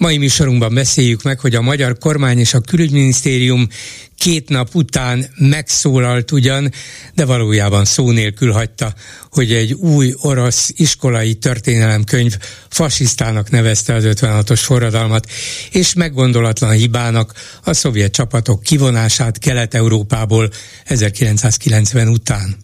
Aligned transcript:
Mai 0.00 0.18
műsorunkban 0.18 0.74
beszéljük 0.74 1.22
meg, 1.22 1.40
hogy 1.40 1.54
a 1.54 1.60
magyar 1.60 1.98
kormány 1.98 2.38
és 2.38 2.54
a 2.54 2.60
külügyminisztérium 2.60 3.68
két 4.16 4.48
nap 4.48 4.74
után 4.74 5.26
megszólalt 5.36 6.30
ugyan, 6.30 6.72
de 7.14 7.24
valójában 7.24 7.84
szó 7.84 8.10
nélkül 8.10 8.52
hagyta, 8.52 8.94
hogy 9.30 9.52
egy 9.52 9.72
új 9.72 10.14
orosz 10.20 10.72
iskolai 10.76 11.34
történelemkönyv 11.34 12.36
fasisztának 12.68 13.50
nevezte 13.50 13.94
az 13.94 14.04
56-os 14.06 14.60
forradalmat, 14.62 15.30
és 15.70 15.94
meggondolatlan 15.94 16.72
hibának 16.72 17.32
a 17.64 17.72
szovjet 17.72 18.12
csapatok 18.12 18.62
kivonását 18.62 19.38
Kelet-Európából 19.38 20.50
1990 20.84 22.08
után. 22.08 22.56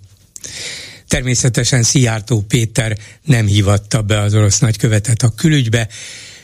Természetesen 1.08 1.82
Szijjártó 1.82 2.40
Péter 2.48 2.98
nem 3.24 3.46
hívatta 3.46 4.02
be 4.02 4.20
az 4.20 4.34
orosz 4.34 4.58
nagykövetet 4.58 5.22
a 5.22 5.32
külügybe, 5.36 5.88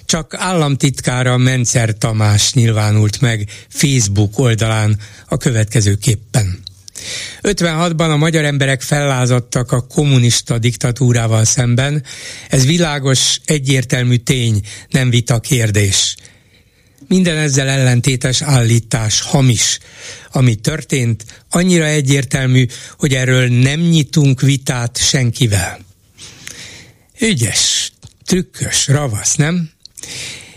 csak 0.05 0.35
államtitkára 0.35 1.37
Mencer 1.37 1.99
Tamás 1.99 2.53
nyilvánult 2.53 3.21
meg 3.21 3.51
Facebook 3.69 4.39
oldalán 4.39 4.99
a 5.29 5.37
következőképpen. 5.37 6.63
56-ban 7.43 8.11
a 8.11 8.17
magyar 8.17 8.45
emberek 8.45 8.83
fellázadtak 8.83 9.73
a 9.73 9.87
kommunista 9.87 10.59
diktatúrával 10.59 11.45
szemben, 11.45 12.05
ez 12.49 12.67
világos, 12.67 13.41
egyértelmű 13.45 14.17
tény, 14.17 14.61
nem 14.89 15.11
vita 15.11 15.41
kérdés. 15.41 16.17
Minden 17.09 17.37
ezzel 17.37 17.69
ellentétes 17.69 18.43
állítás 18.43 19.21
hamis. 19.21 19.79
Ami 20.31 20.55
történt, 20.55 21.25
annyira 21.51 21.85
egyértelmű, 21.85 22.67
hogy 22.99 23.15
erről 23.15 23.49
nem 23.49 23.81
nyitunk 23.81 24.41
vitát 24.41 24.99
senkivel. 24.99 25.79
Ügyes, 27.21 27.93
trükkös, 28.25 28.89
ravasz, 28.89 29.35
nem? 29.35 29.71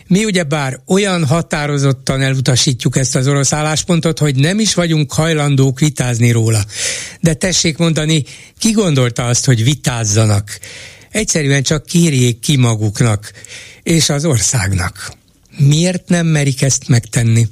Mi 0.08 0.26
ugyebár 0.26 0.80
olyan 0.88 1.26
határozottan 1.26 2.22
elutasítjuk 2.22 2.98
ezt 2.98 3.16
az 3.16 3.28
orosz 3.28 3.54
álláspontot, 3.54 4.20
hogy 4.20 4.36
nem 4.36 4.60
is 4.60 4.74
vagyunk 4.74 5.14
hajlandók 5.14 5.80
vitázni 5.80 6.32
róla. 6.32 6.66
De 7.22 7.34
tessék 7.34 7.78
mondani, 7.78 8.24
ki 8.58 8.72
gondolta 8.72 9.26
azt, 9.26 9.46
hogy 9.46 9.64
vitázzanak? 9.64 10.60
Egyszerűen 11.12 11.64
csak 11.64 11.86
kérjék 11.86 12.40
ki 12.40 12.58
maguknak 12.58 13.32
és 13.84 14.10
az 14.10 14.26
országnak. 14.26 15.12
Miért 15.58 16.10
nem 16.10 16.28
merik 16.28 16.62
ezt 16.62 16.88
megtenni? 16.88 17.48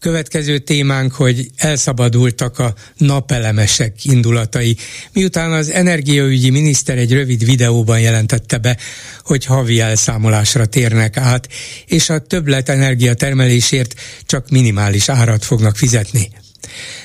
Következő 0.00 0.58
témánk, 0.58 1.12
hogy 1.12 1.50
elszabadultak 1.56 2.58
a 2.58 2.74
napelemesek 2.96 4.04
indulatai, 4.04 4.76
miután 5.12 5.52
az 5.52 5.70
energiaügyi 5.70 6.50
miniszter 6.50 6.98
egy 6.98 7.12
rövid 7.12 7.44
videóban 7.44 8.00
jelentette 8.00 8.58
be, 8.58 8.76
hogy 9.22 9.44
havi 9.44 9.80
elszámolásra 9.80 10.66
térnek 10.66 11.16
át, 11.16 11.48
és 11.86 12.08
a 12.10 12.18
többlet 12.18 12.68
energiatermelésért 12.68 13.94
csak 14.26 14.50
minimális 14.50 15.08
árat 15.08 15.44
fognak 15.44 15.76
fizetni. 15.76 16.30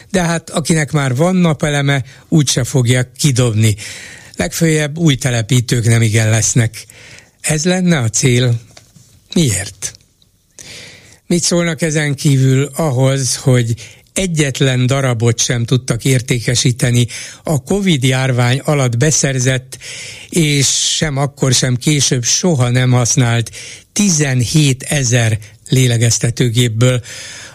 De 0.09 0.21
hát 0.21 0.49
akinek 0.49 0.91
már 0.91 1.15
van 1.15 1.35
napeleme, 1.35 2.03
úgyse 2.27 2.63
fogja 2.63 3.11
kidobni. 3.17 3.75
Legfőjebb 4.35 4.97
új 4.97 5.15
telepítők 5.15 5.85
nem 5.85 6.01
igen 6.01 6.29
lesznek. 6.29 6.85
Ez 7.41 7.65
lenne 7.65 7.97
a 7.97 8.09
cél, 8.09 8.59
Miért? 9.33 9.93
Mit 11.31 11.43
szólnak 11.43 11.81
ezen 11.81 12.15
kívül 12.15 12.69
ahhoz, 12.75 13.35
hogy 13.35 13.73
egyetlen 14.13 14.85
darabot 14.85 15.39
sem 15.39 15.65
tudtak 15.65 16.05
értékesíteni 16.05 17.07
a 17.43 17.63
Covid 17.63 18.03
járvány 18.03 18.59
alatt 18.63 18.97
beszerzett, 18.97 19.77
és 20.29 20.67
sem 20.95 21.17
akkor 21.17 21.53
sem 21.53 21.75
később 21.75 22.23
soha 22.23 22.69
nem 22.69 22.91
használt 22.91 23.51
17 23.93 24.83
ezer 24.83 25.39
lélegeztetőgépből, 25.69 27.01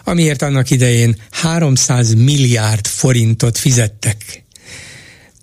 amiért 0.03 0.41
annak 0.41 0.69
idején 0.69 1.15
300 1.31 2.13
milliárd 2.13 2.87
forintot 2.87 3.57
fizettek. 3.57 4.43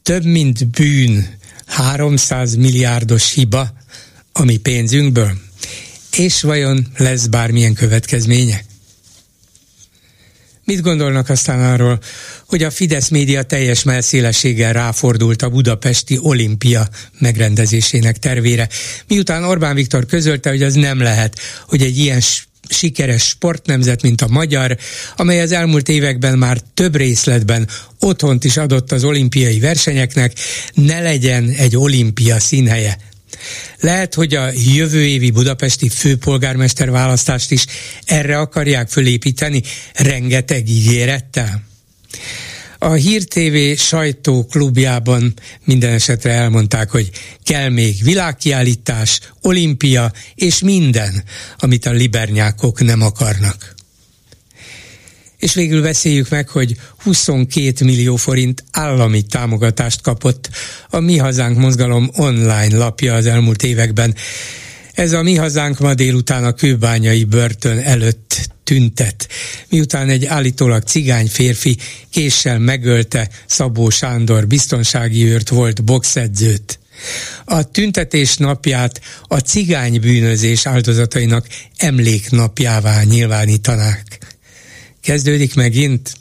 Több 0.02 0.24
mint 0.24 0.68
bűn, 0.68 1.38
300 1.66 2.54
milliárdos 2.54 3.32
hiba, 3.32 3.72
ami 4.32 4.56
pénzünkből. 4.56 5.52
És 6.16 6.42
vajon 6.42 6.86
lesz 6.96 7.26
bármilyen 7.26 7.74
következménye? 7.74 8.64
Mit 10.64 10.80
gondolnak 10.80 11.28
aztán 11.28 11.72
arról, 11.72 11.98
hogy 12.46 12.62
a 12.62 12.70
Fidesz 12.70 13.08
média 13.08 13.42
teljes 13.42 13.82
melszélességgel 13.82 14.72
ráfordult 14.72 15.42
a 15.42 15.48
budapesti 15.48 16.18
olimpia 16.20 16.88
megrendezésének 17.18 18.18
tervére, 18.18 18.68
miután 19.08 19.44
Orbán 19.44 19.74
Viktor 19.74 20.06
közölte, 20.06 20.50
hogy 20.50 20.62
az 20.62 20.74
nem 20.74 20.98
lehet, 20.98 21.38
hogy 21.66 21.82
egy 21.82 21.98
ilyen 21.98 22.20
sikeres 22.68 23.22
sportnemzet, 23.22 24.02
mint 24.02 24.20
a 24.20 24.28
magyar, 24.28 24.76
amely 25.16 25.40
az 25.40 25.52
elmúlt 25.52 25.88
években 25.88 26.38
már 26.38 26.58
több 26.74 26.96
részletben 26.96 27.68
otthont 28.00 28.44
is 28.44 28.56
adott 28.56 28.92
az 28.92 29.04
olimpiai 29.04 29.58
versenyeknek, 29.58 30.32
ne 30.74 31.00
legyen 31.00 31.48
egy 31.48 31.76
olimpia 31.76 32.40
színhelye 32.40 32.98
lehet, 33.80 34.14
hogy 34.14 34.34
a 34.34 34.50
jövő 34.74 35.06
évi 35.06 35.30
budapesti 35.30 35.88
főpolgármester 35.88 36.90
választást 36.90 37.50
is 37.50 37.66
erre 38.04 38.38
akarják 38.38 38.88
fölépíteni, 38.88 39.62
rengeteg 39.94 40.68
ígérettel. 40.68 41.62
A 42.78 42.92
Hír 42.92 43.24
TV 43.24 43.80
sajtóklubjában 43.80 45.34
minden 45.64 45.92
esetre 45.92 46.30
elmondták, 46.30 46.90
hogy 46.90 47.10
kell 47.42 47.68
még 47.68 47.96
világkiállítás, 48.02 49.20
olimpia 49.42 50.12
és 50.34 50.62
minden, 50.62 51.24
amit 51.58 51.86
a 51.86 51.90
libernyákok 51.90 52.80
nem 52.84 53.02
akarnak. 53.02 53.74
És 55.44 55.54
végül 55.54 55.82
beszéljük 55.82 56.28
meg, 56.28 56.48
hogy 56.48 56.76
22 57.02 57.84
millió 57.84 58.16
forint 58.16 58.64
állami 58.70 59.22
támogatást 59.22 60.00
kapott 60.00 60.50
a 60.90 61.00
Mi 61.00 61.16
Hazánk 61.16 61.58
mozgalom 61.58 62.10
online 62.16 62.76
lapja 62.76 63.14
az 63.14 63.26
elmúlt 63.26 63.62
években. 63.62 64.14
Ez 64.92 65.12
a 65.12 65.22
Mi 65.22 65.34
Hazánk 65.34 65.78
ma 65.78 65.94
délután 65.94 66.44
a 66.44 66.52
kőbányai 66.52 67.24
börtön 67.24 67.78
előtt 67.78 68.50
tüntet, 68.62 69.28
miután 69.68 70.08
egy 70.08 70.24
állítólag 70.24 70.82
cigány 70.82 71.26
férfi 71.26 71.76
késsel 72.10 72.58
megölte 72.58 73.28
Szabó 73.46 73.90
Sándor 73.90 74.46
biztonsági 74.46 75.24
őrt 75.24 75.48
volt 75.48 75.84
boxedzőt. 75.84 76.78
A 77.44 77.70
tüntetés 77.70 78.36
napját 78.36 79.00
a 79.22 79.38
cigány 79.38 80.00
bűnözés 80.00 80.66
áldozatainak 80.66 81.46
emléknapjává 81.76 83.02
nyilvánítanák 83.02 84.33
kezdődik 85.04 85.54
megint. 85.54 86.12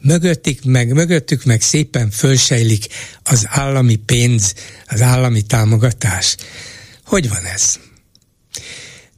Mögöttük 0.00 0.58
meg, 0.64 0.92
mögöttük 0.92 1.44
meg 1.44 1.60
szépen 1.60 2.10
fölsejlik 2.10 2.84
az 3.24 3.46
állami 3.48 3.96
pénz, 3.96 4.54
az 4.86 5.02
állami 5.02 5.42
támogatás. 5.42 6.36
Hogy 7.06 7.28
van 7.28 7.44
ez? 7.54 7.78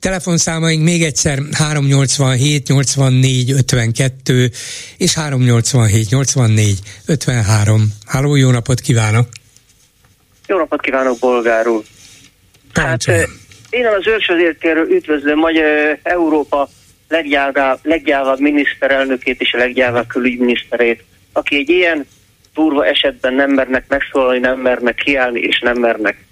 Telefonszámaink 0.01 0.83
még 0.83 1.03
egyszer 1.03 1.39
387 1.53 2.69
84 2.69 3.51
52 3.51 4.51
és 4.97 5.15
387 5.15 6.11
84 6.11 6.79
53. 7.07 7.93
Háló, 8.07 8.37
jó 8.37 8.51
napot 8.51 8.81
kívánok! 8.81 9.29
Jó 10.47 10.57
napot 10.57 10.81
kívánok, 10.81 11.19
bolgár 11.19 11.67
úr! 11.67 11.83
Hát, 12.73 13.07
én 13.71 13.87
az 13.87 14.07
őrsözért 14.07 14.65
üdvözlöm, 14.89 15.39
hogy 15.39 15.57
Európa 16.03 16.69
leggyávább, 17.13 17.79
leggyávább 17.83 18.39
miniszterelnökét 18.39 19.41
és 19.41 19.55
a 19.55 19.59
leggyávább 19.59 20.07
külügyminiszterét, 20.07 21.05
aki 21.33 21.57
egy 21.57 21.69
ilyen 21.69 22.07
durva 22.55 22.87
esetben 22.87 23.35
nem 23.35 23.51
mernek 23.51 23.85
megszólalni, 23.89 24.39
nem 24.39 24.61
mernek 24.61 24.95
kiállni, 24.95 25.41
és 25.41 25.61
nem 25.61 25.79
mernek 25.79 26.25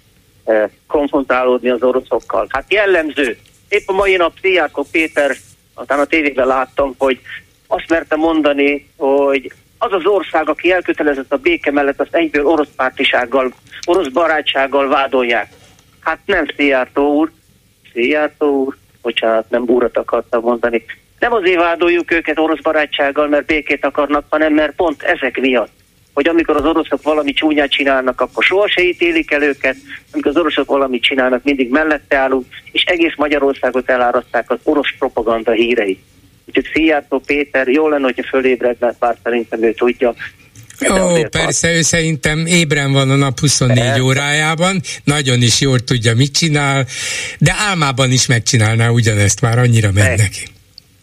eh, 0.45 0.69
konfrontálódni 0.87 1.69
az 1.69 1.83
oroszokkal. 1.83 2.47
Hát 2.49 2.73
jellemző. 2.73 3.37
Épp 3.69 3.87
a 3.87 3.93
mai 3.93 4.15
nap 4.15 4.33
Szijjárkó 4.41 4.85
Péter, 4.91 5.35
aztán 5.73 5.99
a 5.99 6.05
tévében 6.05 6.47
láttam, 6.47 6.95
hogy 6.97 7.19
azt 7.67 7.89
merte 7.89 8.15
mondani, 8.15 8.87
hogy 8.97 9.51
az 9.77 9.93
az 9.93 10.05
ország, 10.05 10.49
aki 10.49 10.71
elkötelezett 10.71 11.33
a 11.33 11.37
béke 11.37 11.71
mellett, 11.71 11.99
azt 11.99 12.15
egyből 12.15 12.45
orosz 12.45 12.69
pártisággal, 12.75 13.53
orosz 13.85 14.07
barátsággal 14.07 14.87
vádolják. 14.87 15.49
Hát 15.99 16.19
nem 16.25 16.45
Szijjártó 16.55 17.15
úr, 17.15 17.31
Szijjártó 17.93 18.63
úr, 18.63 18.77
bocsánat, 19.01 19.49
nem 19.49 19.63
úrat 19.67 19.97
akartam 19.97 20.41
mondani. 20.41 20.85
Nem 21.19 21.33
azért 21.33 21.59
vádoljuk 21.59 22.11
őket 22.11 22.39
orosz 22.39 22.61
barátsággal, 22.61 23.27
mert 23.27 23.45
békét 23.45 23.85
akarnak, 23.85 24.25
hanem 24.29 24.53
mert 24.53 24.75
pont 24.75 25.01
ezek 25.01 25.39
miatt 25.39 25.71
hogy 26.13 26.27
amikor 26.27 26.55
az 26.55 26.65
oroszok 26.65 27.01
valami 27.01 27.33
csúnyát 27.33 27.71
csinálnak, 27.71 28.21
akkor 28.21 28.43
soha 28.43 28.67
se 28.67 28.83
ítélik 28.83 29.31
el 29.31 29.43
őket, 29.43 29.75
amikor 30.11 30.31
az 30.31 30.37
oroszok 30.37 30.67
valamit 30.67 31.03
csinálnak, 31.03 31.43
mindig 31.43 31.69
mellette 31.69 32.17
állunk, 32.17 32.45
és 32.71 32.83
egész 32.83 33.13
Magyarországot 33.15 33.89
eláraszták 33.89 34.49
az 34.49 34.59
orosz 34.63 34.93
propaganda 34.99 35.51
hírei. 35.51 35.99
Úgyhogy 36.45 36.69
Szijjártó 36.73 37.19
Péter, 37.19 37.67
jó 37.67 37.87
lenne, 37.87 38.03
hogyha 38.03 38.23
fölébredne, 38.23 38.95
bár 38.99 39.17
szerintem 39.23 39.63
ő 39.63 39.73
tudja, 39.73 40.13
Ó, 40.89 41.27
persze, 41.29 41.73
ő 41.73 41.81
szerintem 41.81 42.45
ébren 42.45 42.91
van 42.91 43.09
a 43.09 43.15
nap 43.15 43.39
24 43.39 43.77
persze. 43.77 44.01
órájában, 44.01 44.81
nagyon 45.03 45.41
is 45.41 45.61
jól 45.61 45.79
tudja, 45.79 46.15
mit 46.15 46.33
csinál, 46.33 46.85
de 47.37 47.55
álmában 47.57 48.11
is 48.11 48.25
megcsinálná 48.25 48.89
ugyanezt, 48.89 49.41
már 49.41 49.57
annyira 49.57 49.91
megy 49.91 50.17
neki. 50.17 50.47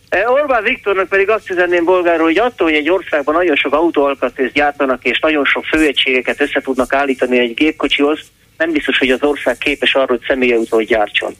E, 0.08 0.30
Orbán 0.30 0.62
Viktornak 0.62 1.08
pedig 1.08 1.28
azt 1.28 1.50
üzenném 1.50 1.84
bolgáról, 1.84 2.26
hogy 2.26 2.38
attól, 2.38 2.66
hogy 2.68 2.76
egy 2.76 2.90
országban 2.90 3.34
nagyon 3.34 3.56
sok 3.56 3.72
autóalkatrészt 3.72 4.52
gyártanak, 4.52 5.04
és 5.04 5.18
nagyon 5.18 5.44
sok 5.44 5.64
főegységeket 5.64 6.40
össze 6.40 6.60
tudnak 6.60 6.92
állítani 6.92 7.38
egy 7.38 7.54
gépkocsihoz, 7.54 8.20
nem 8.58 8.72
biztos, 8.72 8.98
hogy 8.98 9.10
az 9.10 9.22
ország 9.22 9.58
képes 9.58 9.94
arra, 9.94 10.06
hogy 10.06 10.24
személyautót 10.26 10.84
gyártson. 10.84 11.34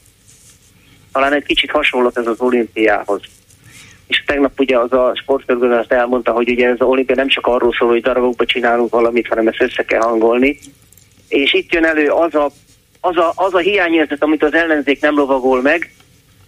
Talán 1.11 1.33
egy 1.33 1.43
kicsit 1.43 1.71
hasonlott 1.71 2.17
ez 2.17 2.27
az 2.27 2.39
olimpiához. 2.39 3.21
És 4.09 4.23
tegnap 4.25 4.59
ugye 4.59 4.77
az 4.77 4.93
a 4.93 5.11
sportfőgazdász 5.15 5.99
elmondta, 5.99 6.31
hogy 6.31 6.49
ugye 6.49 6.67
ez 6.67 6.75
az 6.77 6.87
olimpia 6.87 7.15
nem 7.15 7.27
csak 7.27 7.47
arról 7.47 7.73
szól, 7.79 7.89
hogy 7.89 8.01
darabokba 8.01 8.45
csinálunk 8.45 8.91
valamit, 8.91 9.27
hanem 9.27 9.47
ezt 9.47 9.61
össze 9.61 9.83
kell 9.83 10.01
hangolni. 10.01 10.57
És 11.27 11.53
itt 11.53 11.73
jön 11.73 11.85
elő 11.85 12.07
az 12.07 12.35
a, 12.35 12.51
az 12.99 13.17
a, 13.17 13.31
az 13.35 13.53
a 13.53 13.57
hiányérzet, 13.57 14.23
amit 14.23 14.43
az 14.43 14.53
ellenzék 14.53 15.01
nem 15.01 15.15
lovagol 15.15 15.61
meg, 15.61 15.91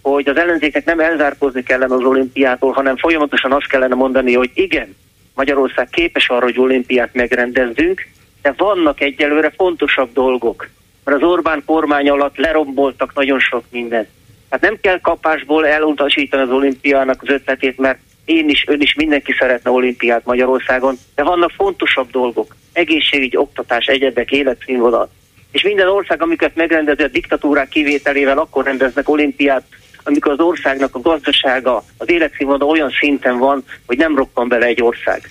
hogy 0.02 0.30
az 0.30 0.38
ellenzéknek 0.38 0.86
nem 0.86 1.00
elzárkózni 1.00 1.64
kellene 1.64 1.96
az 1.96 2.04
olimpiától, 2.04 2.72
hanem 2.72 2.98
folyamatosan 2.98 3.52
azt 3.52 3.68
kellene 3.68 3.96
mondani, 3.96 4.34
hogy 4.34 4.52
igen, 4.54 4.96
Magyarország 5.36 5.90
képes 5.90 6.30
arra, 6.30 6.44
hogy 6.44 6.60
olimpiát 6.60 7.14
megrendezzünk, 7.14 8.08
de 8.42 8.54
vannak 8.58 9.02
egyelőre 9.02 9.52
fontosabb 9.58 10.14
dolgok. 10.14 10.70
Mert 11.04 11.22
az 11.22 11.30
Orbán 11.30 11.64
kormány 11.66 12.10
alatt 12.10 12.38
leromboltak 12.38 13.14
nagyon 13.14 13.40
sok 13.40 13.64
mindent. 13.70 14.08
Hát 14.52 14.62
nem 14.62 14.78
kell 14.82 15.00
kapásból 15.00 15.68
elutasítani 15.68 16.44
az 16.44 16.50
olimpiának 16.50 17.22
az 17.22 17.30
ötletét, 17.30 17.78
mert 17.78 18.00
én 18.26 18.50
is, 18.50 18.66
ön 18.68 18.82
is, 18.82 18.94
mindenki 18.94 19.36
szeretne 19.40 19.72
olimpiát 19.72 20.26
Magyarországon, 20.26 20.98
de 21.16 21.24
vannak 21.24 21.52
fontosabb 21.52 22.12
dolgok. 22.12 22.56
Egészségügy, 22.74 23.38
oktatás, 23.38 23.86
egyebek, 23.86 24.32
életszínvonal. 24.32 25.10
És 25.52 25.64
minden 25.64 25.88
ország, 25.88 26.22
amiket 26.22 26.56
megrendezi 26.56 27.04
a 27.04 27.08
diktatúrák 27.08 27.70
kivételével, 27.70 28.38
akkor 28.38 28.64
rendeznek 28.64 29.10
olimpiát, 29.10 29.64
amikor 30.04 30.32
az 30.32 30.40
országnak 30.40 30.96
a 30.96 31.02
gazdasága, 31.02 31.84
az 31.98 32.10
életszínvonal 32.10 32.70
olyan 32.70 32.92
szinten 33.00 33.38
van, 33.38 33.64
hogy 33.86 33.98
nem 33.98 34.16
rokkan 34.16 34.48
bele 34.48 34.66
egy 34.66 34.82
ország. 34.82 35.30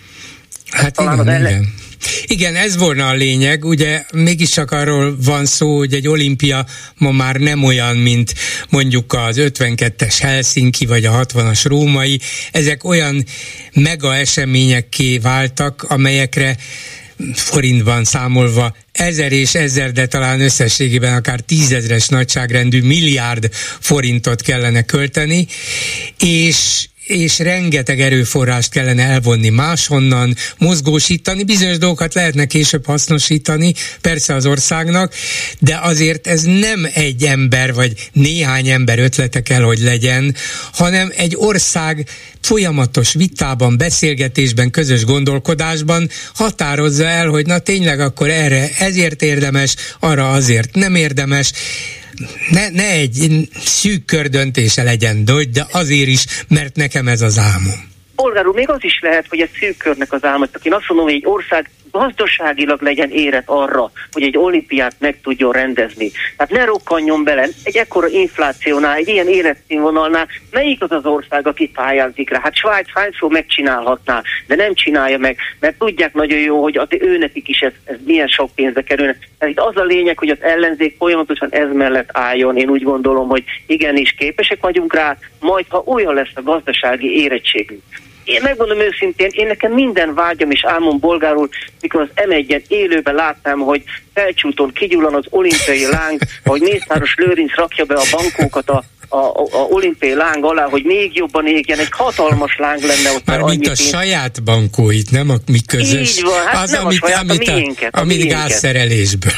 Hát 0.70 0.94
Talán 0.94 1.12
igen, 1.12 1.26
az 1.26 1.32
ellen... 1.34 1.50
igen. 1.50 1.88
Igen, 2.26 2.56
ez 2.56 2.76
volna 2.76 3.08
a 3.08 3.14
lényeg, 3.14 3.64
ugye 3.64 4.04
mégiscsak 4.12 4.70
arról 4.70 5.16
van 5.24 5.46
szó, 5.46 5.76
hogy 5.76 5.94
egy 5.94 6.08
olimpia 6.08 6.66
ma 6.96 7.10
már 7.10 7.36
nem 7.36 7.64
olyan, 7.64 7.96
mint 7.96 8.34
mondjuk 8.68 9.12
az 9.12 9.36
52-es 9.38 10.16
Helsinki 10.20 10.86
vagy 10.86 11.04
a 11.04 11.26
60-as 11.26 11.60
római, 11.64 12.20
ezek 12.52 12.84
olyan 12.84 13.24
mega 13.72 14.16
eseményekké 14.16 15.18
váltak, 15.18 15.82
amelyekre 15.82 16.56
forintban 17.34 18.04
számolva. 18.04 18.76
Ezer 18.92 19.32
és 19.32 19.54
ezer, 19.54 19.92
de 19.92 20.06
talán 20.06 20.40
összességében 20.40 21.14
akár 21.14 21.40
tízezres 21.40 22.08
nagyságrendű 22.08 22.82
milliárd 22.82 23.48
forintot 23.80 24.42
kellene 24.42 24.82
költeni, 24.82 25.46
és 26.18 26.88
és 27.10 27.38
rengeteg 27.38 28.00
erőforrást 28.00 28.70
kellene 28.70 29.02
elvonni 29.02 29.48
máshonnan, 29.48 30.36
mozgósítani, 30.58 31.44
bizonyos 31.44 31.78
dolgokat 31.78 32.14
lehetne 32.14 32.44
később 32.44 32.86
hasznosítani, 32.86 33.74
persze 34.00 34.34
az 34.34 34.46
országnak, 34.46 35.14
de 35.58 35.78
azért 35.82 36.26
ez 36.26 36.42
nem 36.42 36.88
egy 36.94 37.24
ember 37.24 37.74
vagy 37.74 38.10
néhány 38.12 38.68
ember 38.68 38.98
ötlete 38.98 39.42
kell, 39.42 39.62
hogy 39.62 39.78
legyen, 39.78 40.34
hanem 40.72 41.12
egy 41.16 41.34
ország 41.36 42.08
folyamatos 42.40 43.12
vitában, 43.12 43.76
beszélgetésben, 43.76 44.70
közös 44.70 45.04
gondolkodásban 45.04 46.08
határozza 46.34 47.04
el, 47.04 47.28
hogy 47.28 47.46
na 47.46 47.58
tényleg 47.58 48.00
akkor 48.00 48.28
erre 48.28 48.70
ezért 48.78 49.22
érdemes, 49.22 49.76
arra 50.00 50.30
azért 50.30 50.74
nem 50.74 50.94
érdemes, 50.94 51.52
ne, 52.50 52.68
ne 52.68 52.90
egy 52.90 53.48
szűk 53.64 54.04
kör 54.04 54.28
döntése 54.28 54.82
legyen, 54.82 55.24
de 55.24 55.66
azért 55.72 56.08
is, 56.08 56.24
mert 56.48 56.76
nekem 56.76 57.08
ez 57.08 57.20
az 57.20 57.38
álmom. 57.38 57.88
Polgár 58.14 58.46
úr, 58.46 58.54
még 58.54 58.70
az 58.70 58.84
is 58.84 58.98
lehet, 59.02 59.26
hogy 59.28 59.40
egy 59.40 59.50
szűk 59.60 59.76
körnek 59.76 60.12
az 60.12 60.24
álma. 60.24 60.46
Én 60.62 60.74
azt 60.74 60.88
mondom, 60.88 61.06
hogy 61.06 61.14
egy 61.14 61.26
ország 61.26 61.70
gazdaságilag 61.90 62.82
legyen 62.82 63.10
érett 63.10 63.48
arra, 63.48 63.90
hogy 64.12 64.22
egy 64.22 64.36
olimpiát 64.36 64.94
meg 64.98 65.20
tudjon 65.22 65.52
rendezni. 65.52 66.10
Tehát 66.36 66.52
ne 66.52 66.64
rokkanjon 66.64 67.24
bele 67.24 67.48
egy 67.62 67.76
ekkora 67.76 68.06
inflációnál, 68.06 68.96
egy 68.96 69.08
ilyen 69.08 69.28
életszínvonalnál, 69.28 70.28
melyik 70.50 70.82
az 70.82 70.90
az 70.90 71.06
ország, 71.06 71.46
aki 71.46 71.68
pályázik 71.68 72.30
rá? 72.30 72.40
Hát 72.42 72.56
Svájc 72.56 72.88
hányszor 72.94 73.30
megcsinálhatná, 73.30 74.22
de 74.46 74.54
nem 74.54 74.74
csinálja 74.74 75.18
meg, 75.18 75.36
mert 75.60 75.78
tudják 75.78 76.14
nagyon 76.14 76.38
jó, 76.38 76.62
hogy 76.62 76.76
az 76.76 76.88
őnekik 76.90 77.48
is 77.48 77.60
ez, 77.60 77.72
ez 77.84 77.96
milyen 78.04 78.28
sok 78.28 78.50
pénzbe 78.54 78.82
kerülne. 78.82 79.16
Tehát 79.38 79.54
itt 79.54 79.60
az 79.60 79.76
a 79.76 79.84
lényeg, 79.84 80.18
hogy 80.18 80.28
az 80.28 80.42
ellenzék 80.42 80.96
folyamatosan 80.98 81.48
ez 81.50 81.72
mellett 81.72 82.08
álljon. 82.12 82.56
Én 82.56 82.68
úgy 82.68 82.82
gondolom, 82.82 83.28
hogy 83.28 83.44
igenis 83.66 84.14
képesek 84.18 84.60
vagyunk 84.60 84.94
rá, 84.94 85.16
majd 85.40 85.66
ha 85.68 85.82
olyan 85.86 86.14
lesz 86.14 86.32
a 86.34 86.42
gazdasági 86.42 87.22
érettségünk, 87.22 87.82
én 88.30 88.40
megmondom 88.42 88.80
őszintén, 88.80 89.28
én 89.30 89.46
nekem 89.46 89.72
minden 89.72 90.14
vágyam 90.14 90.50
és 90.50 90.64
álmom 90.64 90.98
bolgárul, 90.98 91.48
mikor 91.80 92.00
az 92.00 92.24
m 92.28 92.30
1 92.30 92.64
élőben 92.68 93.14
láttam, 93.14 93.60
hogy 93.60 93.82
felcsúton 94.14 94.72
kigyullan 94.72 95.14
az 95.14 95.24
olimpiai 95.30 95.86
láng, 95.86 96.20
hogy 96.44 96.60
Mészáros 96.60 97.14
Lőrinc 97.16 97.54
rakja 97.54 97.84
be 97.84 97.94
a 97.94 98.04
bankókat 98.10 98.70
a 98.70 98.84
a, 99.12 99.16
a, 99.16 99.46
a 99.52 99.58
olimpiai 99.70 100.14
láng 100.14 100.44
alá, 100.44 100.68
hogy 100.68 100.84
még 100.84 101.16
jobban 101.16 101.46
égjen, 101.46 101.78
egy 101.78 101.88
hatalmas 101.90 102.56
láng 102.58 102.82
lenne 102.82 103.12
ott. 103.12 103.26
Már 103.26 103.40
mint 103.40 103.66
a 103.66 103.72
pénz. 103.74 103.80
saját 103.88 104.42
bankóit, 104.42 105.10
nem 105.10 105.30
a 105.30 105.34
mi 105.46 105.58
közös. 105.66 106.18
Így 106.18 106.24
van, 106.24 106.46
hát 106.46 106.62
az, 106.62 106.70
nem 106.70 106.84
amit, 106.84 107.02
a 107.02 107.06
saját, 107.06 107.20
amit 107.20 107.48
a 107.48 107.54
miénket. 107.54 107.94
A, 107.94 108.00
amit 108.00 108.28
gázszerelésből. 108.28 109.32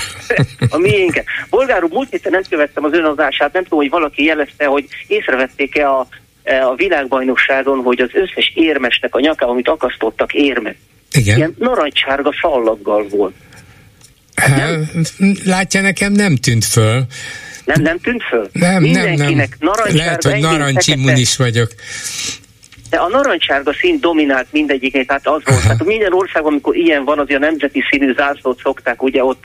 a 0.69 0.79
miénket. 0.79 1.25
Bolgár 1.51 1.85
úr, 1.85 1.91
múlt 1.91 2.11
héten 2.11 2.33
nem 2.33 2.43
követtem 2.51 2.85
az 2.85 2.93
önadását, 2.93 3.53
nem 3.53 3.63
tudom, 3.63 3.79
hogy 3.79 3.91
valaki 3.91 4.25
jelezte, 4.25 4.65
hogy 4.65 4.87
észrevették-e 5.07 5.89
a 5.89 6.07
a 6.45 6.75
világbajnokságon, 6.75 7.83
hogy 7.83 8.01
az 8.01 8.11
összes 8.13 8.53
érmesnek 8.55 9.15
a 9.15 9.21
nyaká, 9.21 9.47
amit 9.47 9.69
akasztottak 9.69 10.33
érme, 10.33 10.75
Igen. 11.13 11.37
ilyen 11.37 11.55
narancsárga 11.59 12.35
szallaggal 12.41 13.07
volt. 13.09 13.35
Hát, 14.35 14.79
látja, 15.45 15.81
nekem 15.81 16.13
nem 16.13 16.37
tűnt 16.37 16.65
föl. 16.65 17.03
Nem, 17.65 17.83
nem 17.83 17.99
tűnt 17.99 18.23
föl? 18.23 18.49
Nem, 18.53 18.83
nem, 18.83 19.13
nem. 19.13 19.45
Lehet, 19.93 20.23
hogy 20.23 20.41
narancsimmunis 20.41 21.37
vagyok. 21.37 21.71
De 22.91 22.97
a 22.97 23.09
narancsárga 23.09 23.73
szín 23.73 24.01
dominált 24.01 24.47
mindegyiknek, 24.51 25.07
tehát 25.07 25.27
az 25.27 25.43
volt. 25.45 25.63
Tehát 25.63 25.85
minden 25.85 26.13
országban, 26.13 26.53
amikor 26.53 26.77
ilyen 26.77 27.05
van, 27.05 27.19
azért 27.19 27.43
a 27.43 27.45
nemzeti 27.45 27.85
színű 27.91 28.15
zászlót 28.15 28.61
szokták 28.63 29.03
ugye 29.03 29.25
ott 29.25 29.45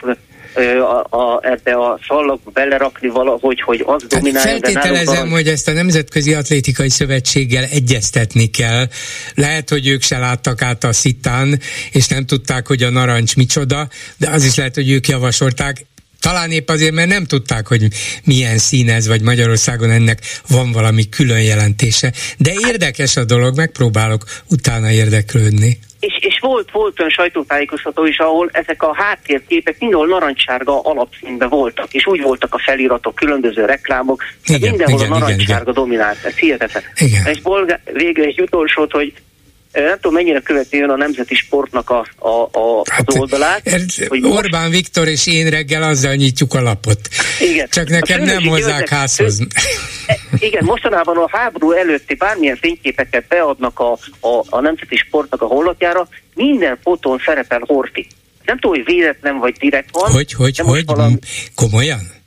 a, 0.54 1.16
a, 1.16 1.40
ebbe 1.42 1.74
a 1.74 1.98
szalagba 2.08 2.50
belerakni 2.50 3.08
valahogy, 3.08 3.60
hogy 3.60 3.82
az 3.86 4.02
hát 4.02 4.10
dominálja. 4.10 4.48
Feltételezem, 4.50 5.30
hogy 5.30 5.48
ezt 5.48 5.68
a 5.68 5.72
Nemzetközi 5.72 6.34
Atlétikai 6.34 6.88
Szövetséggel 6.88 7.64
egyeztetni 7.64 8.46
kell. 8.46 8.86
Lehet, 9.34 9.68
hogy 9.68 9.86
ők 9.86 10.02
se 10.02 10.18
láttak 10.18 10.62
át 10.62 10.84
a 10.84 10.92
szitán, 10.92 11.60
és 11.92 12.08
nem 12.08 12.26
tudták, 12.26 12.66
hogy 12.66 12.82
a 12.82 12.90
narancs 12.90 13.36
micsoda, 13.36 13.88
de 14.16 14.30
az 14.30 14.44
is 14.44 14.54
lehet, 14.54 14.74
hogy 14.74 14.90
ők 14.90 15.08
javasolták. 15.08 15.86
Talán 16.20 16.50
épp 16.50 16.68
azért, 16.68 16.94
mert 16.94 17.08
nem 17.08 17.24
tudták, 17.24 17.66
hogy 17.66 17.88
milyen 18.24 18.58
szín 18.58 18.90
ez, 18.90 19.08
vagy 19.08 19.22
Magyarországon 19.22 19.90
ennek 19.90 20.18
van 20.48 20.72
valami 20.72 21.08
külön 21.08 21.42
jelentése. 21.42 22.12
De 22.38 22.52
érdekes 22.68 23.16
a 23.16 23.24
dolog, 23.24 23.56
megpróbálok 23.56 24.24
utána 24.50 24.90
érdeklődni. 24.90 25.78
És, 26.00 26.18
és 26.20 26.38
volt, 26.40 26.70
volt 26.70 26.98
olyan 26.98 27.10
sajtótájékoztató 27.10 28.06
is, 28.06 28.18
ahol 28.18 28.48
ezek 28.52 28.82
a 28.82 28.94
háttérképek 28.94 29.76
mindenhol 29.78 30.06
narancssárga 30.08 30.80
alapszínben 30.80 31.48
voltak, 31.48 31.94
és 31.94 32.06
úgy 32.06 32.20
voltak 32.20 32.54
a 32.54 32.58
feliratok, 32.58 33.14
különböző 33.14 33.64
reklámok, 33.64 34.22
igen, 34.44 34.68
mindenhol 34.68 35.00
igen, 35.00 35.12
a 35.12 35.18
narancssárga 35.18 35.70
igen, 35.70 35.74
dominált, 35.74 36.24
ez 36.24 36.36
hihetetlen. 36.36 36.82
Igen. 36.96 37.26
És 37.26 37.40
bolgár, 37.40 37.80
végül 37.92 38.24
egy 38.24 38.40
utolsót, 38.40 38.92
hogy 38.92 39.12
nem 39.72 39.94
tudom, 39.94 40.12
mennyire 40.12 40.40
követi 40.40 40.80
ön 40.80 40.90
a 40.90 40.96
nemzeti 40.96 41.34
sportnak 41.34 41.90
a, 41.90 42.06
a, 42.18 42.42
a, 42.58 42.82
hát, 42.90 43.08
az 43.08 43.16
oldalát. 43.16 43.66
Er, 43.66 43.80
hogy 44.08 44.24
Orbán 44.24 44.62
most... 44.62 44.72
Viktor 44.72 45.08
és 45.08 45.26
én 45.26 45.50
reggel 45.50 45.82
azzal 45.82 46.14
nyitjuk 46.14 46.54
a 46.54 46.60
lapot. 46.60 47.00
Igen. 47.40 47.68
Csak 47.70 47.88
nekem 47.88 48.22
nem 48.22 48.42
hozzák 48.42 48.88
házhoz. 48.88 49.40
E, 50.06 50.18
igen, 50.38 50.64
mostanában 50.64 51.16
a 51.16 51.28
háború 51.30 51.72
előtti 51.72 52.14
bármilyen 52.14 52.56
fényképeket 52.56 53.24
beadnak 53.28 53.78
a, 53.78 53.92
a, 54.20 54.44
a 54.48 54.60
nemzeti 54.60 54.96
sportnak 54.96 55.42
a 55.42 55.46
honlapjára, 55.46 56.08
minden 56.34 56.78
fotón 56.82 57.20
szerepel 57.24 57.60
Horti. 57.66 58.06
Nem 58.44 58.58
tudom, 58.58 58.76
hogy 58.76 58.94
véletlen 58.94 59.38
vagy 59.38 59.56
direkt 59.58 59.88
van. 59.92 60.10
Hogy, 60.10 60.32
hogy, 60.32 60.58
hogy? 60.58 60.84
Valami... 60.84 61.18
Komolyan? 61.54 62.17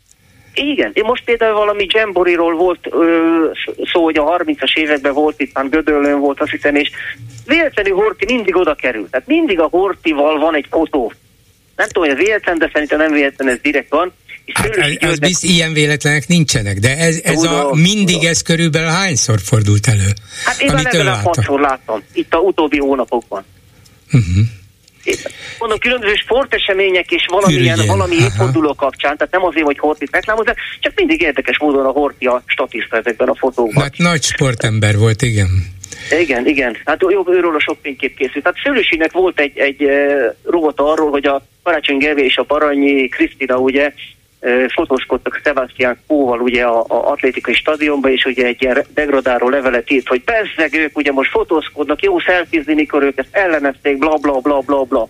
Igen, 0.54 0.92
én 0.94 1.04
most 1.04 1.24
például 1.24 1.54
valami 1.54 1.86
Jamboriról 1.90 2.56
volt 2.56 2.88
ö, 2.92 3.46
szó, 3.94 4.04
hogy 4.04 4.18
a 4.18 4.38
30-as 4.38 4.76
években 4.76 5.14
volt 5.14 5.40
itt, 5.40 5.54
már 5.54 5.70
Gödöllön 5.70 6.20
volt 6.20 6.42
azt 6.42 6.52
hiszem, 6.52 6.76
és 6.76 6.90
véletlenül 7.46 7.96
Horti 7.96 8.26
mindig 8.34 8.56
oda 8.56 8.76
kerül. 8.76 9.08
Tehát 9.10 9.28
mindig 9.28 9.60
a 9.60 9.68
Hortival 9.72 10.40
van 10.40 10.56
egy 10.56 10.66
fotó. 10.70 11.14
Nem 11.76 11.88
tudom, 11.88 12.10
hogy 12.10 12.18
ez 12.18 12.26
véletlen, 12.26 12.58
de 12.58 12.70
szerintem 12.74 12.98
nem 12.98 13.12
véletlen, 13.12 13.48
ez 13.48 13.60
direkt 13.62 13.90
van. 13.90 14.14
Hát, 14.54 14.78
az, 14.78 15.10
az 15.10 15.20
bizt, 15.20 15.44
ilyen 15.44 15.74
véletlenek 15.74 16.28
nincsenek, 16.28 16.80
de 16.80 16.98
ez, 16.98 17.20
ez 17.24 17.44
a 17.44 17.70
mindig 17.74 18.24
ez 18.24 18.42
körülbelül 18.42 18.90
hányszor 18.90 19.40
fordult 19.40 19.88
elő? 19.88 20.08
Hát 20.46 20.62
én 20.62 20.74
legalább 20.74 21.24
hatszor 21.24 21.60
láttam, 21.60 22.04
itt 22.14 22.34
a 22.34 22.38
utóbbi 22.38 22.80
hónapokban. 22.80 23.44
Uh-huh. 24.12 24.46
Mondom, 25.60 25.80
különböző 25.80 26.14
sportesemények 26.16 27.12
és 27.12 27.26
valamilyen, 27.28 27.78
Ürügyén. 27.78 27.98
valami 27.98 28.16
évforduló 28.16 28.74
kapcsán, 28.74 29.18
tehát 29.18 29.34
nem 29.34 29.46
azért, 29.46 29.66
hogy 29.66 29.78
Hortit 29.80 30.12
reklámozzák, 30.12 30.58
csak 30.80 30.94
mindig 30.96 31.22
érdekes 31.22 31.60
módon 31.60 31.86
a 31.86 31.90
Horti 31.90 32.26
a 32.26 32.44
statiszta 32.46 32.98
ezekben 32.98 33.28
a 33.28 33.36
fotókban. 33.36 33.84
Hát 33.84 33.98
nagy 33.98 34.24
sportember 34.24 34.98
volt, 34.98 35.22
igen. 35.22 35.50
Igen, 36.20 36.48
igen. 36.48 36.78
Hát 36.86 37.02
jó, 37.10 37.30
őről 37.30 37.56
a 37.56 37.60
sok 37.60 37.78
fénykép 37.82 38.16
készült. 38.16 38.44
Tehát 38.44 38.58
Szőlősinek 38.64 39.12
volt 39.12 39.40
egy, 39.40 39.58
egy 39.58 39.90
robot 40.44 40.80
arról, 40.80 41.10
hogy 41.10 41.26
a 41.26 41.46
Karácsony 41.64 41.98
Gergely 41.98 42.26
és 42.26 42.38
a 42.38 42.44
Baranyi 42.44 43.08
Krisztina 43.08 43.58
ugye 43.58 43.94
fotózkodtak 44.74 45.42
Sebastian 45.44 45.98
Kóval 46.08 46.40
ugye 46.40 46.64
a, 46.64 46.80
a 46.80 47.12
atlétikai 47.12 47.54
stadionba, 47.54 48.10
és 48.10 48.26
ugye 48.26 48.46
egy 48.46 48.62
ilyen 48.62 48.86
degradáló 48.94 49.50
levelet 49.50 49.92
írt, 49.92 50.08
hogy 50.08 50.24
persze 50.24 50.78
ők 50.78 50.98
ugye 50.98 51.12
most 51.12 51.32
fotózkodnak, 51.32 52.04
jó 52.04 52.20
szelfizni, 52.20 52.74
mikor 52.74 53.04
ők 53.04 53.18
ezt 53.18 53.36
ellenezték, 53.36 53.98
bla 53.98 54.16
bla 54.16 54.40
bla 54.40 54.60
bla 54.60 54.84
bla. 54.84 55.10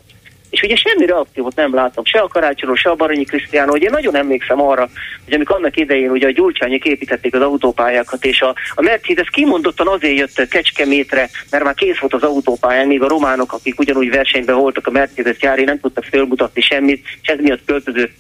És 0.50 0.62
ugye 0.62 0.76
semmi 0.76 1.06
reakciót 1.06 1.56
nem 1.56 1.74
láttam, 1.74 2.06
se 2.06 2.20
a 2.20 2.28
Karácsonyról, 2.28 2.76
se 2.76 2.90
a 2.90 2.96
Baranyi 2.96 3.24
Krisztiánról. 3.24 3.76
Ugye 3.76 3.90
nagyon 3.90 4.16
emlékszem 4.16 4.62
arra, 4.62 4.90
hogy 5.26 5.34
amikor 5.34 5.56
annak 5.56 5.78
idején 5.78 6.10
ugye 6.10 6.28
a 6.28 6.32
gyurcsányok 6.32 6.86
építették 6.86 7.36
az 7.36 7.42
autópályákat, 7.42 8.26
és 8.26 8.42
a, 8.42 8.56
a 8.76 8.82
Mercedes 8.82 9.30
kimondottan 9.30 9.88
azért 9.88 10.18
jött 10.18 10.48
Kecskemétre, 10.50 11.30
mert 11.52 11.64
már 11.64 11.74
kész 11.74 11.98
volt 11.98 12.14
az 12.14 12.24
autópályán, 12.24 12.88
még 12.88 13.02
a 13.02 13.08
románok, 13.08 13.54
akik 13.54 13.80
ugyanúgy 13.80 14.10
versenyben 14.10 14.56
voltak 14.56 14.88
a 14.88 14.92
Mercedes 14.92 15.38
gyári, 15.38 15.64
nem 15.64 15.80
tudtak 15.80 16.04
fölmutatni 16.04 16.62
semmit, 16.62 17.06
és 17.22 17.28
ez 17.28 17.40
miatt 17.40 17.66
költözött 17.66 18.12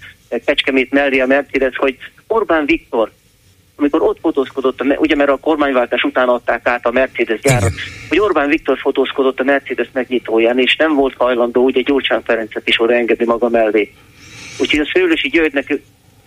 Kecskemét 0.45 0.91
mellé 0.91 1.19
a 1.19 1.25
Mercedes, 1.25 1.75
hogy 1.77 1.97
Orbán 2.27 2.65
Viktor, 2.65 3.11
amikor 3.75 4.01
ott 4.01 4.19
fotózkodott, 4.19 4.83
ugye 4.97 5.15
mert 5.15 5.29
a 5.29 5.37
kormányváltás 5.37 6.03
után 6.03 6.27
adták 6.27 6.67
át 6.67 6.85
a 6.85 6.91
Mercedes 6.91 7.39
gyárat, 7.39 7.73
hogy 8.09 8.19
Orbán 8.19 8.49
Viktor 8.49 8.77
fotózkodott 8.77 9.39
a 9.39 9.43
Mercedes 9.43 9.89
megnyitóján, 9.93 10.59
és 10.59 10.75
nem 10.75 10.95
volt 10.95 11.13
hajlandó 11.17 11.63
ugye 11.63 11.81
Gyurcsán 11.81 12.23
Ferencet 12.23 12.67
is 12.67 12.81
oda 12.81 12.93
engedni 12.93 13.25
maga 13.25 13.49
mellé. 13.49 13.93
Úgyhogy 14.59 14.79
a 14.79 14.89
Szőlősi 14.93 15.29
Györgynek 15.29 15.79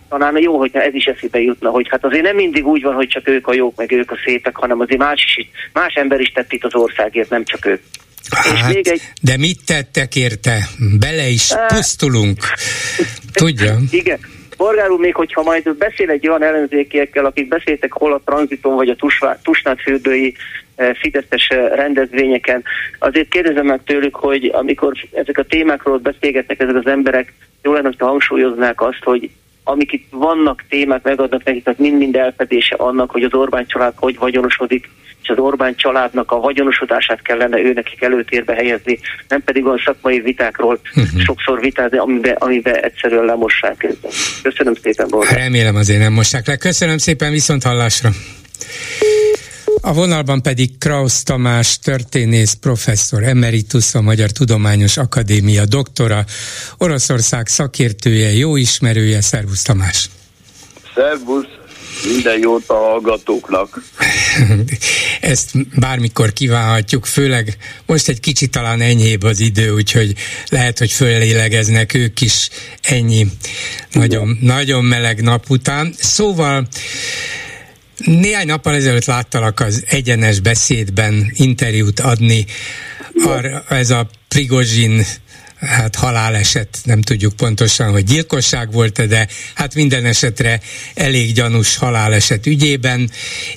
talán 0.09 0.41
jó, 0.41 0.57
hogyha 0.57 0.81
ez 0.81 0.93
is 0.93 1.05
eszébe 1.05 1.39
jutna, 1.39 1.69
hogy 1.69 1.87
hát 1.89 2.03
azért 2.05 2.23
nem 2.23 2.35
mindig 2.35 2.67
úgy 2.67 2.81
van, 2.81 2.93
hogy 2.93 3.07
csak 3.07 3.27
ők 3.27 3.47
a 3.47 3.53
jók, 3.53 3.75
meg 3.75 3.91
ők 3.91 4.11
a 4.11 4.17
szépek, 4.25 4.55
hanem 4.55 4.79
azért 4.79 4.99
más, 4.99 5.35
is, 5.37 5.49
más 5.73 5.93
ember 5.93 6.19
is 6.19 6.31
tett 6.31 6.51
itt 6.51 6.63
az 6.63 6.75
országért, 6.75 7.29
nem 7.29 7.43
csak 7.43 7.65
ők. 7.65 7.81
Hát, 8.29 8.73
még 8.73 8.87
egy... 8.87 9.01
De 9.21 9.37
mit 9.37 9.59
tettek 9.65 10.15
érte? 10.15 10.67
Bele 10.99 11.27
is 11.27 11.53
pusztulunk. 11.67 12.39
Tudja? 13.33 13.77
Igen. 13.91 14.19
Borgár 14.57 14.89
úr, 14.89 14.99
még 14.99 15.15
hogyha 15.15 15.43
majd 15.43 15.75
beszél 15.75 16.09
egy 16.09 16.27
olyan 16.27 16.43
ellenzékiekkel, 16.43 17.25
akik 17.25 17.47
beszéltek 17.47 17.91
hol 17.91 18.13
a 18.13 18.21
tranziton 18.25 18.75
vagy 18.75 18.89
a 18.89 18.95
Tusnát 19.41 19.81
fürdői 19.81 20.35
eh, 20.75 20.93
fideszes 20.93 21.47
eh, 21.47 21.69
rendezvényeken, 21.75 22.63
azért 22.99 23.29
kérdezem 23.29 23.65
meg 23.65 23.79
tőlük, 23.85 24.15
hogy 24.15 24.51
amikor 24.53 24.93
ezek 25.11 25.37
a 25.37 25.43
témákról 25.43 25.97
beszélgetnek 25.97 26.59
ezek 26.59 26.75
az 26.75 26.87
emberek, 26.87 27.33
jó 27.61 27.73
lenne, 27.73 27.87
hogyha 27.87 28.05
hangsúlyoznák 28.05 28.81
azt, 28.81 29.03
hogy 29.03 29.29
amik 29.67 29.91
itt 29.91 30.07
vannak 30.11 30.63
témák, 30.69 31.03
megadnak 31.03 31.43
nekik, 31.43 31.63
tehát 31.63 31.79
mind-mind 31.79 32.15
elfedése 32.15 32.75
annak, 32.75 33.11
hogy 33.11 33.23
az 33.23 33.33
Orbán 33.33 33.65
család 33.67 33.93
hogy 33.95 34.17
vagyonosodik, 34.17 34.89
és 35.21 35.29
az 35.29 35.37
Orbán 35.37 35.75
családnak 35.75 36.31
a 36.31 36.39
vagyonosodását 36.39 37.21
kellene 37.21 37.59
ő 37.59 37.73
nekik 37.73 38.01
előtérbe 38.01 38.53
helyezni, 38.53 38.99
nem 39.27 39.43
pedig 39.43 39.65
olyan 39.65 39.81
szakmai 39.85 40.19
vitákról 40.19 40.79
uh-huh. 40.95 41.21
sokszor 41.21 41.59
vitázni, 41.59 41.97
amiben, 41.97 42.35
amiben 42.35 42.75
egyszerűen 42.75 43.25
lemossák 43.25 43.83
őket. 43.83 44.13
Köszönöm 44.43 44.73
szépen, 44.81 45.07
Borgár. 45.09 45.37
Remélem 45.37 45.75
azért 45.75 45.99
nem 45.99 46.13
mossák 46.13 46.47
le. 46.47 46.55
Köszönöm 46.55 46.97
szépen, 46.97 47.31
viszont 47.31 47.63
hallásra. 47.63 48.09
A 49.81 49.93
vonalban 49.93 50.41
pedig 50.41 50.77
Krausz 50.77 51.23
Tamás, 51.23 51.79
történész, 51.79 52.53
professzor, 52.53 53.23
emeritus, 53.23 53.95
a 53.95 54.01
Magyar 54.01 54.31
Tudományos 54.31 54.97
Akadémia 54.97 55.65
doktora, 55.65 56.25
Oroszország 56.77 57.47
szakértője, 57.47 58.31
jó 58.31 58.55
ismerője. 58.55 59.21
Szervusz 59.21 59.61
Tamás! 59.61 60.09
Szervusz! 60.95 61.55
Minden 62.03 62.39
jót 62.39 62.69
a 62.69 62.73
hallgatóknak. 62.73 63.83
Ezt 65.21 65.51
bármikor 65.79 66.33
kívánhatjuk, 66.33 67.05
főleg 67.05 67.57
most 67.85 68.07
egy 68.09 68.19
kicsit 68.19 68.51
talán 68.51 68.81
enyhébb 68.81 69.23
az 69.23 69.39
idő, 69.39 69.71
úgyhogy 69.71 70.13
lehet, 70.49 70.79
hogy 70.79 70.91
fölélegeznek 70.91 71.93
ők 71.93 72.21
is 72.21 72.49
ennyi 72.81 73.27
nagyon, 73.91 74.37
nagyon 74.41 74.83
meleg 74.83 75.21
nap 75.21 75.49
után. 75.49 75.93
Szóval 75.97 76.67
néhány 77.97 78.47
nappal 78.47 78.73
ezelőtt 78.73 79.05
láttalak 79.05 79.59
az 79.59 79.83
egyenes 79.87 80.39
beszédben 80.39 81.31
interjút 81.33 81.99
adni, 81.99 82.45
arra, 83.25 83.63
ez 83.69 83.89
a 83.89 84.09
Prigozsin 84.27 85.05
hát 85.65 85.95
haláleset, 85.95 86.79
nem 86.83 87.01
tudjuk 87.01 87.33
pontosan, 87.33 87.91
hogy 87.91 88.03
gyilkosság 88.03 88.71
volt 88.71 89.07
de 89.07 89.27
hát 89.53 89.75
minden 89.75 90.05
esetre 90.05 90.61
elég 90.93 91.33
gyanús 91.33 91.75
haláleset 91.75 92.45
ügyében, 92.45 93.11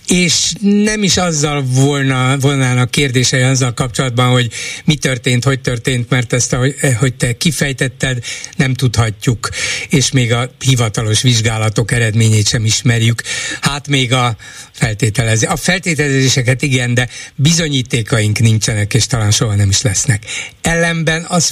és 0.07 0.53
nem 0.61 1.03
is 1.03 1.17
azzal 1.17 1.63
volna, 1.63 2.39
volnának 2.39 2.91
kérdései 2.91 3.43
azzal 3.43 3.75
kapcsolatban, 3.75 4.31
hogy 4.31 4.53
mi 4.85 4.95
történt, 4.95 5.45
hogy 5.45 5.61
történt, 5.61 6.11
mert 6.11 6.33
ezt, 6.33 6.53
ahogy, 6.53 6.75
hogy 6.99 7.15
te 7.15 7.37
kifejtetted, 7.37 8.25
nem 8.57 8.75
tudhatjuk, 8.75 9.49
és 9.89 10.11
még 10.11 10.33
a 10.33 10.51
hivatalos 10.59 11.23
vizsgálatok 11.23 11.93
eredményét 11.93 12.49
sem 12.49 12.65
ismerjük. 12.65 13.23
Hát 13.61 13.89
még 13.89 14.13
a 14.13 14.37
feltételezés. 14.73 15.49
A 15.49 15.57
feltételezéseket 15.57 16.63
igen, 16.63 16.95
de 16.95 17.09
bizonyítékaink 17.35 18.39
nincsenek, 18.39 18.95
és 18.95 19.07
talán 19.07 19.31
soha 19.31 19.55
nem 19.55 19.69
is 19.69 19.83
lesznek. 19.83 20.25
Ellenben 20.63 21.25
az 21.29 21.49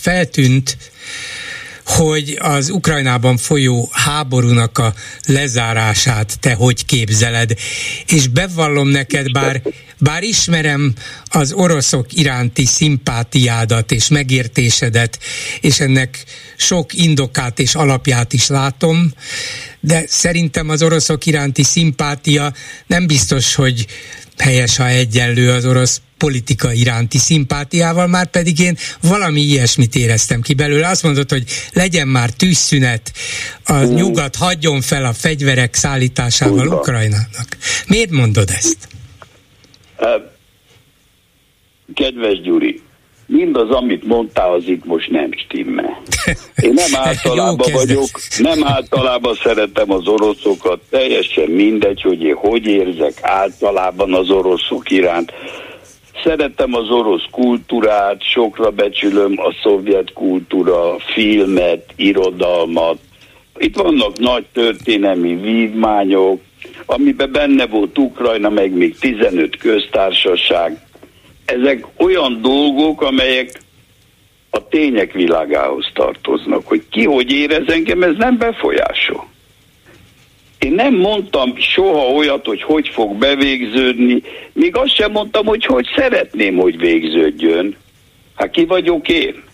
feltűnt, 0.47 0.77
hogy 1.85 2.39
az 2.41 2.71
Ukrajnában 2.71 3.37
folyó 3.37 3.89
háborúnak 3.93 4.79
a 4.79 4.95
lezárását 5.27 6.39
te 6.41 6.55
hogy 6.55 6.85
képzeled, 6.85 7.53
és 8.07 8.29
bevallom 8.29 8.89
neked, 8.89 9.33
bár, 9.33 9.63
bár 9.99 10.23
ismerem 10.23 10.95
az 11.25 11.53
oroszok 11.53 12.13
iránti 12.13 12.65
szimpátiádat 12.65 13.93
és 13.93 14.09
megértésedet, 14.09 15.19
és 15.61 15.81
ennek 15.81 16.25
sok 16.57 16.95
indokát 16.95 17.59
és 17.59 17.75
alapját 17.75 18.33
is 18.33 18.47
látom, 18.47 19.13
de 19.81 20.05
szerintem 20.07 20.69
az 20.69 20.83
oroszok 20.83 21.27
iránti 21.27 21.63
szimpátia 21.63 22.53
nem 22.87 23.07
biztos, 23.07 23.55
hogy 23.55 23.87
helyes, 24.39 24.77
ha 24.77 24.87
egyenlő 24.87 25.51
az 25.51 25.65
orosz 25.65 26.01
politika 26.19 26.73
iránti 26.73 27.19
szimpátiával, 27.19 28.07
már 28.07 28.27
pedig 28.27 28.61
én 28.61 28.77
valami 29.03 29.41
ilyesmit 29.41 29.95
éreztem 29.95 30.41
ki 30.41 30.55
belőle. 30.55 30.89
Azt 30.89 31.03
mondod, 31.03 31.31
hogy 31.31 31.45
legyen 31.73 32.09
már 32.09 32.31
tűzszünet, 32.31 33.13
a 33.65 33.75
mm. 33.75 33.95
nyugat 33.95 34.37
hagyjon 34.37 34.81
fel 34.81 35.05
a 35.05 35.13
fegyverek 35.13 35.75
szállításával 35.75 36.67
Ugyan. 36.67 36.79
Ukrajnának. 36.79 37.49
Miért 37.87 38.11
mondod 38.11 38.49
ezt? 38.51 38.89
Kedves 41.95 42.41
Gyuri, 42.41 42.81
mindaz, 43.27 43.71
amit 43.71 44.05
mondtál, 44.05 44.53
az 44.53 44.63
itt 44.67 44.85
most 44.85 45.11
nem 45.11 45.31
stimmel. 45.33 46.03
Én 46.57 46.73
nem 46.73 47.01
általában 47.07 47.73
vagyok, 47.73 48.09
nem 48.39 48.65
általában 48.65 49.35
szeretem 49.43 49.91
az 49.91 50.07
oroszokat, 50.07 50.81
teljesen 50.91 51.51
mindegy, 51.51 52.03
hogy 52.03 52.23
én 52.23 52.35
hogy 52.35 52.67
érzek 52.67 53.19
általában 53.23 54.15
az 54.15 54.31
oroszok 54.31 54.91
iránt. 54.91 55.33
Szeretem 56.25 56.75
az 56.75 56.91
orosz 56.91 57.25
kultúrát, 57.31 58.23
sokra 58.23 58.71
becsülöm 58.71 59.33
a 59.37 59.55
szovjet 59.63 60.13
kultúra, 60.13 60.99
filmet, 60.99 61.93
irodalmat. 61.97 62.99
Itt 63.59 63.77
vannak 63.77 64.19
nagy 64.19 64.45
történelmi 64.53 65.35
vívmányok, 65.35 66.41
amiben 66.87 67.33
benne 67.33 67.67
volt 67.67 67.99
Ukrajna, 67.99 68.49
meg 68.49 68.73
még 68.73 68.99
15 68.99 69.57
köztársaság. 69.57 70.81
Ezek 71.45 71.87
olyan 71.97 72.39
dolgok, 72.43 73.03
amelyek 73.03 73.61
a 74.51 74.69
tények 74.69 75.13
világához 75.13 75.91
tartoznak, 75.95 76.67
hogy 76.67 76.83
ki 76.91 77.05
hogy 77.05 77.33
érez 77.33 77.69
engem, 77.69 78.03
ez 78.03 78.17
nem 78.17 78.39
befolyásol. 78.39 79.27
Én 80.59 80.73
nem 80.73 80.95
mondtam 80.95 81.57
soha 81.57 82.07
olyat, 82.07 82.47
hogy 82.47 82.63
hogy 82.63 82.89
fog 82.89 83.17
bevégződni, 83.17 84.23
még 84.53 84.77
azt 84.77 84.95
sem 84.95 85.11
mondtam, 85.11 85.47
hogy 85.47 85.65
hogy 85.65 85.87
szeretném, 85.97 86.57
hogy 86.57 86.79
végződjön. 86.79 87.77
Hát 88.35 88.51
ki 88.51 88.65
vagyok 88.65 89.09
én? 89.09 89.45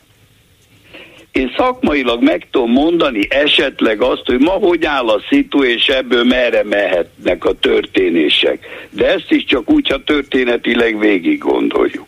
én 1.33 1.53
szakmailag 1.57 2.23
meg 2.23 2.47
tudom 2.51 2.71
mondani 2.71 3.27
esetleg 3.29 4.03
azt, 4.03 4.23
hogy 4.25 4.39
ma 4.39 4.51
hogy 4.51 4.85
áll 4.85 5.09
a 5.09 5.23
szitu, 5.29 5.65
és 5.65 5.89
ebből 5.89 6.25
merre 6.25 6.65
mehetnek 6.65 7.45
a 7.45 7.53
történések. 7.53 8.67
De 8.91 9.13
ezt 9.13 9.31
is 9.31 9.45
csak 9.45 9.71
úgy, 9.71 9.89
ha 9.89 10.05
történetileg 10.05 10.99
végig 10.99 11.39
gondoljuk. 11.39 12.07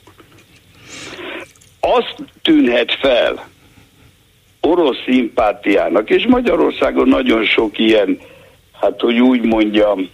Azt 1.81 2.15
tűnhet 2.43 2.97
fel 3.01 3.49
orosz 4.61 5.03
szimpátiának, 5.07 6.11
és 6.11 6.27
Magyarországon 6.27 7.09
nagyon 7.09 7.45
sok 7.45 7.79
ilyen, 7.79 8.19
hát 8.85 9.01
hogy 9.01 9.21
úgy 9.21 9.43
mondjam, 9.43 10.11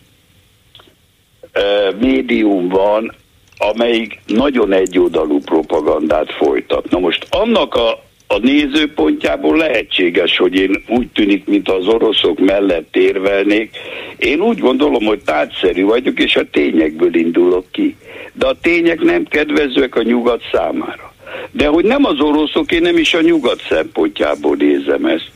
médium 2.01 2.69
van, 2.69 3.15
amelyik 3.59 4.21
nagyon 4.27 4.73
egyoldalú 4.73 5.39
propagandát 5.39 6.33
folytat. 6.33 6.91
Na 6.91 6.99
most 6.99 7.27
annak 7.31 7.75
a 7.75 8.09
a 8.33 8.39
nézőpontjából 8.39 9.57
lehetséges, 9.57 10.37
hogy 10.37 10.55
én 10.55 10.85
úgy 10.89 11.09
tűnik, 11.09 11.47
mint 11.47 11.69
az 11.69 11.87
oroszok 11.87 12.39
mellett 12.39 12.97
érvelnék. 12.97 13.77
Én 14.17 14.41
úgy 14.41 14.59
gondolom, 14.59 15.05
hogy 15.05 15.21
tárgyszerű 15.25 15.85
vagyok, 15.85 16.21
és 16.21 16.37
a 16.37 16.51
tényekből 16.51 17.15
indulok 17.15 17.65
ki. 17.71 17.97
De 18.33 18.47
a 18.47 18.59
tények 18.63 19.01
nem 19.01 19.25
kedvezőek 19.25 19.95
a 19.95 20.03
nyugat 20.03 20.43
számára. 20.53 21.15
De 21.51 21.67
hogy 21.67 21.85
nem 21.85 22.05
az 22.05 22.21
oroszok, 22.21 22.73
én 22.73 22.83
nem 22.83 22.97
is 22.97 23.15
a 23.15 23.21
nyugat 23.21 23.63
szempontjából 23.69 24.57
nézem 24.57 25.05
ezt 25.05 25.31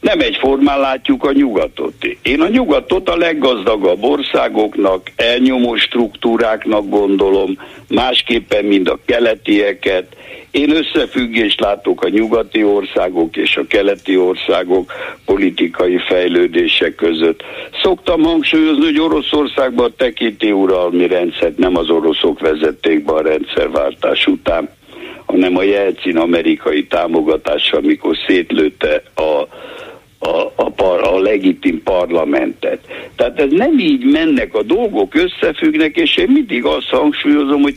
nem 0.00 0.20
egyformán 0.20 0.80
látjuk 0.80 1.24
a 1.24 1.32
nyugatot. 1.32 1.94
Én 2.22 2.40
a 2.40 2.48
nyugatot 2.48 3.08
a 3.08 3.16
leggazdagabb 3.16 4.02
országoknak, 4.02 5.10
elnyomó 5.16 5.76
struktúráknak 5.76 6.88
gondolom, 6.88 7.58
másképpen, 7.88 8.64
mint 8.64 8.88
a 8.88 8.98
keletieket. 9.04 10.16
Én 10.50 10.70
összefüggést 10.70 11.60
látok 11.60 12.02
a 12.02 12.08
nyugati 12.08 12.64
országok 12.64 13.36
és 13.36 13.56
a 13.56 13.66
keleti 13.68 14.16
országok 14.16 14.92
politikai 15.24 15.98
fejlődése 15.98 16.94
között. 16.94 17.42
Szoktam 17.82 18.22
hangsúlyozni, 18.22 18.84
hogy 18.84 19.00
Oroszországban 19.00 19.84
a 19.84 19.94
tekinti 19.96 20.52
uralmi 20.52 21.06
rendszert 21.06 21.58
nem 21.58 21.76
az 21.76 21.90
oroszok 21.90 22.40
vezették 22.40 23.04
be 23.04 23.12
a 23.12 23.22
rendszerváltás 23.22 24.26
után, 24.26 24.68
hanem 25.26 25.56
a 25.56 25.62
Jelcin 25.62 26.16
amerikai 26.16 26.86
támogatása, 26.86 27.76
amikor 27.76 28.16
szétlőtte 28.26 29.02
a 29.14 29.46
a, 30.18 30.52
a, 30.54 30.70
par, 30.70 31.02
a 31.02 31.18
legitim 31.18 31.82
parlamentet. 31.82 32.80
Tehát 33.16 33.40
ez 33.40 33.50
nem 33.50 33.78
így 33.78 34.04
mennek 34.04 34.54
a 34.54 34.62
dolgok, 34.62 35.14
összefüggnek, 35.14 35.96
és 35.96 36.16
én 36.16 36.28
mindig 36.28 36.64
azt 36.64 36.88
hangsúlyozom, 36.88 37.62
hogy 37.62 37.76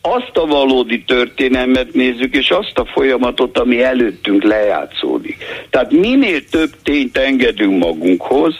azt 0.00 0.36
a 0.36 0.46
valódi 0.46 1.04
történelmet 1.04 1.94
nézzük, 1.94 2.34
és 2.34 2.50
azt 2.50 2.78
a 2.78 2.84
folyamatot, 2.84 3.58
ami 3.58 3.82
előttünk 3.82 4.42
lejátszódik. 4.42 5.36
Tehát 5.70 5.90
minél 5.90 6.44
több 6.44 6.70
tényt 6.82 7.16
engedünk 7.16 7.78
magunkhoz, 7.78 8.54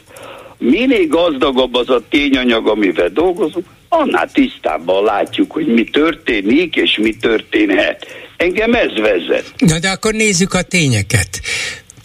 minél 0.59 1.07
gazdagabb 1.07 1.75
az 1.75 1.91
a 1.91 2.03
tényanyag, 2.09 2.69
amivel 2.69 3.09
dolgozunk, 3.09 3.67
annál 3.89 4.31
tisztábban 4.33 5.05
látjuk, 5.05 5.53
hogy 5.53 5.67
mi 5.67 5.85
történik, 5.85 6.77
és 6.77 6.99
mi 7.03 7.17
történhet. 7.17 8.07
Engem 8.37 8.75
ez 8.75 8.93
vezet. 8.97 9.53
Na 9.57 9.79
de 9.79 9.89
akkor 9.89 10.15
nézzük 10.15 10.55
a 10.55 10.63
tényeket. 10.63 11.41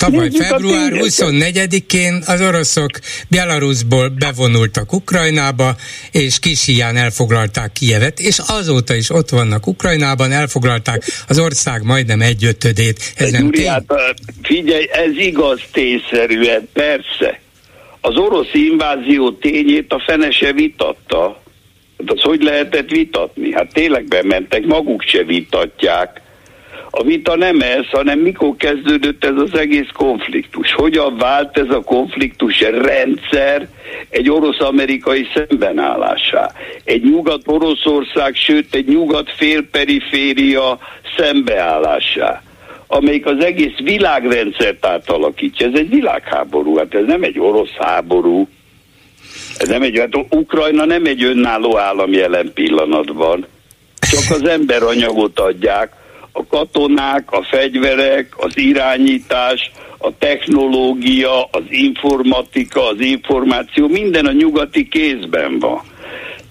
Tavaly 0.02 0.28
Nézzük 0.28 0.46
február 0.46 0.92
24-én 0.94 2.24
az 2.26 2.42
oroszok 2.42 2.92
Belarusból 3.30 4.10
bevonultak 4.10 4.94
Ukrajnába, 4.94 5.76
és 6.12 6.40
kis 6.40 6.66
hián 6.66 6.96
elfoglalták 6.96 7.72
Kievet, 7.72 8.20
és 8.20 8.40
azóta 8.48 8.94
is 8.94 9.10
ott 9.10 9.30
vannak 9.30 9.68
Ukrajnában, 9.68 10.32
elfoglalták 10.32 11.04
az 11.28 11.40
ország 11.40 11.84
majdnem 11.84 12.22
egyötödét. 12.22 13.14
Ez 13.16 13.32
nem 13.32 13.52
tény? 13.52 13.68
Hát, 13.68 13.84
figyelj, 14.42 14.88
ez 14.92 15.18
igaz 15.18 15.62
tényszerűen, 15.72 16.70
persze. 16.74 17.40
Az 18.02 18.16
orosz 18.16 18.54
invázió 18.54 19.32
tényét 19.32 19.94
a 19.94 20.04
fene 20.06 20.32
se 20.32 20.52
vitatta. 20.52 21.42
Hát 21.98 22.12
az 22.12 22.22
hogy 22.22 22.44
lehetett 22.44 22.90
vitatni? 22.90 23.54
Hát 23.54 23.74
tényleg 23.74 24.08
bementek, 24.08 24.66
maguk 24.66 25.02
se 25.02 25.24
vitatják 25.24 26.22
a 26.92 27.04
vita 27.04 27.36
nem 27.36 27.62
ez, 27.62 27.90
hanem 27.92 28.20
mikor 28.20 28.56
kezdődött 28.56 29.26
ez 29.26 29.36
az 29.36 29.58
egész 29.58 29.90
konfliktus. 29.94 30.74
Hogyan 30.74 31.18
vált 31.18 31.58
ez 31.58 31.70
a 31.70 31.82
konfliktus 31.82 32.60
rendszer 32.60 33.68
egy 34.10 34.30
orosz-amerikai 34.30 35.28
szembenállásá. 35.34 36.52
Egy 36.84 37.04
nyugat-oroszország, 37.04 38.36
sőt 38.36 38.76
egy 38.76 38.88
nyugat-félperiféria 38.88 40.80
szembeállásá 41.18 42.42
amelyik 42.94 43.26
az 43.26 43.44
egész 43.44 43.78
világrendszert 43.84 44.86
átalakítja. 44.86 45.68
Ez 45.68 45.80
egy 45.80 45.90
világháború, 45.90 46.78
hát 46.78 46.94
ez 46.94 47.06
nem 47.06 47.24
egy 47.24 47.40
orosz 47.40 47.76
háború. 47.78 48.48
Ez 49.58 49.68
nem 49.68 49.82
egy, 49.82 50.00
hát 50.00 50.26
Ukrajna 50.30 50.86
nem 50.86 51.06
egy 51.06 51.24
önálló 51.24 51.78
állam 51.78 52.12
jelen 52.12 52.52
pillanatban. 52.54 53.46
Csak 54.00 54.36
az 54.38 54.48
emberanyagot 54.48 55.40
adják, 55.40 55.94
a 56.32 56.46
katonák, 56.46 57.32
a 57.32 57.44
fegyverek, 57.44 58.34
az 58.38 58.58
irányítás, 58.58 59.72
a 59.98 60.18
technológia, 60.18 61.44
az 61.44 61.64
informatika, 61.70 62.88
az 62.88 63.00
információ, 63.00 63.88
minden 63.88 64.26
a 64.26 64.32
nyugati 64.32 64.88
kézben 64.88 65.60
van. 65.60 65.82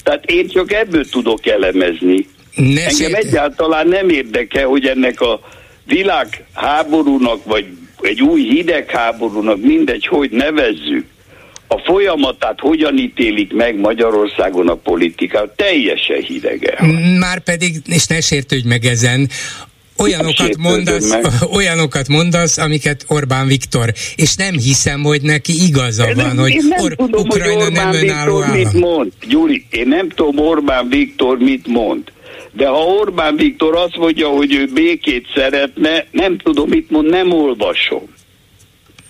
Tehát 0.02 0.24
én 0.24 0.48
csak 0.48 0.72
ebből 0.72 1.08
tudok 1.08 1.46
elemezni. 1.46 2.26
Ne 2.54 2.86
Engem 2.86 3.14
egyáltalán 3.14 3.88
nem 3.88 4.08
érdekel, 4.08 4.66
hogy 4.66 4.86
ennek 4.86 5.20
a 5.20 5.40
világháborúnak, 5.84 7.44
vagy 7.44 7.66
egy 8.00 8.22
új 8.22 8.42
hidegháborúnak, 8.42 9.60
mindegy, 9.60 10.06
hogy 10.06 10.30
nevezzük, 10.30 11.04
a 11.72 11.78
folyamatát 11.84 12.60
hogyan 12.60 12.98
ítélik 12.98 13.52
meg 13.52 13.76
Magyarországon 13.76 14.68
a 14.68 14.74
politika, 14.74 15.52
teljesen 15.56 16.20
hidege. 16.20 16.78
Már 17.18 17.40
pedig, 17.40 17.74
és 17.86 18.06
ne 18.06 18.20
sértődj 18.20 18.68
meg 18.68 18.84
ezen, 18.84 19.28
olyanokat 20.00 20.56
mondasz, 20.56 21.14
olyanokat 21.56 22.08
mondasz, 22.08 22.58
amiket 22.58 23.04
Orbán 23.08 23.46
Viktor, 23.46 23.92
és 24.16 24.34
nem 24.34 24.52
hiszem, 24.52 25.02
hogy 25.02 25.22
neki 25.22 25.52
igaza 25.66 26.08
én 26.08 26.14
van, 26.14 26.38
hogy, 26.38 26.64
nem 26.68 26.80
Or- 26.80 26.96
tudom, 26.96 27.20
Ukrajna 27.20 27.62
hogy 27.62 27.72
nem 27.72 27.92
önálló 27.92 28.42
állam. 28.42 28.56
Mit 28.56 28.72
mond. 28.72 29.12
Gyuri, 29.28 29.66
én 29.70 29.88
nem 29.88 30.08
tudom 30.08 30.38
Orbán 30.38 30.88
Viktor 30.88 31.38
mit 31.38 31.66
mond. 31.66 32.02
De 32.52 32.66
ha 32.66 32.84
Orbán 32.84 33.36
Viktor 33.36 33.76
azt 33.76 33.96
mondja, 33.96 34.28
hogy 34.28 34.54
ő 34.54 34.66
békét 34.74 35.26
szeretne, 35.34 36.06
nem 36.10 36.38
tudom 36.38 36.68
mit 36.68 36.90
mond, 36.90 37.08
nem 37.08 37.32
olvasom. 37.32 38.02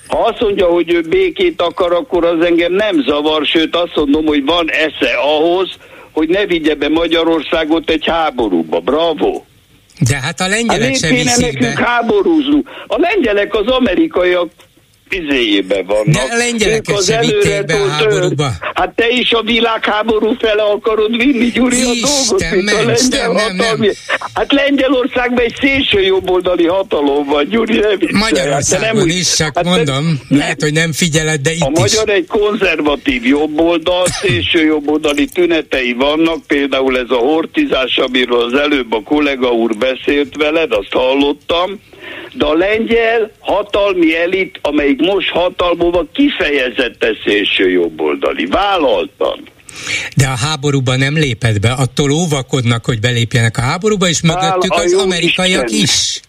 Ha 0.06 0.18
azt 0.18 0.40
mondja, 0.40 0.66
hogy 0.66 0.92
ő 0.92 1.00
békét 1.00 1.62
akar, 1.62 1.92
akkor 1.92 2.24
az 2.24 2.44
engem 2.44 2.72
nem 2.72 3.02
zavar, 3.02 3.46
sőt 3.46 3.76
azt 3.76 3.96
mondom, 3.96 4.26
hogy 4.26 4.44
van 4.44 4.70
esze 4.70 5.12
ahhoz, 5.22 5.68
hogy 6.10 6.28
ne 6.28 6.46
vigye 6.46 6.74
be 6.74 6.88
Magyarországot 6.88 7.90
egy 7.90 8.06
háborúba. 8.06 8.80
Bravo! 8.80 9.42
De 10.08 10.16
hát 10.16 10.40
a 10.40 10.48
lengyelek 10.48 10.88
hát 10.88 10.98
sem 10.98 11.10
viszik 11.10 11.58
be. 11.58 11.72
háborúzni. 11.84 12.62
A 12.86 12.98
lengyelek 12.98 13.54
az 13.54 13.66
amerikaiak 13.66 14.48
izéjébe 15.12 15.82
vannak. 15.82 16.12
De 16.12 16.20
a 16.30 16.36
lengyelek 16.36 16.84
az 16.86 17.10
előre 17.10 17.62
be 17.62 17.74
a 17.74 17.88
háborúba. 17.88 18.50
Hát 18.74 18.92
te 18.94 19.08
is 19.08 19.32
a 19.32 19.42
világháború 19.42 20.36
fele 20.38 20.62
akarod 20.62 21.16
vinni, 21.16 21.46
Gyuri, 21.46 21.76
Isten 21.76 21.90
a 21.90 22.08
dolgot, 22.28 22.50
mint 22.50 22.70
a 22.70 22.84
lengyel 22.84 23.32
nem. 23.32 23.56
Nem. 23.56 23.90
Hát 24.34 24.52
Lengyelországban 24.52 25.44
egy 25.44 25.56
szélső 25.60 26.00
jobboldali 26.00 26.66
hatalom 26.66 27.26
van, 27.26 27.48
Gyuri, 27.48 27.78
nem 27.78 27.98
Magyarországon 28.12 28.86
hát 28.86 28.94
nem 28.94 29.06
is, 29.08 29.34
csak 29.34 29.56
hát 29.56 29.64
mondom, 29.64 30.20
te, 30.28 30.36
lehet, 30.36 30.62
hogy 30.62 30.72
nem 30.72 30.92
figyeled, 30.92 31.40
de 31.40 31.52
itt 31.52 31.62
A 31.62 31.70
is. 31.70 31.78
magyar 31.78 32.08
egy 32.08 32.26
konzervatív 32.26 33.26
jobboldal, 33.26 34.06
szélső 34.22 34.64
jobboldali 34.64 35.26
tünetei 35.26 35.92
vannak, 35.92 36.46
például 36.46 36.98
ez 36.98 37.10
a 37.10 37.16
hortizás, 37.16 37.96
amiről 37.96 38.42
az 38.42 38.54
előbb 38.54 38.92
a 38.92 39.02
kollega 39.02 39.52
úr 39.52 39.76
beszélt 39.76 40.36
veled, 40.36 40.72
azt 40.72 40.92
hallottam, 40.92 41.80
de 42.32 42.44
a 42.44 42.54
lengyel 42.54 43.30
hatalmi 43.38 44.16
elit, 44.16 44.58
amelyik 44.62 45.00
most 45.00 45.28
hatalmúban 45.28 46.08
kifejezetten 46.12 47.16
szélső 47.24 47.70
jobboldali. 47.70 48.46
Vállaltan. 48.46 49.48
De 50.16 50.26
a 50.26 50.36
háborúban 50.36 50.98
nem 50.98 51.14
lépett 51.14 51.60
be, 51.60 51.72
attól 51.72 52.10
óvakodnak, 52.10 52.84
hogy 52.84 53.00
belépjenek 53.00 53.56
a 53.56 53.60
háborúba, 53.60 54.08
és 54.08 54.20
mögöttük 54.20 54.72
az 54.72 54.92
amerikaiak 54.92 55.70
Isten. 55.70 55.82
is. 55.82 56.20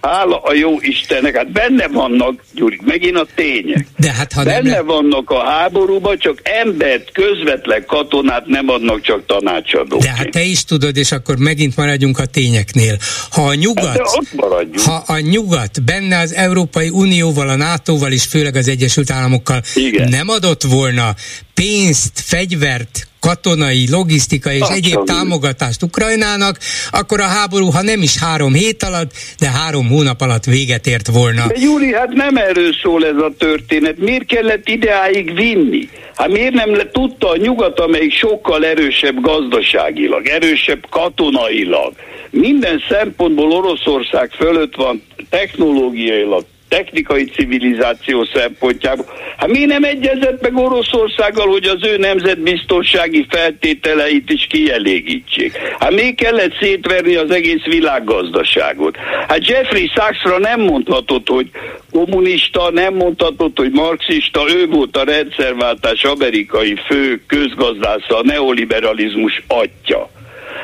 Hála 0.00 0.40
a 0.40 0.54
jó 0.54 0.76
Istennek, 0.80 1.36
hát 1.36 1.52
benne 1.52 1.86
vannak, 1.88 2.44
Gyuri, 2.54 2.80
megint 2.84 3.16
a 3.16 3.26
tények. 3.34 3.86
De 3.96 4.12
hát 4.12 4.32
ha 4.32 4.44
benne 4.44 4.70
nem 4.70 4.86
vannak 4.86 5.30
a 5.30 5.44
háborúban, 5.44 6.18
csak 6.18 6.40
embert, 6.42 7.12
közvetlen 7.12 7.84
katonát 7.86 8.46
nem 8.46 8.68
adnak 8.68 9.00
csak 9.00 9.26
tanácsadók. 9.26 10.02
De 10.02 10.10
hát 10.10 10.30
te 10.30 10.42
is 10.42 10.64
tudod, 10.64 10.96
és 10.96 11.12
akkor 11.12 11.36
megint 11.36 11.76
maradjunk 11.76 12.18
a 12.18 12.26
tényeknél. 12.26 12.96
Ha 13.30 13.42
a 13.42 13.54
nyugat, 13.54 13.86
hát 13.86 14.80
ha 14.84 15.02
a 15.06 15.18
nyugat 15.18 15.84
benne 15.84 16.18
az 16.18 16.34
Európai 16.34 16.88
Unióval, 16.88 17.48
a 17.48 17.56
NATO-val 17.56 18.12
és 18.12 18.24
főleg 18.24 18.56
az 18.56 18.68
Egyesült 18.68 19.10
Államokkal 19.10 19.62
Igen. 19.74 20.08
nem 20.08 20.28
adott 20.28 20.62
volna 20.62 21.14
pénzt, 21.54 22.12
fegyvert, 22.14 23.07
katonai, 23.20 23.86
logisztikai 23.90 24.54
és 24.54 24.60
Abszolút. 24.60 24.84
egyéb 24.84 25.04
támogatást 25.04 25.82
Ukrajnának, 25.82 26.58
akkor 26.90 27.20
a 27.20 27.26
háború, 27.26 27.70
ha 27.70 27.82
nem 27.82 28.02
is 28.02 28.18
három 28.18 28.52
hét 28.52 28.82
alatt, 28.82 29.12
de 29.38 29.50
három 29.50 29.88
hónap 29.88 30.20
alatt 30.20 30.44
véget 30.44 30.86
ért 30.86 31.06
volna. 31.06 31.46
De 31.46 31.54
Júli, 31.60 31.92
hát 31.92 32.12
nem 32.12 32.36
erről 32.36 32.72
szól 32.82 33.06
ez 33.06 33.16
a 33.16 33.32
történet. 33.38 33.98
Miért 33.98 34.26
kellett 34.26 34.68
ideáig 34.68 35.34
vinni? 35.34 35.88
Hát 36.14 36.28
miért 36.28 36.54
nem 36.54 36.76
le, 36.76 36.90
tudta 36.90 37.28
a 37.28 37.36
nyugat, 37.36 37.80
amelyik 37.80 38.12
sokkal 38.12 38.64
erősebb 38.64 39.20
gazdaságilag, 39.20 40.26
erősebb 40.26 40.86
katonailag, 40.90 41.92
minden 42.30 42.82
szempontból 42.88 43.50
Oroszország 43.52 44.30
fölött 44.30 44.74
van 44.74 45.02
technológiailag, 45.30 46.44
technikai 46.68 47.24
civilizáció 47.24 48.24
szempontjából. 48.34 49.06
Hát 49.36 49.48
mi 49.48 49.64
nem 49.64 49.84
egyezett 49.84 50.40
meg 50.42 50.56
Oroszországgal, 50.56 51.46
hogy 51.46 51.64
az 51.64 51.86
ő 51.86 51.96
nemzetbiztonsági 51.96 53.26
feltételeit 53.28 54.30
is 54.30 54.46
kielégítsék? 54.46 55.56
Hát 55.78 55.92
még 55.92 56.14
kellett 56.14 56.56
szétverni 56.60 57.14
az 57.14 57.30
egész 57.30 57.64
világgazdaságot? 57.64 58.96
Hát 59.28 59.48
Jeffrey 59.48 59.90
Sachsra 59.94 60.38
nem 60.38 60.60
mondhatott, 60.60 61.28
hogy 61.28 61.50
kommunista, 61.90 62.70
nem 62.70 62.94
mondhatott, 62.94 63.58
hogy 63.58 63.70
marxista, 63.70 64.40
ő 64.56 64.66
volt 64.66 64.96
a 64.96 65.04
rendszerváltás 65.04 66.04
amerikai 66.04 66.74
fő 66.86 67.20
közgazdásza, 67.26 68.18
a 68.18 68.24
neoliberalizmus 68.24 69.42
atya 69.46 70.10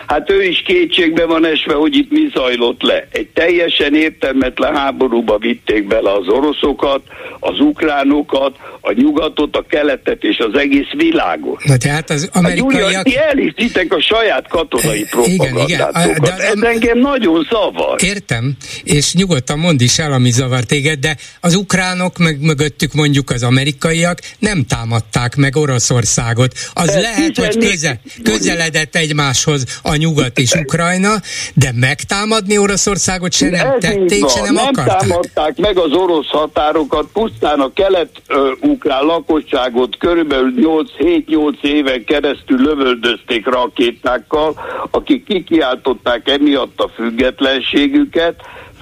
hát 0.06 0.30
ő 0.30 0.42
is 0.42 0.62
kétségbe 0.66 1.24
van 1.24 1.46
esve, 1.46 1.74
hogy 1.74 1.96
itt 1.96 2.10
mi 2.10 2.30
zajlott 2.34 2.82
le. 2.82 3.06
Egy 3.10 3.28
teljesen 3.34 3.94
értelmetlen 3.94 4.76
háborúba 4.76 5.38
vitték 5.38 5.86
bele 5.86 6.12
az 6.12 6.28
oroszokat, 6.28 7.02
az 7.40 7.60
ukránokat, 7.60 8.56
a 8.80 8.92
nyugatot, 8.92 9.56
a 9.56 9.64
keletet 9.68 10.22
és 10.22 10.38
az 10.38 10.58
egész 10.58 10.90
világot. 10.96 11.64
Na 11.64 11.76
tehát 11.76 12.10
az 12.10 12.28
amerikaiak... 12.32 12.92
Hát, 12.92 13.04
ti 13.04 13.16
elhisztitek 13.16 13.92
a 13.92 14.00
saját 14.00 14.48
katonai 14.48 15.04
propagandátokat. 15.10 15.68
Igen, 15.68 16.22
igen. 16.22 16.40
Ez 16.40 16.62
engem 16.62 16.98
nagyon 16.98 17.46
zavar. 17.50 18.02
Értem, 18.02 18.56
és 18.84 19.14
nyugodtan 19.14 19.58
mondd 19.58 19.80
is 19.80 19.98
el, 19.98 20.12
ami 20.12 20.30
zavar 20.30 20.64
téged, 20.64 20.98
de 20.98 21.16
az 21.40 21.54
ukránok, 21.54 22.18
meg 22.18 22.40
mögöttük 22.40 22.92
mondjuk 22.92 23.30
az 23.30 23.42
amerikaiak 23.42 24.18
nem 24.38 24.64
támadták 24.68 25.36
meg 25.36 25.56
Oroszországot. 25.56 26.52
Az 26.72 26.88
Ez 26.88 27.02
lehet, 27.02 27.36
hogy 27.36 27.58
köze, 27.58 28.00
közeledett 28.22 28.96
egymáshoz 28.96 29.73
a 29.82 29.96
nyugat 29.96 30.38
és 30.38 30.52
Ukrajna, 30.52 31.14
de 31.54 31.70
megtámadni 31.74 32.58
Oroszországot 32.58 33.32
se 33.32 33.50
nem 33.50 33.78
tették, 33.78 34.28
se 34.28 34.42
nem, 34.42 34.54
nem 34.54 34.66
akarták. 34.66 34.98
Támadták 34.98 35.56
meg 35.56 35.78
az 35.78 35.92
orosz 35.92 36.28
határokat, 36.28 37.06
pusztán 37.12 37.60
a 37.60 37.72
kelet-ukrán 37.72 39.04
lakosságot 39.04 39.96
körülbelül 39.96 40.52
8-7-8 40.98 41.62
éven 41.62 42.04
keresztül 42.04 42.58
lövöldözték 42.60 43.46
rakétákkal, 43.46 44.54
akik 44.90 45.24
kikiáltották 45.24 46.28
emiatt 46.28 46.80
a 46.80 46.90
függetlenségüket, 46.94 48.34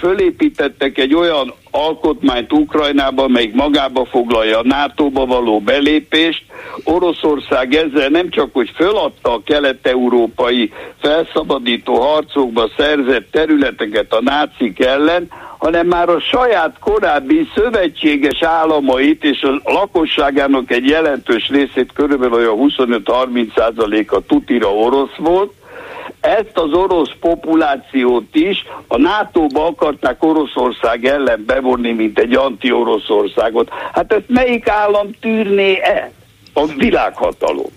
fölépítettek 0.03 0.99
egy 0.99 1.15
olyan 1.15 1.53
alkotmányt 1.71 2.53
Ukrajnában, 2.53 3.31
melyik 3.31 3.55
magába 3.55 4.05
foglalja 4.05 4.59
a 4.59 4.67
NATO-ba 4.67 5.27
való 5.27 5.61
belépést. 5.61 6.45
Oroszország 6.85 7.75
ezzel 7.75 8.09
nem 8.09 8.31
csak, 8.31 8.49
hogy 8.53 8.71
föladta 8.75 9.33
a 9.33 9.43
kelet-európai 9.45 10.73
felszabadító 11.01 11.95
harcokba 12.01 12.71
szerzett 12.77 13.31
területeket 13.31 14.13
a 14.13 14.23
nácik 14.23 14.85
ellen, 14.85 15.29
hanem 15.59 15.87
már 15.87 16.09
a 16.09 16.21
saját 16.21 16.77
korábbi 16.81 17.49
szövetséges 17.55 18.43
államait 18.43 19.25
és 19.25 19.43
a 19.43 19.61
lakosságának 19.65 20.71
egy 20.71 20.87
jelentős 20.87 21.49
részét, 21.49 21.93
körülbelül 21.93 22.35
olyan 22.35 22.73
25-30 22.79 23.55
százaléka 23.57 24.21
tutira 24.21 24.75
orosz 24.75 25.17
volt, 25.17 25.53
ezt 26.23 26.59
az 26.59 26.73
orosz 26.73 27.11
populációt 27.21 28.35
is 28.35 28.65
a 28.87 28.97
NATO-ba 28.97 29.67
akarták 29.67 30.25
Oroszország 30.25 31.05
ellen 31.05 31.45
bevonni, 31.47 31.93
mint 31.93 32.19
egy 32.19 32.35
anti-Oroszországot. 32.35 33.71
Hát 33.93 34.13
ezt 34.13 34.29
melyik 34.29 34.69
állam 34.69 35.11
tűrné 35.21 35.81
el? 35.83 36.11
A 36.55 36.67
világhatalom. 36.67 37.71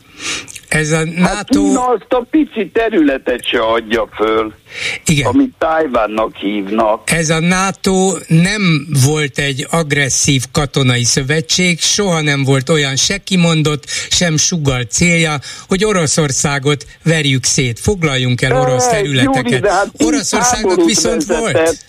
Ez 0.75 0.91
a 0.91 1.03
NATO... 1.03 1.21
Hát 1.21 1.49
Kína 1.49 1.87
azt 1.87 2.05
a 2.09 2.25
pici 2.29 2.71
területet 2.73 3.47
se 3.47 3.59
adja 3.59 4.07
föl, 4.15 4.53
Igen. 5.05 5.25
amit 5.25 5.53
Tájvánnak 5.57 6.35
hívnak. 6.35 7.11
Ez 7.11 7.29
a 7.29 7.39
NATO 7.39 8.13
nem 8.27 8.87
volt 9.05 9.37
egy 9.37 9.67
agresszív 9.69 10.43
katonai 10.51 11.03
szövetség, 11.03 11.79
soha 11.79 12.21
nem 12.21 12.43
volt 12.43 12.69
olyan 12.69 12.95
se 12.95 13.17
kimondott, 13.17 13.85
sem 14.09 14.37
sugal 14.37 14.83
célja, 14.83 15.39
hogy 15.67 15.85
Oroszországot 15.85 16.85
verjük 17.03 17.43
szét, 17.43 17.79
foglaljunk 17.79 18.41
el 18.41 18.61
orosz 18.61 18.87
területeket. 18.87 19.51
Júli, 19.51 19.69
hát 19.69 19.87
Oroszországnak 19.97 20.85
viszont 20.85 21.25
vezetett. 21.25 21.53
volt 21.53 21.85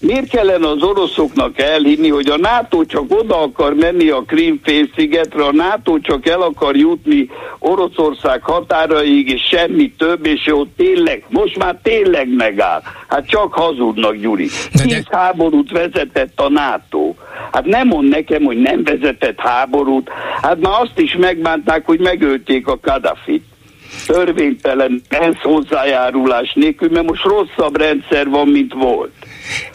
Miért 0.00 0.28
kellene 0.28 0.68
az 0.68 0.82
oroszoknak 0.82 1.58
elhinni, 1.58 2.08
hogy 2.08 2.28
a 2.28 2.36
NATO 2.36 2.84
csak 2.84 3.04
oda 3.08 3.42
akar 3.42 3.74
menni 3.74 4.08
a 4.08 4.22
Krim 4.26 4.60
félszigetre, 4.62 5.44
a 5.44 5.52
NATO 5.52 6.00
csak 6.00 6.26
el 6.26 6.40
akar 6.40 6.76
jutni 6.76 7.30
Oroszország 7.58 8.42
határaig, 8.42 9.28
és 9.28 9.40
semmi 9.50 9.92
több, 9.92 10.26
és 10.26 10.46
ott 10.46 10.76
tényleg, 10.76 11.24
most 11.28 11.58
már 11.58 11.78
tényleg 11.82 12.34
megáll. 12.34 12.82
Hát 13.08 13.28
csak 13.28 13.52
hazudnak, 13.52 14.14
Gyuri. 14.14 14.48
Tíz 14.72 15.04
háborút 15.10 15.70
vezetett 15.70 16.40
a 16.40 16.48
NATO. 16.48 17.14
Hát 17.52 17.64
nem 17.64 17.86
mond 17.86 18.08
nekem, 18.08 18.42
hogy 18.42 18.60
nem 18.60 18.84
vezetett 18.84 19.40
háborút. 19.40 20.08
Hát 20.42 20.60
már 20.60 20.80
azt 20.80 20.98
is 20.98 21.16
megbánták, 21.16 21.86
hogy 21.86 22.00
megölték 22.00 22.66
a 22.66 22.78
Kadafit 22.80 23.44
törvénytelen 24.06 25.02
ENSZ 25.08 25.40
hozzájárulás 25.42 26.52
nélkül, 26.54 26.88
mert 26.90 27.06
most 27.06 27.24
rosszabb 27.24 27.76
rendszer 27.76 28.28
van, 28.28 28.48
mint 28.48 28.72
volt. 28.72 29.12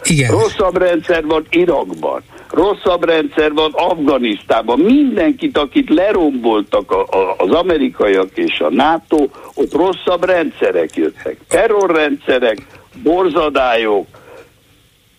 Igen. 0.02 0.30
Rosszabb 0.30 0.76
rendszer 0.76 1.24
van 1.26 1.46
Irakban, 1.50 2.22
rosszabb 2.50 3.04
rendszer 3.04 3.52
van 3.52 3.70
Afganisztánban. 3.72 4.78
Mindenkit, 4.78 5.58
akit 5.58 5.88
leromboltak 5.90 6.90
a, 6.90 7.00
a, 7.00 7.34
az 7.38 7.50
amerikaiak 7.50 8.30
és 8.34 8.60
a 8.60 8.70
NATO, 8.70 9.26
ott 9.54 9.72
rosszabb 9.72 10.24
rendszerek 10.24 10.96
jöttek. 10.96 11.36
Terrorrendszerek, 11.48 12.58
borzadályok, 13.02 14.06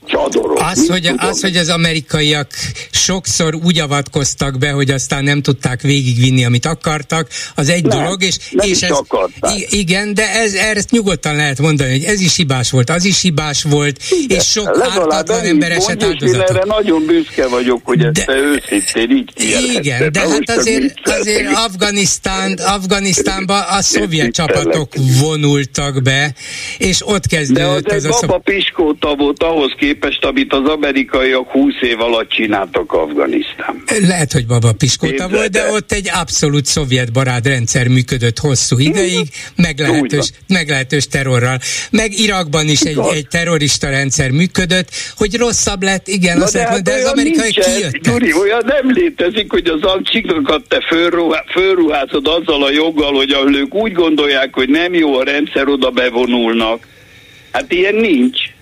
csadorok. 0.06 0.60
Az, 0.62 0.88
hogy, 0.90 1.12
az, 1.18 1.42
hogy 1.42 1.58
az 1.58 1.70
amerikaiak 1.70 2.52
sokszor 2.92 3.56
úgy 3.56 3.80
avatkoztak 3.80 4.58
be, 4.58 4.70
hogy 4.70 4.90
aztán 4.90 5.24
nem 5.24 5.42
tudták 5.42 5.82
végigvinni, 5.82 6.46
amit 6.46 6.66
akartak, 6.66 7.28
az 7.56 7.70
egy 7.70 7.86
nem, 7.86 8.00
dolog, 8.00 8.24
és, 8.24 8.38
nem 8.52 8.70
és 8.70 8.82
ez, 8.82 9.00
igen, 9.70 10.14
de 10.14 10.30
ez, 10.30 10.54
ezt 10.54 10.92
nyugodtan 10.92 11.36
lehet 11.36 11.60
mondani, 11.60 11.92
hogy 11.92 12.04
ez 12.04 12.22
is 12.22 12.36
hibás 12.36 12.72
volt, 12.72 12.90
az 12.90 13.06
is 13.06 13.22
hibás 13.22 13.64
volt, 13.64 14.00
igen, 14.10 14.38
és 14.38 14.46
sok 14.46 14.78
ártatlan 14.82 15.46
ember 15.46 15.72
esett 15.72 16.04
áldozatot. 16.04 16.50
Erre 16.50 16.64
nagyon 16.66 17.06
büszke 17.06 17.48
vagyok, 17.48 17.82
hogy 17.84 18.02
ezt 18.02 18.26
de, 18.26 18.36
őszintén 18.36 19.18
így 19.18 19.32
Igen, 19.76 20.12
de 20.12 20.20
hát 20.20 20.50
azért, 20.50 20.94
azért 21.04 21.48
Afganisztán, 21.54 22.54
Afganisztánba 22.54 23.62
a 23.62 23.82
szovjet 23.82 24.32
csapatok 24.32 24.94
vonultak 25.22 26.02
be, 26.02 26.34
és 26.78 27.08
ott 27.08 27.28
kezdődött 27.28 27.88
de 27.88 27.96
az, 27.96 28.04
az 28.04 28.24
a... 28.24 28.28
De 28.28 28.38
Piskóta 28.44 29.16
volt 29.16 29.44
ahhoz 29.44 29.74
képest, 29.78 29.95
képest, 30.00 30.26
amit 30.26 30.54
az 30.54 30.68
amerikaiak 30.68 31.52
20 31.52 31.74
év 31.82 32.02
alatt 32.02 32.30
csináltak 32.30 32.92
Afganisztán. 32.92 33.84
Lehet, 34.08 34.32
hogy 34.32 34.46
Baba 34.46 34.74
Piskóta 34.74 35.30
volt, 35.30 35.50
de 35.50 35.72
ott 35.72 35.92
egy 35.92 36.10
abszolút 36.14 36.66
szovjet 36.66 37.12
barát 37.14 37.48
rendszer 37.48 37.88
működött 37.88 38.38
hosszú 38.38 38.80
ideig, 38.80 39.28
meglehetős, 39.56 40.32
meglehetős 40.48 41.08
terrorral. 41.08 41.58
Meg 41.92 42.20
Irakban 42.20 42.68
is 42.68 42.82
egy, 42.82 43.00
egy 43.14 43.28
terrorista 43.28 43.90
rendszer 43.90 44.32
működött, 44.32 44.90
hogy 45.18 45.36
rosszabb 45.36 45.84
lett, 45.84 46.08
igen, 46.08 46.42
azt 46.42 46.54
lehet, 46.54 46.70
hát 46.70 46.82
de 46.82 46.94
az 46.94 47.06
amerikai 47.06 47.52
kijöttek. 47.52 48.02
Gyuri, 48.02 48.34
olyan 48.34 48.64
nem 48.66 48.92
létezik, 48.94 49.52
hogy 49.52 49.68
az 49.68 49.82
amcsikokat 49.82 50.68
te 50.68 50.82
fölruházod 51.52 52.28
azzal 52.28 52.64
a 52.64 52.72
joggal, 52.72 53.14
hogy 53.14 53.32
ahol 53.32 53.56
ők 53.56 53.74
úgy 53.74 53.92
gondolják, 53.92 54.54
hogy 54.54 54.70
nem 54.70 54.94
jó 54.94 55.18
a 55.18 55.24
rendszer, 55.24 55.68
oda 55.68 55.90
bevonulnak. 55.90 56.88
Hát 57.52 57.72
ilyen 57.72 57.96
nincs 57.96 58.55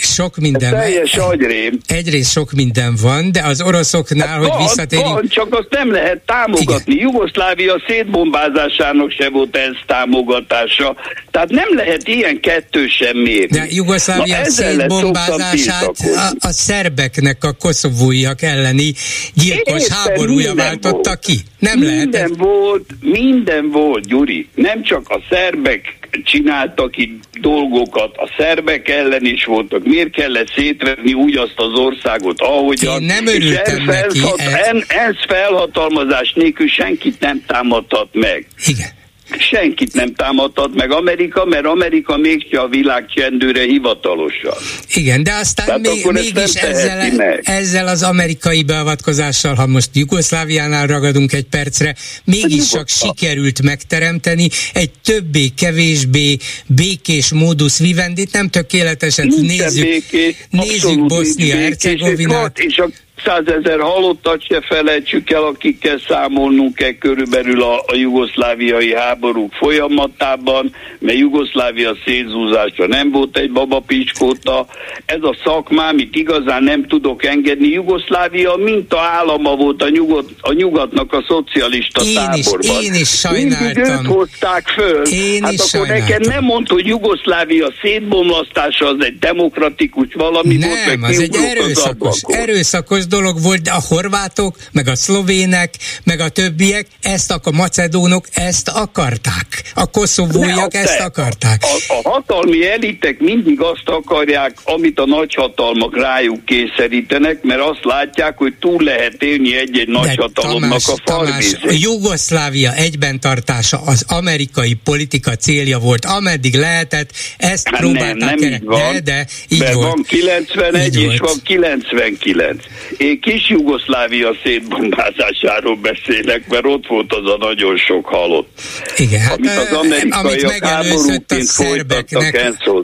sok 0.00 0.36
minden. 0.36 0.74
Ez 0.74 0.80
teljes 0.80 1.16
agyrém. 1.16 1.78
Egyrészt 1.86 2.30
sok 2.30 2.52
minden 2.52 2.94
van, 3.02 3.32
de 3.32 3.42
az 3.42 3.62
oroszoknál, 3.62 4.28
hát 4.28 4.38
hogy 4.38 4.48
van, 4.48 4.58
visszatérünk... 4.58 5.08
Van, 5.08 5.28
csak 5.28 5.54
azt 5.54 5.68
nem 5.70 5.92
lehet 5.92 6.20
támogatni. 6.26 6.94
Igen. 6.94 7.06
Jugoszlávia 7.06 7.82
szétbombázásának 7.88 9.10
se 9.10 9.28
volt 9.28 9.56
ez 9.56 9.72
támogatása. 9.86 10.96
Tehát 11.30 11.48
nem 11.48 11.68
lehet 11.74 12.08
ilyen 12.08 12.40
kettősen 12.40 13.16
mérni. 13.16 13.58
De 13.58 13.66
Jugoszlávia 13.68 14.44
szétbombázását 14.44 15.98
a, 15.98 16.32
a 16.38 16.50
szerbeknek 16.50 17.44
a 17.44 17.52
koszovóiak 17.52 18.42
elleni 18.42 18.92
gyilkos 19.34 19.82
Érte, 19.82 19.94
háborúja 19.94 20.54
váltotta 20.54 21.00
volt. 21.02 21.18
ki. 21.18 21.40
Nem 21.58 21.78
minden 21.78 22.08
lehet. 22.10 22.36
volt, 22.36 22.90
minden 23.00 23.70
volt, 23.70 24.06
Gyuri. 24.06 24.48
Nem 24.54 24.82
csak 24.82 25.08
a 25.08 25.20
szerbek 25.30 25.99
csináltak 26.24 26.96
itt 26.96 27.24
dolgokat, 27.40 28.16
a 28.16 28.30
szerbek 28.38 28.88
ellen 28.88 29.24
is 29.24 29.44
voltak, 29.44 29.84
miért 29.84 30.10
kellett 30.10 30.52
szétverni 30.56 31.12
úgy 31.12 31.36
azt 31.36 31.54
az 31.56 31.78
országot, 31.78 32.40
ahogyan. 32.40 33.00
Én 33.00 33.06
nem 33.06 33.26
örültem 33.26 33.84
neki. 33.84 34.20
Ez... 34.38 34.84
ez 34.88 35.14
felhatalmazás 35.28 36.32
nélkül 36.32 36.68
senkit 36.68 37.20
nem 37.20 37.42
támadhat 37.46 38.08
meg. 38.12 38.46
Igen 38.66 38.98
senkit 39.38 39.92
nem 39.92 40.14
támadhat 40.14 40.74
meg 40.74 40.92
Amerika, 40.92 41.44
mert 41.44 41.66
Amerika 41.66 42.16
mégse 42.16 42.60
a 42.60 42.68
világ 42.68 43.06
csendőre 43.14 43.62
hivatalosan. 43.62 44.54
Igen, 44.94 45.22
de 45.22 45.32
aztán 45.32 45.80
még, 45.80 46.06
mégis 46.06 46.54
ezzel, 46.54 47.40
ezzel 47.42 47.86
az 47.86 48.02
amerikai 48.02 48.62
beavatkozásal, 48.62 49.54
ha 49.54 49.66
most 49.66 49.88
Jugoszláviánál 49.92 50.86
ragadunk 50.86 51.32
egy 51.32 51.46
percre, 51.46 51.94
mégis 52.24 52.68
csak 52.68 52.88
sikerült 52.88 53.62
megteremteni 53.62 54.48
egy 54.72 54.90
többé-kevésbé 55.04 56.36
békés 56.66 57.32
módusz 57.32 57.78
vivendit, 57.78 58.32
nem 58.32 58.48
tökéletesen 58.48 59.26
nézzük, 59.40 59.84
békés, 59.84 60.34
nézzük 60.50 61.06
Bosznia-Hercegovinát. 61.06 62.58
És 62.58 62.78
a 62.78 62.88
százezer 63.24 63.80
halottat 63.80 64.42
se 64.42 64.60
felejtsük 64.60 65.30
el, 65.30 65.42
akikkel 65.42 65.98
számolnunk 66.08 66.74
kell 66.74 66.92
körülbelül 66.92 67.62
a, 67.62 67.74
a 67.86 67.94
jugoszláviai 67.94 68.94
háborúk 68.94 69.52
folyamatában, 69.52 70.74
mert 70.98 71.18
Jugoszlávia 71.18 71.96
szétzúzása 72.04 72.86
nem 72.86 73.10
volt 73.10 73.38
egy 73.38 73.52
babapicskóta. 73.52 74.66
Ez 75.06 75.22
a 75.22 75.36
szakmá, 75.44 75.88
amit 75.88 76.14
igazán 76.14 76.62
nem 76.62 76.86
tudok 76.86 77.24
engedni, 77.24 77.68
Jugoszlávia 77.68 78.56
minta 78.56 79.00
állama 79.00 79.56
volt 79.56 79.82
a, 79.82 79.88
nyugat, 79.88 80.28
a 80.40 80.52
nyugatnak 80.52 81.12
a 81.12 81.24
szocialista 81.28 82.02
én 82.02 82.14
táborban. 82.14 82.80
Is, 82.80 82.86
én 82.86 82.94
is 82.94 83.08
sajnáltam. 83.08 83.64
Mindig 83.64 83.84
őt 83.84 84.06
hozták 84.06 84.68
föl. 84.68 85.02
Én 85.04 85.42
hát 85.42 85.52
is 85.52 85.58
akkor 85.58 85.86
sajnáltam. 85.86 86.08
nekem 86.08 86.32
nem 86.32 86.44
mondta, 86.44 86.74
hogy 86.74 86.86
Jugoszlávia 86.86 87.72
szétbomlasztása 87.82 88.86
az 88.86 89.04
egy 89.04 89.18
demokratikus 89.18 90.06
valami 90.14 90.56
nem, 90.56 90.68
volt, 90.68 91.00
meg 91.00 91.10
az 91.10 91.18
egy 91.18 91.34
erőszakos, 91.34 92.20
erőszakos 92.26 93.06
dolog 93.10 93.42
volt, 93.42 93.62
de 93.62 93.70
a 93.70 93.82
horvátok, 93.88 94.56
meg 94.72 94.88
a 94.88 94.94
szlovének, 94.94 95.74
meg 96.04 96.20
a 96.20 96.28
többiek, 96.28 96.86
ezt 97.00 97.30
a 97.30 97.40
macedónok 97.52 98.26
ezt 98.32 98.68
akarták. 98.68 99.46
A 99.74 99.86
koszovóiak 99.90 100.74
ezt 100.74 100.96
te, 100.96 101.04
akarták. 101.04 101.62
A, 101.62 101.94
a 102.02 102.08
hatalmi 102.08 102.66
elitek 102.66 103.18
mindig 103.18 103.60
azt 103.60 103.88
akarják, 103.88 104.58
amit 104.64 104.98
a 104.98 105.06
nagyhatalmak 105.06 105.96
rájuk 105.96 106.44
kényszerítenek, 106.44 107.42
mert 107.42 107.60
azt 107.60 107.84
látják, 107.84 108.38
hogy 108.38 108.54
túl 108.60 108.82
lehet 108.82 109.22
élni 109.22 109.56
egy-egy 109.56 109.88
nagyhatalomnak 109.88 110.80
a 110.86 110.94
falvizét. 111.04 111.58
A 111.62 111.72
Jugoszlávia 111.72 112.74
egyben 112.74 113.20
tartása 113.20 113.80
az 113.86 114.04
amerikai 114.08 114.74
politika 114.84 115.34
célja 115.34 115.78
volt, 115.78 116.04
ameddig 116.04 116.54
lehetett, 116.54 117.10
ezt 117.38 117.68
hát 117.68 117.80
próbálták 117.80 118.14
nem, 118.14 118.34
nem 118.38 118.52
így 118.52 118.64
van, 118.64 118.92
de, 118.92 119.00
de 119.00 119.26
így 119.48 119.72
volt. 119.72 119.86
van 119.86 120.02
91 120.08 120.96
így 120.96 121.02
és 121.02 121.18
volt. 121.18 121.30
van 121.30 121.40
99. 121.44 122.64
Én 123.00 123.20
kis 123.20 123.48
Jugoszlávia 123.48 124.36
szétbombázásáról 124.44 125.76
beszélek, 125.76 126.48
mert 126.48 126.64
ott 126.64 126.86
volt 126.86 127.12
az 127.12 127.32
a 127.32 127.36
nagyon 127.38 127.76
sok 127.76 128.06
halott. 128.06 128.60
Igen, 128.96 129.20
hát, 129.20 129.36
amit 129.36 129.50
az 129.50 129.72
amerikaiak 129.72 130.60
megelőzött 130.60 131.30
a 131.30 131.40
szerbeknek, 131.40 132.40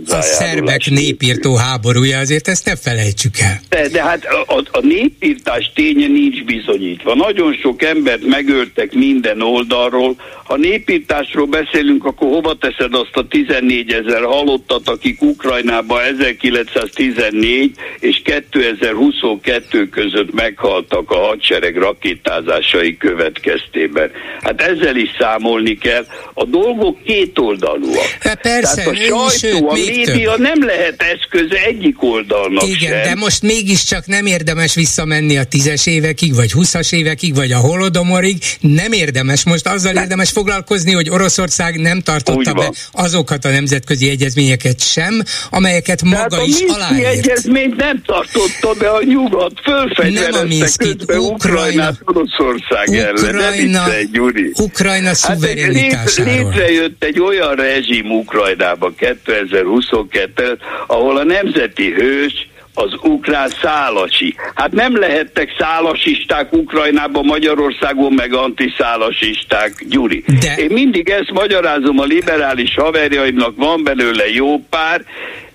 a 0.09 0.21
szerbek 0.21 0.91
népírtó 0.91 1.57
háborúja, 1.57 2.19
azért 2.19 2.49
ezt 2.49 2.65
ne 2.65 2.77
felejtsük 2.77 3.39
el. 3.39 3.61
De, 3.69 3.89
de 3.89 4.03
hát 4.03 4.25
a, 4.25 4.63
a 4.71 4.81
népírtás 4.81 5.71
ténye 5.75 6.07
nincs 6.07 6.45
bizonyítva. 6.45 7.15
Nagyon 7.15 7.55
sok 7.63 7.83
embert 7.83 8.27
megöltek 8.27 8.93
minden 8.93 9.43
oldalról. 9.43 10.17
Ha 10.45 10.57
népírtásról 10.57 11.47
beszélünk, 11.47 12.05
akkor 12.05 12.29
hova 12.29 12.55
teszed 12.55 12.95
azt 12.95 13.17
a 13.17 13.27
14 13.29 13.93
ezer 13.93 14.23
halottat, 14.23 14.89
akik 14.89 15.23
Ukrajnában 15.23 16.01
1914 16.03 17.75
és 18.01 18.23
2022 18.25 19.89
között 19.89 20.05
meghaltak 20.33 21.11
a 21.11 21.17
hadsereg 21.17 21.77
rakétázásai 21.77 22.97
következtében. 22.97 24.11
Hát 24.41 24.61
ezzel 24.61 24.97
is 24.97 25.09
számolni 25.19 25.79
kell. 25.79 26.07
A 26.35 26.45
dolgok 26.45 27.03
kétoldalúak. 27.05 28.17
Hát 28.21 28.41
persze, 28.41 28.75
Tehát 28.75 28.91
a 28.91 28.95
sajtó, 28.97 29.29
sőt, 29.29 29.63
a 29.69 29.73
média 29.73 30.31
több. 30.31 30.41
nem 30.41 30.65
lehet 30.67 31.03
eszköze 31.03 31.59
egyik 31.65 32.03
oldalnak 32.03 32.67
Igen, 32.69 32.93
sem. 32.93 33.03
de 33.03 33.15
most 33.15 33.43
mégiscsak 33.43 34.07
nem 34.07 34.27
érdemes 34.27 34.75
visszamenni 34.75 35.37
a 35.37 35.45
tízes 35.45 35.87
évekig, 35.87 36.35
vagy 36.35 36.53
huszas 36.53 36.93
évekig, 36.93 37.35
vagy 37.35 37.53
a 37.53 37.59
holodomorig. 37.59 38.37
Nem 38.61 38.93
érdemes. 38.93 39.45
Most 39.45 39.67
azzal 39.67 39.93
nem. 39.93 40.03
érdemes 40.03 40.31
foglalkozni, 40.31 40.93
hogy 40.93 41.11
Oroszország 41.11 41.81
nem 41.81 42.01
tartotta 42.01 42.53
be 42.53 42.71
azokat 42.93 43.45
a 43.45 43.49
nemzetközi 43.51 44.09
egyezményeket 44.09 44.81
sem, 44.83 45.23
amelyeket 45.51 46.03
maga 46.03 46.27
Tehát 46.27 46.47
is 46.47 46.61
aláírt. 46.69 47.05
a 47.05 47.09
egyezményt 47.09 47.77
nem 47.77 48.03
tartotta 48.07 48.73
be 48.79 48.89
a 48.89 49.03
nyugat, 49.03 49.53
fölfegyverezte 49.97 50.85
közben 50.85 51.19
Ukrajnát 51.19 51.95
Oroszország 52.05 52.89
Ukrajna, 52.89 53.83
ellen. 53.83 54.11
Gyuri. 54.13 54.53
Ukrajna 54.61 55.15
szuverenitásáról. 55.15 56.35
Hát 56.35 56.55
létrejött 56.55 57.05
egy 57.05 57.21
olyan 57.21 57.55
rezsim 57.55 58.11
Ukrajnában 58.11 58.95
2022 58.95 60.59
ahol 60.87 61.17
a 61.17 61.25
nemzeti 61.25 61.93
hős 61.93 62.49
az 62.77 62.93
ukrán 63.03 63.49
szálasi. 63.63 64.35
Hát 64.55 64.73
nem 64.73 64.99
lehettek 64.99 65.55
szálasisták 65.59 66.53
Ukrajnában, 66.53 67.25
Magyarországon, 67.25 68.13
meg 68.13 68.35
antiszálasisták, 68.35 69.85
Gyuri. 69.89 70.25
De... 70.41 70.55
Én 70.57 70.71
mindig 70.71 71.09
ezt 71.09 71.31
magyarázom 71.33 71.99
a 71.99 72.05
liberális 72.05 72.75
haverjaimnak, 72.75 73.57
van 73.57 73.85
belőle 73.85 74.29
jó 74.29 74.59
pár, 74.71 75.05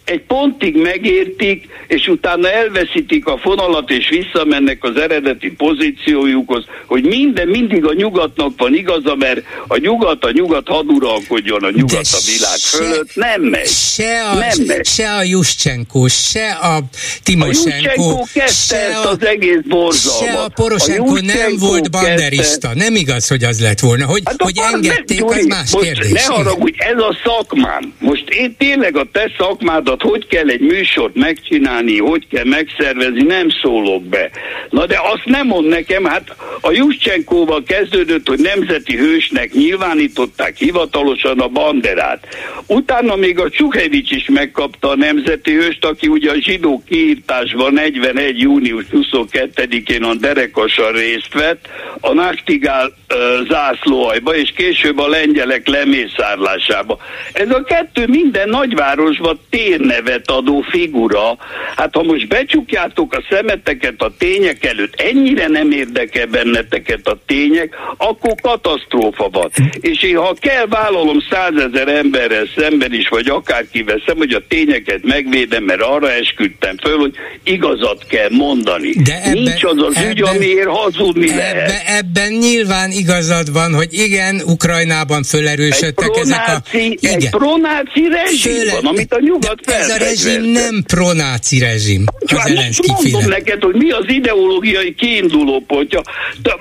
egy 0.06 0.22
pontig 0.22 0.76
megértik, 0.76 1.68
és 1.88 2.08
utána 2.08 2.52
elveszítik 2.52 3.26
a 3.26 3.38
fonalat, 3.38 3.90
és 3.90 4.10
visszamennek 4.10 4.84
az 4.84 4.96
eredeti 4.96 5.52
pozíciójukhoz, 5.52 6.66
hogy 6.86 7.04
minden 7.04 7.48
mindig 7.48 7.86
a 7.86 7.94
nyugatnak 7.94 8.52
van 8.58 8.76
igaza, 8.76 9.16
mert 9.16 9.42
a 9.68 9.78
nyugat, 9.78 10.26
a 10.26 10.32
nyugat 10.32 10.68
haduralkodjon 10.68 11.64
a 11.64 11.70
nyugat 11.70 11.90
De 11.90 12.18
a 12.18 12.22
világ 12.26 12.58
se, 12.58 12.78
fölött. 12.78 13.16
Nem 13.16 13.42
megy. 13.42 13.68
Se 13.68 14.22
a, 14.32 14.34
nem 14.34 14.66
megy. 14.68 14.86
se 14.86 15.12
a 15.16 15.24
Juszcsenko, 15.24 16.08
se 16.08 16.52
a 16.52 16.80
Timoshenko, 17.24 18.24
se 18.34 18.44
ezt 18.44 18.72
a, 19.06 19.10
az 19.10 19.26
egész 19.26 19.60
borzalmat. 19.68 20.34
Se 20.34 20.40
a 20.40 20.48
Poroshenko 20.48 21.16
a 21.16 21.22
nem 21.22 21.58
volt 21.58 21.92
banderista. 21.92 22.42
Kezdte. 22.42 22.74
Nem 22.74 22.96
igaz, 22.96 23.28
hogy 23.28 23.44
az 23.44 23.62
lett 23.62 23.80
volna. 23.80 24.06
Hogy, 24.06 24.22
hát 24.26 24.42
hogy 24.42 24.58
engedték, 24.74 25.18
Gyuri, 25.18 25.40
az 25.40 25.46
más 25.46 25.72
most 25.72 25.86
kérdés. 25.86 26.12
Ne 26.12 26.34
haragudj, 26.34 26.76
ez 26.78 26.98
a 26.98 27.18
szakmám. 27.24 27.94
Most 28.00 28.30
én 28.30 28.56
tényleg 28.58 28.98
a 28.98 29.06
te 29.12 29.32
szakmádat 29.38 30.01
hogy 30.02 30.28
kell 30.28 30.48
egy 30.48 30.60
műsort 30.60 31.16
megcsinálni, 31.16 31.98
hogy 31.98 32.28
kell 32.28 32.46
megszervezni, 32.46 33.22
nem 33.22 33.48
szólok 33.62 34.04
be. 34.04 34.30
Na 34.70 34.86
de 34.86 35.00
azt 35.04 35.26
nem 35.26 35.48
mond 35.48 35.68
nekem, 35.68 36.04
hát 36.06 36.36
a 36.62 36.72
Juszcsenkóval 36.72 37.64
kezdődött, 37.64 38.28
hogy 38.28 38.40
nemzeti 38.40 38.98
hősnek 38.98 39.54
nyilvánították 39.54 40.58
hivatalosan 40.58 41.40
a 41.40 41.48
banderát. 41.48 42.28
Utána 42.68 43.16
még 43.16 43.40
a 43.40 43.50
Csukevics 43.50 44.12
is 44.12 44.30
megkapta 44.30 44.90
a 44.90 44.96
nemzeti 44.96 45.54
hőst, 45.54 45.86
aki 45.86 46.08
ugye 46.08 46.32
a 46.32 46.40
zsidó 46.40 46.84
kiírtásban 46.88 47.74
41. 47.74 48.40
június 48.40 48.86
22-én 48.92 50.04
a 50.04 50.14
derekasan 50.14 50.92
részt 50.92 51.34
vett, 51.34 51.68
a 52.00 52.14
Nachtigál 52.14 52.86
uh, 52.86 53.48
zászlóajba, 53.48 54.36
és 54.36 54.54
később 54.56 55.00
a 55.00 55.08
lengyelek 55.08 55.68
lemészárlásába. 55.68 56.98
Ez 57.34 57.50
a 57.50 57.64
kettő 57.64 58.08
minden 58.08 58.50
nagyvárosban 58.50 59.40
térnevet 59.82 60.30
adó 60.32 60.62
figura. 60.70 61.38
Hát 61.76 61.96
ha 61.96 62.04
most 62.04 62.28
becsukjátok 62.28 63.14
a 63.14 63.24
szemeteket 63.30 64.02
a 64.02 64.12
tények 64.18 64.66
előtt, 64.66 65.02
ennyire 65.02 65.48
nem 65.48 65.72
érdekel 65.72 66.26
benneteket 66.26 67.08
a 67.08 67.18
tények, 67.26 67.76
akkor 67.98 68.34
katasztrófa 68.42 69.30
van. 69.30 69.52
És 69.80 70.04
én 70.04 70.18
ha 70.18 70.36
kell 70.40 70.68
vállalom 70.68 71.18
százezer 71.30 71.88
emberrel 71.88 72.46
szemben 72.56 72.94
is, 72.94 73.08
vagy 73.08 73.28
akárkivel 73.28 74.02
szem, 74.06 74.18
hogy 74.18 74.34
a 74.34 74.42
tényeket 74.48 75.04
megvédem, 75.04 75.64
mert 75.64 75.82
arra 75.82 76.12
esküdtem 76.12 76.78
föl, 76.78 76.98
hogy 76.98 77.14
igazat 77.44 78.06
kell 78.08 78.30
mondani. 78.30 78.94
De 79.04 79.22
ebben, 79.24 79.34
Nincs 79.34 79.64
az 79.64 79.78
az 79.78 79.96
ebben, 79.96 80.10
ügy, 80.10 80.22
amiért 80.22 80.68
hazudni 80.68 81.30
ebben, 81.30 81.38
lehet. 81.38 81.84
Ebben 81.86 82.32
nyilván 82.32 82.92
igazad 82.92 83.52
van, 83.52 83.74
hogy 83.74 83.94
igen, 83.94 84.42
Ukrajnában 84.46 85.24
fölerősödtek 85.24 86.16
ezek 86.16 86.48
a... 86.48 86.78
Igen. 86.78 87.14
Egy 87.14 87.30
pronáci 87.30 88.08
rezsim 88.10 88.54
Föle, 88.54 88.72
van, 88.72 88.86
amit 88.86 89.14
a 89.14 89.20
nyugat 89.20 89.60
Ez 89.80 89.90
a 89.90 89.98
rezsim 89.98 90.42
nem 90.42 90.84
pronáci 90.88 91.60
rezsim. 91.60 92.04
Az 92.20 92.52
most 92.56 92.88
mondom 92.88 93.30
neked, 93.30 93.64
hogy 93.64 93.76
mi 93.76 93.92
az 93.92 94.06
ideológiai 94.08 94.96
kiinduló 94.96 95.64
pontja. 95.68 96.02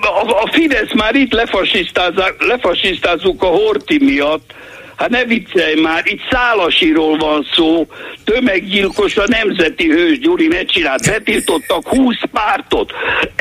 A, 0.00 0.42
a 0.42 0.50
Fidesz 0.52 0.94
már 0.94 1.14
itt 1.14 1.32
lefasisztázzuk 2.38 3.42
a 3.42 3.46
Horti 3.46 3.98
miatt, 4.04 4.54
Hát 5.00 5.08
ne 5.08 5.24
viccelj 5.24 5.80
már, 5.80 6.02
itt 6.06 6.20
Szálasiról 6.30 7.16
van 7.16 7.46
szó, 7.56 7.86
tömeggyilkos 8.24 9.16
a 9.16 9.24
nemzeti 9.26 9.88
hős, 9.88 10.18
Gyuri, 10.18 10.46
ne 10.46 10.64
csinált, 10.64 11.06
betiltottak 11.06 11.88
20 11.88 12.16
pártot, 12.32 12.92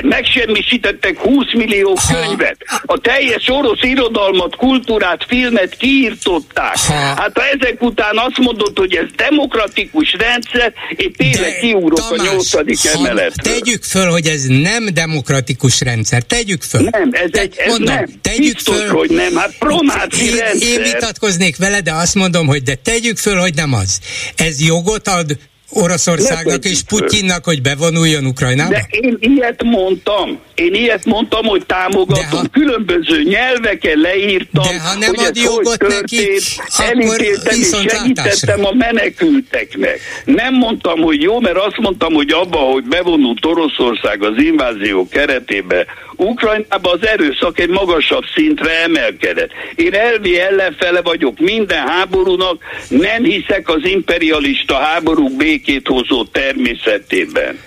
megsemmisítettek 0.03 1.17
20 1.17 1.53
millió 1.53 1.97
könyvet, 2.11 2.57
a 2.85 2.97
teljes 2.97 3.47
orosz 3.47 3.81
irodalmat, 3.81 4.55
kultúrát, 4.55 5.25
filmet 5.27 5.75
kiírtották. 5.77 6.77
Hát 7.15 7.31
ha 7.33 7.43
ezek 7.45 7.81
után 7.81 8.17
azt 8.17 8.37
mondod, 8.37 8.77
hogy 8.77 8.95
ez 8.95 9.05
demokratikus 9.15 10.15
rendszer, 10.19 10.73
én 10.95 11.13
tényleg 11.17 11.59
kiúrok 11.59 11.99
Tamás, 11.99 12.27
a 12.27 12.31
nyolcadik 12.31 12.79
emeletről. 12.93 13.53
Tegyük 13.59 13.83
föl, 13.83 14.09
hogy 14.09 14.27
ez 14.27 14.43
nem 14.43 14.85
demokratikus 14.93 15.81
rendszer, 15.81 16.23
tegyük 16.23 16.61
föl. 16.61 16.89
Nem, 16.91 17.09
ez, 17.11 17.29
egy, 17.31 17.53
ez 17.57 17.69
mondom, 17.69 17.95
nem. 17.95 18.05
Tegyük 18.21 18.53
Biztos, 18.53 18.75
föl, 18.75 18.89
hogy 18.89 19.09
nem, 19.09 19.35
hát 19.35 19.55
promáci 19.59 20.25
én, 20.25 20.35
rendszer. 20.35 20.69
Én 20.69 20.81
vitatkoznék 20.81 21.47
vele, 21.57 21.81
de 21.81 21.93
azt 21.93 22.15
mondom, 22.15 22.47
hogy 22.47 22.63
de 22.63 22.75
tegyük 22.75 23.17
föl, 23.17 23.37
hogy 23.37 23.53
nem 23.53 23.73
az. 23.73 23.99
Ez 24.35 24.61
jogot 24.61 25.07
ad 25.07 25.37
Oroszországnak 25.71 26.65
és 26.65 26.81
Putyinnak, 26.81 27.45
hogy 27.45 27.61
bevonuljon 27.61 28.25
Ukrajnába? 28.25 28.69
De 28.69 28.87
én 28.89 29.17
ilyet 29.19 29.63
mondtam. 29.63 30.39
Én 30.55 30.73
ilyet 30.73 31.05
mondtam, 31.05 31.45
hogy 31.45 31.65
támogatom. 31.65 32.39
Ha, 32.39 32.47
Különböző 32.51 33.23
nyelveken 33.23 33.97
leírtam, 33.97 34.63
de 34.63 34.79
ha 34.79 34.97
nem 34.97 35.09
hogy 35.09 35.25
ad 35.25 35.37
ez 35.37 35.43
jogot 35.43 35.67
hogy 35.67 35.77
történt, 35.77 36.09
neki, 36.09 36.83
elítéltem 36.83 37.59
és 37.59 37.67
segítettem 37.67 38.65
a 38.65 38.73
menekülteknek. 38.73 39.99
Nem 40.25 40.53
mondtam, 40.53 40.99
hogy 40.99 41.21
jó, 41.21 41.39
mert 41.39 41.57
azt 41.57 41.77
mondtam, 41.77 42.13
hogy 42.13 42.29
abba, 42.29 42.57
hogy 42.57 42.83
bevonult 42.83 43.45
Oroszország 43.45 44.23
az 44.23 44.43
invázió 44.43 45.07
keretébe, 45.07 45.85
Ukrajnában 46.19 46.93
az 46.93 47.07
erőszak 47.07 47.59
egy 47.59 47.69
magasabb 47.69 48.23
szintre 48.35 48.81
emelkedett. 48.81 49.51
Én 49.75 49.93
elvi 49.93 50.39
ellenfele 50.39 51.01
vagyok 51.01 51.39
minden 51.39 51.87
háborúnak, 51.87 52.63
nem 52.89 53.23
hiszek 53.23 53.69
az 53.69 53.85
imperialista 53.85 54.75
háborúk 54.75 55.37
békét 55.37 55.87
hozó 55.87 56.23
természetében. 56.23 57.59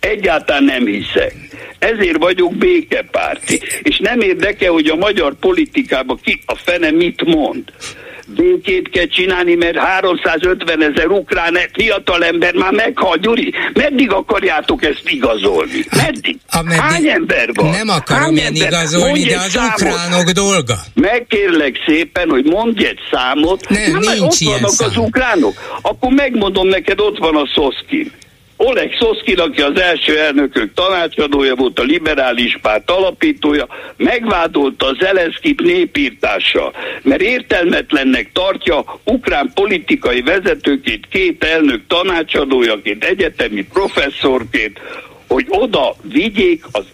Egyáltalán 0.00 0.64
nem 0.64 0.86
hiszek. 0.86 1.34
Ezért 1.78 2.18
vagyok 2.18 2.54
békepárti. 2.54 3.60
És 3.82 3.98
nem 3.98 4.20
érdekel, 4.20 4.72
hogy 4.72 4.86
a 4.86 4.96
magyar 4.96 5.34
politikában 5.34 6.20
ki 6.22 6.40
a 6.46 6.54
fene 6.54 6.90
mit 6.90 7.24
mond 7.24 7.62
békét 8.36 8.88
kell 8.88 9.06
csinálni, 9.06 9.54
mert 9.54 9.76
350 9.76 10.82
ezer 10.82 11.06
ukrán 11.06 11.58
fiatalember 11.72 12.54
már 12.54 12.72
meghal, 12.72 13.16
Gyuri. 13.16 13.54
Meddig 13.74 14.12
akarjátok 14.12 14.82
ezt 14.84 15.02
igazolni? 15.04 15.84
Meddig? 15.96 16.36
Ameddig 16.50 16.80
Hány 16.80 17.08
ember 17.08 17.48
van? 17.54 17.70
Nem 17.70 17.88
akarom 17.88 18.22
Hány 18.22 18.36
én 18.36 18.54
igazolni, 18.54 19.06
Mondj 19.08 19.28
de 19.28 19.36
az 19.38 19.50
számot. 19.50 19.80
ukránok 19.80 20.30
dolga. 20.30 20.74
Megkérlek 20.94 21.76
szépen, 21.86 22.28
hogy 22.28 22.44
mondj 22.44 22.84
egy 22.86 22.98
számot. 23.10 23.68
Nem, 23.68 23.80
nem 23.90 24.00
nincs 24.00 24.18
ott 24.20 24.36
vannak 24.38 24.70
szám. 24.70 24.88
az 24.88 24.96
ukránok. 24.96 25.54
Akkor 25.82 26.12
megmondom 26.12 26.66
neked, 26.68 27.00
ott 27.00 27.18
van 27.18 27.36
a 27.36 27.48
Szoszkin. 27.54 28.12
Oleg 28.60 28.96
Szoszkin, 28.98 29.38
aki 29.38 29.62
az 29.62 29.80
első 29.80 30.18
elnökök 30.18 30.74
tanácsadója 30.74 31.54
volt, 31.54 31.78
a 31.78 31.82
liberális 31.82 32.58
párt 32.62 32.90
alapítója, 32.90 33.66
megvádolta 33.96 34.94
Zelenszkit 35.00 35.60
népírtással, 35.60 36.72
mert 37.02 37.20
értelmetlennek 37.20 38.30
tartja 38.32 39.00
ukrán 39.04 39.50
politikai 39.54 40.22
vezetőként, 40.22 41.08
két 41.08 41.44
elnök 41.44 41.80
tanácsadójaként, 41.86 43.04
egyetemi 43.04 43.66
professzorként, 43.72 44.80
hogy 45.28 45.46
oda 45.48 45.94
vigyék 46.02 46.64
az, 46.72 46.84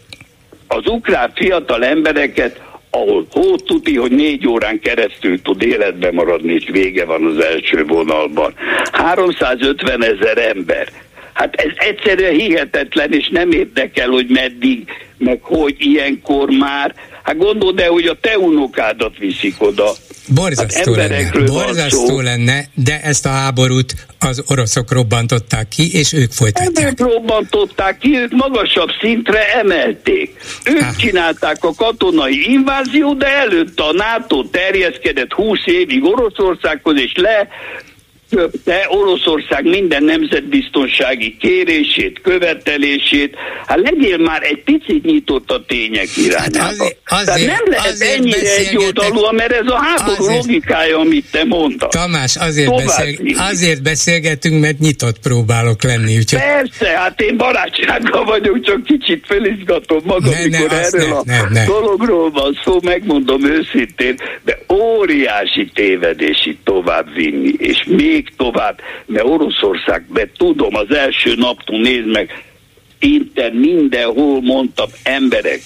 az 0.67 0.87
ukrán 0.87 1.33
fiatal 1.35 1.85
embereket, 1.85 2.63
ahol 2.91 3.27
hó 3.31 3.57
tuti, 3.57 3.97
hogy 3.97 4.11
négy 4.11 4.47
órán 4.47 4.81
keresztül 4.81 5.43
tud 5.43 5.63
életbe 5.63 6.13
maradni, 6.13 6.53
és 6.53 6.69
vége 6.71 7.05
van 7.05 7.25
az 7.25 7.45
első 7.45 7.85
vonalban. 7.85 8.55
350 8.93 10.05
ezer 10.05 10.39
ember 10.39 10.89
Hát 11.35 11.55
ez 11.55 11.71
egyszerűen 11.77 12.33
hihetetlen, 12.33 13.13
és 13.13 13.29
nem 13.33 13.51
érdekel, 13.51 14.09
hogy 14.09 14.27
meddig, 14.29 14.89
meg 15.19 15.39
hogy 15.43 15.75
ilyenkor 15.79 16.51
már. 16.51 16.95
Hát 17.23 17.37
gondold 17.37 17.81
el, 17.81 17.91
hogy 17.91 18.07
a 18.07 18.19
te 18.21 18.39
unokádat 18.39 19.19
viszik 19.19 19.55
oda. 19.59 19.93
Borzasztó 20.35 20.93
hát 20.95 21.09
lenne, 21.09 21.31
borzasztó 21.47 22.21
lenne, 22.21 22.65
de 22.75 23.01
ezt 23.03 23.27
a 23.27 23.29
háborút 23.29 23.95
az 24.19 24.43
oroszok 24.49 24.93
robbantották 24.93 25.69
ki, 25.69 25.93
és 25.93 26.13
ők 26.13 26.33
folytatják. 26.33 26.91
Ők 26.91 27.01
robbantották 27.01 27.99
ki, 27.99 28.19
ők 28.19 28.33
magasabb 28.33 28.89
szintre 29.01 29.55
emelték. 29.55 30.37
Ők 30.65 30.81
ah. 30.81 30.97
csinálták 30.97 31.65
a 31.65 31.75
katonai 31.75 32.51
inváziót, 32.51 33.19
de 33.19 33.27
előtte 33.27 33.83
a 33.83 33.93
NATO 33.93 34.45
terjeszkedett 34.45 35.33
20 35.33 35.59
évig 35.65 36.05
Oroszországhoz, 36.05 37.01
és 37.01 37.13
le 37.15 37.49
de 38.65 38.87
Oroszország 38.89 39.65
minden 39.65 40.05
nemzetbiztonsági 40.05 41.37
kérését, 41.41 42.21
követelését, 42.23 43.37
hát 43.67 43.79
legyél 43.79 44.19
már 44.19 44.43
egy 44.43 44.63
picit 44.63 45.05
nyitott 45.05 45.51
a 45.51 45.65
tények 45.67 46.09
irányába. 46.17 46.59
Hát 46.59 46.69
azért, 46.69 46.99
azért, 47.05 47.25
Tehát 47.25 47.41
nem 47.41 47.65
lehet 47.67 48.01
ennyire 48.01 48.57
egyoldalú, 48.57 49.33
mert 49.33 49.53
ez 49.53 49.67
a 49.67 49.77
háború 49.83 50.25
azért, 50.25 50.45
logikája, 50.45 50.99
amit 50.99 51.25
te 51.31 51.45
mondtad. 51.45 51.91
Tamás, 51.91 52.37
azért, 52.37 52.77
beszél, 52.77 53.17
azért 53.37 53.83
beszélgetünk, 53.83 54.61
mert 54.61 54.79
nyitott 54.79 55.19
próbálok 55.19 55.83
lenni. 55.83 56.17
Úgyhogy... 56.17 56.39
Persze, 56.39 56.99
hát 56.99 57.21
én 57.21 57.37
barátsággal 57.37 58.25
vagyok, 58.25 58.61
csak 58.61 58.83
kicsit 58.83 59.25
felizgatom 59.27 60.01
magam, 60.05 60.31
ne, 60.31 60.45
mikor 60.45 60.71
ne, 60.71 60.81
erről 60.81 61.23
ne, 61.25 61.39
a 61.39 61.49
ne, 61.51 61.65
dologról 61.65 62.31
van 62.31 62.61
szó, 62.65 62.79
megmondom 62.83 63.45
őszintén, 63.45 64.15
de 64.45 64.59
óriási 64.73 65.71
tévedés 65.75 66.47
itt 66.47 66.61
tovább 66.65 67.15
vinni, 67.15 67.53
és 67.59 67.85
még 67.87 68.24
még 68.25 68.37
tovább, 68.37 68.81
mert 69.07 69.27
Oroszország, 69.27 70.05
mert 70.09 70.31
tudom, 70.37 70.75
az 70.75 70.95
első 70.95 71.35
naptól 71.35 71.81
nézd 71.81 72.07
meg, 72.07 72.45
inter 72.99 73.53
mindenhol 73.53 74.41
mondtam, 74.43 74.89
emberek, 75.03 75.61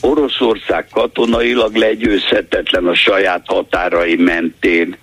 Oroszország 0.00 0.86
katonailag 0.90 1.74
legyőzhetetlen 1.74 2.86
a 2.86 2.94
saját 2.94 3.42
határai 3.46 4.16
mentén. 4.16 4.96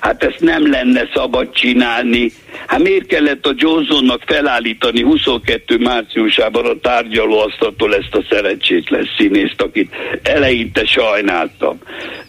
Hát 0.00 0.22
ezt 0.24 0.40
nem 0.40 0.70
lenne 0.70 1.08
szabad 1.14 1.50
csinálni. 1.52 2.32
Hát 2.66 2.82
miért 2.82 3.06
kellett 3.06 3.46
a 3.46 3.54
Johnsonnak 3.56 4.22
felállítani 4.26 5.02
22 5.02 5.78
márciusában 5.78 6.66
a 6.66 6.80
tárgyalóasztaltól 6.80 7.94
ezt 7.94 8.14
a 8.14 8.24
szerencsétlen 8.30 9.08
színészt, 9.16 9.62
akit 9.62 9.94
eleinte 10.22 10.84
sajnáltam. 10.84 11.78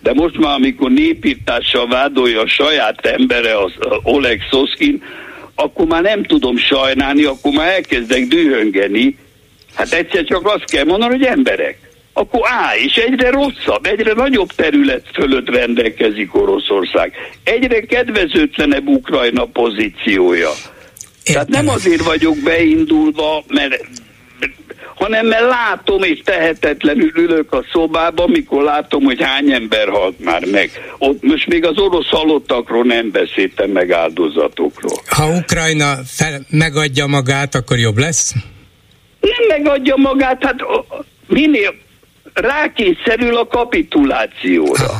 De 0.02 0.14
most 0.14 0.38
már, 0.38 0.54
amikor 0.54 0.92
népírtással 0.92 1.88
vádolja 1.88 2.42
a 2.42 2.48
saját 2.48 3.06
embere, 3.06 3.58
az 3.58 3.72
Oleg 4.04 4.42
Szoszkin, 4.52 5.04
akkor 5.56 5.86
már 5.86 6.02
nem 6.02 6.24
tudom 6.24 6.58
sajnálni, 6.58 7.24
akkor 7.24 7.52
már 7.52 7.68
elkezdek 7.68 8.28
dühöngeni. 8.28 9.18
Hát 9.74 9.94
egyszer 9.94 10.24
csak 10.24 10.46
azt 10.46 10.66
kell 10.66 10.84
mondani, 10.84 11.12
hogy 11.12 11.26
emberek 11.26 11.87
akkor 12.18 12.42
á, 12.44 12.76
és 12.86 12.96
egyre 12.96 13.30
rosszabb, 13.30 13.86
egyre 13.86 14.14
nagyobb 14.14 14.52
terület 14.52 15.04
fölött 15.14 15.50
rendelkezik 15.50 16.36
Oroszország. 16.36 17.14
Egyre 17.44 17.80
kedvezőtlenebb 17.80 18.88
Ukrajna 18.88 19.46
pozíciója. 19.46 20.50
Értem. 20.50 21.34
Tehát 21.34 21.48
nem 21.48 21.68
azért 21.68 22.04
vagyok 22.04 22.38
beindulva, 22.44 23.44
mert 23.48 23.86
hanem 24.96 25.28
mert 25.28 25.50
látom 25.50 26.04
és 26.04 26.22
tehetetlenül 26.24 27.12
ülök 27.16 27.54
a 27.54 27.66
szobában, 27.72 28.30
mikor 28.30 28.64
látom, 28.64 29.04
hogy 29.04 29.22
hány 29.22 29.52
ember 29.52 29.90
halt 29.90 30.20
már 30.20 30.46
meg. 30.46 30.72
Ott 30.98 31.24
most 31.24 31.48
még 31.48 31.66
az 31.66 31.78
orosz 31.78 32.10
halottakról 32.10 32.84
nem 32.84 33.12
beszéltem 33.12 33.70
meg 33.70 33.92
áldozatokról. 33.92 35.02
Ha 35.10 35.28
Ukrajna 35.28 35.96
fel, 36.06 36.42
megadja 36.50 37.06
magát, 37.06 37.56
akkor 37.56 37.78
jobb 37.78 37.98
lesz? 37.98 38.34
Nem 39.20 39.62
megadja 39.62 39.96
magát, 39.96 40.44
hát 40.44 40.56
minél 41.28 41.74
rákényszerül 42.42 43.38
a 43.38 43.48
kapitulációra. 43.48 44.92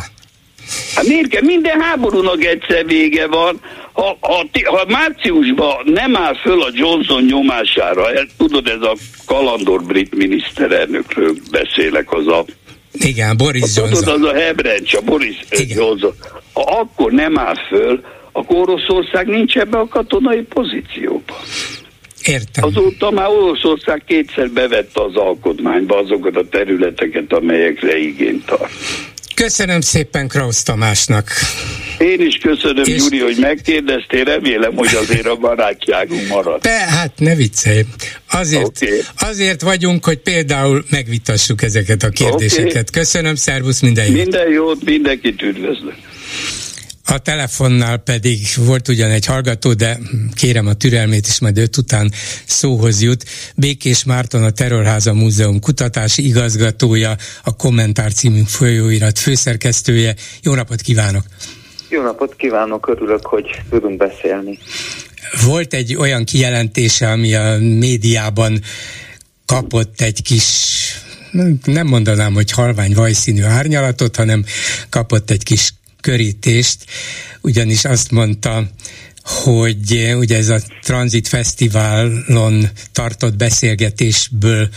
Hát 0.96 1.08
miért 1.08 1.28
kell? 1.28 1.42
Minden 1.42 1.82
háborúnak 1.82 2.44
egyszer 2.44 2.86
vége 2.86 3.28
van. 3.28 3.60
Ha, 3.92 4.18
ha, 4.20 4.46
ha 4.64 4.86
márciusban 4.88 5.76
nem 5.86 6.16
áll 6.16 6.36
föl 6.36 6.62
a 6.62 6.70
Johnson 6.74 7.24
nyomására, 7.24 8.04
tudod, 8.38 8.68
ez 8.68 8.82
a 8.82 8.96
kalandor 9.26 9.84
brit 9.84 10.16
miniszterelnökről 10.16 11.36
beszélek, 11.52 12.14
az 12.14 12.28
a 12.28 12.46
igen, 13.00 13.38
Boris 13.38 13.76
Johnson. 13.76 14.04
Tudod, 14.04 14.24
az 14.24 14.30
a 14.30 14.40
Hebrencs, 14.40 14.94
a 14.94 15.02
Boris 15.02 15.36
Igen. 15.50 15.78
Johnson. 15.78 16.14
Ha 16.54 16.62
akkor 16.62 17.12
nem 17.12 17.38
áll 17.38 17.56
föl, 17.68 18.02
akkor 18.32 18.58
Oroszország 18.58 19.28
nincs 19.28 19.58
ebbe 19.58 19.78
a 19.78 19.88
katonai 19.88 20.42
pozícióban. 20.42 21.38
Értem. 22.28 22.64
Azóta 22.64 23.12
már 23.12 23.28
Oroszország 23.28 24.04
kétszer 24.08 24.50
bevette 24.50 25.04
az 25.04 25.16
alkotmányba 25.16 25.98
azokat 25.98 26.36
a 26.36 26.48
területeket, 26.50 27.34
amelyekre 27.34 27.98
igényt 27.98 28.46
tart. 28.46 28.72
Köszönöm 29.36 29.82
szépen 29.82 30.28
Krausz 30.28 30.64
Tamásnak. 30.64 31.30
Én 31.98 32.22
is 32.22 32.38
köszönöm, 32.38 32.84
és... 32.86 33.02
Gyuri, 33.02 33.20
hogy 33.20 33.38
megkérdeztél, 33.40 34.24
remélem, 34.24 34.76
hogy 34.76 34.96
azért 34.96 35.26
a 35.26 35.36
barátságunk 35.36 36.28
marad. 36.28 36.62
Te, 36.62 36.70
hát 36.70 37.12
ne 37.16 37.36
viccelj. 37.36 37.82
Azért, 38.32 38.66
okay. 38.66 39.00
azért 39.20 39.62
vagyunk, 39.62 40.06
hogy 40.06 40.18
például 40.18 40.84
megvitassuk 40.90 41.62
ezeket 41.62 42.04
a 42.04 42.10
kérdéseket. 42.10 42.68
Okay. 42.68 42.84
Köszönöm, 42.92 43.36
szervusz, 43.36 43.82
minden 43.82 44.06
jót. 44.06 44.16
Minden 44.16 44.50
jót, 44.52 44.84
mindenkit 44.84 45.42
üdvözlök. 45.42 45.96
A 47.10 47.18
telefonnál 47.18 47.98
pedig 47.98 48.48
volt 48.56 48.88
ugyan 48.88 49.10
egy 49.10 49.26
hallgató, 49.26 49.74
de 49.74 50.00
kérem 50.36 50.68
a 50.68 50.74
türelmét, 50.74 51.28
és 51.28 51.40
majd 51.40 51.58
őt 51.58 51.78
után 51.78 52.12
szóhoz 52.46 53.02
jut. 53.02 53.24
Békés 53.56 54.04
Márton, 54.04 54.44
a 54.44 54.50
Terrorháza 54.50 55.14
Múzeum 55.14 55.60
kutatási 55.60 56.26
igazgatója, 56.28 57.16
a 57.44 57.56
Kommentár 57.56 58.14
című 58.14 58.42
folyóirat 58.46 59.20
főszerkesztője. 59.20 60.16
Jó 60.42 60.54
napot 60.54 60.82
kívánok! 60.82 61.24
Jó 61.90 62.02
napot 62.02 62.36
kívánok, 62.36 62.88
örülök, 62.88 63.26
hogy 63.26 63.46
tudunk 63.70 63.98
beszélni. 63.98 64.60
Volt 65.46 65.74
egy 65.74 65.96
olyan 65.96 66.24
kijelentése, 66.24 67.12
ami 67.12 67.34
a 67.34 67.58
médiában 67.60 68.62
kapott 69.46 70.02
egy 70.02 70.22
kis 70.22 70.46
nem 71.64 71.88
mondanám, 71.88 72.34
hogy 72.34 72.52
halvány 72.52 72.94
vajszínű 72.94 73.44
árnyalatot, 73.44 74.16
hanem 74.16 74.46
kapott 74.90 75.30
egy 75.30 75.44
kis 75.44 75.74
körítést, 76.08 76.86
ugyanis 77.42 77.86
azt 77.86 78.12
mondta, 78.12 78.70
hogy 79.24 80.14
ugye 80.18 80.38
ez 80.38 80.50
a 80.50 80.62
Transit 80.82 81.28
Fesztiválon 81.28 82.70
tartott 82.92 83.36
beszélgetésből 83.36 84.70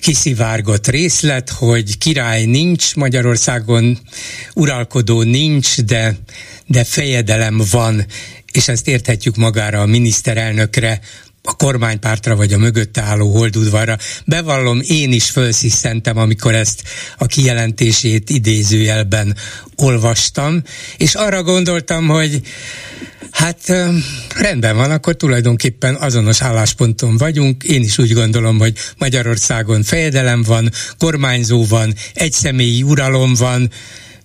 kiszivárgott 0.00 0.86
részlet, 0.86 1.50
hogy 1.50 1.98
király 1.98 2.44
nincs 2.44 2.94
Magyarországon, 2.94 3.98
uralkodó 4.54 5.22
nincs, 5.22 5.80
de, 5.80 6.16
de 6.66 6.84
fejedelem 6.84 7.60
van, 7.70 8.06
és 8.52 8.68
ezt 8.68 8.88
érthetjük 8.88 9.36
magára 9.36 9.80
a 9.80 9.86
miniszterelnökre, 9.86 11.00
a 11.42 11.56
kormánypártra 11.56 12.36
vagy 12.36 12.52
a 12.52 12.58
mögötte 12.58 13.02
álló 13.02 13.32
holdudvarra. 13.32 13.96
Bevallom, 14.24 14.80
én 14.86 15.12
is 15.12 15.30
felsziszentem, 15.30 16.16
amikor 16.16 16.54
ezt 16.54 16.82
a 17.18 17.26
kijelentését 17.26 18.30
idézőjelben 18.30 19.36
olvastam, 19.76 20.62
és 20.96 21.14
arra 21.14 21.42
gondoltam, 21.42 22.06
hogy 22.06 22.42
Hát 23.30 23.72
rendben 24.34 24.76
van, 24.76 24.90
akkor 24.90 25.16
tulajdonképpen 25.16 25.94
azonos 25.94 26.42
állásponton 26.42 27.16
vagyunk. 27.16 27.62
Én 27.62 27.82
is 27.82 27.98
úgy 27.98 28.12
gondolom, 28.12 28.58
hogy 28.58 28.78
Magyarországon 28.98 29.82
fejedelem 29.82 30.42
van, 30.42 30.70
kormányzó 30.98 31.64
van, 31.64 31.94
egyszemélyi 32.14 32.82
uralom 32.82 33.34
van. 33.34 33.70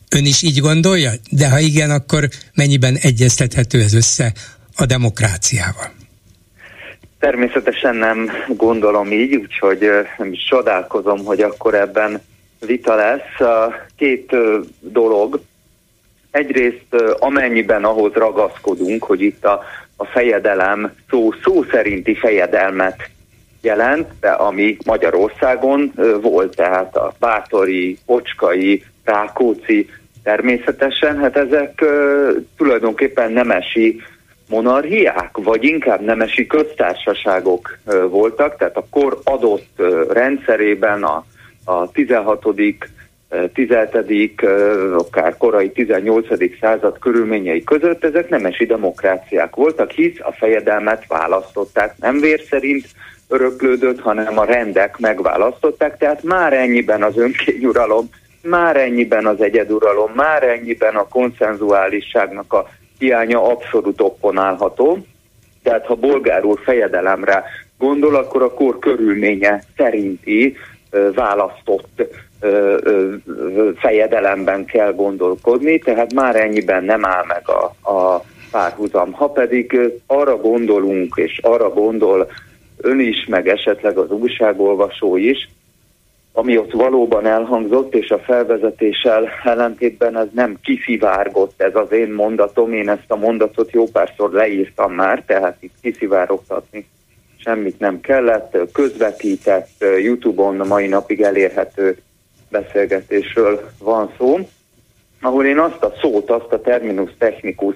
Ön 0.09 0.25
is 0.25 0.41
így 0.41 0.59
gondolja? 0.59 1.11
De 1.29 1.49
ha 1.49 1.59
igen, 1.59 1.91
akkor 1.91 2.29
mennyiben 2.53 2.97
egyeztethető 2.97 3.81
ez 3.81 3.93
össze 3.93 4.33
a 4.75 4.85
demokráciával? 4.85 6.02
Természetesen 7.23 7.95
nem 7.95 8.29
gondolom 8.47 9.11
így, 9.11 9.35
úgyhogy 9.35 9.89
nem 10.17 10.31
is 10.31 10.45
csodálkozom, 10.45 11.25
hogy 11.25 11.41
akkor 11.41 11.73
ebben 11.73 12.21
vita 12.65 12.95
lesz. 12.95 13.47
Két 13.97 14.35
dolog. 14.79 15.39
Egyrészt 16.31 16.95
amennyiben 17.19 17.83
ahhoz 17.83 18.13
ragaszkodunk, 18.13 19.03
hogy 19.03 19.21
itt 19.21 19.45
a, 19.45 19.63
a 19.95 20.05
fejedelem 20.05 20.93
szó, 21.09 21.31
szó 21.43 21.63
szerinti 21.63 22.15
fejedelmet 22.15 23.09
jelent, 23.61 24.07
de 24.19 24.29
ami 24.29 24.77
Magyarországon 24.85 25.93
volt, 26.21 26.55
tehát 26.55 26.95
a 26.95 27.13
Bátori, 27.19 27.97
Ocskai, 28.05 28.83
Rákóczi 29.03 29.89
természetesen, 30.23 31.17
hát 31.17 31.37
ezek 31.37 31.85
tulajdonképpen 32.57 33.31
nemesi 33.31 34.01
monarchiák, 34.53 35.37
vagy 35.37 35.63
inkább 35.63 36.01
nemesi 36.01 36.47
köztársaságok 36.47 37.77
voltak, 38.09 38.57
tehát 38.57 38.77
a 38.77 38.85
kor 38.89 39.19
adott 39.23 39.81
rendszerében 40.09 41.03
a, 41.03 41.25
a 41.65 41.91
16 41.91 42.45
17 43.53 44.41
akár 44.97 45.37
korai 45.37 45.71
18. 45.71 46.27
század 46.59 46.99
körülményei 46.99 47.63
között 47.63 48.03
ezek 48.03 48.29
nemesi 48.29 48.65
demokráciák 48.65 49.55
voltak, 49.55 49.91
hisz 49.91 50.19
a 50.19 50.31
fejedelmet 50.31 51.07
választották, 51.07 51.97
nem 51.97 52.19
vér 52.19 52.41
szerint 52.49 52.85
öröklődött, 53.27 53.99
hanem 53.99 54.39
a 54.39 54.45
rendek 54.45 54.97
megválasztották, 54.99 55.97
tehát 55.97 56.23
már 56.23 56.53
ennyiben 56.53 57.03
az 57.03 57.17
önkényuralom, 57.17 58.09
már 58.41 58.77
ennyiben 58.77 59.25
az 59.25 59.41
egyeduralom, 59.41 60.11
már 60.15 60.43
ennyiben 60.43 60.95
a 60.95 61.07
konszenzuálisságnak 61.07 62.53
a 62.53 62.67
hiánya 63.03 63.43
abszolút 63.43 64.01
opponálható. 64.01 64.97
Tehát 65.63 65.85
ha 65.85 65.95
bolgár 65.95 66.43
úr 66.43 66.59
fejedelemre 66.63 67.43
gondol, 67.77 68.15
akkor 68.15 68.41
a 68.41 68.53
kor 68.53 68.79
körülménye 68.79 69.63
szerinti 69.77 70.57
választott 71.15 72.03
fejedelemben 73.75 74.65
kell 74.65 74.93
gondolkodni, 74.93 75.79
tehát 75.79 76.13
már 76.13 76.35
ennyiben 76.35 76.83
nem 76.83 77.05
áll 77.05 77.25
meg 77.27 77.49
a, 77.49 77.91
a 77.91 78.23
párhuzam. 78.51 79.11
Ha 79.11 79.27
pedig 79.27 79.79
arra 80.07 80.37
gondolunk, 80.37 81.13
és 81.15 81.39
arra 81.41 81.69
gondol 81.69 82.31
ön 82.77 82.99
is, 82.99 83.25
meg 83.25 83.47
esetleg 83.47 83.97
az 83.97 84.11
újságolvasó 84.11 85.17
is, 85.17 85.49
ami 86.35 86.57
ott 86.57 86.71
valóban 86.71 87.25
elhangzott, 87.25 87.93
és 87.95 88.09
a 88.09 88.19
felvezetéssel 88.19 89.29
ellentétben 89.43 90.17
ez 90.17 90.27
nem 90.33 90.57
kiszivárgott, 90.63 91.61
ez 91.61 91.75
az 91.75 91.91
én 91.91 92.09
mondatom, 92.09 92.73
én 92.73 92.89
ezt 92.89 93.11
a 93.11 93.15
mondatot 93.15 93.71
jó 93.71 93.85
párszor 93.87 94.31
leírtam 94.31 94.93
már, 94.93 95.23
tehát 95.25 95.57
itt 95.59 95.73
kiszivárogtatni 95.81 96.87
semmit 97.37 97.79
nem 97.79 97.99
kellett, 98.01 98.57
közvetített 98.71 99.69
YouTube-on 99.79 100.59
a 100.59 100.65
mai 100.65 100.87
napig 100.87 101.21
elérhető 101.21 101.97
beszélgetésről 102.49 103.69
van 103.79 104.13
szó, 104.17 104.37
ahol 105.21 105.45
én 105.45 105.59
azt 105.59 105.83
a 105.83 105.93
szót, 106.01 106.29
azt 106.29 106.51
a 106.51 106.61
terminus 106.61 107.09
technikus 107.17 107.75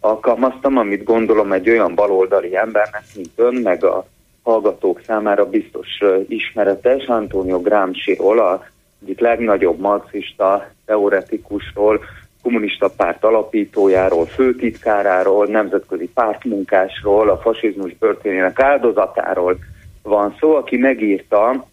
alkalmaztam, 0.00 0.76
amit 0.76 1.04
gondolom 1.04 1.52
egy 1.52 1.68
olyan 1.70 1.94
baloldali 1.94 2.56
embernek, 2.56 3.02
mint 3.14 3.30
ön, 3.36 3.54
meg 3.54 3.84
a 3.84 4.06
hallgatók 4.48 5.00
számára 5.06 5.48
biztos 5.48 5.88
ismeretes, 6.28 7.04
Antonio 7.06 7.60
Gramsciról, 7.60 8.38
a 8.38 8.64
egyik 9.02 9.20
legnagyobb 9.20 9.78
marxista 9.78 10.68
teoretikusról, 10.86 12.00
kommunista 12.42 12.90
párt 12.96 13.24
alapítójáról, 13.24 14.26
főtitkáráról, 14.26 15.46
nemzetközi 15.46 16.08
pártmunkásról, 16.14 17.28
a 17.28 17.36
fasizmus 17.38 17.92
történének 17.98 18.60
áldozatáról 18.60 19.58
van 20.02 20.34
szó, 20.40 20.54
aki 20.54 20.76
megírta 20.76 21.66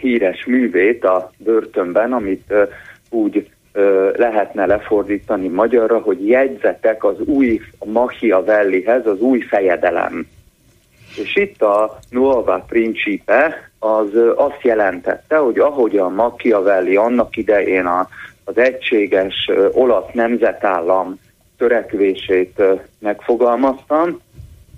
híres 0.00 0.44
művét 0.46 1.04
a 1.04 1.30
börtönben, 1.38 2.12
amit 2.12 2.54
úgy 3.10 3.50
lehetne 4.16 4.66
lefordítani 4.66 5.48
magyarra, 5.48 5.98
hogy 5.98 6.28
jegyzetek 6.28 7.04
az 7.04 7.20
új 7.20 7.60
Machiavellihez, 7.84 9.06
az 9.06 9.20
új 9.20 9.40
fejedelem 9.40 10.26
és 11.16 11.36
itt 11.36 11.62
a 11.62 11.98
Nuova 12.10 12.64
Principe 12.68 13.70
az 13.78 14.08
azt 14.36 14.62
jelentette, 14.62 15.36
hogy 15.36 15.58
ahogy 15.58 15.96
a 15.96 16.08
Machiavelli 16.08 16.96
annak 16.96 17.36
idején 17.36 17.86
a, 17.86 18.08
az 18.44 18.58
egységes 18.58 19.50
olasz 19.72 20.12
nemzetállam 20.12 21.18
törekvését 21.56 22.62
megfogalmaztam, 22.98 24.20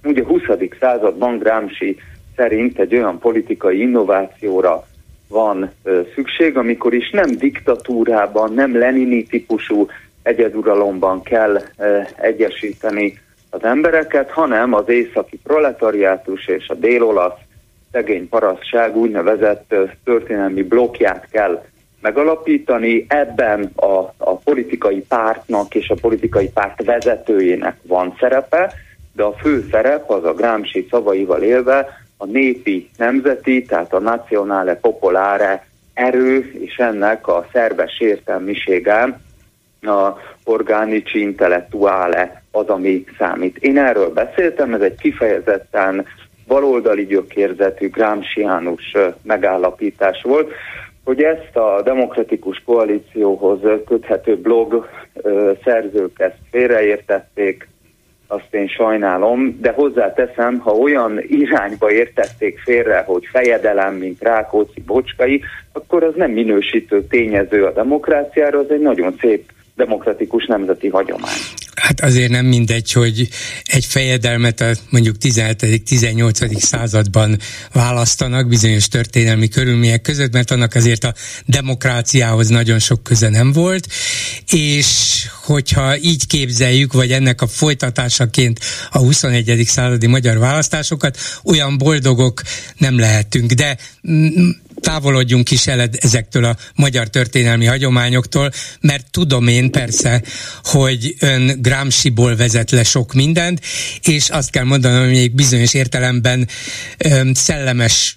ugye 0.04 0.22
a 0.22 0.26
20. 0.26 0.42
században 0.80 1.38
Gramsci 1.38 1.96
szerint 2.36 2.78
egy 2.78 2.94
olyan 2.94 3.18
politikai 3.18 3.80
innovációra 3.80 4.86
van 5.28 5.70
szükség, 6.14 6.56
amikor 6.56 6.94
is 6.94 7.10
nem 7.10 7.36
diktatúrában, 7.36 8.52
nem 8.52 8.78
lenini 8.78 9.22
típusú 9.22 9.86
egyeduralomban 10.22 11.22
kell 11.22 11.60
egyesíteni 12.16 13.18
az 13.54 13.64
embereket, 13.64 14.30
hanem 14.30 14.72
az 14.74 14.88
északi 14.88 15.38
proletariátus 15.42 16.46
és 16.46 16.68
a 16.68 16.74
délolasz 16.74 17.38
szegény 17.92 18.28
parasztság 18.28 18.96
úgynevezett 18.96 19.74
történelmi 20.04 20.62
blokkját 20.62 21.28
kell 21.30 21.64
megalapítani. 22.00 23.04
Ebben 23.08 23.70
a, 23.74 23.98
a 24.16 24.36
politikai 24.44 25.04
pártnak 25.08 25.74
és 25.74 25.88
a 25.88 25.96
politikai 26.00 26.48
párt 26.48 26.84
vezetőjének 26.84 27.76
van 27.82 28.16
szerepe, 28.18 28.72
de 29.12 29.22
a 29.22 29.32
fő 29.32 29.66
szerep 29.70 30.10
az 30.10 30.24
a 30.24 30.34
Gramsci 30.34 30.86
szavaival 30.90 31.42
élve 31.42 31.86
a 32.16 32.26
népi 32.26 32.90
nemzeti, 32.96 33.62
tehát 33.62 33.92
a 33.92 33.98
nacionale 33.98 34.74
popolare 34.74 35.66
erő 35.94 36.50
és 36.60 36.76
ennek 36.76 37.28
a 37.28 37.46
szerves 37.52 38.00
értelmisége 38.00 39.18
a 39.86 40.18
organici 40.44 41.20
intellettuále 41.20 42.42
az, 42.50 42.66
ami 42.66 43.04
számít. 43.18 43.56
Én 43.56 43.78
erről 43.78 44.12
beszéltem, 44.12 44.74
ez 44.74 44.80
egy 44.80 44.98
kifejezetten 45.00 46.06
baloldali 46.46 47.06
gyökérzetű 47.06 47.90
Gramsciánus 47.90 48.96
megállapítás 49.22 50.22
volt, 50.22 50.52
hogy 51.04 51.22
ezt 51.22 51.56
a 51.56 51.82
demokratikus 51.84 52.62
koalícióhoz 52.64 53.60
köthető 53.86 54.36
blog 54.36 54.88
szerzők 55.64 56.20
ezt 56.20 56.38
félreértették, 56.50 57.68
azt 58.26 58.54
én 58.54 58.68
sajnálom, 58.68 59.58
de 59.60 59.70
hozzáteszem, 59.70 60.58
ha 60.58 60.70
olyan 60.70 61.20
irányba 61.20 61.90
értették 61.90 62.58
félre, 62.58 63.02
hogy 63.06 63.28
fejedelem, 63.32 63.94
mint 63.94 64.22
Rákóczi, 64.22 64.80
Bocskai, 64.80 65.42
akkor 65.72 66.02
az 66.02 66.12
nem 66.16 66.30
minősítő 66.30 67.04
tényező 67.06 67.64
a 67.64 67.72
demokráciára, 67.72 68.58
az 68.58 68.70
egy 68.70 68.80
nagyon 68.80 69.16
szép 69.20 69.52
demokratikus 69.76 70.46
nemzeti 70.46 70.88
hagyomány. 70.88 71.38
Hát 71.74 72.00
azért 72.00 72.30
nem 72.30 72.46
mindegy, 72.46 72.92
hogy 72.92 73.28
egy 73.64 73.84
fejedelmet 73.84 74.60
a 74.60 74.70
mondjuk 74.90 75.16
17.-18. 75.20 76.58
században 76.58 77.38
választanak 77.72 78.48
bizonyos 78.48 78.88
történelmi 78.88 79.48
körülmények 79.48 80.00
között, 80.00 80.32
mert 80.32 80.50
annak 80.50 80.74
azért 80.74 81.04
a 81.04 81.14
demokráciához 81.46 82.48
nagyon 82.48 82.78
sok 82.78 83.02
köze 83.02 83.28
nem 83.28 83.52
volt, 83.52 83.86
és 84.50 84.86
hogyha 85.42 85.98
így 85.98 86.26
képzeljük, 86.26 86.92
vagy 86.92 87.12
ennek 87.12 87.42
a 87.42 87.46
folytatásaként 87.46 88.60
a 88.90 88.98
21. 88.98 89.62
századi 89.66 90.06
magyar 90.06 90.38
választásokat, 90.38 91.18
olyan 91.44 91.78
boldogok 91.78 92.42
nem 92.78 92.98
lehetünk, 92.98 93.52
de 93.52 93.76
távolodjunk 94.84 95.50
is 95.50 95.66
el 95.66 95.88
ezektől 96.00 96.44
a 96.44 96.56
magyar 96.74 97.08
történelmi 97.08 97.64
hagyományoktól, 97.64 98.50
mert 98.80 99.10
tudom 99.10 99.48
én 99.48 99.70
persze, 99.70 100.22
hogy 100.62 101.14
ön 101.18 101.62
Gramsciból 101.62 102.36
vezet 102.36 102.70
le 102.70 102.84
sok 102.84 103.12
mindent, 103.12 103.60
és 104.02 104.28
azt 104.28 104.50
kell 104.50 104.64
mondanom, 104.64 105.04
hogy 105.04 105.10
még 105.10 105.34
bizonyos 105.34 105.74
értelemben 105.74 106.48
szellemes 107.32 108.16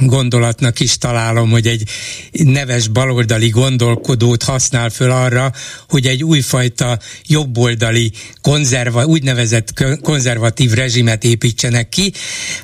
gondolatnak 0.00 0.80
is 0.80 0.98
találom, 0.98 1.50
hogy 1.50 1.66
egy 1.66 1.88
neves 2.30 2.88
baloldali 2.88 3.48
gondolkodót 3.48 4.42
használ 4.42 4.90
föl 4.90 5.10
arra, 5.10 5.52
hogy 5.88 6.06
egy 6.06 6.24
újfajta 6.24 6.98
jobboldali 7.26 8.12
konzerva, 8.40 9.06
úgynevezett 9.06 9.72
konzervatív 10.02 10.72
rezsimet 10.72 11.24
építsenek 11.24 11.88
ki. 11.88 12.12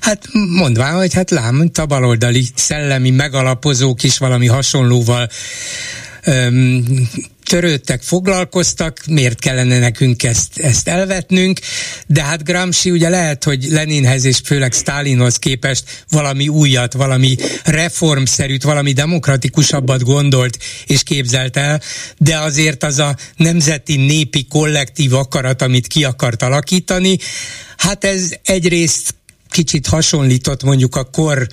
Hát 0.01 0.29
mondván, 0.33 0.95
hogy 0.95 1.15
hát 1.15 1.31
lám, 1.31 1.71
a 1.75 1.87
baloldali 1.87 2.47
szellemi 2.55 3.11
megalapozók 3.11 4.03
is 4.03 4.19
valami 4.19 4.47
hasonlóval 4.47 5.29
törődtek, 7.49 8.03
foglalkoztak, 8.03 9.01
miért 9.07 9.39
kellene 9.39 9.79
nekünk 9.79 10.23
ezt, 10.23 10.59
ezt 10.59 10.89
elvetnünk, 10.89 11.61
de 12.07 12.23
hát 12.23 12.45
Gramsci 12.45 12.91
ugye 12.91 13.09
lehet, 13.09 13.45
hogy 13.45 13.67
Leninhez 13.71 14.25
és 14.25 14.41
főleg 14.45 14.73
Stalinhoz 14.73 15.37
képest 15.37 16.05
valami 16.09 16.49
újat, 16.49 16.93
valami 16.93 17.37
reformszerűt, 17.65 18.63
valami 18.63 18.93
demokratikusabbat 18.93 20.03
gondolt 20.03 20.59
és 20.87 21.03
képzelt 21.03 21.57
el, 21.57 21.81
de 22.19 22.39
azért 22.39 22.83
az 22.83 22.99
a 22.99 23.17
nemzeti 23.37 23.97
népi 23.97 24.47
kollektív 24.47 25.15
akarat, 25.15 25.63
amit 25.63 25.87
ki 25.87 26.05
akart 26.05 26.43
alakítani, 26.43 27.19
hát 27.77 28.05
ez 28.05 28.33
egyrészt 28.45 29.15
kicsit 29.57 29.87
hasonlított 29.87 30.63
mondjuk 30.63 30.97
a 30.97 31.05
kor 31.05 31.47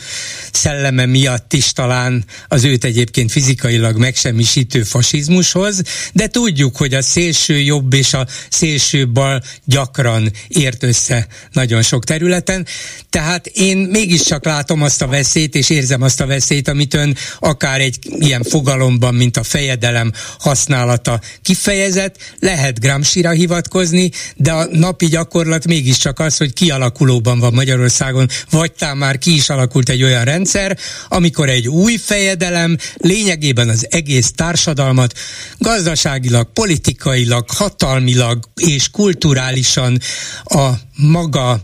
szelleme 0.51 1.06
miatt 1.06 1.54
is 1.54 1.74
talán 1.74 2.26
az 2.47 2.64
őt 2.64 2.84
egyébként 2.84 3.32
fizikailag 3.32 3.97
megsemmisítő 3.97 4.84
fasizmushoz, 4.84 5.82
de 6.14 6.28
tudjuk, 6.28 6.78
hogy 6.78 6.93
a 6.93 7.01
szélső 7.01 7.60
jobb 7.60 7.93
és 7.93 8.14
a 8.14 8.28
szélső 8.49 9.08
bal 9.08 9.43
gyakran 9.66 10.32
ért 10.47 10.84
össze 10.84 11.28
nagyon 11.51 11.82
sok 11.82 12.04
területen, 12.04 12.66
tehát 13.10 13.47
én 13.47 13.78
mégiscsak 13.78 14.45
látom 14.45 14.82
azt 14.82 15.01
a 15.01 15.08
veszélyt, 15.08 15.56
és 15.56 15.70
érzem 15.70 16.01
azt 16.01 16.22
a 16.22 16.26
veszélyt, 16.26 16.68
amit 16.68 16.93
ön 16.93 17.16
akár 17.39 17.82
egy 17.82 17.97
ilyen 18.20 18.43
fogalomban, 18.43 19.16
mint 19.16 19.38
a 19.38 19.43
fejedelem 19.43 20.12
használata 20.39 21.22
kifejezett, 21.41 22.18
lehet 22.39 22.80
Gramsci-ra 22.80 23.32
hivatkozni, 23.32 24.12
de 24.36 24.51
a 24.51 24.68
napi 24.72 25.06
gyakorlat 25.06 25.68
mégiscsak 25.68 26.20
az, 26.20 26.38
hogy 26.38 26.54
kialakulóban 26.54 27.39
van 27.39 27.54
Magyarország 27.54 27.91
Magyarországon, 27.99 28.27
vagy 28.51 28.71
tám 28.71 28.97
már 28.97 29.17
ki 29.17 29.33
is 29.33 29.49
alakult 29.49 29.89
egy 29.89 30.03
olyan 30.03 30.23
rendszer, 30.23 30.77
amikor 31.09 31.49
egy 31.49 31.67
új 31.67 31.95
fejedelem 31.97 32.77
lényegében 32.97 33.69
az 33.69 33.87
egész 33.89 34.31
társadalmat 34.31 35.13
gazdaságilag, 35.57 36.47
politikailag, 36.53 37.45
hatalmilag 37.57 38.37
és 38.55 38.91
kulturálisan 38.91 39.97
a 40.43 40.69
maga 41.11 41.55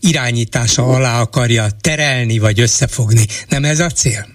irányítása 0.00 0.82
alá 0.82 1.20
akarja 1.20 1.64
terelni 1.80 2.38
vagy 2.38 2.60
összefogni. 2.60 3.26
Nem 3.48 3.64
ez 3.64 3.80
a 3.80 3.88
cél? 3.88 4.26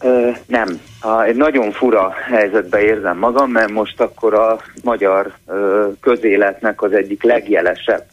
Ö, 0.00 0.30
nem. 0.46 0.80
Egy 1.26 1.36
nagyon 1.36 1.72
fura 1.72 2.14
helyzetbe 2.30 2.80
érzem 2.80 3.18
magam, 3.18 3.50
mert 3.50 3.70
most 3.70 4.00
akkor 4.00 4.34
a 4.34 4.60
magyar 4.82 5.32
ö, 5.46 5.86
közéletnek 6.00 6.82
az 6.82 6.92
egyik 6.92 7.22
legjelesebb 7.22 8.04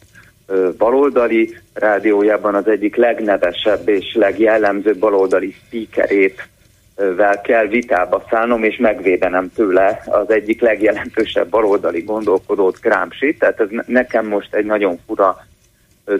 baloldali 0.78 1.56
rádiójában 1.74 2.54
az 2.54 2.68
egyik 2.68 2.96
legnevesebb 2.96 3.88
és 3.88 4.14
legjellemzőbb 4.14 4.98
baloldali 4.98 5.54
speakerét 5.66 6.48
vel 6.96 7.40
kell 7.40 7.66
vitába 7.66 8.24
szállnom, 8.30 8.64
és 8.64 8.76
megvédenem 8.76 9.52
tőle 9.54 10.02
az 10.06 10.30
egyik 10.30 10.60
legjelentősebb 10.60 11.48
baloldali 11.48 12.00
gondolkodót, 12.00 12.80
Gramsci. 12.80 13.36
Tehát 13.36 13.60
ez 13.60 13.68
nekem 13.86 14.26
most 14.26 14.54
egy 14.54 14.64
nagyon 14.64 14.98
fura 15.06 15.36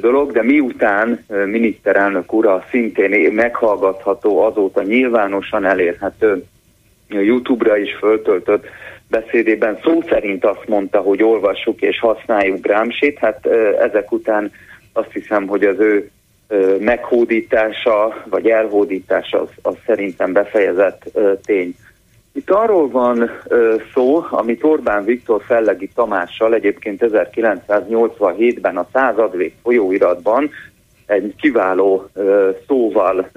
dolog, 0.00 0.32
de 0.32 0.42
miután 0.42 1.24
miniszterelnök 1.46 2.32
ura 2.32 2.64
szintén 2.70 3.32
meghallgatható, 3.32 4.40
azóta 4.40 4.82
nyilvánosan 4.82 5.64
elérhető 5.64 6.44
YouTube-ra 7.08 7.76
is 7.76 7.94
föltöltött 7.94 8.64
beszédében 9.08 9.78
szó 9.82 10.02
szerint 10.08 10.44
azt 10.44 10.68
mondta, 10.68 11.00
hogy 11.00 11.22
olvassuk 11.22 11.82
és 11.82 11.98
használjuk 11.98 12.60
Gramsci-t, 12.60 13.18
hát 13.18 13.46
ezek 13.80 14.12
után 14.12 14.52
azt 14.92 15.12
hiszem, 15.12 15.46
hogy 15.46 15.64
az 15.64 15.78
ő 15.78 16.10
meghódítása 16.78 18.24
vagy 18.30 18.48
elhódítása 18.48 19.40
az, 19.40 19.48
az 19.62 19.74
szerintem 19.86 20.32
befejezett 20.32 21.10
tény. 21.44 21.74
Itt 22.32 22.50
arról 22.50 22.90
van 22.90 23.30
szó, 23.92 24.24
amit 24.30 24.64
Orbán 24.64 25.04
Viktor 25.04 25.42
Fellegi 25.46 25.90
Tamással 25.94 26.54
egyébként 26.54 27.04
1987-ben 27.04 28.76
a 28.76 28.88
századvég 28.92 29.54
folyóiratban 29.62 30.50
egy 31.06 31.34
kiváló 31.40 32.08
szóval 32.66 33.30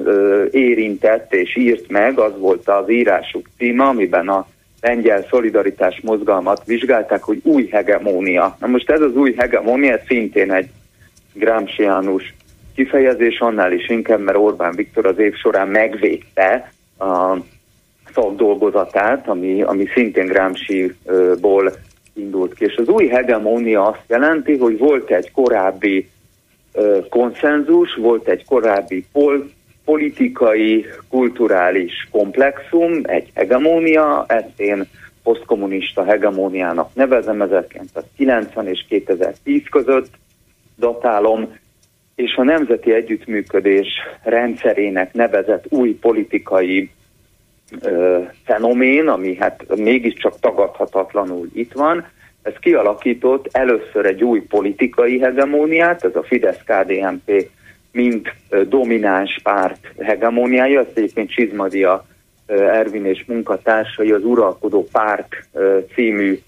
érintett 0.51 1.33
és 1.33 1.55
írt 1.55 1.89
meg, 1.89 2.19
az 2.19 2.39
volt 2.39 2.67
az 2.67 2.89
írásuk 2.89 3.49
címe, 3.57 3.83
amiben 3.83 4.27
a 4.27 4.47
lengyel 4.81 5.25
szolidaritás 5.29 5.99
mozgalmat 6.03 6.65
vizsgálták, 6.65 7.23
hogy 7.23 7.39
új 7.43 7.67
hegemónia. 7.67 8.57
Na 8.59 8.67
most 8.67 8.89
ez 8.89 9.01
az 9.01 9.15
új 9.15 9.33
hegemónia 9.37 9.99
szintén 10.07 10.51
egy 10.51 10.69
Gramsciánus 11.33 12.33
kifejezés, 12.75 13.39
annál 13.39 13.71
is 13.71 13.89
inkább, 13.89 14.19
mert 14.19 14.37
Orbán 14.37 14.75
Viktor 14.75 15.05
az 15.05 15.19
év 15.19 15.35
során 15.35 15.67
megvédte 15.67 16.71
a 16.99 17.35
szakdolgozatát, 18.13 19.27
ami, 19.27 19.61
ami 19.61 19.85
szintén 19.93 20.25
Gramsci-ból 20.25 21.71
indult 22.13 22.53
ki. 22.53 22.65
És 22.65 22.75
az 22.75 22.87
új 22.87 23.07
hegemónia 23.07 23.87
azt 23.87 24.03
jelenti, 24.07 24.57
hogy 24.57 24.77
volt 24.77 25.11
egy 25.11 25.31
korábbi 25.31 26.09
konszenzus, 27.09 27.95
volt 27.95 28.27
egy 28.27 28.45
korábbi 28.45 29.05
pol, 29.11 29.49
politikai, 29.87 30.85
kulturális 31.09 32.07
komplexum, 32.11 33.01
egy 33.03 33.31
hegemónia, 33.33 34.25
ezt 34.27 34.59
én 34.59 34.87
posztkommunista 35.23 36.03
hegemóniának 36.03 36.89
nevezem, 36.93 37.41
1990 37.41 38.67
és 38.67 38.85
2010 38.89 39.61
között 39.69 40.09
datálom, 40.77 41.57
és 42.15 42.35
a 42.35 42.43
nemzeti 42.43 42.93
együttműködés 42.93 43.87
rendszerének 44.23 45.13
nevezett 45.13 45.65
új 45.69 45.93
politikai 45.93 46.91
ö, 47.81 48.19
fenomén, 48.45 49.07
ami 49.07 49.35
hát 49.35 49.75
mégiscsak 49.75 50.39
tagadhatatlanul 50.39 51.49
itt 51.53 51.73
van, 51.73 52.07
ez 52.41 52.53
kialakított 52.59 53.47
először 53.51 54.05
egy 54.05 54.23
új 54.23 54.41
politikai 54.41 55.19
hegemóniát, 55.19 56.03
ez 56.03 56.15
a 56.15 56.23
Fidesz-KDNP 56.23 57.49
mint 57.97 58.33
domináns 58.69 59.39
párt 59.43 59.91
hegemóniája, 59.99 60.79
ezt 60.79 60.97
egyébként 60.97 61.29
Csizmadia 61.31 62.05
Ervin 62.47 63.05
és 63.05 63.23
munkatársai 63.27 64.11
az 64.11 64.23
Uralkodó 64.23 64.87
Párt 64.91 65.27
című 65.93 66.39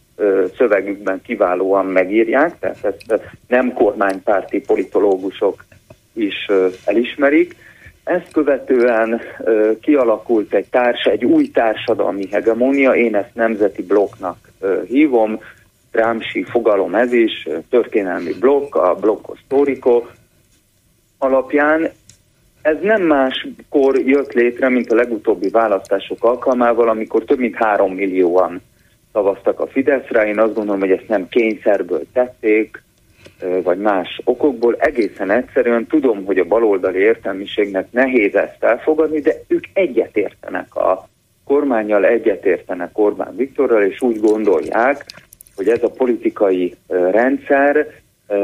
szövegükben 0.57 1.21
kiválóan 1.21 1.85
megírják, 1.85 2.59
tehát 2.59 2.77
ezt 2.83 3.23
nem 3.47 3.73
kormánypárti 3.73 4.59
politológusok 4.59 5.65
is 6.13 6.47
elismerik. 6.85 7.55
Ezt 8.03 8.31
követően 8.31 9.21
kialakult 9.81 10.53
egy 10.53 10.67
társ, 10.69 11.03
egy 11.03 11.25
új 11.25 11.51
társadalmi 11.51 12.27
hegemónia, 12.31 12.95
én 12.95 13.15
ezt 13.15 13.33
nemzeti 13.33 13.83
blokknak 13.83 14.37
hívom, 14.87 15.39
Gramsci 15.91 16.43
fogalom 16.43 16.95
ez 16.95 17.13
is, 17.13 17.47
történelmi 17.69 18.33
blokk, 18.39 18.75
a 18.75 18.95
blokkos 18.95 19.39
sztórikó, 19.45 20.07
alapján 21.19 21.89
ez 22.61 22.77
nem 22.81 23.01
máskor 23.01 23.97
jött 23.97 24.33
létre, 24.33 24.69
mint 24.69 24.91
a 24.91 24.95
legutóbbi 24.95 25.49
választások 25.49 26.23
alkalmával, 26.23 26.89
amikor 26.89 27.23
több 27.23 27.39
mint 27.39 27.55
három 27.55 27.93
millióan 27.93 28.61
szavaztak 29.11 29.59
a 29.59 29.67
Fideszre. 29.67 30.27
Én 30.27 30.39
azt 30.39 30.53
gondolom, 30.53 30.79
hogy 30.79 30.91
ezt 30.91 31.07
nem 31.07 31.27
kényszerből 31.29 32.01
tették, 32.13 32.83
vagy 33.63 33.77
más 33.77 34.21
okokból. 34.23 34.75
Egészen 34.79 35.31
egyszerűen 35.31 35.87
tudom, 35.87 36.25
hogy 36.25 36.37
a 36.37 36.45
baloldali 36.45 36.99
értelmiségnek 36.99 37.91
nehéz 37.91 38.35
ezt 38.35 38.63
elfogadni, 38.63 39.19
de 39.19 39.33
ők 39.47 39.63
egyetértenek 39.73 40.75
a 40.75 41.07
kormányjal, 41.45 42.05
egyetértenek 42.05 42.97
Orbán 42.97 43.35
Viktorral, 43.35 43.83
és 43.83 44.01
úgy 44.01 44.19
gondolják, 44.19 45.05
hogy 45.55 45.67
ez 45.67 45.83
a 45.83 45.91
politikai 45.91 46.75
rendszer 46.87 47.87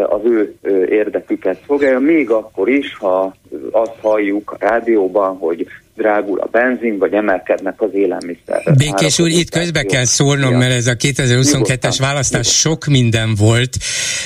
az 0.08 0.22
ő 0.24 0.56
érdeküket 0.90 1.64
szolgálja, 1.68 2.00
még 2.00 2.30
akkor 2.30 2.70
is, 2.70 2.98
ha 2.98 3.34
azt 3.72 3.96
halljuk 4.02 4.52
a 4.52 4.56
rádióban, 4.60 5.38
hogy 5.38 5.68
drágul 5.96 6.40
a 6.40 6.48
benzin, 6.52 6.98
vagy 6.98 7.14
emelkednek 7.14 7.82
az 7.82 7.90
élelmiszer. 7.94 8.64
Békés 8.78 9.20
úr, 9.20 9.28
itt 9.28 9.50
közbe 9.50 9.84
kell 9.84 10.06
szólnom, 10.06 10.58
mert 10.58 10.74
ez 10.74 10.88
a 10.88 10.96
2022-es 10.96 11.96
választás 12.00 12.48
sok 12.48 12.86
minden 12.86 13.36
volt, 13.36 13.78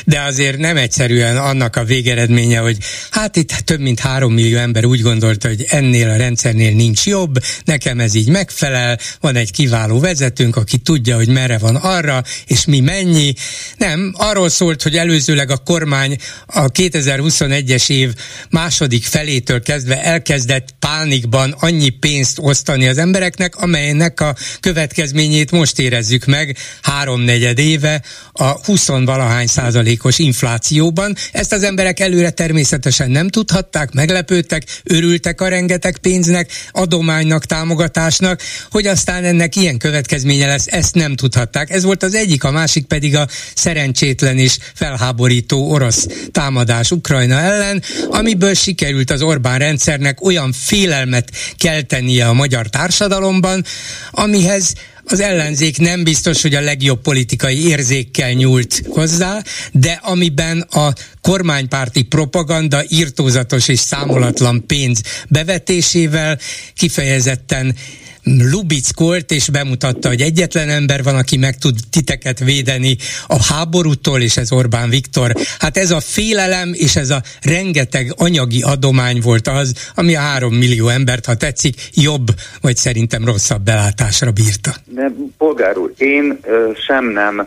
de 0.05 0.21
azért 0.21 0.57
nem 0.57 0.77
egyszerűen 0.77 1.37
annak 1.37 1.75
a 1.75 1.83
végeredménye, 1.83 2.59
hogy 2.59 2.77
hát 3.11 3.35
itt 3.35 3.51
több 3.51 3.79
mint 3.79 3.99
három 3.99 4.33
millió 4.33 4.57
ember 4.57 4.85
úgy 4.85 5.01
gondolta, 5.01 5.47
hogy 5.47 5.65
ennél 5.69 6.09
a 6.09 6.17
rendszernél 6.17 6.75
nincs 6.75 7.05
jobb, 7.05 7.33
nekem 7.65 7.99
ez 7.99 8.15
így 8.15 8.29
megfelel, 8.29 8.97
van 9.21 9.35
egy 9.35 9.51
kiváló 9.51 9.99
vezetőnk, 9.99 10.55
aki 10.55 10.77
tudja, 10.77 11.15
hogy 11.15 11.29
merre 11.29 11.57
van 11.57 11.75
arra, 11.75 12.21
és 12.47 12.65
mi 12.65 12.79
mennyi. 12.79 13.33
Nem, 13.77 14.13
arról 14.17 14.49
szólt, 14.49 14.81
hogy 14.81 14.95
előzőleg 14.95 15.49
a 15.49 15.57
kormány 15.65 16.15
a 16.45 16.71
2021-es 16.71 17.91
év 17.91 18.13
második 18.49 19.03
felétől 19.19 19.61
kezdve 19.61 20.03
elkezdett 20.03 20.67
pánikban 20.79 21.55
annyi 21.59 21.89
pénzt 21.89 22.37
osztani 22.41 22.87
az 22.87 22.97
embereknek, 22.97 23.55
amelynek 23.55 24.19
a 24.19 24.35
következményét 24.59 25.51
most 25.51 25.79
érezzük 25.79 26.25
meg 26.25 26.57
háromnegyed 26.81 27.59
éve 27.59 28.01
a 28.31 28.65
20 28.65 28.87
valahány 28.87 29.47
százalékos 29.47 30.19
inflációban. 30.19 31.15
Ezt 31.31 31.53
az 31.53 31.63
emberek 31.63 31.99
előre 31.99 32.29
természetesen 32.29 33.11
nem 33.11 33.27
tudhatták, 33.27 33.91
meglepődtek, 33.91 34.63
örültek 34.83 35.41
a 35.41 35.47
rengeteg 35.47 35.97
pénznek, 35.97 36.51
adománynak, 36.71 37.45
támogatásnak, 37.45 38.41
hogy 38.71 38.87
aztán 38.87 39.23
ennek 39.23 39.55
ilyen 39.55 39.77
következménye 39.77 40.47
lesz, 40.47 40.67
ezt 40.67 40.95
nem 40.95 41.15
tudhatták. 41.15 41.69
Ez 41.69 41.83
volt 41.83 42.03
az 42.03 42.15
egyik, 42.15 42.43
a 42.43 42.51
másik 42.51 42.85
pedig 42.85 43.15
a 43.15 43.27
szerencsétlen 43.55 44.37
és 44.37 44.57
felháborító 44.73 45.71
orosz 45.71 46.07
támadás 46.31 46.91
Ukrajna 46.91 47.39
ellen, 47.39 47.83
amiből 48.09 48.53
sikerült 48.53 49.08
az 49.09 49.21
Orbán 49.21 49.59
rendszernek 49.59 50.25
olyan 50.25 50.51
félelmet 50.51 51.31
keltenie 51.57 52.27
a 52.27 52.33
magyar 52.33 52.67
társadalomban, 52.67 53.65
amihez 54.11 54.73
az 55.11 55.19
ellenzék 55.19 55.77
nem 55.77 56.03
biztos, 56.03 56.41
hogy 56.41 56.55
a 56.55 56.61
legjobb 56.61 57.01
politikai 57.01 57.67
érzékkel 57.67 58.31
nyúlt 58.31 58.81
hozzá, 58.89 59.41
de 59.71 59.99
amiben 60.03 60.61
a 60.61 60.93
kormánypárti 61.21 62.01
propaganda 62.03 62.83
írtózatos 62.87 63.67
és 63.67 63.79
számolatlan 63.79 64.65
pénz 64.67 65.01
bevetésével 65.29 66.39
kifejezetten 66.75 67.75
lubickolt, 68.23 69.31
és 69.31 69.49
bemutatta, 69.49 70.07
hogy 70.07 70.21
egyetlen 70.21 70.69
ember 70.69 71.03
van, 71.03 71.15
aki 71.15 71.37
meg 71.37 71.57
tud 71.57 71.75
titeket 71.89 72.39
védeni 72.39 72.97
a 73.27 73.43
háborútól, 73.43 74.21
és 74.21 74.37
ez 74.37 74.51
Orbán 74.51 74.89
Viktor. 74.89 75.31
Hát 75.59 75.77
ez 75.77 75.91
a 75.91 75.99
félelem, 75.99 76.71
és 76.73 76.95
ez 76.95 77.09
a 77.09 77.21
rengeteg 77.41 78.13
anyagi 78.17 78.61
adomány 78.61 79.19
volt 79.21 79.47
az, 79.47 79.73
ami 79.95 80.15
a 80.15 80.19
három 80.19 80.53
millió 80.53 80.87
embert, 80.87 81.25
ha 81.25 81.35
tetszik, 81.35 81.89
jobb, 81.93 82.27
vagy 82.61 82.75
szerintem 82.75 83.25
rosszabb 83.25 83.61
belátásra 83.63 84.31
bírta. 84.31 84.71
De 84.85 85.11
polgár 85.37 85.77
úr, 85.77 85.93
én 85.97 86.39
ö, 86.43 86.71
sem 86.87 87.11
nem 87.11 87.45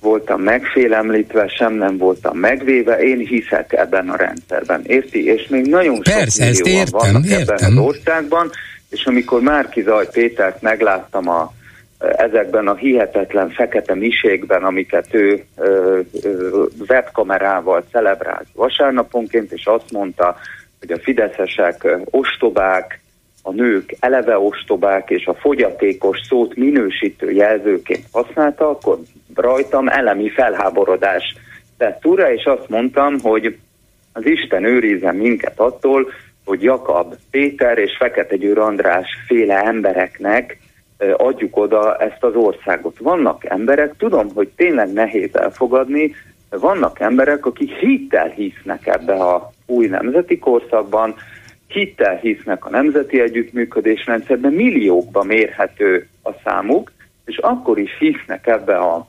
voltam 0.00 0.40
megfélemlítve, 0.40 1.48
sem 1.58 1.74
nem 1.74 1.96
voltam 1.96 2.38
megvéve, 2.38 2.96
én 2.96 3.18
hiszek 3.18 3.72
ebben 3.72 4.08
a 4.08 4.16
rendszerben, 4.16 4.82
érti? 4.86 5.24
És 5.24 5.46
még 5.48 5.66
nagyon 5.66 6.00
Persze, 6.02 6.52
sok 6.52 6.64
millióan 6.64 6.84
értem, 6.84 7.12
vannak 7.12 7.26
értem. 7.26 7.56
ebben 7.56 7.76
az 7.78 7.84
országban, 7.84 8.50
és 8.92 9.06
amikor 9.06 9.40
Márki 9.40 9.82
Zaj 9.82 10.08
Pétert 10.12 10.62
megláttam 10.62 11.28
a, 11.28 11.52
ezekben 11.98 12.68
a 12.68 12.74
hihetetlen 12.74 13.50
fekete 13.50 13.94
miségben, 13.94 14.64
amiket 14.64 15.06
ő 15.14 15.44
ö, 15.56 16.00
ö, 16.22 16.64
webkamerával 16.88 17.84
celebrált 17.90 18.46
vasárnaponként, 18.54 19.52
és 19.52 19.66
azt 19.66 19.92
mondta, 19.92 20.36
hogy 20.80 20.92
a 20.92 20.98
fideszesek 20.98 21.98
ostobák, 22.04 23.00
a 23.42 23.52
nők 23.52 23.96
eleve 24.00 24.38
ostobák, 24.38 25.10
és 25.10 25.26
a 25.26 25.34
fogyatékos 25.34 26.18
szót 26.28 26.56
minősítő 26.56 27.30
jelzőként 27.30 28.04
használta, 28.12 28.68
akkor 28.68 28.98
rajtam 29.34 29.88
elemi 29.88 30.30
felháborodás 30.30 31.34
tett 31.76 32.06
ura, 32.06 32.32
és 32.32 32.44
azt 32.44 32.68
mondtam, 32.68 33.20
hogy 33.20 33.56
az 34.12 34.26
Isten 34.26 34.64
őrizzen 34.64 35.14
minket 35.14 35.60
attól, 35.60 36.10
hogy 36.44 36.62
Jakab 36.62 37.14
Péter 37.30 37.78
és 37.78 37.96
Fekete 37.98 38.36
Győr 38.36 38.58
András 38.58 39.08
féle 39.26 39.62
embereknek 39.62 40.58
adjuk 41.16 41.56
oda 41.56 41.96
ezt 41.96 42.24
az 42.24 42.34
országot. 42.34 42.98
Vannak 42.98 43.44
emberek, 43.44 43.96
tudom, 43.96 44.28
hogy 44.34 44.48
tényleg 44.56 44.92
nehéz 44.92 45.36
elfogadni, 45.36 46.14
vannak 46.50 47.00
emberek, 47.00 47.46
akik 47.46 47.72
hittel 47.72 48.28
hisznek 48.28 48.86
ebbe 48.86 49.12
a 49.12 49.50
új 49.66 49.86
nemzeti 49.86 50.38
korszakban, 50.38 51.14
hittel 51.68 52.16
hisznek 52.16 52.64
a 52.64 52.70
nemzeti 52.70 53.20
együttműködésrendszerben, 53.20 54.52
milliókba 54.52 55.22
mérhető 55.22 56.08
a 56.22 56.30
számuk, 56.44 56.92
és 57.24 57.36
akkor 57.36 57.78
is 57.78 57.90
hisznek 57.98 58.46
ebbe 58.46 58.76
a 58.76 59.06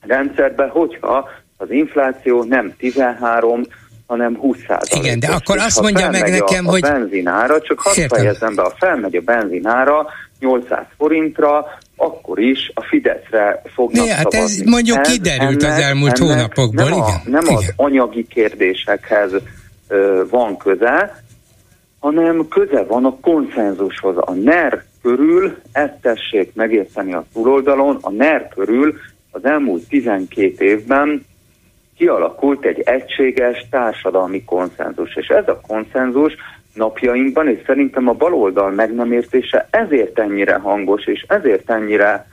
rendszerbe, 0.00 0.66
hogyha 0.66 1.28
az 1.56 1.70
infláció 1.70 2.42
nem 2.42 2.74
13, 2.78 3.62
hanem 4.14 4.36
20 4.36 4.56
százalék. 4.66 5.04
Igen, 5.04 5.18
de 5.18 5.26
akkor 5.26 5.58
azt 5.58 5.80
mondja 5.80 6.10
meg 6.10 6.30
nekem, 6.30 6.66
a, 6.66 6.70
hogy... 6.70 6.84
A 6.84 6.90
benzinára, 6.90 7.60
csak 7.60 7.80
hadd 7.80 7.96
Értem. 7.96 8.18
fejezem 8.18 8.54
be, 8.54 8.62
ha 8.62 8.72
felmegy 8.78 9.16
a 9.16 9.20
benzinára 9.20 10.06
800 10.40 10.84
forintra, 10.96 11.66
akkor 11.96 12.38
is 12.38 12.70
a 12.74 12.82
Fideszre 12.82 13.62
fognak 13.74 14.04
Né, 14.04 14.10
hát 14.10 14.34
ez 14.34 14.60
mondjuk 14.64 15.02
kiderült 15.02 15.62
az 15.62 15.78
elmúlt 15.78 16.18
hónapokból, 16.18 16.88
nem, 16.88 17.00
a, 17.00 17.06
igen, 17.08 17.20
nem 17.24 17.44
igen. 17.44 17.56
az 17.56 17.72
anyagi 17.76 18.26
kérdésekhez 18.26 19.30
ö, 19.88 20.22
van 20.30 20.56
köze, 20.56 21.22
hanem 21.98 22.48
köze 22.48 22.84
van 22.84 23.04
a 23.04 23.16
konszenzushoz. 23.20 24.16
A 24.16 24.32
NER 24.32 24.84
körül, 25.02 25.56
ezt 25.72 25.94
tessék 26.02 26.54
megérteni 26.54 27.14
a 27.14 27.24
túloldalon, 27.32 27.98
a 28.00 28.10
NER 28.10 28.48
körül 28.48 28.94
az 29.30 29.44
elmúlt 29.44 29.88
12 29.88 30.64
évben 30.64 31.26
kialakult 31.96 32.64
egy 32.64 32.80
egységes 32.80 33.66
társadalmi 33.70 34.44
konszenzus. 34.44 35.16
És 35.16 35.26
ez 35.26 35.48
a 35.48 35.60
konszenzus 35.66 36.34
napjainkban, 36.74 37.48
és 37.48 37.58
szerintem 37.66 38.08
a 38.08 38.12
baloldal 38.12 38.70
meg 38.70 38.94
nem 38.94 39.12
értése 39.12 39.68
ezért 39.70 40.18
ennyire 40.18 40.54
hangos, 40.54 41.06
és 41.06 41.24
ezért 41.28 41.70
ennyire 41.70 42.26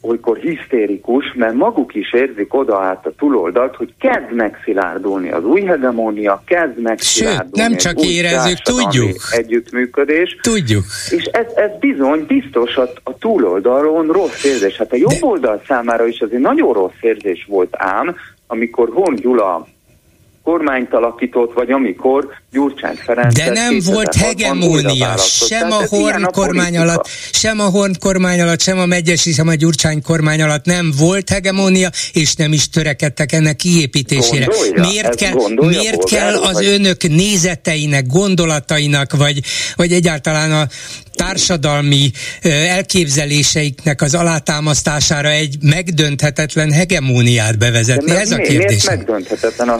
olykor 0.00 0.36
hisztérikus, 0.36 1.32
mert 1.34 1.54
maguk 1.54 1.94
is 1.94 2.12
érzik 2.12 2.54
oda 2.54 2.80
át 2.80 3.06
a 3.06 3.12
túloldalt, 3.18 3.76
hogy 3.76 3.94
kezd 3.98 4.32
megszilárdulni 4.34 5.30
az 5.30 5.44
új 5.44 5.60
hegemónia, 5.60 6.42
kezd 6.46 6.80
megszilárdulni 6.80 7.50
nem 7.52 7.72
egy 7.72 7.78
csak 7.78 8.00
érezzük, 8.00 8.58
tudjuk. 8.58 9.16
együttműködés. 9.30 10.36
Tudjuk. 10.42 10.84
És 11.10 11.24
ez, 11.24 11.46
ez 11.54 11.70
bizony 11.80 12.24
biztos 12.26 12.76
a, 12.76 12.88
a 13.02 13.18
túloldalon 13.18 14.06
rossz 14.06 14.44
érzés. 14.44 14.76
Hát 14.76 14.92
a 14.92 14.96
jobb 14.96 15.10
De- 15.10 15.26
oldal 15.26 15.62
számára 15.66 16.06
is 16.06 16.20
azért 16.20 16.42
nagyon 16.42 16.72
rossz 16.72 17.00
érzés 17.00 17.46
volt 17.48 17.74
ám, 17.76 18.16
amikor 18.48 18.88
Hon 18.92 19.14
Gyula 19.14 19.66
kormányt 20.48 20.92
alakított, 20.92 21.52
vagy 21.54 21.70
amikor 21.70 22.26
Gyurcsány 22.52 22.96
Ferenc 23.04 23.34
De 23.34 23.50
nem 23.50 23.78
volt 23.84 24.14
hegemónia, 24.14 25.16
sem 25.16 25.70
a 25.70 25.86
Horn 25.88 26.22
kormány 26.22 26.78
alatt, 26.78 27.08
sem 27.32 27.60
a 27.60 27.64
Horn 27.64 27.92
kormány 27.98 28.40
alatt, 28.40 28.60
sem 28.60 28.78
a 28.78 28.86
Megyesi, 28.86 29.32
sem 29.32 29.48
a 29.48 29.54
Gyurcsány 29.54 30.02
kormány 30.02 30.42
alatt 30.42 30.64
nem 30.64 30.92
volt 30.98 31.28
hegemónia, 31.28 31.88
és 32.12 32.34
nem 32.34 32.52
is 32.52 32.68
törekedtek 32.68 33.32
ennek 33.32 33.56
kiépítésére. 33.56 34.44
Gondolja? 34.44 34.86
miért 34.86 35.14
kell, 35.14 35.34
miért 35.56 36.04
kell 36.04 36.34
az 36.34 36.52
vagy- 36.52 36.66
önök 36.66 37.02
nézeteinek, 37.02 38.06
gondolatainak, 38.06 39.16
vagy, 39.16 39.40
vagy 39.76 39.92
egyáltalán 39.92 40.52
a 40.52 40.66
társadalmi 41.14 42.10
elképzeléseiknek 42.42 44.02
az 44.02 44.14
alátámasztására 44.14 45.28
egy 45.28 45.56
megdönthetetlen 45.62 46.72
hegemóniát 46.72 47.58
bevezetni? 47.58 48.10
Ez 48.10 48.30
a 48.30 48.36
mi- 48.36 48.46
Miért 48.48 48.58
kérdés. 48.60 48.84
megdönthetetlen 48.84 49.68
a 49.68 49.78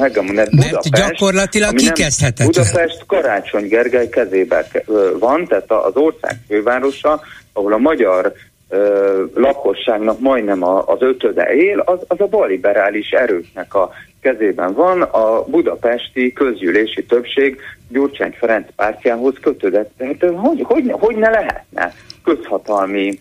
hegemónia? 0.63 0.91
Mert 0.91 1.09
gyakorlatilag 1.09 1.75
kikezdhetetlen. 1.75 2.47
Budapest 2.49 3.05
Karácsony 3.07 3.69
Gergely 3.69 4.09
kezébe 4.09 4.69
ke- 4.73 4.89
ö, 4.89 5.17
van, 5.19 5.47
tehát 5.47 5.71
az 5.71 5.97
ország 5.97 6.37
fővárosa, 6.49 7.21
ahol 7.53 7.73
a 7.73 7.79
magyar 7.79 8.33
ö, 8.69 9.25
lakosságnak 9.35 10.21
majdnem 10.21 10.63
a, 10.63 10.87
az 10.87 11.03
ötöde 11.03 11.55
él, 11.55 11.79
az, 11.79 11.99
az 12.07 12.21
a 12.21 12.27
balliberális 12.27 13.11
erőknek 13.11 13.75
a 13.75 13.91
kezében 14.21 14.73
van, 14.75 15.03
a 15.03 15.45
budapesti 15.45 16.33
közgyűlési 16.33 17.05
többség 17.05 17.61
Gyurcsány 17.89 18.35
Ferenc 18.39 18.67
pártjához 18.77 19.35
kötődött. 19.41 19.91
Tehát 19.97 20.35
hogy, 20.37 20.63
hogy, 20.63 20.91
hogy 20.91 21.17
ne 21.17 21.31
lehetne 21.31 21.93
közhatalmi 22.25 23.21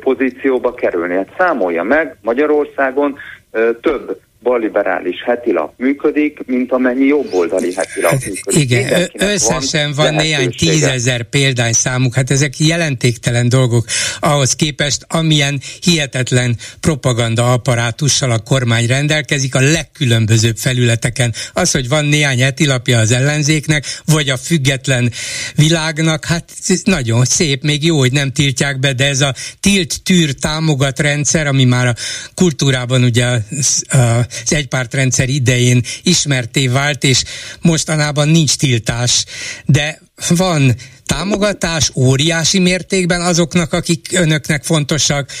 pozícióba 0.00 0.74
kerülni. 0.74 1.14
Hát 1.14 1.34
számolja 1.38 1.82
meg 1.82 2.16
Magyarországon 2.22 3.18
ö, 3.50 3.70
több 3.80 4.20
balliberális 4.48 5.22
hetilap 5.24 5.72
működik, 5.76 6.38
mint 6.46 6.72
amennyi 6.72 7.06
jobboldali 7.06 7.74
hetilap 7.74 8.24
működik. 8.26 8.60
Igen, 8.60 9.10
összesen 9.12 9.92
van, 9.92 10.04
van 10.04 10.14
néhány 10.14 10.54
tízezer 10.56 11.22
példány 11.22 11.72
számuk, 11.72 12.14
hát 12.14 12.30
ezek 12.30 12.58
jelentéktelen 12.58 13.48
dolgok 13.48 13.84
ahhoz 14.20 14.52
képest, 14.52 15.04
amilyen 15.08 15.60
hihetetlen 15.80 16.56
propaganda 16.80 17.52
apparátussal 17.52 18.30
a 18.30 18.38
kormány 18.38 18.86
rendelkezik 18.86 19.54
a 19.54 19.60
legkülönbözőbb 19.60 20.56
felületeken. 20.56 21.34
Az, 21.52 21.70
hogy 21.70 21.88
van 21.88 22.04
néhány 22.04 22.40
hetilapja 22.40 22.98
az 22.98 23.12
ellenzéknek, 23.12 23.84
vagy 24.04 24.28
a 24.28 24.36
független 24.36 25.12
világnak, 25.56 26.24
hát 26.24 26.44
nagyon 26.84 27.24
szép, 27.24 27.62
még 27.62 27.84
jó, 27.84 27.98
hogy 27.98 28.12
nem 28.12 28.32
tiltják 28.32 28.78
be, 28.78 28.92
de 28.92 29.06
ez 29.06 29.20
a 29.20 29.34
tilt-tűr 29.60 30.34
támogat 30.34 31.00
rendszer, 31.00 31.46
ami 31.46 31.64
már 31.64 31.86
a 31.86 31.94
kultúrában 32.34 33.02
ugye 33.02 33.24
az 34.44 34.52
egypártrendszer 34.52 35.28
idején 35.28 35.82
ismerté 36.02 36.68
vált, 36.68 37.04
és 37.04 37.22
mostanában 37.60 38.28
nincs 38.28 38.56
tiltás, 38.56 39.24
de 39.66 40.00
van 40.28 40.74
támogatás 41.06 41.90
óriási 41.94 42.58
mértékben 42.58 43.20
azoknak, 43.20 43.72
akik 43.72 44.08
önöknek 44.12 44.64
fontosak, 44.64 45.32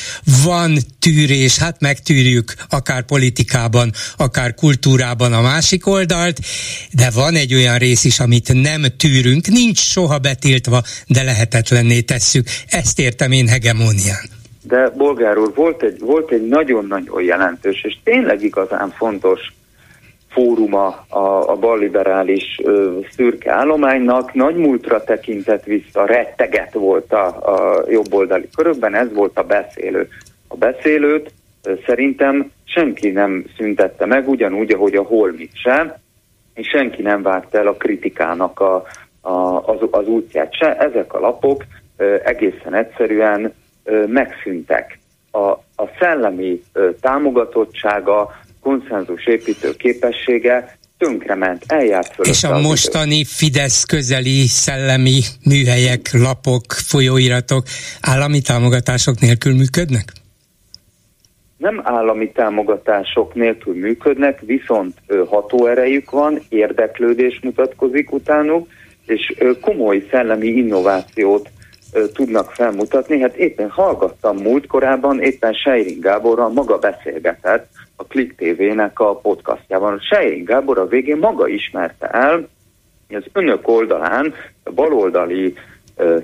van 0.42 0.78
tűrés, 0.98 1.56
hát 1.56 1.80
megtűrjük 1.80 2.54
akár 2.68 3.02
politikában, 3.02 3.92
akár 4.16 4.54
kultúrában 4.54 5.32
a 5.32 5.40
másik 5.40 5.86
oldalt, 5.86 6.40
de 6.90 7.10
van 7.10 7.34
egy 7.34 7.54
olyan 7.54 7.78
rész 7.78 8.04
is, 8.04 8.20
amit 8.20 8.52
nem 8.52 8.84
tűrünk, 8.96 9.46
nincs 9.46 9.78
soha 9.78 10.18
betiltva, 10.18 10.82
de 11.06 11.22
lehetetlenné 11.22 12.00
tesszük. 12.00 12.48
Ezt 12.66 12.98
értem 12.98 13.32
én 13.32 13.48
hegemónián. 13.48 14.35
De 14.66 14.90
bolgár 14.90 15.38
úr, 15.38 15.54
volt 15.54 15.82
egy, 15.82 16.00
volt 16.00 16.30
egy 16.30 16.48
nagyon-nagyon 16.48 17.22
jelentős, 17.22 17.84
és 17.84 17.98
tényleg 18.04 18.42
igazán 18.42 18.90
fontos 18.90 19.40
fóruma 20.28 20.86
a, 21.08 21.50
a 21.50 21.56
balliberális 21.56 22.60
ö, 22.62 22.98
szürke 23.10 23.52
állománynak, 23.52 24.34
nagy 24.34 24.56
múltra 24.56 25.04
tekintett 25.04 25.64
vissza, 25.64 26.06
retteget 26.06 26.72
volt 26.72 27.12
a, 27.12 27.26
a 27.26 27.84
jobboldali 27.88 28.48
körökben, 28.56 28.94
ez 28.94 29.12
volt 29.12 29.38
a 29.38 29.42
beszélő. 29.42 30.08
A 30.48 30.56
beszélőt 30.56 31.32
ö, 31.62 31.72
szerintem 31.86 32.50
senki 32.64 33.10
nem 33.10 33.44
szüntette 33.56 34.06
meg, 34.06 34.28
ugyanúgy, 34.28 34.72
ahogy 34.72 34.94
a 34.94 35.02
holmit 35.02 35.52
sem, 35.54 35.94
és 36.54 36.68
senki 36.68 37.02
nem 37.02 37.22
vágta 37.22 37.58
el 37.58 37.66
a 37.66 37.76
kritikának 37.76 38.60
a, 38.60 38.84
a, 39.20 39.66
az, 39.66 39.78
az 39.90 40.06
útját 40.06 40.54
se. 40.54 40.76
Ezek 40.76 41.14
a 41.14 41.20
lapok 41.20 41.64
ö, 41.96 42.16
egészen 42.24 42.74
egyszerűen 42.74 43.52
megszűntek. 44.06 44.98
A, 45.30 45.38
a 45.76 45.88
szellemi 45.98 46.62
támogatottsága, 47.00 48.40
konszenzus 48.60 49.26
építő 49.26 49.72
képessége 49.72 50.78
tönkrement, 50.98 51.64
eljárt 51.66 52.14
föl. 52.14 52.26
És 52.26 52.44
a 52.44 52.58
mostani. 52.58 53.24
Fidesz 53.24 53.84
közeli 53.84 54.46
szellemi 54.46 55.20
műhelyek, 55.44 56.12
lapok, 56.12 56.62
folyóiratok 56.72 57.64
állami 58.00 58.40
támogatások 58.40 59.20
nélkül 59.20 59.54
működnek? 59.54 60.12
Nem 61.56 61.80
állami 61.84 62.30
támogatások 62.30 63.34
nélkül 63.34 63.74
működnek, 63.74 64.40
viszont 64.40 64.94
hatóerejük 65.28 66.10
van, 66.10 66.40
érdeklődés 66.48 67.40
mutatkozik 67.42 68.12
utánuk, 68.12 68.68
és 69.06 69.34
komoly 69.60 70.06
szellemi 70.10 70.46
innovációt 70.46 71.50
tudnak 72.12 72.50
felmutatni. 72.50 73.20
Hát 73.20 73.36
éppen 73.36 73.70
hallgattam 73.70 74.36
múlt 74.36 74.66
korában, 74.66 75.20
éppen 75.20 75.52
Sejrin 75.52 76.00
Gáborral 76.00 76.48
maga 76.48 76.78
beszélgetett 76.78 77.68
a 77.96 78.04
Klik 78.04 78.34
TV-nek 78.36 79.00
a 79.00 79.14
podcastjában. 79.14 80.00
Sejrin 80.00 80.44
Gábor 80.44 80.78
a 80.78 80.86
végén 80.86 81.18
maga 81.18 81.48
ismerte 81.48 82.06
el, 82.06 82.48
hogy 83.06 83.16
az 83.16 83.24
önök 83.32 83.68
oldalán, 83.68 84.34
a 84.64 84.70
baloldali 84.70 85.54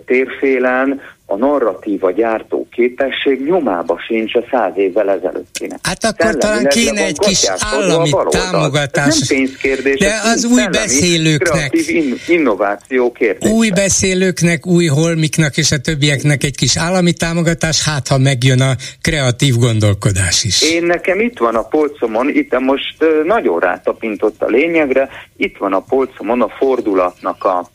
térfélen 0.07 1.01
a 1.27 1.37
narratíva 1.37 2.11
gyártó 2.11 2.67
képesség 2.71 3.45
nyomába 3.45 3.99
sincs 4.07 4.35
a 4.35 4.45
száz 4.51 4.73
évvel 4.77 5.11
ezelőttinek. 5.11 5.79
Hát 5.83 6.05
akkor 6.05 6.35
talán 6.35 6.67
kéne 6.69 7.05
egy 7.05 7.19
kis 7.19 7.51
állami 7.59 8.11
támogatás. 8.29 9.19
nem 9.19 9.39
pénzkérdés. 9.39 9.99
De 9.99 10.21
az 10.25 10.45
új 10.45 10.67
beszélőknek. 10.71 11.89
In, 11.89 12.15
innováció 12.29 13.13
kérdése. 13.13 13.55
Új 13.55 13.71
beszélőknek, 13.71 14.67
új 14.67 14.87
holmiknak 14.87 15.57
és 15.57 15.71
a 15.73 15.79
többieknek 15.79 16.45
egy 16.45 16.57
kis 16.57 16.77
állami 16.77 17.13
támogatás, 17.13 17.85
hát 17.85 18.09
ha 18.09 18.19
megjön 18.19 18.61
a 18.61 18.73
kreatív 19.01 19.55
gondolkodás 19.55 20.45
is. 20.45 20.63
Én 20.73 20.85
nekem 20.85 21.21
itt 21.21 21.39
van 21.39 21.55
a 21.55 21.63
polcomon, 21.63 22.29
itt 22.29 22.59
most 22.59 22.97
nagyon 23.25 23.61
rátapintott 23.61 24.43
a 24.43 24.47
lényegre, 24.47 25.09
itt 25.37 25.57
van 25.57 25.73
a 25.73 25.81
polcomon 25.81 26.43
a 26.43 26.49
fordulatnak 26.49 27.45
a 27.45 27.71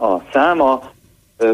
a 0.00 0.22
száma, 0.32 0.92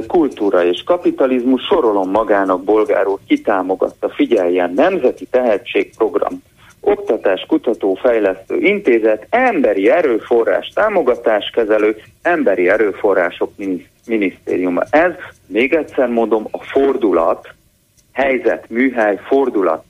kultúra 0.07 0.65
és 0.65 0.83
kapitalizmus, 0.83 1.63
sorolom 1.63 2.11
magának 2.11 2.65
bolgárul, 2.65 3.19
kitámogatta, 3.27 4.09
figyeljen, 4.09 4.73
Nemzeti 4.75 5.27
Tehetségprogram, 5.27 6.43
Oktatás 6.81 7.45
Kutató 7.49 7.95
Fejlesztő 7.95 8.59
Intézet, 8.59 9.27
Emberi 9.31 9.91
Erőforrás 9.91 10.69
Támogatáskezelő, 10.75 11.97
Emberi 12.23 12.69
Erőforrások 12.69 13.53
Minisztériuma. 14.07 14.83
Ez, 14.91 15.13
még 15.47 15.75
egyszer 15.75 16.09
mondom, 16.09 16.47
a 16.51 16.63
fordulat, 16.63 17.49
helyzet, 18.13 18.71
műhely, 18.71 19.21
fordulat 19.27 19.85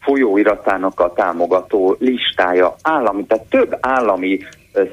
folyóiratának 0.00 1.00
a 1.00 1.12
támogató 1.12 1.96
listája 1.98 2.74
állami, 2.82 3.24
tehát 3.24 3.44
több 3.44 3.76
állami 3.80 4.38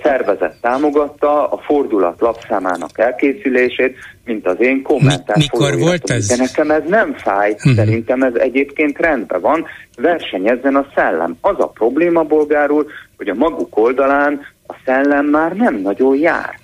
szervezet 0.03 0.55
támogatta 0.61 1.47
a 1.47 1.57
fordulat 1.57 2.19
lapszámának 2.19 2.99
elkészülését, 2.99 3.95
mint 4.25 4.47
az 4.47 4.55
én 4.59 4.81
kommentár. 4.81 5.37
Mi, 5.37 5.43
mikor 5.51 5.79
volt 5.79 6.09
ez? 6.09 6.27
De 6.27 6.35
nekem 6.35 6.71
ez 6.71 6.83
nem 6.87 7.13
fáj, 7.13 7.51
uh-huh. 7.51 7.73
szerintem 7.73 8.21
ez 8.21 8.33
egyébként 8.33 8.97
rendben 8.97 9.41
van, 9.41 9.65
versenyezzen 9.95 10.75
a 10.75 10.87
szellem. 10.95 11.37
Az 11.41 11.55
a 11.59 11.67
probléma, 11.67 12.23
bolgárul, 12.23 12.85
hogy 13.17 13.29
a 13.29 13.33
maguk 13.33 13.77
oldalán 13.77 14.41
a 14.67 14.73
szellem 14.85 15.25
már 15.25 15.55
nem 15.55 15.75
nagyon 15.75 16.15
jár. 16.15 16.59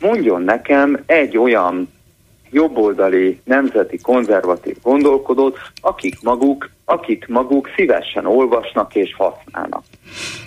Mondjon 0.00 0.42
nekem 0.42 1.02
egy 1.06 1.38
olyan 1.38 1.88
jobboldali 2.50 3.40
nemzeti 3.44 3.98
konzervatív 3.98 4.76
gondolkodót, 4.82 5.58
akik 5.80 6.22
maguk, 6.22 6.70
akik 6.84 7.26
maguk 7.28 7.68
szívesen 7.76 8.26
olvasnak 8.26 8.94
és 8.94 9.14
használnak. 9.16 9.82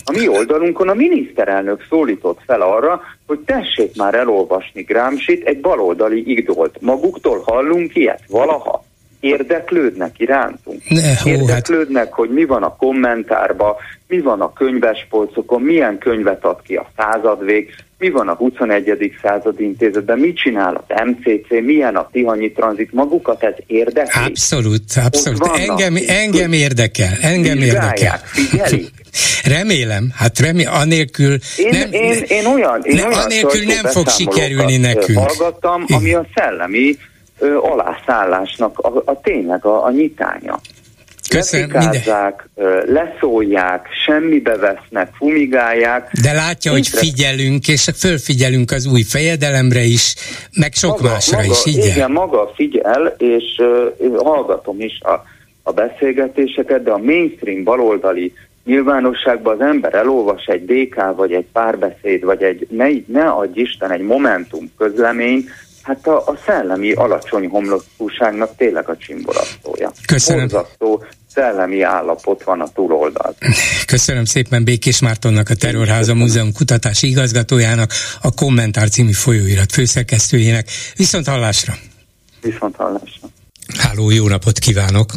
A 0.03 0.11
mi 0.11 0.27
oldalunkon 0.27 0.89
a 0.89 0.93
miniszterelnök 0.93 1.85
szólított 1.89 2.39
fel 2.45 2.61
arra, 2.61 3.01
hogy 3.27 3.39
tessék 3.39 3.95
már 3.95 4.15
elolvasni 4.15 4.81
Gramsci-t, 4.81 5.47
egy 5.47 5.61
baloldali 5.61 6.31
idolt. 6.31 6.81
Maguktól 6.81 7.41
hallunk 7.45 7.95
ilyet 7.95 8.21
valaha? 8.27 8.83
Érdeklődnek 9.19 10.19
irántunk? 10.19 10.81
Ne, 10.89 11.01
hó, 11.01 11.07
hát- 11.07 11.25
Érdeklődnek, 11.25 12.03
hát... 12.03 12.13
hogy 12.13 12.29
mi 12.29 12.45
van 12.45 12.63
a 12.63 12.75
kommentárba, 12.75 13.77
mi 14.07 14.19
van 14.19 14.41
a 14.41 14.53
könyvespolcokon, 14.53 15.61
milyen 15.61 15.97
könyvet 15.97 16.45
ad 16.45 16.61
ki 16.61 16.75
a 16.75 16.89
századvég, 16.97 17.75
mi 17.99 18.09
van 18.09 18.27
a 18.27 18.33
21. 18.33 19.13
század 19.21 19.59
intézetben, 19.59 20.19
mit 20.19 20.37
csinál 20.37 20.85
az 20.87 21.01
MCC, 21.05 21.49
milyen 21.49 21.95
a 21.95 22.09
Tihanyi 22.11 22.51
tranzit, 22.51 22.93
magukat 22.93 23.43
ez 23.43 23.53
érdekli? 23.67 24.23
Abszolút, 24.25 24.83
abszolút. 25.05 25.45
Engem, 25.57 25.95
engem 26.07 26.53
érdekel, 26.53 27.17
engem 27.21 27.57
érdekel. 27.57 28.19
Figyelik. 28.23 28.91
Remélem, 29.57 30.11
hát 30.15 30.39
remélem, 30.39 30.73
anélkül 30.73 31.37
én, 31.57 31.69
nem, 31.69 31.91
én, 31.91 32.23
én 32.27 32.45
olyan, 32.45 32.81
én 32.83 32.95
ne, 32.95 33.07
olyan 33.07 33.19
anélkül 33.19 33.63
nem 33.63 33.85
fog 33.85 34.09
sikerülni 34.09 34.77
nekünk. 34.77 35.17
Hallgattam, 35.17 35.85
ami 35.87 36.13
a 36.13 36.25
szellemi 36.35 36.97
ö, 37.39 37.57
alászállásnak 37.57 38.79
a, 38.79 39.01
a 39.05 39.19
tényleg 39.21 39.65
a, 39.65 39.85
a 39.85 39.91
nyitánya. 39.91 40.59
Lefikázzák, 41.29 42.49
leszólják, 42.85 43.87
semmibe 44.05 44.57
vesznek, 44.57 45.09
fumigálják. 45.17 46.11
De 46.21 46.31
látja, 46.31 46.71
hogy 46.71 46.87
figyelünk, 46.87 47.67
és 47.67 47.89
fölfigyelünk 47.95 48.71
az 48.71 48.85
új 48.85 49.01
fejedelemre 49.01 49.81
is, 49.81 50.15
meg 50.53 50.73
sok 50.73 51.01
maga, 51.01 51.13
másra 51.13 51.37
maga, 51.37 51.49
is, 51.51 51.75
igen. 51.75 51.87
Igen, 51.87 52.11
maga 52.11 52.51
figyel, 52.55 53.15
és 53.17 53.43
uh, 53.57 54.17
hallgatom 54.17 54.81
is 54.81 54.99
a, 55.01 55.23
a 55.63 55.71
beszélgetéseket, 55.71 56.83
de 56.83 56.91
a 56.91 56.97
mainstream 56.97 57.63
baloldali 57.63 58.33
nyilvánosságban 58.65 59.53
az 59.53 59.67
ember 59.67 59.93
elolvas 59.93 60.45
egy 60.45 60.65
DK, 60.65 61.15
vagy 61.15 61.31
egy 61.31 61.45
párbeszéd, 61.53 62.23
vagy 62.23 62.43
egy, 62.43 62.67
ne, 62.69 62.87
ne 63.05 63.29
adj 63.29 63.59
Isten, 63.59 63.91
egy 63.91 64.01
Momentum 64.01 64.71
közlemény, 64.77 65.45
hát 65.81 66.07
a, 66.07 66.17
a 66.17 66.37
szellemi 66.45 66.91
alacsony 66.91 67.47
homlokúságnak 67.47 68.55
tényleg 68.57 68.89
a 68.89 68.97
csimborasztója. 68.97 69.91
Köszönöm. 70.05 70.41
Horzasztó 70.41 71.03
szellemi 71.33 71.81
állapot 71.81 72.43
van 72.43 72.61
a 72.61 72.67
túloldal. 72.73 73.35
Köszönöm 73.85 74.25
szépen 74.25 74.63
Békés 74.63 74.99
Mártonnak, 74.99 75.49
a 75.49 75.55
Terrorháza 75.55 76.13
Múzeum 76.13 76.53
kutatási 76.53 77.07
igazgatójának, 77.07 77.91
a 78.21 78.31
Kommentár 78.33 78.89
című 78.89 79.11
folyóirat 79.11 79.71
főszerkesztőjének. 79.71 80.69
Viszont 80.95 81.27
hallásra! 81.27 81.73
Viszont 82.41 82.75
hallásra! 82.75 83.27
Háló, 83.77 84.09
jó 84.09 84.27
napot 84.27 84.59
kívánok! 84.59 85.11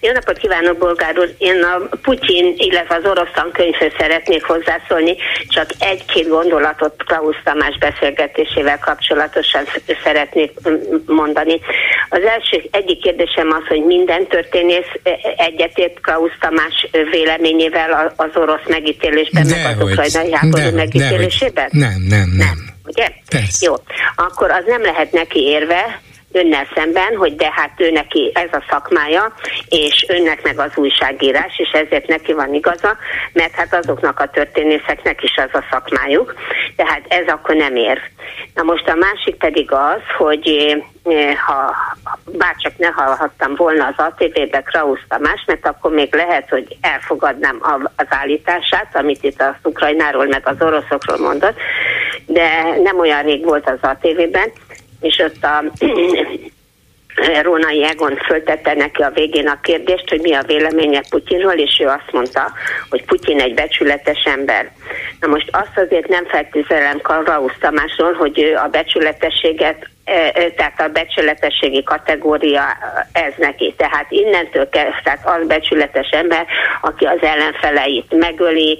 Jó 0.00 0.12
napot 0.12 0.38
kívánok, 0.38 0.78
Bolgár 0.78 1.18
úr! 1.18 1.34
Én 1.38 1.62
a 1.62 1.96
Putyin, 2.02 2.54
illetve 2.56 2.94
az 2.94 3.04
orosz 3.04 3.32
tankönyvhöz 3.34 3.92
szeretnék 3.98 4.44
hozzászólni, 4.44 5.16
csak 5.48 5.66
egy-két 5.78 6.28
gondolatot 6.28 7.04
Klaus 7.06 7.36
Tamás 7.44 7.78
beszélgetésével 7.78 8.78
kapcsolatosan 8.78 9.64
szeretnék 10.04 10.52
mondani. 11.06 11.60
Az 12.08 12.22
első, 12.22 12.68
egyik 12.70 13.00
kérdésem 13.02 13.50
az, 13.50 13.66
hogy 13.68 13.84
minden 13.84 14.26
történész 14.26 14.90
egyetért 15.36 16.00
Klaus 16.00 16.32
Tamás 16.40 16.88
véleményével 17.10 18.12
az 18.16 18.30
orosz 18.34 18.66
megítélésben, 18.68 19.46
de 19.46 19.62
meg 19.62 19.80
az 19.80 19.90
ukrajnai 19.90 20.32
háború 20.32 20.76
megítélésében? 20.76 21.68
Nem, 21.72 21.88
nem, 22.08 22.18
nem. 22.18 22.36
nem. 22.36 22.76
Ugye? 22.86 23.08
Persze. 23.30 23.66
Jó. 23.66 23.74
Akkor 24.16 24.50
az 24.50 24.64
nem 24.66 24.82
lehet 24.82 25.12
neki 25.12 25.40
érve, 25.40 26.00
önnel 26.32 26.66
szemben, 26.74 27.16
hogy 27.16 27.34
de 27.34 27.52
hát 27.54 27.72
ő 27.76 27.90
neki 27.90 28.30
ez 28.34 28.48
a 28.52 28.64
szakmája, 28.70 29.32
és 29.68 30.06
önnek 30.08 30.42
meg 30.42 30.58
az 30.58 30.70
újságírás, 30.74 31.58
és 31.58 31.70
ezért 31.70 32.06
neki 32.06 32.32
van 32.32 32.54
igaza, 32.54 32.96
mert 33.32 33.54
hát 33.54 33.74
azoknak 33.74 34.20
a 34.20 34.30
történészeknek 34.30 35.22
is 35.22 35.36
az 35.36 35.60
a 35.60 35.64
szakmájuk, 35.70 36.34
tehát 36.76 37.02
ez 37.08 37.26
akkor 37.26 37.54
nem 37.54 37.76
ér. 37.76 38.00
Na 38.54 38.62
most 38.62 38.88
a 38.88 38.94
másik 38.94 39.34
pedig 39.34 39.72
az, 39.72 40.00
hogy 40.16 40.48
eh, 41.04 41.36
ha 41.36 41.74
bárcsak 42.24 42.72
ne 42.76 42.86
hallhattam 42.86 43.54
volna 43.54 43.86
az 43.86 44.04
ATV-be 44.04 44.62
Krausz 44.62 45.00
Tamás, 45.08 45.44
mert 45.46 45.66
akkor 45.66 45.90
még 45.90 46.14
lehet, 46.14 46.48
hogy 46.48 46.76
elfogadnám 46.80 47.58
az 47.96 48.06
állítását, 48.08 48.96
amit 48.96 49.22
itt 49.22 49.40
az 49.40 49.54
Ukrajnáról 49.62 50.26
meg 50.26 50.42
az 50.44 50.56
oroszokról 50.60 51.18
mondott, 51.18 51.56
de 52.26 52.76
nem 52.82 52.98
olyan 52.98 53.22
rég 53.22 53.44
volt 53.44 53.70
az 53.70 53.90
ATV-ben, 53.90 54.52
és 55.00 55.18
ott 55.18 55.44
a 55.44 55.64
Rónai 57.42 57.84
Egon 57.84 58.16
föltette 58.16 58.74
neki 58.74 59.02
a 59.02 59.10
végén 59.10 59.48
a 59.48 59.60
kérdést, 59.60 60.08
hogy 60.08 60.20
mi 60.20 60.34
a 60.34 60.42
véleménye 60.46 61.02
Putyinról, 61.10 61.52
és 61.52 61.78
ő 61.80 61.86
azt 61.86 62.12
mondta, 62.12 62.52
hogy 62.90 63.04
Putyin 63.04 63.40
egy 63.40 63.54
becsületes 63.54 64.24
ember. 64.24 64.70
Na 65.20 65.26
most 65.26 65.48
azt 65.52 65.78
azért 65.86 66.08
nem 66.08 66.24
feltételem 66.24 67.00
Karlausz 67.00 67.58
Tamásról, 67.60 68.12
hogy 68.12 68.40
ő 68.40 68.54
a 68.54 68.68
becsületességet 68.68 69.88
tehát 70.56 70.80
a 70.80 70.88
becsületességi 70.88 71.82
kategória 71.82 72.62
ez 73.12 73.32
neki. 73.36 73.74
Tehát 73.76 74.06
innentől 74.08 74.68
kezd, 74.68 75.02
tehát 75.04 75.26
az 75.26 75.46
becsületes 75.46 76.08
ember, 76.10 76.46
aki 76.80 77.04
az 77.04 77.18
ellenfeleit 77.20 78.12
megöli, 78.18 78.78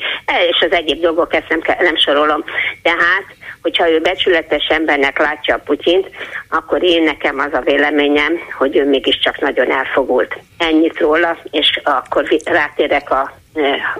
és 0.51 0.61
az 0.61 0.73
egyéb 0.73 1.01
dolgok, 1.01 1.35
ezt 1.35 1.49
nem, 1.49 1.61
nem 1.79 1.97
sorolom. 1.97 2.45
Tehát 2.83 3.25
hogyha 3.63 3.91
ő 3.91 4.01
becsületes 4.01 4.67
embernek 4.69 5.19
látja 5.19 5.55
a 5.55 5.59
Putyint, 5.59 6.11
akkor 6.49 6.83
én 6.83 7.03
nekem 7.03 7.39
az 7.39 7.53
a 7.53 7.63
véleményem, 7.65 8.33
hogy 8.59 8.77
ő 8.77 8.89
mégiscsak 8.89 9.41
nagyon 9.41 9.73
elfogult. 9.73 10.39
Ennyit 10.59 10.99
róla, 10.99 11.39
és 11.51 11.81
akkor 11.85 12.29
rátérek 12.45 13.11
a, 13.11 13.35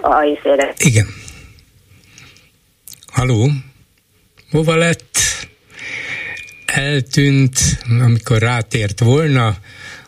a 0.01 0.23
izére. 0.23 0.73
Igen. 0.77 1.05
Haló? 3.11 3.47
Hova 4.51 4.75
lett? 4.75 5.17
Eltűnt, 6.65 7.59
amikor 8.01 8.37
rátért 8.37 8.99
volna 8.99 9.53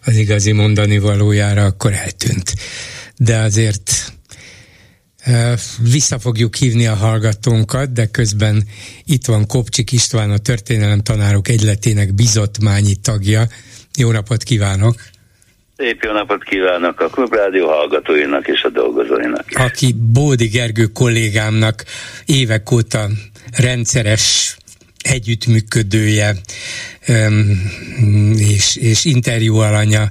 az 0.05 0.15
igazi 0.15 0.51
mondani 0.51 0.99
valójára, 0.99 1.65
akkor 1.65 1.91
eltűnt. 1.93 2.53
De 3.17 3.37
azért 3.37 3.91
vissza 5.91 6.19
fogjuk 6.19 6.55
hívni 6.55 6.87
a 6.87 6.95
hallgatónkat, 6.95 7.93
de 7.93 8.05
közben 8.05 8.63
itt 9.05 9.25
van 9.25 9.47
Kopcsik 9.47 9.91
István, 9.91 10.31
a 10.31 10.37
Történelem 10.37 11.01
Tanárok 11.01 11.47
Egyletének 11.47 12.13
bizottmányi 12.13 12.95
tagja. 12.95 13.43
Jó 13.97 14.11
napot 14.11 14.43
kívánok! 14.43 14.95
Szép 15.77 16.03
jó 16.03 16.11
napot 16.11 16.43
kívánok 16.43 16.99
a 16.99 17.07
Klubrádió 17.07 17.67
hallgatóinak 17.67 18.47
és 18.47 18.63
a 18.63 18.69
dolgozóinak. 18.69 19.45
Aki 19.53 19.95
Bódi 19.97 20.47
Gergő 20.47 20.85
kollégámnak 20.85 21.83
évek 22.25 22.71
óta 22.71 23.07
rendszeres 23.57 24.57
együttműködője 25.03 26.35
és, 28.35 28.75
és 28.75 29.05
interjú 29.05 29.55
alanya, 29.55 30.09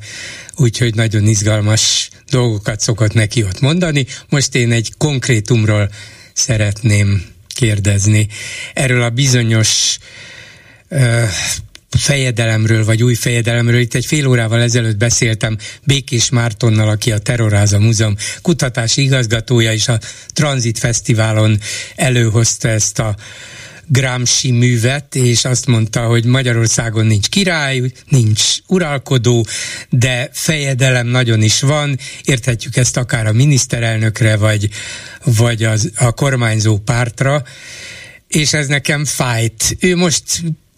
úgyhogy 0.57 0.95
nagyon 0.95 1.27
izgalmas 1.27 2.11
dolgokat 2.31 2.81
szokott 2.81 3.12
neki 3.12 3.43
ott 3.43 3.61
mondani. 3.61 4.07
Most 4.28 4.55
én 4.55 4.72
egy 4.72 4.93
konkrétumról 4.99 5.91
szeretném 6.33 7.24
kérdezni. 7.55 8.28
Erről 8.74 9.03
a 9.03 9.11
bizonyos 9.11 9.99
uh, 10.89 11.28
fejedelemről, 11.99 12.85
vagy 12.85 13.03
új 13.03 13.14
fejedelemről. 13.14 13.81
Itt 13.81 13.95
egy 13.95 14.07
fél 14.07 14.26
órával 14.26 14.61
ezelőtt 14.61 14.97
beszéltem 14.97 15.57
Békés 15.85 16.31
Mártonnal, 16.31 16.89
aki 16.89 17.12
a 17.12 17.18
Terroráza 17.18 17.78
Múzeum 17.78 18.16
kutatási 18.43 19.03
igazgatója, 19.03 19.72
és 19.72 19.89
a 19.89 19.99
Transit 20.28 20.78
Fesztiválon 20.78 21.61
előhozta 21.97 22.68
ezt 22.68 22.99
a 22.99 23.16
Gramsci 23.93 24.51
művet, 24.51 25.14
és 25.14 25.45
azt 25.45 25.66
mondta, 25.66 26.07
hogy 26.07 26.24
Magyarországon 26.24 27.07
nincs 27.07 27.28
király, 27.28 27.93
nincs 28.09 28.57
uralkodó, 28.66 29.47
de 29.91 30.28
fejedelem 30.32 31.07
nagyon 31.07 31.43
is 31.43 31.61
van, 31.61 31.99
érthetjük 32.24 32.76
ezt 32.76 32.97
akár 32.97 33.26
a 33.26 33.32
miniszterelnökre, 33.32 34.36
vagy, 34.36 34.68
vagy 35.24 35.64
az, 35.64 35.91
a 35.97 36.12
kormányzó 36.12 36.78
pártra, 36.78 37.43
és 38.28 38.53
ez 38.53 38.66
nekem 38.66 39.05
fájt. 39.05 39.76
Ő 39.80 39.97
most 39.97 40.24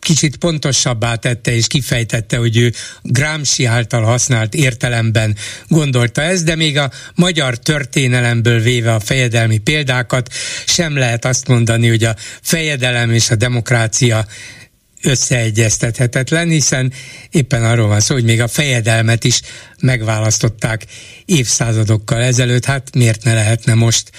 kicsit 0.02 0.36
pontosabbá 0.36 1.14
tette 1.14 1.54
és 1.54 1.66
kifejtette, 1.66 2.36
hogy 2.36 2.56
ő 2.56 2.72
Gramsci 3.02 3.64
által 3.64 4.02
használt 4.02 4.54
értelemben 4.54 5.36
gondolta 5.68 6.22
ezt, 6.22 6.44
de 6.44 6.54
még 6.54 6.78
a 6.78 6.90
magyar 7.14 7.58
történelemből 7.58 8.60
véve 8.60 8.94
a 8.94 9.00
fejedelmi 9.00 9.58
példákat 9.58 10.32
sem 10.66 10.96
lehet 10.96 11.24
azt 11.24 11.48
mondani, 11.48 11.88
hogy 11.88 12.04
a 12.04 12.16
fejedelem 12.42 13.10
és 13.10 13.30
a 13.30 13.36
demokrácia 13.36 14.26
összeegyeztethetetlen, 15.02 16.48
hiszen 16.48 16.92
éppen 17.30 17.64
arról 17.64 17.88
van 17.88 18.00
szó, 18.00 18.14
hogy 18.14 18.24
még 18.24 18.40
a 18.40 18.48
fejedelmet 18.48 19.24
is 19.24 19.40
megválasztották 19.80 20.86
évszázadokkal 21.24 22.22
ezelőtt, 22.22 22.64
hát 22.64 22.94
miért 22.94 23.24
ne 23.24 23.34
lehetne 23.34 23.74
most 23.74 24.10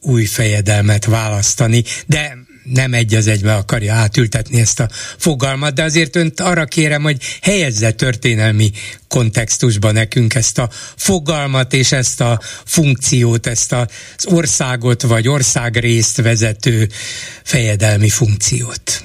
új 0.00 0.24
fejedelmet 0.24 1.04
választani, 1.04 1.84
de 2.06 2.43
nem 2.64 2.94
egy 2.94 3.14
az 3.14 3.26
egybe 3.26 3.54
akarja 3.54 3.94
átültetni 3.94 4.60
ezt 4.60 4.80
a 4.80 4.88
fogalmat, 5.16 5.74
de 5.74 5.82
azért 5.82 6.16
önt 6.16 6.40
arra 6.40 6.64
kérem, 6.64 7.02
hogy 7.02 7.22
helyezze 7.40 7.92
történelmi 7.92 8.70
kontextusba 9.08 9.92
nekünk 9.92 10.34
ezt 10.34 10.58
a 10.58 10.70
fogalmat 10.96 11.72
és 11.72 11.92
ezt 11.92 12.20
a 12.20 12.40
funkciót, 12.64 13.46
ezt 13.46 13.72
az 13.72 13.86
országot 14.26 15.02
vagy 15.02 15.28
országrészt 15.28 16.16
vezető 16.16 16.88
fejedelmi 17.42 18.08
funkciót. 18.08 19.04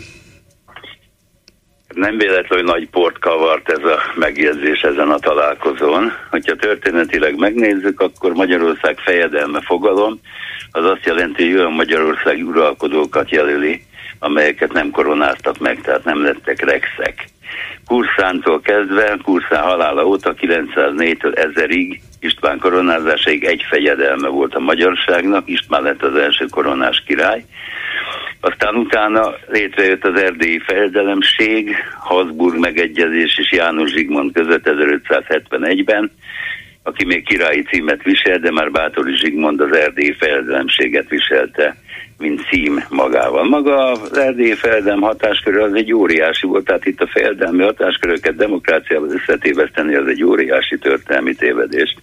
Nem 1.99 2.17
véletlenül 2.17 2.65
nagy 2.65 2.89
port 2.89 3.19
kavart 3.19 3.69
ez 3.69 3.83
a 3.83 3.99
megjegyzés 4.15 4.81
ezen 4.81 5.09
a 5.09 5.19
találkozón. 5.19 6.13
Hogyha 6.29 6.55
történetileg 6.55 7.35
megnézzük, 7.35 7.99
akkor 7.99 8.33
Magyarország 8.33 8.97
fejedelme 8.97 9.61
fogalom 9.61 10.19
az 10.71 10.85
azt 10.85 11.05
jelenti, 11.05 11.49
hogy 11.49 11.59
olyan 11.59 11.71
Magyarország 11.71 12.47
uralkodókat 12.47 13.29
jelöli, 13.29 13.81
amelyeket 14.19 14.73
nem 14.73 14.91
koronáztak 14.91 15.57
meg, 15.57 15.81
tehát 15.81 16.03
nem 16.03 16.23
lettek 16.23 16.61
rexek. 16.61 17.25
Kurszántól 17.85 18.61
kezdve, 18.61 19.17
Kurszán 19.23 19.63
halála 19.63 20.05
óta 20.05 20.33
904-től 20.41 21.49
1000-ig 21.55 21.99
István 22.19 22.59
koronázásáig 22.59 23.43
egy 23.43 23.65
fejedelme 23.69 24.27
volt 24.27 24.55
a 24.55 24.59
magyarságnak, 24.59 25.49
István 25.49 25.83
lett 25.83 26.03
az 26.03 26.15
első 26.15 26.45
koronás 26.45 27.03
király, 27.07 27.45
aztán 28.39 28.75
utána 28.75 29.33
létrejött 29.47 30.05
az 30.05 30.21
erdélyi 30.21 30.59
fejedelemség, 30.59 31.75
Habsburg 31.99 32.59
megegyezés 32.59 33.37
és 33.37 33.51
János 33.51 33.91
Zsigmond 33.91 34.33
között 34.33 34.63
1571-ben, 34.65 36.11
aki 36.83 37.05
még 37.05 37.25
királyi 37.25 37.63
címet 37.63 38.03
visel, 38.03 38.39
de 38.39 38.51
már 38.51 38.71
Bátori 38.71 39.15
Zsigmond 39.15 39.61
az 39.61 39.75
erdélyi 39.75 40.13
fejedelemséget 40.13 41.09
viselte 41.09 41.75
mint 42.19 42.41
cím 42.49 42.83
magával. 42.89 43.43
Maga 43.43 43.91
az 43.91 44.17
erdélyi 44.17 44.53
fejedelem 44.53 45.01
hatásköre 45.01 45.63
az 45.63 45.73
egy 45.73 45.93
óriási 45.93 46.47
volt, 46.47 46.65
tehát 46.65 46.85
itt 46.85 47.01
a 47.01 47.07
fejedelmi 47.07 47.63
hatásköröket 47.63 48.35
demokráciával 48.35 49.09
összetéveszteni 49.09 49.95
az 49.95 50.07
egy 50.07 50.23
óriási 50.23 50.77
történelmi 50.77 51.35
tévedést. 51.35 51.97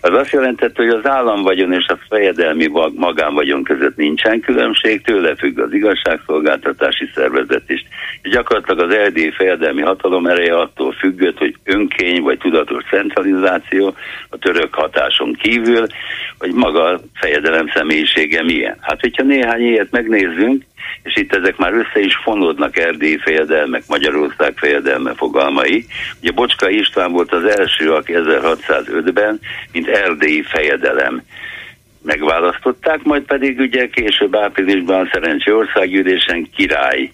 Az 0.00 0.12
azt 0.12 0.30
jelentette, 0.32 0.82
hogy 0.82 0.92
az 0.92 1.06
államvagyon 1.06 1.72
és 1.72 1.86
a 1.86 1.98
fejedelmi 2.08 2.66
magánvagyon 2.94 3.62
között 3.62 3.96
nincsen 3.96 4.40
különbség, 4.40 5.02
tőle 5.02 5.34
függ 5.36 5.58
az 5.58 5.72
igazságszolgáltatási 5.72 7.10
szervezet 7.14 7.70
is. 7.70 7.84
És 8.22 8.30
gyakorlatilag 8.30 8.90
az 8.90 8.94
erdélyi 8.94 9.30
fejedelmi 9.30 9.82
hatalom 9.82 10.26
ereje 10.26 10.58
attól 10.58 10.92
függött, 10.92 11.38
hogy 11.38 11.54
önkény 11.64 12.22
vagy 12.22 12.38
tudatos 12.38 12.84
centralizáció 12.90 13.94
a 14.28 14.38
török 14.38 14.74
hatáson 14.74 15.32
kívül, 15.32 15.86
hogy 16.38 16.52
maga 16.52 16.84
a 16.84 17.00
fejedelem 17.14 17.66
személyisége 17.74 18.42
milyen. 18.42 18.76
Hát, 18.80 19.00
hogyha 19.00 19.22
hogyha 19.22 19.34
néhány 19.42 19.66
ilyet 19.66 19.90
megnézzünk, 19.90 20.64
és 21.02 21.16
itt 21.16 21.34
ezek 21.34 21.56
már 21.56 21.72
össze 21.72 22.00
is 22.00 22.16
fonódnak 22.22 22.78
erdélyi 22.78 23.18
fejedelmek, 23.18 23.82
Magyarország 23.88 24.56
fejedelme 24.56 25.14
fogalmai. 25.14 25.84
Ugye 26.20 26.30
Bocska 26.30 26.70
István 26.70 27.12
volt 27.12 27.32
az 27.32 27.44
első, 27.44 27.92
aki 27.92 28.12
1605-ben, 28.16 29.40
mint 29.72 29.88
erdélyi 29.88 30.42
fejedelem 30.42 31.22
megválasztották, 32.02 33.02
majd 33.02 33.22
pedig 33.22 33.58
ugye 33.58 33.88
később 33.88 34.36
áprilisban 34.36 35.10
Szerencsi 35.12 35.52
országgyűlésen 35.52 36.48
király 36.56 37.12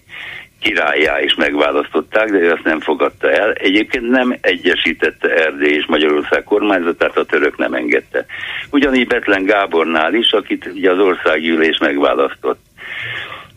királyá 0.59 1.21
is 1.21 1.35
megválasztották, 1.35 2.29
de 2.29 2.37
ő 2.37 2.51
azt 2.51 2.63
nem 2.63 2.79
fogadta 2.79 3.31
el. 3.31 3.51
Egyébként 3.51 4.09
nem 4.09 4.37
egyesítette 4.41 5.29
Erdély 5.29 5.73
és 5.73 5.85
Magyarország 5.87 6.43
kormányzatát, 6.43 7.17
a 7.17 7.25
török 7.25 7.57
nem 7.57 7.73
engedte. 7.73 8.25
Ugyanígy 8.71 9.07
Betlen 9.07 9.43
Gábornál 9.43 10.13
is, 10.13 10.31
akit 10.31 10.65
ugye 10.65 10.91
az 10.91 10.99
országgyűlés 10.99 11.77
megválasztott. 11.77 12.59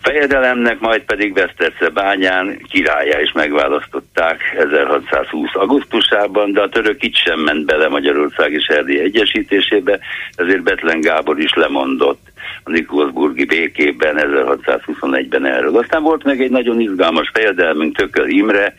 Fejedelemnek 0.02 0.80
majd 0.80 1.02
pedig 1.02 1.34
Veszterce 1.34 1.88
bányán 1.88 2.58
királyá 2.68 3.20
is 3.20 3.32
megválasztották 3.32 4.40
1620. 4.56 5.50
augusztusában, 5.54 6.52
de 6.52 6.60
a 6.60 6.68
török 6.68 7.02
itt 7.02 7.16
sem 7.16 7.40
ment 7.40 7.66
bele 7.66 7.88
Magyarország 7.88 8.52
és 8.52 8.66
Erdély 8.66 9.00
egyesítésébe, 9.00 9.98
ezért 10.36 10.62
Betlen 10.62 11.00
Gábor 11.00 11.38
is 11.38 11.52
lemondott 11.54 12.31
a 12.64 12.70
Nikolsburgi 12.70 13.44
békében 13.44 14.16
1621-ben 14.18 15.46
erről. 15.46 15.76
Aztán 15.76 16.02
volt 16.02 16.24
meg 16.24 16.42
egy 16.42 16.50
nagyon 16.50 16.80
izgalmas 16.80 17.30
fejedelmünk, 17.32 17.96
Tököl 17.96 18.28
Imre, 18.28 18.74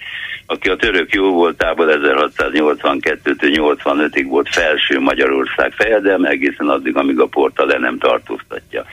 aki 0.45 0.69
a 0.69 0.75
török 0.75 1.13
jó 1.13 1.31
voltából 1.31 1.91
1682 1.91 3.35
85-ig 3.39 4.25
volt 4.27 4.49
felső 4.49 4.99
Magyarország 4.99 5.71
fejedelme, 5.71 6.29
egészen 6.29 6.69
addig, 6.69 6.95
amíg 6.95 7.19
a 7.19 7.25
porta 7.25 7.65
le 7.65 7.77
nem 7.77 7.97
tartóztatja. 7.97 8.85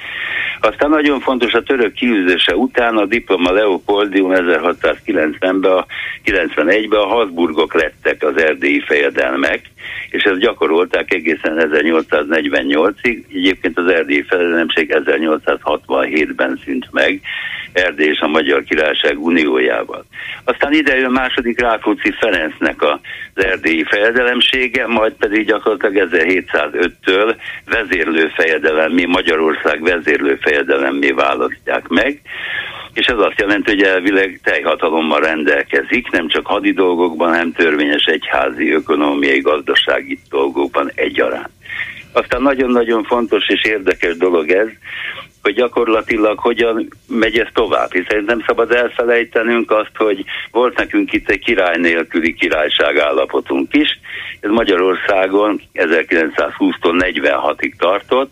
Aztán 0.61 0.91
nagyon 0.91 1.21
fontos 1.21 1.53
a 1.53 1.63
török 1.63 1.93
kiűzése 1.93 2.57
után 2.57 2.97
a 2.97 3.07
diploma 3.07 3.53
Leopoldium 3.53 4.31
1690-ben, 4.35 5.73
a 5.73 5.87
91-ben 6.25 7.01
a 7.01 7.07
Habsburgok 7.07 7.75
lettek 7.75 8.23
az 8.23 8.37
erdélyi 8.37 8.81
fejedelmek, 8.81 9.61
és 10.11 10.23
ezt 10.23 10.39
gyakorolták 10.39 11.15
egészen 11.15 11.71
1848-ig. 11.73 13.23
Egyébként 13.29 13.79
az 13.79 13.87
erdélyi 13.87 14.25
fejedelemség 14.69 14.95
1867-ben 14.95 16.61
szűnt 16.65 16.89
meg, 16.91 17.21
Erdély 17.73 18.09
és 18.09 18.19
a 18.21 18.29
Magyar 18.29 18.63
Királyság 18.63 19.19
uniójával. 19.19 20.05
Aztán 20.45 20.73
ide 20.73 20.97
jön 20.97 21.11
második 21.11 21.61
Rákóczi 21.61 22.13
Ferencnek 22.19 22.83
az 22.83 22.99
erdélyi 23.45 23.85
fejedelemsége, 23.85 24.87
majd 24.87 25.13
pedig 25.13 25.47
gyakorlatilag 25.47 26.09
1705-től 26.13 27.37
vezérlő 27.67 28.31
fejedelemmé, 28.35 29.05
Magyarország 29.05 29.83
vezérlő 29.83 30.39
fejedelemmé 30.43 31.11
választják 31.11 31.89
meg 31.89 32.21
és 32.93 33.07
ez 33.07 33.19
azt 33.19 33.41
jelenti, 33.41 33.71
hogy 33.71 33.83
elvileg 33.83 34.41
teljhatalommal 34.43 35.21
rendelkezik, 35.21 36.11
nem 36.11 36.29
csak 36.29 36.47
hadi 36.47 36.73
dolgokban, 36.73 37.29
hanem 37.29 37.53
törvényes 37.53 38.05
egyházi, 38.05 38.73
ökonomiai, 38.73 39.41
gazdasági 39.41 40.19
dolgokban 40.31 40.91
egyaránt. 40.95 41.51
Aztán 42.13 42.43
nagyon-nagyon 42.43 43.05
fontos 43.05 43.49
és 43.49 43.65
érdekes 43.65 44.17
dolog 44.17 44.51
ez, 44.51 44.69
hogy 45.43 45.55
gyakorlatilag 45.55 46.39
hogyan 46.39 46.89
megy 47.09 47.39
ez 47.39 47.47
tovább, 47.53 47.93
hiszen 47.93 48.25
nem 48.25 48.43
szabad 48.47 48.73
elfelejtenünk 48.73 49.71
azt, 49.71 49.97
hogy 49.97 50.25
volt 50.51 50.77
nekünk 50.77 51.13
itt 51.13 51.31
egy 51.31 51.45
király 51.45 51.77
nélküli 51.77 52.35
királyság 52.35 52.99
állapotunk 52.99 53.75
is, 53.75 54.01
ez 54.41 54.51
Magyarországon 54.51 55.63
1920-tól 55.75 57.13
46-ig 57.15 57.73
tartott, 57.79 58.31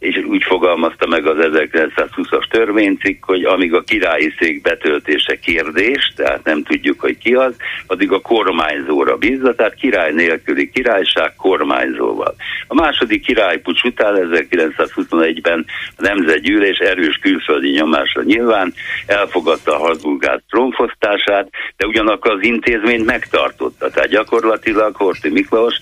és 0.00 0.24
úgy 0.28 0.42
fogalmazta 0.42 1.06
meg 1.06 1.26
az 1.26 1.36
1920-as 1.38 2.48
törvénycikk, 2.50 3.24
hogy 3.24 3.44
amíg 3.44 3.74
a 3.74 3.82
királyi 3.82 4.34
szék 4.38 4.62
betöltése 4.62 5.36
kérdés, 5.36 6.12
tehát 6.16 6.44
nem 6.44 6.62
tudjuk, 6.62 7.00
hogy 7.00 7.18
ki 7.18 7.34
az, 7.34 7.54
addig 7.86 8.12
a 8.12 8.20
kormányzóra 8.20 9.16
bízza, 9.16 9.54
tehát 9.54 9.74
király 9.74 10.12
nélküli 10.12 10.70
királyság 10.70 11.34
kormányzóval. 11.36 12.34
A 12.68 12.74
második 12.74 13.24
királypucs 13.24 13.82
után 13.82 14.28
1921-ben 14.32 15.64
a 15.96 16.02
Nemzetgyűlés 16.02 16.78
erős 16.78 17.16
külföldi 17.16 17.70
nyomásra 17.70 18.22
nyilván 18.22 18.74
elfogadta 19.06 19.74
a 19.74 19.78
Habsburgát 19.78 20.42
trónfosztását, 20.48 21.48
de 21.76 21.86
ugyanakkor 21.86 22.30
az 22.30 22.42
intézményt 22.42 23.04
megtartotta. 23.04 23.90
Tehát 23.90 24.08
gyakorlatilag 24.08 24.96
Horthy 24.96 25.28
Miklós 25.28 25.74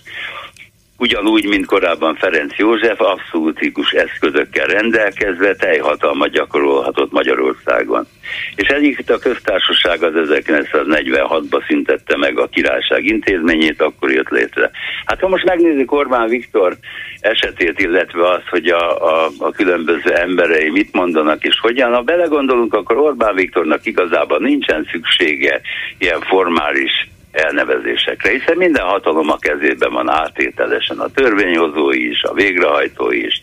ugyanúgy, 0.99 1.49
mint 1.49 1.67
korábban 1.67 2.15
Ferenc 2.15 2.57
József, 2.57 3.01
abszolútikus 3.01 3.91
eszközökkel 3.91 4.67
rendelkezve 4.67 5.55
teljhatalmat 5.55 6.31
gyakorolhatott 6.31 7.13
Magyarországon. 7.13 8.07
És 8.55 8.69
egyik 8.69 9.11
a 9.11 9.19
köztársaság 9.19 10.03
az 10.03 10.13
1946-ban 10.15 11.67
szüntette 11.67 12.17
meg 12.17 12.39
a 12.39 12.47
királyság 12.47 13.05
intézményét, 13.05 13.83
akkor 13.83 14.13
jött 14.13 14.29
létre. 14.29 14.71
Hát 15.05 15.21
ha 15.21 15.29
most 15.29 15.45
megnézzük 15.45 15.93
Orbán 15.93 16.29
Viktor 16.29 16.77
esetét, 17.21 17.81
illetve 17.81 18.29
azt, 18.29 18.49
hogy 18.51 18.69
a, 18.69 19.07
a, 19.07 19.31
a 19.39 19.51
különböző 19.51 20.13
emberei 20.15 20.71
mit 20.71 20.93
mondanak, 20.93 21.45
és 21.45 21.59
hogyan, 21.61 21.95
ha 21.95 22.03
belegondolunk, 22.03 22.75
akkor 22.75 22.97
Orbán 22.97 23.35
Viktornak 23.35 23.87
igazából 23.87 24.39
nincsen 24.39 24.89
szüksége 24.91 25.61
ilyen 25.99 26.21
formális 26.21 27.09
elnevezésekre, 27.33 28.31
hiszen 28.31 28.57
minden 28.57 28.85
hatalom 28.85 29.31
a 29.31 29.39
kezében 29.39 29.93
van 29.93 30.09
átételesen, 30.09 30.99
a 30.99 31.11
törvényhozó 31.15 31.91
is, 31.91 32.23
a 32.23 32.33
végrehajtó 32.33 33.11
is, 33.11 33.43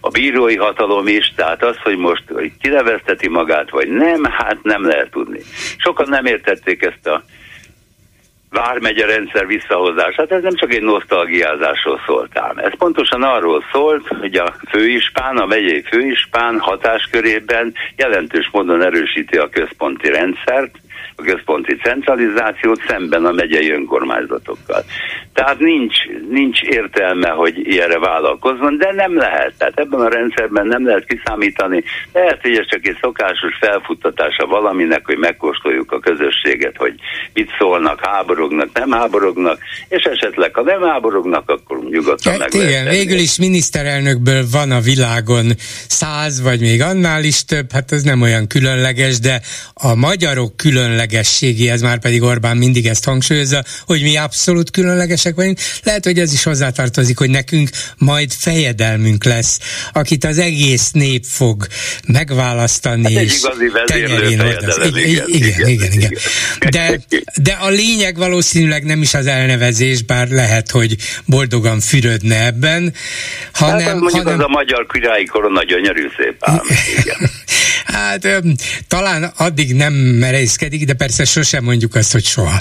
a 0.00 0.08
bírói 0.08 0.56
hatalom 0.56 1.06
is, 1.06 1.32
tehát 1.36 1.62
az, 1.64 1.76
hogy 1.82 1.96
most 1.96 2.22
hogy 2.32 2.52
kinevezteti 2.60 3.28
magát, 3.28 3.70
vagy 3.70 3.88
nem, 3.88 4.24
hát 4.24 4.62
nem 4.62 4.86
lehet 4.86 5.10
tudni. 5.10 5.40
Sokan 5.76 6.08
nem 6.08 6.24
értették 6.24 6.82
ezt 6.82 7.06
a 7.06 7.22
vármegye 8.50 9.06
rendszer 9.06 9.46
visszahozását, 9.46 10.32
ez 10.32 10.42
nem 10.42 10.54
csak 10.54 10.72
egy 10.72 10.82
nosztalgiázásról 10.82 12.00
szólt 12.06 12.38
ám. 12.38 12.58
Ez 12.58 12.76
pontosan 12.78 13.22
arról 13.22 13.64
szólt, 13.72 14.08
hogy 14.08 14.34
a 14.34 14.54
főispán, 14.68 15.36
a 15.36 15.46
megyei 15.46 15.82
főispán 15.82 16.58
hatáskörében 16.58 17.74
jelentős 17.96 18.48
módon 18.52 18.82
erősíti 18.82 19.36
a 19.36 19.48
központi 19.48 20.08
rendszert, 20.08 20.76
a 21.20 21.32
központi 21.32 21.76
centralizációt 21.76 22.80
szemben 22.88 23.24
a 23.24 23.32
megyei 23.32 23.70
önkormányzatokkal. 23.70 24.84
Tehát 25.34 25.58
nincs, 25.58 25.96
nincs 26.30 26.62
értelme, 26.62 27.28
hogy 27.28 27.58
ilyenre 27.58 27.98
vállalkozzon, 27.98 28.78
de 28.78 28.92
nem 28.92 29.16
lehet. 29.16 29.54
Tehát 29.58 29.78
ebben 29.78 30.00
a 30.00 30.08
rendszerben 30.08 30.66
nem 30.66 30.86
lehet 30.86 31.04
kiszámítani. 31.04 31.82
Lehet, 32.12 32.38
hogy 32.42 32.56
ez 32.56 32.66
csak 32.66 32.86
egy 32.86 32.96
szokásos 33.00 33.56
felfuttatása 33.60 34.46
valaminek, 34.46 35.06
hogy 35.06 35.18
megkóstoljuk 35.18 35.92
a 35.92 35.98
közösséget, 35.98 36.76
hogy 36.76 36.94
mit 37.32 37.50
szólnak, 37.58 38.06
háborognak, 38.06 38.68
nem 38.72 38.90
háborognak, 38.90 39.58
és 39.88 40.02
esetleg 40.02 40.54
ha 40.54 40.62
nem 40.62 40.82
háborognak, 40.82 41.50
akkor 41.50 41.78
nyugodtan 41.90 42.36
meg 42.38 42.54
Igen, 42.54 42.88
végül 42.88 43.18
is 43.18 43.38
miniszterelnökből 43.38 44.42
van 44.52 44.70
a 44.70 44.80
világon 44.80 45.46
száz, 45.88 46.42
vagy 46.42 46.60
még 46.60 46.82
annál 46.82 47.24
is 47.24 47.44
több, 47.44 47.72
hát 47.72 47.92
ez 47.92 48.02
nem 48.02 48.22
olyan 48.22 48.46
különleges, 48.46 49.20
de 49.20 49.40
a 49.74 49.94
magyarok 49.94 50.56
különleges 50.56 51.09
különlegességéhez, 51.10 51.82
már 51.82 51.98
pedig 51.98 52.22
Orbán 52.22 52.56
mindig 52.56 52.86
ezt 52.86 53.04
hangsúlyozza, 53.04 53.64
hogy 53.86 54.02
mi 54.02 54.16
abszolút 54.16 54.70
különlegesek 54.70 55.34
vagyunk. 55.34 55.58
Lehet, 55.82 56.04
hogy 56.04 56.18
ez 56.18 56.32
is 56.32 56.42
hozzátartozik, 56.42 57.18
hogy 57.18 57.30
nekünk 57.30 57.68
majd 57.98 58.32
fejedelmünk 58.32 59.24
lesz, 59.24 59.58
akit 59.92 60.24
az 60.24 60.38
egész 60.38 60.90
nép 60.90 61.24
fog 61.24 61.66
megválasztani. 62.06 63.14
Hát 63.14 63.24
és 63.24 63.40
tenyerén 63.86 64.30
igen, 64.30 64.48
igen, 64.94 65.24
igen, 65.26 65.68
igen, 65.68 65.92
igen. 65.92 66.12
De, 66.70 67.00
de 67.42 67.52
a 67.52 67.68
lényeg 67.68 68.16
valószínűleg 68.16 68.84
nem 68.84 69.02
is 69.02 69.14
az 69.14 69.26
elnevezés, 69.26 70.02
bár 70.02 70.28
lehet, 70.28 70.70
hogy 70.70 70.96
boldogan 71.26 71.80
fürödne 71.80 72.46
ebben, 72.46 72.94
hanem... 73.52 73.78
Hát 73.78 73.94
mondjuk 73.94 74.22
hanem... 74.22 74.38
az 74.38 74.44
a 74.44 74.48
magyar 74.48 74.86
királyi 74.86 75.24
korona 75.24 75.64
gyönyörű 75.64 76.06
szép 76.16 76.36
ám. 76.40 76.62
Igen. 76.98 77.30
Hát 77.84 78.28
talán 78.88 79.22
addig 79.36 79.74
nem 79.74 79.92
merészkedik, 79.94 80.84
de 80.84 80.92
persze 80.92 81.24
sosem 81.24 81.64
mondjuk 81.64 81.94
azt, 81.94 82.12
hogy 82.12 82.24
soha. 82.24 82.60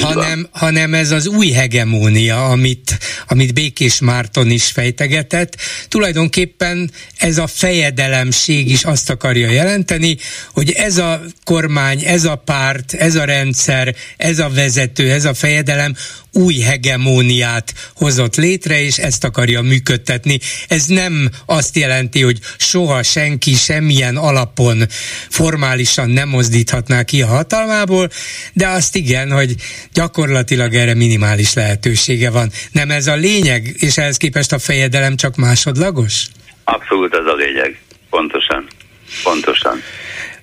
hanem, 0.00 0.48
hanem 0.50 0.94
ez 0.94 1.10
az 1.10 1.26
új 1.26 1.50
hegemónia, 1.50 2.44
amit, 2.44 2.98
amit 3.26 3.54
Békés 3.54 4.00
Márton 4.00 4.50
is 4.50 4.64
fejtegetett, 4.64 5.56
tulajdonképpen 5.88 6.90
ez 7.16 7.38
a 7.38 7.46
fejedelemség 7.46 8.70
is 8.70 8.84
azt 8.84 9.10
akarja 9.10 9.50
jelenteni, 9.50 10.16
hogy 10.52 10.70
ez 10.70 10.98
a 10.98 11.22
kormány, 11.44 12.04
ez 12.04 12.24
a 12.24 12.36
párt, 12.36 12.92
ez 12.92 13.14
a 13.14 13.24
rendszer, 13.24 13.94
ez 14.16 14.38
a 14.38 14.48
vezető, 14.48 15.10
ez 15.10 15.24
a 15.24 15.34
fejedelem 15.34 15.94
új 16.34 16.54
hegemóniát 16.54 17.74
hozott 17.94 18.36
létre, 18.36 18.80
és 18.80 18.98
ezt 18.98 19.24
akarja 19.24 19.60
működtetni. 19.60 20.38
Ez 20.68 20.86
nem 20.86 21.30
azt 21.46 21.76
jelenti, 21.76 22.22
hogy 22.22 22.38
soha 22.56 23.02
senki 23.02 23.54
semmilyen 23.54 24.16
alapon 24.16 24.82
formálisan 25.28 26.10
nem 26.10 26.28
mozdíthatná 26.28 27.02
ki 27.02 27.22
a 27.22 27.26
hatalmából, 27.26 28.08
de 28.52 28.68
azt 28.68 28.96
igen, 28.96 29.30
hogy 29.30 29.54
gyakorlatilag 29.92 30.74
erre 30.74 30.94
minimális 30.94 31.54
lehetősége 31.54 32.30
van. 32.30 32.50
Nem 32.72 32.90
ez 32.90 33.06
a 33.06 33.14
lényeg, 33.14 33.74
és 33.78 33.98
ehhez 33.98 34.16
képest 34.16 34.52
a 34.52 34.58
fejedelem 34.58 35.16
csak 35.16 35.36
másodlagos? 35.36 36.26
Abszolút 36.64 37.14
ez 37.14 37.26
a 37.26 37.34
lényeg 37.34 37.78
Pontosan. 38.14 38.66
Pontosan. 39.22 39.78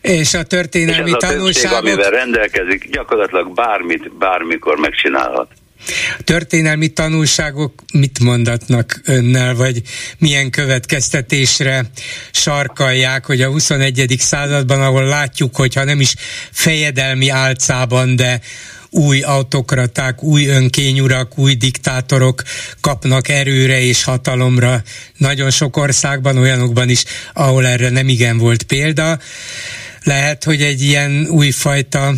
És 0.02 0.34
a 0.34 0.44
történelmi 0.44 1.10
és 1.10 1.16
ez 1.20 1.30
tanulságok... 1.30 1.78
A 1.78 1.82
többség, 1.82 1.94
amivel 1.94 2.12
rendelkezik, 2.12 2.90
gyakorlatilag 2.90 3.54
bármit, 3.54 4.18
bármikor 4.18 4.78
megcsinálhat. 4.78 5.48
Történelmi 6.24 6.88
tanulságok 6.88 7.84
mit 7.94 8.20
mondatnak 8.20 9.02
önnel, 9.06 9.56
vagy 9.56 9.82
milyen 10.18 10.50
következtetésre 10.50 11.90
sarkalják, 12.32 13.26
hogy 13.26 13.42
a 13.42 13.50
21. 13.50 14.16
században, 14.20 14.82
ahol 14.82 15.04
látjuk, 15.04 15.56
hogyha 15.56 15.84
nem 15.84 16.00
is 16.00 16.16
fejedelmi 16.52 17.30
álcában, 17.30 18.16
de 18.16 18.42
új 18.90 19.22
autokraták, 19.22 20.24
új 20.24 20.46
önkényurak, 20.46 21.38
új 21.38 21.54
diktátorok 21.54 22.44
kapnak 22.82 23.28
erőre 23.28 23.82
és 23.82 24.04
hatalomra 24.04 24.84
nagyon 25.18 25.52
sok 25.52 25.78
országban, 25.78 26.38
olyanokban 26.38 26.90
is, 26.90 27.04
ahol 27.34 27.66
erre 27.66 27.90
nem 27.90 28.08
igen 28.08 28.38
volt 28.38 28.64
példa 28.64 29.20
lehet, 30.04 30.44
hogy 30.44 30.62
egy 30.62 30.82
ilyen 30.82 31.28
újfajta 31.30 32.12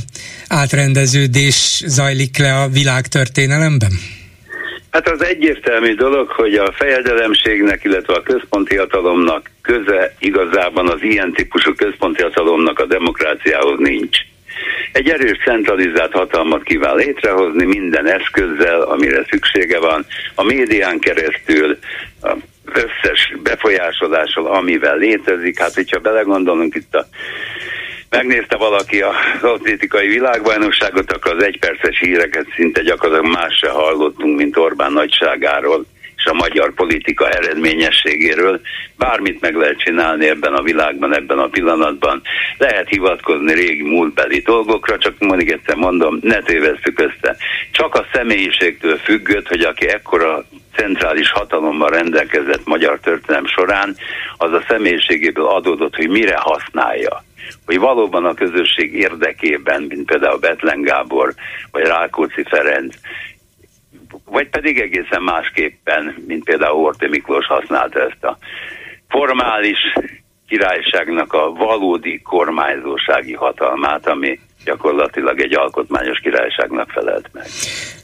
átrendeződés 0.48 1.84
zajlik 1.86 2.38
le 2.38 2.54
a 2.54 2.68
világtörténelemben? 2.68 3.92
Hát 4.92 5.10
az 5.10 5.24
egyértelmű 5.24 5.96
dolog, 5.96 6.30
hogy 6.30 6.54
a 6.54 6.72
fejedelemségnek, 6.72 7.84
illetve 7.84 8.14
a 8.14 8.24
központi 8.24 8.76
hatalomnak 8.76 9.50
köze 9.62 10.16
igazában 10.20 10.90
az 10.90 11.02
ilyen 11.02 11.34
típusú 11.34 11.74
központi 11.74 12.22
hatalomnak 12.22 12.80
a 12.80 12.86
demokráciához 12.86 13.80
nincs. 13.80 14.18
Egy 14.92 15.10
erős 15.10 15.38
centralizált 15.46 16.12
hatalmat 16.12 16.64
kíván 16.64 16.96
létrehozni 16.96 17.66
minden 17.66 18.08
eszközzel, 18.08 18.82
amire 18.82 19.26
szüksége 19.30 19.80
van, 19.80 20.06
a 20.36 20.44
médián 20.44 21.00
keresztül, 21.00 21.78
a 22.22 22.36
összes 22.66 23.34
befolyásolással, 23.44 24.46
amivel 24.46 24.98
létezik. 24.98 25.60
Hát, 25.60 25.74
hogyha 25.74 26.00
belegondolunk 26.00 26.76
itt 26.76 26.96
a 26.96 27.08
megnézte 28.14 28.58
valaki 28.58 29.02
a 29.02 29.12
politikai 29.40 30.08
világbajnokságot, 30.08 31.12
akkor 31.12 31.36
az 31.36 31.44
egyperces 31.44 32.00
híreket 32.00 32.46
szinte 32.56 32.82
gyakorlatilag 32.82 33.34
más 33.34 33.58
se 33.62 33.70
hallottunk, 33.70 34.38
mint 34.38 34.58
Orbán 34.58 34.92
nagyságáról 34.92 35.86
és 36.16 36.26
a 36.26 36.34
magyar 36.34 36.74
politika 36.74 37.30
eredményességéről. 37.30 38.62
Bármit 38.98 39.42
meg 39.42 39.56
lehet 39.56 39.80
csinálni 39.80 40.28
ebben 40.28 40.54
a 40.54 40.62
világban, 40.62 41.16
ebben 41.16 41.40
a 41.40 41.48
pillanatban. 41.48 42.22
Lehet 42.58 42.88
hivatkozni 42.90 43.54
régi 43.54 43.84
múltbeli 43.84 44.40
dolgokra, 44.40 44.98
csak 44.98 45.14
mondjuk 45.20 45.50
egyszer 45.50 45.76
mondom, 45.76 46.20
ne 46.22 46.42
tévesztük 46.42 47.00
össze. 47.00 47.36
Csak 47.72 47.96
a 47.96 48.06
személyiségtől 48.14 48.98
függött, 48.98 49.48
hogy 49.48 49.62
aki 49.62 49.88
ekkora 49.88 50.46
centrális 50.76 51.32
hatalommal 51.32 51.90
rendelkezett 51.90 52.66
magyar 52.66 53.00
történelem 53.00 53.48
során, 53.48 53.96
az 54.38 54.52
a 54.52 54.64
személyiségéből 54.68 55.48
adódott, 55.48 55.96
hogy 55.96 56.10
mire 56.10 56.38
használja 56.38 57.24
hogy 57.66 57.80
valóban 57.80 58.26
a 58.26 58.34
közösség 58.34 58.94
érdekében, 58.94 59.82
mint 59.82 60.06
például 60.06 60.40
Betlen 60.40 60.82
Gábor, 60.82 61.34
vagy 61.72 61.84
Rákóczi 61.84 62.44
Ferenc, 62.44 62.96
vagy 64.26 64.50
pedig 64.50 64.80
egészen 64.80 65.24
másképpen, 65.24 66.24
mint 66.28 66.44
például 66.44 66.82
Horthy 66.82 67.08
Miklós 67.08 67.46
használta 67.46 68.00
ezt 68.00 68.24
a 68.24 68.38
formális 69.10 69.78
királyságnak 70.48 71.34
a 71.34 71.52
valódi 71.52 72.22
kormányzósági 72.22 73.34
hatalmát, 73.34 74.08
ami 74.08 74.40
gyakorlatilag 74.66 75.40
egy 75.40 75.56
alkotmányos 75.56 76.20
királyságnak 76.20 76.90
felelt 76.90 77.30
meg. 77.34 77.46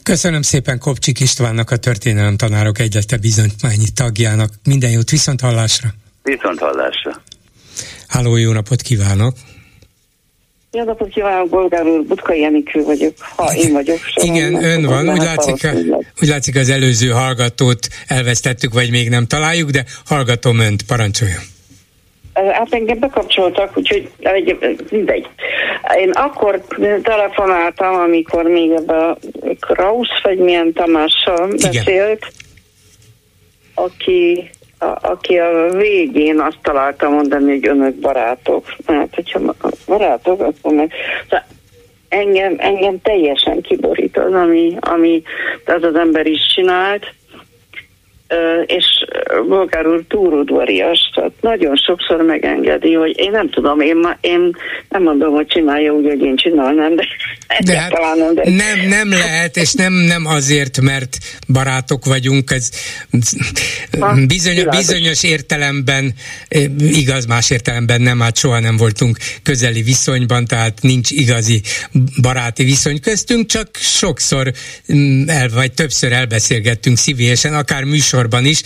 Köszönöm 0.04 0.42
szépen 0.42 0.80
Kopcsik 0.80 1.20
Istvánnak, 1.20 1.72
a 1.72 1.78
Történelem 1.78 2.38
Tanárok 2.38 2.80
Egyete 2.80 3.18
bizonymányi 3.18 3.90
tagjának. 3.96 4.50
Minden 4.64 4.92
jót, 4.92 5.10
viszont 5.10 5.42
hallásra! 5.42 5.90
Viszont 6.24 6.60
hallásra! 6.60 7.12
Háló, 8.10 8.36
jó 8.36 8.51
napot 8.51 8.82
kívánok! 8.82 9.34
Jó 10.72 10.84
napot 10.84 11.10
kívánok, 11.10 11.49
Bolgár 11.49 11.86
úr, 11.86 12.03
Butkai 12.03 12.43
Enikő 12.43 12.84
vagyok, 12.84 13.14
ha 13.36 13.53
én 13.55 13.72
vagyok. 13.72 13.99
Igen, 14.16 14.64
ön 14.64 14.86
van, 14.86 15.10
úgy 15.10 15.22
látszik, 15.22 15.64
a, 15.64 15.70
úgy 16.22 16.28
látszik 16.28 16.55
az 16.55 16.70
előző 16.70 17.10
hallgatót 17.10 17.88
elvesztettük, 18.07 18.74
vagy 18.74 18.91
még 18.91 19.10
nem 19.10 19.28
találjuk, 19.28 19.70
de 19.70 19.86
hallgatom 20.05 20.60
önt, 20.60 20.84
parancsoljon. 20.84 21.39
Hát 22.34 22.74
engem 22.74 22.99
bekapcsoltak, 22.99 23.78
úgyhogy 23.78 24.12
mindegy. 24.89 25.28
Én 25.97 26.12
akkor 26.12 26.64
telefonáltam, 27.03 27.95
amikor 27.95 28.43
még 28.43 28.72
ebbe 28.72 28.93
a 28.93 29.18
Krausz, 29.60 30.22
vagy 30.24 30.38
milyen 30.38 30.74
Tamással 30.74 31.47
beszélt, 31.47 32.34
aki 33.74 34.49
aki 35.02 35.38
a 35.38 35.70
végén 35.72 36.40
azt 36.40 36.58
találta 36.62 37.10
mondani, 37.10 37.52
hogy 37.52 37.68
önök 37.68 37.96
barátok. 37.96 38.66
Hát, 38.86 39.16
hogyha 39.16 39.56
barátok, 39.88 40.42
akkor 40.42 40.74
meg... 40.74 40.92
De 41.30 41.46
engem, 42.10 42.56
engem 42.58 43.02
teljesen 43.02 43.62
kiborít 43.62 44.18
az, 44.18 44.34
ami, 44.34 44.78
ami 44.80 45.22
az 45.66 45.84
az 45.84 45.96
ember 45.96 46.26
is 46.26 46.54
csinált, 46.56 47.14
és 48.66 48.86
Bolgár 49.48 49.88
úr 49.88 50.04
túludvarias, 50.08 51.12
tehát 51.16 51.32
nagyon 51.42 51.76
sokszor 51.76 52.22
megengedi, 52.22 52.94
hogy 52.94 53.18
én 53.18 53.32
nem 53.32 53.50
tudom, 53.50 53.80
én, 53.80 53.96
ma, 53.96 54.18
én 54.22 54.56
nem 54.90 55.04
mondom, 55.04 55.34
hogy 55.34 55.48
csinálja 55.48 55.92
úgy, 55.92 56.06
hogy 56.06 56.22
én 56.22 56.36
csinálnám, 56.36 56.96
de, 56.96 57.06
de 57.66 57.80
hát 57.80 58.16
nem, 58.16 58.34
de... 58.34 58.50
nem, 58.50 58.88
nem 58.88 59.10
lehet, 59.10 59.58
és 59.58 59.74
nem, 59.74 59.94
nem 59.94 60.26
azért, 60.26 60.82
mert 60.82 61.18
barátok 61.48 62.06
vagyunk, 62.06 62.52
ez 62.52 62.70
bizony, 64.28 64.66
bizonyos 64.70 65.24
értelemben 65.24 66.14
igaz, 66.80 67.26
más 67.26 67.50
értelemben 67.50 68.02
nem, 68.02 68.20
hát 68.20 68.38
soha 68.38 68.60
nem 68.60 68.78
voltunk 68.78 69.18
közeli 69.44 69.82
viszonyban, 69.82 70.46
tehát 70.46 70.78
nincs 70.82 71.12
igazi 71.12 71.62
baráti 72.22 72.64
viszony 72.64 73.00
köztünk, 73.00 73.46
csak 73.46 73.70
sokszor 73.74 74.52
mm, 74.94 75.28
el, 75.28 75.50
vagy 75.54 75.72
többször 75.74 76.12
elbeszélgettünk 76.12 76.98
szívélyesen, 76.98 77.54
akár 77.54 77.84
műsor 77.84 78.19
műsorban 78.20 78.46
is, 78.46 78.62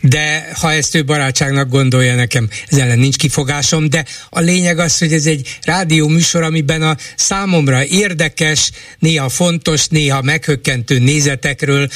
de 0.00 0.48
ha 0.60 0.72
ezt 0.72 0.94
ő 0.94 1.04
barátságnak 1.04 1.68
gondolja, 1.68 2.14
nekem 2.14 2.48
ez 2.68 2.78
ellen 2.78 2.98
nincs 2.98 3.16
kifogásom, 3.16 3.88
de 3.90 4.04
a 4.30 4.40
lényeg 4.40 4.78
az, 4.78 4.98
hogy 4.98 5.12
ez 5.12 5.26
egy 5.26 5.58
rádió 5.64 6.08
műsor, 6.08 6.42
amiben 6.42 6.82
a 6.82 6.96
számomra 7.16 7.84
érdekes, 7.84 8.70
néha 8.98 9.28
fontos, 9.28 9.86
néha 9.88 10.22
meghökkentő 10.22 10.98
nézetekről, 10.98 11.88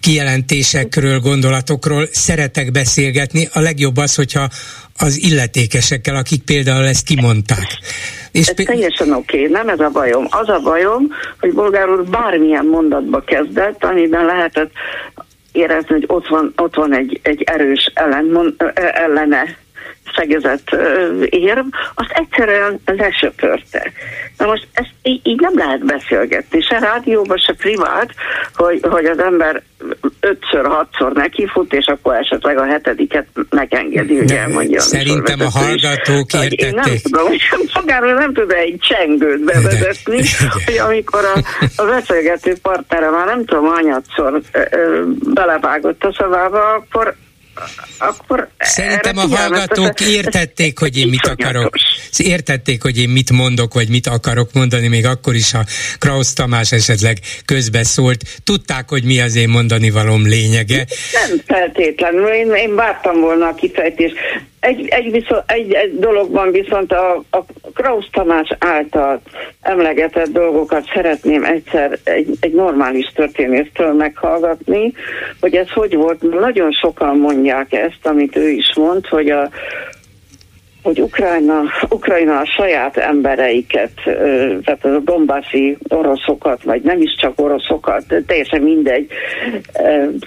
kijelentésekről, 0.00 1.20
gondolatokról 1.20 2.08
szeretek 2.12 2.70
beszélgetni. 2.70 3.48
A 3.52 3.60
legjobb 3.60 3.96
az, 3.96 4.14
hogyha 4.14 4.48
az 4.98 5.18
illetékesekkel, 5.18 6.16
akik 6.16 6.42
például 6.42 6.86
ezt 6.86 7.04
kimondták. 7.04 7.66
És 8.32 8.46
ez 8.46 8.64
teljesen 8.64 9.12
oké, 9.12 9.38
okay, 9.38 9.52
nem 9.52 9.68
ez 9.68 9.80
a 9.80 9.90
bajom. 9.92 10.26
Az 10.30 10.48
a 10.48 10.60
bajom, 10.62 11.08
hogy 11.40 11.52
bolgár 11.52 11.88
úr 11.88 12.04
bármilyen 12.04 12.66
mondatba 12.66 13.20
kezdett, 13.20 13.84
amiben 13.84 14.24
lehetett 14.24 14.70
érezni, 15.56 15.92
hogy 15.94 16.04
ott 16.06 16.26
van, 16.26 16.52
ott 16.56 16.74
van 16.74 16.94
egy, 16.94 17.20
egy 17.22 17.42
erős 17.42 17.90
ellen, 17.94 18.54
ellene 18.74 19.56
szegezett 20.14 20.76
érv, 21.24 21.64
azt 21.94 22.10
egyszerűen 22.10 22.80
lesöpörte. 22.84 23.92
Na 24.38 24.46
most 24.46 24.66
ezt 24.72 24.92
így, 25.02 25.20
így 25.22 25.40
nem 25.40 25.52
lehet 25.56 25.84
beszélgetni, 25.84 26.60
se 26.60 26.78
rádióban, 26.78 27.36
se 27.36 27.52
privát, 27.52 28.10
hogy, 28.54 28.80
hogy 28.82 29.04
az 29.04 29.18
ember 29.18 29.62
ötször, 30.20 30.66
hatszor 30.66 31.12
nekifut, 31.12 31.72
és 31.72 31.86
akkor 31.86 32.14
esetleg 32.14 32.58
a 32.58 32.64
hetediket 32.64 33.26
megengedi, 33.50 34.16
hogy 34.16 34.32
elmondja. 34.32 34.80
Szerintem 34.80 35.40
a 35.40 35.50
hallgatók 35.50 36.32
értették. 36.32 36.60
Én 36.60 36.74
nem 36.74 36.96
tudom, 37.02 37.26
hogy 37.26 37.40
magáról 37.74 38.12
nem 38.12 38.32
tud 38.32 38.50
egy 38.50 38.78
csengőt 38.78 39.44
bevezetni, 39.44 40.22
hogy 40.64 40.78
amikor 40.78 41.24
a, 41.24 41.38
a 41.76 41.84
beszélgető 41.84 42.54
partnere 42.62 43.10
már 43.10 43.26
nem 43.26 43.44
tudom, 43.44 43.66
anyatszor 43.66 44.40
belevágott 45.34 46.04
a 46.04 46.14
szavába, 46.18 46.72
akkor 46.72 47.14
akkor 47.98 48.48
Szerintem 48.58 49.16
a 49.16 49.26
hallgatók 49.36 50.00
értették, 50.00 50.78
hogy 50.78 50.98
én 50.98 51.08
mit 51.08 51.26
akarok. 51.26 51.74
Értették, 52.16 52.82
hogy 52.82 52.98
én 52.98 53.08
mit 53.08 53.30
mondok, 53.30 53.74
vagy 53.74 53.88
mit 53.88 54.06
akarok 54.06 54.52
mondani, 54.52 54.88
még 54.88 55.06
akkor 55.06 55.34
is, 55.34 55.52
ha 55.52 55.64
Krausz 55.98 56.32
Tamás 56.32 56.72
esetleg 56.72 57.18
közbeszólt. 57.44 58.24
Tudták, 58.44 58.88
hogy 58.88 59.04
mi 59.04 59.20
az 59.20 59.36
én 59.36 59.48
mondani 59.48 59.90
valóm 59.90 60.26
lényege. 60.26 60.86
Nem 61.12 61.38
feltétlenül, 61.46 62.26
én, 62.26 62.54
én 62.54 62.74
vártam 62.74 63.20
volna 63.20 63.46
a 63.46 63.54
kifejtést. 63.54 64.14
Egy, 64.60 64.88
egy, 64.88 65.10
viszont, 65.10 65.42
egy, 65.46 65.72
egy 65.72 65.98
dologban 65.98 66.50
viszont 66.50 66.92
a, 66.92 67.22
a 67.30 67.44
Krausz 67.74 68.08
Tamás 68.12 68.48
által 68.58 69.20
emlegetett 69.60 70.28
dolgokat 70.28 70.84
szeretném 70.94 71.44
egyszer 71.44 71.98
egy, 72.04 72.36
egy 72.40 72.52
normális 72.52 73.12
történésztől 73.14 73.92
meghallgatni, 73.92 74.92
hogy 75.40 75.54
ez 75.54 75.70
hogy 75.70 75.94
volt. 75.94 76.22
Nagyon 76.22 76.72
sokan 76.72 77.16
mondják 77.16 77.72
ezt, 77.72 78.06
amit 78.06 78.36
ő 78.36 78.48
is 78.48 78.74
mond, 78.76 79.06
hogy 79.06 79.30
a 79.30 79.48
hogy 80.86 81.00
Ukrajna, 81.00 81.62
Ukrajna 81.88 82.38
a 82.38 82.46
saját 82.56 82.96
embereiket, 82.96 83.90
tehát 84.64 84.84
a 84.84 84.98
dombászi 84.98 85.76
oroszokat, 85.88 86.62
vagy 86.62 86.82
nem 86.82 87.00
is 87.00 87.16
csak 87.20 87.40
oroszokat, 87.40 88.04
teljesen 88.26 88.62
mindegy, 88.62 89.06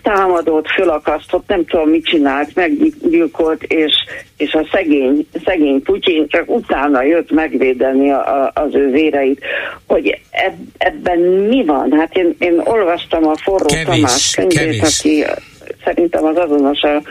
támadott, 0.04 0.68
fölakasztott, 0.68 1.48
nem 1.48 1.66
tudom 1.66 1.90
mit 1.90 2.06
csinált, 2.06 2.56
meggyilkolt, 2.56 3.64
és, 3.64 3.94
és 4.38 4.54
a 4.54 4.68
szegény, 4.72 5.28
szegény 5.46 5.82
Putyin 5.82 6.28
csak 6.28 6.50
utána 6.50 7.04
jött 7.04 7.32
megvédeni 7.32 8.12
a, 8.12 8.52
az 8.54 8.76
ő 8.76 8.92
véreit. 8.92 9.42
Hogy 9.88 10.20
eb, 10.32 10.54
ebben 10.78 11.20
mi 11.20 11.66
van? 11.66 11.92
Hát 11.92 12.16
én, 12.16 12.36
én 12.40 12.62
olvastam 12.64 13.28
a 13.28 13.38
Forró 13.38 13.66
kevés, 13.66 13.86
Tamás 13.86 14.36
könyvét, 14.36 14.58
kevés. 14.58 15.00
aki 15.00 15.24
szerintem 15.84 16.24
az 16.24 16.38
azonos 16.38 16.82
a 16.82 17.02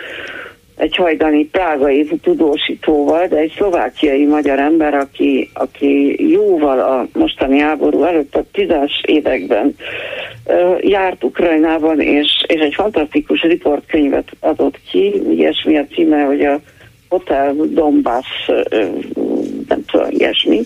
egy 0.78 0.96
hajdani 0.96 1.44
prágai 1.44 2.04
tudósítóval, 2.22 3.26
de 3.26 3.36
egy 3.36 3.52
szlovákiai 3.56 4.26
magyar 4.26 4.58
ember, 4.58 4.94
aki, 4.94 5.50
aki 5.54 6.16
jóval 6.30 6.80
a 6.80 7.06
mostani 7.12 7.58
háború 7.58 8.02
előtt 8.02 8.34
a 8.34 8.44
tízes 8.52 9.02
években 9.06 9.74
járt 10.80 11.24
Ukrajnában, 11.24 12.00
és, 12.00 12.44
és 12.46 12.60
egy 12.60 12.74
fantasztikus 12.74 13.42
riportkönyvet 13.42 14.28
adott 14.40 14.80
ki, 14.90 15.22
ilyesmi 15.30 15.78
a 15.78 15.86
címe, 15.94 16.22
hogy 16.22 16.44
a 16.44 16.60
Hotel 17.08 17.54
Donbass, 17.54 18.26
nem 19.68 19.84
tudom, 19.86 20.06
ilyesmi. 20.08 20.60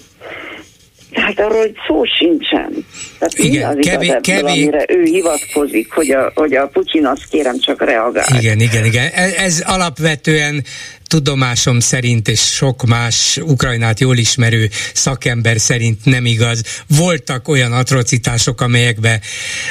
Tehát 1.12 1.40
arról, 1.40 1.59
hogy 1.59 1.74
szó 1.86 2.05
sincsen. 2.05 2.86
Tehát 3.18 3.34
Igen, 3.39 3.76
mi 3.76 3.80
az 3.80 3.86
kevés, 3.86 4.09
igaz 4.09 4.16
ebből, 4.16 4.20
kevés... 4.20 4.52
amire 4.52 4.84
ő 4.89 5.02
hivatkozik, 5.02 5.93
hogy 5.93 6.10
a, 6.10 6.32
hogy 6.34 6.55
a 6.55 6.66
Putyin 6.66 7.06
azt 7.06 7.28
kérem 7.30 7.59
csak 7.60 7.84
reagál. 7.84 8.39
Igen, 8.39 8.60
igen, 8.60 8.84
igen. 8.84 9.10
Ez, 9.12 9.32
ez 9.32 9.62
alapvetően 9.66 10.64
tudomásom 11.12 11.80
szerint 11.80 12.28
és 12.28 12.40
sok 12.40 12.86
más 12.86 13.36
Ukrajnát 13.36 14.01
jól 14.01 14.16
ismerő 14.16 14.68
szakember 14.94 15.60
szerint 15.60 16.05
nem 16.05 16.26
igaz. 16.26 16.62
Voltak 16.97 17.48
olyan 17.48 17.72
atrocitások, 17.72 18.60
amelyekben, 18.60 19.20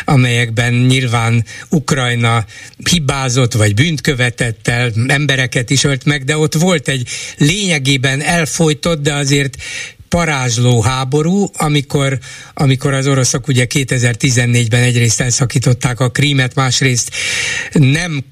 amelyekben 0.05 0.73
nyilván 0.73 1.45
Ukrajna 1.69 2.45
hibázott 2.89 3.53
vagy 3.53 3.73
bűnt 3.73 4.01
követett 4.01 4.67
el, 4.67 4.91
embereket 5.07 5.69
is 5.69 5.83
ölt 5.83 6.05
meg, 6.05 6.23
de 6.23 6.37
ott 6.37 6.53
volt 6.53 6.87
egy 6.87 7.07
lényegében 7.37 8.21
elfolytott, 8.21 9.01
de 9.01 9.13
azért 9.13 9.55
parázsló 10.11 10.81
háború, 10.81 11.45
amikor, 11.57 12.17
amikor 12.53 12.93
az 12.93 13.07
oroszok 13.07 13.47
ugye 13.47 13.65
2014-ben 13.73 14.83
egyrészt 14.83 15.21
elszakították 15.21 15.99
a 15.99 16.09
krímet, 16.09 16.55
másrészt 16.55 17.09
nem 17.71 18.23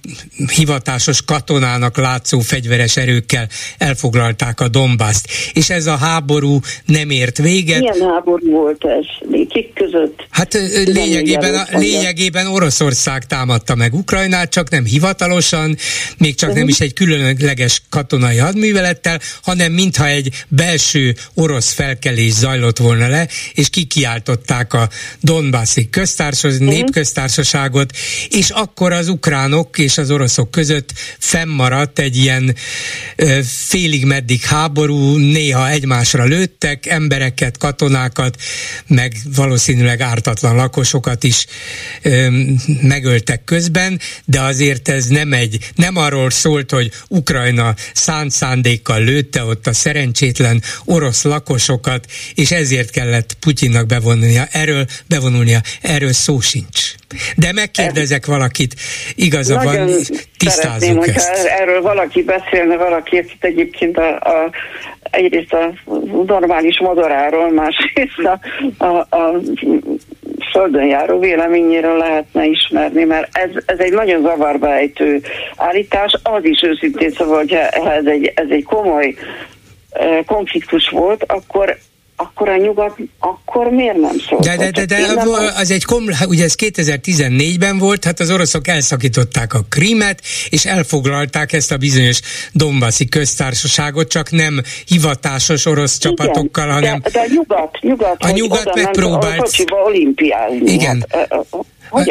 hivatásos 0.55 1.25
katonának 1.25 1.97
látszó 1.97 2.39
fegyveres 2.39 2.97
erőkkel 2.97 3.47
elfoglalták 3.77 4.59
a 4.59 4.67
Dombászt. 4.67 5.27
És 5.53 5.69
ez 5.69 5.85
a 5.85 5.95
háború 5.95 6.59
nem 6.85 7.09
ért 7.09 7.37
véget. 7.37 7.79
Milyen 7.79 8.09
háború 8.09 8.51
volt 8.51 8.85
ez? 8.85 9.29
Kik 9.49 9.73
között? 9.73 10.27
Hát 10.29 10.53
lényegében, 10.85 11.53
a, 11.53 11.77
lényegében 11.77 12.47
Oroszország 12.47 13.25
támadta 13.25 13.75
meg 13.75 13.93
Ukrajnát, 13.93 14.49
csak 14.49 14.69
nem 14.69 14.85
hivatalosan, 14.85 15.75
még 16.17 16.35
csak 16.35 16.53
nem 16.53 16.67
is 16.67 16.79
egy 16.79 16.93
különleges 16.93 17.81
katonai 17.89 18.37
hadművelettel, 18.37 19.19
hanem 19.43 19.71
mintha 19.71 20.07
egy 20.07 20.45
belső 20.47 21.15
orosz 21.33 21.68
orosz 21.69 21.73
felkelés 21.73 22.31
zajlott 22.33 22.77
volna 22.77 23.07
le, 23.07 23.27
és 23.53 23.69
kikiáltották 23.69 24.73
a 24.73 24.89
Donbassi 25.21 25.89
köztársaság, 25.89 26.61
uh-huh. 26.61 26.75
népköztársaságot, 26.75 27.95
és 28.29 28.49
akkor 28.49 28.91
az 28.91 29.07
ukránok 29.07 29.77
és 29.77 29.97
az 29.97 30.11
oroszok 30.11 30.51
között 30.51 30.93
fennmaradt 31.19 31.99
egy 31.99 32.17
ilyen 32.17 32.55
ö, 33.15 33.39
félig 33.43 34.05
meddig 34.05 34.41
háború, 34.41 35.15
néha 35.17 35.69
egymásra 35.69 36.23
lőttek, 36.23 36.85
embereket, 36.85 37.57
katonákat, 37.57 38.41
meg 38.87 39.15
valószínűleg 39.35 40.01
ártatlan 40.01 40.55
lakosokat 40.55 41.23
is 41.23 41.45
ö, 42.01 42.27
megöltek 42.81 43.43
közben, 43.43 43.99
de 44.25 44.41
azért 44.41 44.89
ez 44.89 45.05
nem 45.05 45.33
egy, 45.33 45.71
nem 45.75 45.95
arról 45.95 46.29
szólt, 46.29 46.71
hogy 46.71 46.91
Ukrajna 47.07 47.75
szánt 47.93 48.31
szándékkal 48.31 49.03
lőtte 49.03 49.43
ott 49.43 49.67
a 49.67 49.73
szerencsétlen 49.73 50.61
orosz 50.85 51.23
lakos 51.23 51.58
lakosokat, 51.59 52.05
és 52.35 52.51
ezért 52.51 52.89
kellett 52.89 53.37
Putyinnak 53.39 53.85
bevonulnia. 53.85 54.43
Erről 54.51 54.85
bevonulnia, 55.09 55.59
erről 55.81 56.13
szó 56.13 56.39
sincs. 56.39 56.93
De 57.35 57.51
megkérdezek 57.53 58.25
valakit, 58.25 58.75
igaza 59.15 59.55
Nagyon 59.55 59.85
van, 59.85 59.99
tisztázzuk 60.37 61.07
ezt. 61.07 61.45
erről 61.45 61.81
valaki 61.81 62.23
beszélne, 62.23 62.75
valaki, 62.77 63.17
akit 63.17 63.43
egyébként 63.43 63.97
a, 63.97 64.15
a 64.15 64.51
egyrészt 65.11 65.53
a 65.53 65.73
normális 66.25 66.79
modoráról, 66.79 67.51
másrészt 67.51 68.19
a, 68.23 68.39
a, 68.85 69.15
a 69.17 69.39
földön 70.51 70.85
járó 70.85 71.19
véleményéről 71.19 71.97
lehetne 71.97 72.45
ismerni, 72.45 73.03
mert 73.03 73.37
ez, 73.37 73.49
ez 73.65 73.79
egy 73.79 73.91
nagyon 73.91 74.21
zavarba 74.21 74.73
ejtő 74.73 75.21
állítás. 75.55 76.13
Az 76.23 76.45
is 76.45 76.61
őszintén 76.63 77.11
szóval, 77.11 77.37
hogy 77.37 77.53
ez 77.97 78.05
egy, 78.05 78.31
ez 78.35 78.47
egy 78.49 78.63
komoly 78.63 79.15
konfliktus 80.25 80.89
volt, 80.89 81.23
akkor 81.27 81.77
akkor 82.21 82.49
a 82.49 82.57
nyugat, 82.57 82.97
akkor 83.19 83.67
miért 83.67 83.97
nem 83.97 84.17
szólt? 84.29 84.43
De, 84.43 84.57
de, 84.57 84.71
de, 84.71 84.85
de 84.85 85.13
nem 85.13 85.29
az 85.55 85.71
egy 85.71 85.85
kom, 85.85 86.03
ugye 86.27 86.43
ez 86.43 86.55
2014-ben 86.57 87.77
volt, 87.77 88.03
hát 88.03 88.19
az 88.19 88.31
oroszok 88.31 88.67
elszakították 88.67 89.53
a 89.53 89.59
Krímet, 89.69 90.21
és 90.49 90.65
elfoglalták 90.65 91.53
ezt 91.53 91.71
a 91.71 91.77
bizonyos 91.77 92.19
Dombaszi 92.53 93.07
köztársaságot, 93.07 94.07
csak 94.07 94.31
nem 94.31 94.61
hivatásos 94.85 95.65
orosz 95.65 95.97
Igen, 95.99 96.15
csapatokkal, 96.15 96.67
hanem... 96.67 96.99
De, 96.99 97.09
de 97.09 97.19
a 97.19 97.27
nyugat, 97.33 97.77
nyugat, 97.81 98.23
a 98.23 98.29
nyugat 98.29 98.75
megpróbált... 98.75 99.65
olimpiázni. 99.85 100.71
Igen. 100.71 101.05
Hát, 101.09 101.45
hogy 101.89 102.09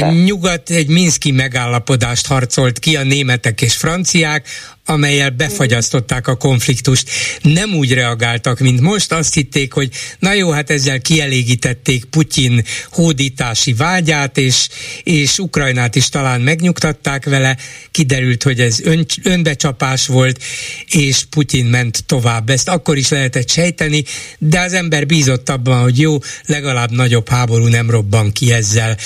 a, 0.00 0.06
a 0.06 0.12
nyugat 0.12 0.70
egy 0.70 0.88
Minszki 0.88 1.30
megállapodást 1.30 2.26
harcolt 2.26 2.78
ki 2.78 2.96
a 2.96 3.02
németek 3.02 3.60
és 3.60 3.76
franciák, 3.76 4.46
amelyel 4.90 5.30
befagyasztották 5.30 6.28
a 6.28 6.36
konfliktust. 6.36 7.10
Nem 7.42 7.74
úgy 7.74 7.92
reagáltak, 7.92 8.58
mint 8.58 8.80
most, 8.80 9.12
azt 9.12 9.34
hitték, 9.34 9.72
hogy 9.72 9.88
na 10.18 10.32
jó, 10.32 10.50
hát 10.50 10.70
ezzel 10.70 11.00
kielégítették 11.00 12.04
Putyin 12.04 12.64
hódítási 12.90 13.72
vágyát, 13.72 14.38
és, 14.38 14.68
és 15.02 15.38
Ukrajnát 15.38 15.94
is 15.94 16.08
talán 16.08 16.40
megnyugtatták 16.40 17.24
vele, 17.24 17.56
kiderült, 17.90 18.42
hogy 18.42 18.60
ez 18.60 18.80
ön, 18.80 19.06
önbecsapás 19.22 20.06
volt, 20.06 20.42
és 20.86 21.24
Putyin 21.30 21.66
ment 21.66 22.04
tovább. 22.06 22.50
Ezt 22.50 22.68
akkor 22.68 22.96
is 22.96 23.08
lehetett 23.08 23.50
sejteni, 23.50 24.04
de 24.38 24.60
az 24.60 24.72
ember 24.72 25.06
bízott 25.06 25.48
abban, 25.48 25.82
hogy 25.82 26.00
jó, 26.00 26.18
legalább 26.46 26.90
nagyobb 26.90 27.28
háború 27.28 27.66
nem 27.66 27.90
robban 27.90 28.32
ki 28.32 28.52
ezzel. 28.52 28.96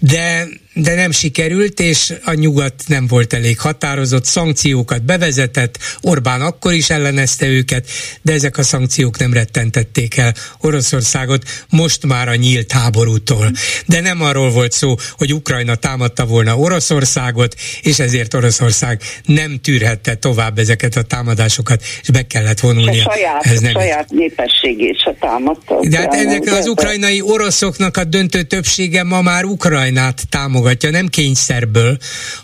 De 0.00 0.60
de 0.80 0.94
nem 0.94 1.10
sikerült, 1.10 1.80
és 1.80 2.14
a 2.24 2.32
nyugat 2.32 2.74
nem 2.86 3.06
volt 3.06 3.32
elég 3.32 3.60
határozott, 3.60 4.24
szankciókat 4.24 5.04
bevezetett, 5.04 5.78
Orbán 6.00 6.40
akkor 6.40 6.72
is 6.72 6.90
ellenezte 6.90 7.46
őket, 7.46 7.86
de 8.22 8.32
ezek 8.32 8.58
a 8.58 8.62
szankciók 8.62 9.18
nem 9.18 9.32
rettentették 9.32 10.16
el 10.16 10.34
Oroszországot 10.60 11.44
most 11.70 12.06
már 12.06 12.28
a 12.28 12.34
nyílt 12.34 12.72
háborútól. 12.72 13.52
De 13.86 14.00
nem 14.00 14.22
arról 14.22 14.50
volt 14.50 14.72
szó, 14.72 14.94
hogy 15.16 15.34
Ukrajna 15.34 15.74
támadta 15.74 16.26
volna 16.26 16.56
Oroszországot, 16.56 17.54
és 17.82 17.98
ezért 17.98 18.34
Oroszország 18.34 19.02
nem 19.24 19.58
tűrhette 19.62 20.14
tovább 20.14 20.58
ezeket 20.58 20.96
a 20.96 21.02
támadásokat, 21.02 21.82
és 22.02 22.08
be 22.10 22.22
kellett 22.22 22.60
vonulnia. 22.60 23.04
A 23.04 23.12
saját, 23.12 23.44
Ez 23.44 23.60
nem 23.60 23.72
saját 23.72 24.10
népességét 24.10 25.00
se 25.00 25.16
támadta. 25.20 25.80
De 25.88 25.98
hát 25.98 26.14
ennek 26.14 26.52
az 26.52 26.66
ukrajnai 26.66 27.20
oroszoknak 27.20 27.96
a 27.96 28.04
döntő 28.04 28.42
többsége 28.42 29.02
ma 29.02 29.22
már 29.22 29.44
Ukrajnát 29.44 30.28
támogat 30.28 30.66
támogatja, 30.68 30.90
nem 30.90 31.06
kényszerből, 31.06 31.96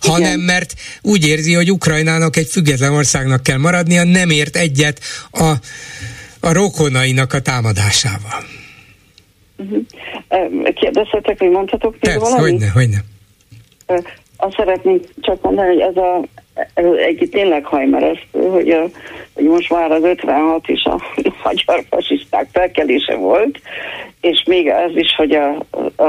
Igen. 0.03 0.13
hanem 0.13 0.41
mert 0.41 0.75
úgy 1.03 1.27
érzi, 1.27 1.55
hogy 1.55 1.71
Ukrajnának 1.71 2.37
egy 2.37 2.47
független 2.47 2.93
országnak 2.93 3.43
kell 3.43 3.59
maradnia, 3.59 4.05
nem 4.05 4.31
ért 4.31 4.57
egyet 4.57 5.01
a, 5.31 5.49
a 6.41 6.53
rokonainak 6.53 7.33
a 7.33 7.41
támadásával. 7.41 8.45
Uh-huh. 9.57 10.73
Kérdezhetek, 10.75 11.39
hogy 11.39 11.51
mondhatok 11.51 11.93
még 11.93 12.01
Persze, 12.01 12.19
valamit? 12.19 12.51
hogyne, 12.51 12.71
hogyne. 12.71 12.99
Azt 14.37 14.55
szeretnénk 14.57 15.05
csak 15.21 15.43
mondani, 15.43 15.69
hogy 15.69 15.81
ez 15.81 15.97
a 15.97 16.23
egy 16.97 17.29
tényleg 17.31 17.65
hajmeresztő, 17.65 18.49
hogy, 18.49 18.71
a, 18.71 18.85
hogy 19.35 19.45
most 19.45 19.71
már 19.71 19.91
az 19.91 20.03
56 20.03 20.69
is 20.69 20.85
a 20.85 21.01
magyar 21.45 21.85
fasiszták 21.91 22.49
felkelése 22.53 23.15
volt, 23.15 23.61
és 24.21 24.43
még 24.47 24.67
ez 24.67 24.97
is, 24.97 25.15
hogy 25.17 25.33
a, 25.33 25.57
a 25.97 26.09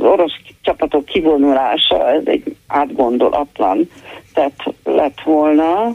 orosz 0.00 0.32
csapatok 0.62 1.04
kivonulása, 1.04 2.10
ez 2.10 2.22
egy 2.24 2.56
átgondolatlan 2.66 3.90
tett 4.34 4.74
lett 4.84 5.20
volna. 5.24 5.94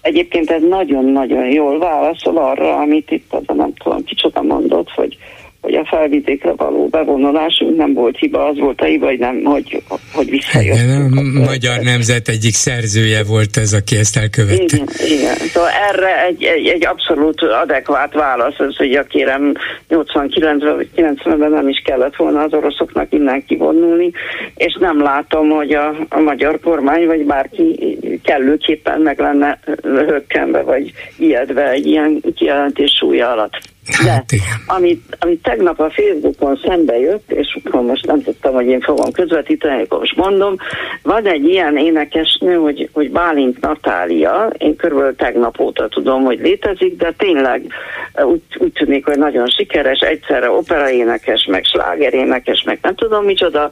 Egyébként 0.00 0.50
ez 0.50 0.62
nagyon-nagyon 0.62 1.50
jól 1.50 1.78
válaszol 1.78 2.36
arra, 2.36 2.76
amit 2.76 3.10
itt 3.10 3.32
az 3.32 3.42
a 3.46 3.52
nem 3.52 3.74
tudom, 3.74 4.04
kicsoda 4.04 4.42
mondott, 4.42 4.90
hogy 4.90 5.16
hogy 5.60 5.74
a 5.74 5.84
felvidékre 5.84 6.52
való 6.52 6.86
bevonulásunk 6.86 7.76
nem 7.76 7.94
volt 7.94 8.16
hiba, 8.18 8.46
az 8.46 8.58
volt 8.58 8.80
a 8.80 8.84
hiba, 8.84 9.06
hogy, 9.06 9.18
nem, 9.18 9.42
hogy, 9.44 9.82
hogy 10.12 10.30
visszajöttünk. 10.30 11.16
A 11.16 11.22
magyar 11.44 11.80
nemzet 11.80 12.28
egyik 12.28 12.54
szerzője 12.54 13.24
volt 13.24 13.56
ez, 13.56 13.72
aki 13.72 13.96
ezt 13.96 14.16
elkövette. 14.16 14.62
Igen, 14.62 14.88
igen. 15.06 15.34
Szóval 15.34 15.70
erre 15.90 16.24
egy, 16.26 16.42
egy, 16.42 16.66
egy 16.66 16.86
abszolút 16.86 17.42
adekvát 17.42 18.12
válasz, 18.12 18.58
az, 18.58 18.76
hogy 18.76 18.94
a 18.94 19.02
kérem 19.02 19.54
89-ben 19.90 20.76
vagy 20.76 20.88
90-ben 20.96 21.50
nem 21.50 21.68
is 21.68 21.82
kellett 21.84 22.16
volna 22.16 22.42
az 22.42 22.52
oroszoknak 22.52 23.12
innen 23.12 23.44
kivonulni, 23.46 24.10
és 24.54 24.76
nem 24.80 25.02
látom, 25.02 25.48
hogy 25.48 25.72
a, 25.72 25.94
a 26.08 26.20
magyar 26.20 26.60
kormány 26.60 27.06
vagy 27.06 27.24
bárki 27.24 27.98
kellőképpen 28.24 29.00
meg 29.00 29.18
lenne 29.18 29.58
hökkenve, 29.82 30.62
vagy 30.62 30.92
ijedve 31.16 31.70
egy 31.70 31.86
ilyen 31.86 32.22
kijelentés 32.34 32.90
súlya 32.98 33.30
alatt. 33.30 33.58
De 34.04 34.10
hát 34.10 34.24
amit, 34.66 35.16
amit 35.20 35.42
tegnap 35.42 35.80
a 35.80 35.90
Facebookon 35.90 36.60
szembe 36.64 36.98
jött, 36.98 37.30
és 37.30 37.58
akkor 37.64 37.82
most 37.82 38.06
nem 38.06 38.22
tudtam, 38.22 38.54
hogy 38.54 38.66
én 38.66 38.80
fogom 38.80 39.12
közvetíteni, 39.12 39.82
akkor 39.82 39.98
most 39.98 40.16
mondom, 40.16 40.56
van 41.02 41.26
egy 41.26 41.44
ilyen 41.44 41.76
énekesnő, 41.76 42.54
hogy, 42.54 42.88
hogy 42.92 43.10
Bálint 43.10 43.60
Natália, 43.60 44.52
én 44.58 44.76
körülbelül 44.76 45.16
tegnap 45.16 45.60
óta 45.60 45.88
tudom, 45.88 46.24
hogy 46.24 46.38
létezik, 46.40 46.96
de 46.96 47.12
tényleg 47.18 47.72
úgy, 48.14 48.42
úgy 48.58 48.72
tűnik, 48.72 49.04
hogy 49.04 49.18
nagyon 49.18 49.46
sikeres, 49.46 50.00
egyszerre 50.00 50.50
operaénekes, 50.50 51.46
meg 51.50 51.64
slágerénekes, 51.64 52.62
meg 52.62 52.78
nem 52.82 52.94
tudom 52.94 53.24
micsoda, 53.24 53.70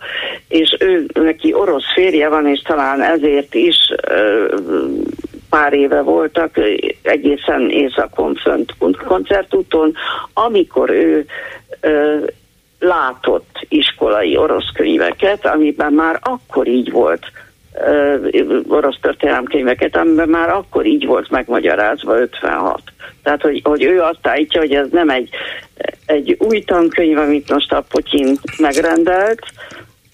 és 0.49 0.77
ő 0.81 1.07
neki 1.13 1.55
orosz 1.55 1.93
férje 1.95 2.29
van, 2.29 2.47
és 2.47 2.61
talán 2.61 3.03
ezért 3.03 3.55
is 3.55 3.77
pár 5.57 5.73
éve 5.73 6.01
voltak 6.01 6.61
egészen 7.03 7.71
éjszakon 7.71 8.35
fönt 8.35 8.73
koncertúton, 9.07 9.95
amikor 10.33 10.91
ő 10.91 11.27
ö, 11.81 12.17
látott 12.79 13.67
iskolai 13.69 14.37
orosz 14.37 14.73
könyveket, 14.75 15.47
amiben 15.47 15.93
már 15.93 16.21
akkor 16.23 16.67
így 16.67 16.91
volt 16.91 17.25
ö, 17.87 18.17
orosz 18.69 18.99
történelemkönyveket, 19.01 19.97
amiben 19.97 20.29
már 20.29 20.49
akkor 20.49 20.87
így 20.87 21.07
volt 21.07 21.31
megmagyarázva 21.31 22.19
56. 22.19 22.81
Tehát, 23.23 23.43
hogy, 23.43 23.61
hogy 23.65 23.83
ő 23.83 24.01
azt 24.01 24.27
állítja, 24.27 24.61
hogy 24.61 24.75
ez 24.75 24.89
nem 24.91 25.09
egy, 25.09 25.29
egy 26.07 26.37
új 26.39 26.61
tankönyv, 26.61 27.19
amit 27.19 27.51
most 27.51 27.73
a 27.73 27.85
Putyin 27.89 28.37
megrendelt, 28.59 29.41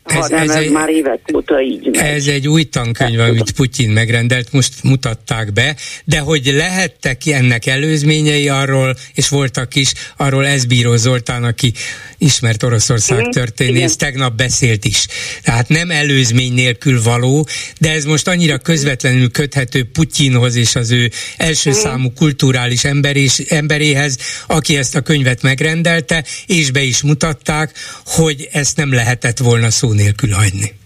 ez, 0.05 0.15
hanem 0.15 0.43
ez, 0.43 0.51
ez 0.51 0.63
egy, 0.63 0.71
már 0.71 0.89
évek 0.89 1.21
óta 1.35 1.61
így 1.61 1.89
megy. 1.93 1.97
Ez 1.97 2.27
egy 2.27 2.49
új 2.49 2.63
tankönyv, 2.63 3.19
hát, 3.19 3.29
amit 3.29 3.53
Putyin 3.53 3.91
megrendelt, 3.91 4.53
most 4.53 4.83
mutatták 4.83 5.53
be, 5.53 5.77
de 6.05 6.19
hogy 6.19 6.53
lehettek 6.55 7.27
ennek 7.27 7.67
előzményei 7.67 8.49
arról, 8.49 8.97
és 9.15 9.29
voltak 9.29 9.75
is, 9.75 9.93
arról 10.17 10.47
Ezbíró 10.47 10.97
Zoltán, 10.97 11.45
aki 11.45 11.73
ismert 12.19 12.63
Oroszország 12.63 13.27
mm, 13.27 13.31
történész, 13.31 13.77
igen. 13.77 13.97
tegnap 13.99 14.35
beszélt 14.35 14.85
is. 14.85 15.07
Tehát 15.43 15.69
nem 15.69 15.91
előzmény 15.91 16.53
nélkül 16.53 17.03
való, 17.03 17.47
de 17.79 17.91
ez 17.91 18.05
most 18.05 18.29
annyira 18.29 18.59
közvetlenül 18.59 19.31
köthető 19.31 19.85
Putyinhoz 19.85 20.55
és 20.57 20.75
az 20.75 20.91
ő 20.91 21.11
első 21.37 21.71
mm. 21.71 21.73
számú 21.73 22.13
kulturális 22.13 22.85
emberés, 22.85 23.39
emberéhez, 23.39 24.17
aki 24.47 24.77
ezt 24.77 24.97
a 24.97 25.01
könyvet 25.01 25.43
megrendelte, 25.43 26.25
és 26.47 26.71
be 26.71 26.83
is 26.83 27.03
mutatták, 27.03 27.73
hogy 28.05 28.49
ezt 28.53 28.77
nem 28.77 28.93
lehetett 28.93 29.39
volna 29.39 29.71
szó 29.71 29.92
nélkül 29.93 30.31
hagyni. 30.31 30.81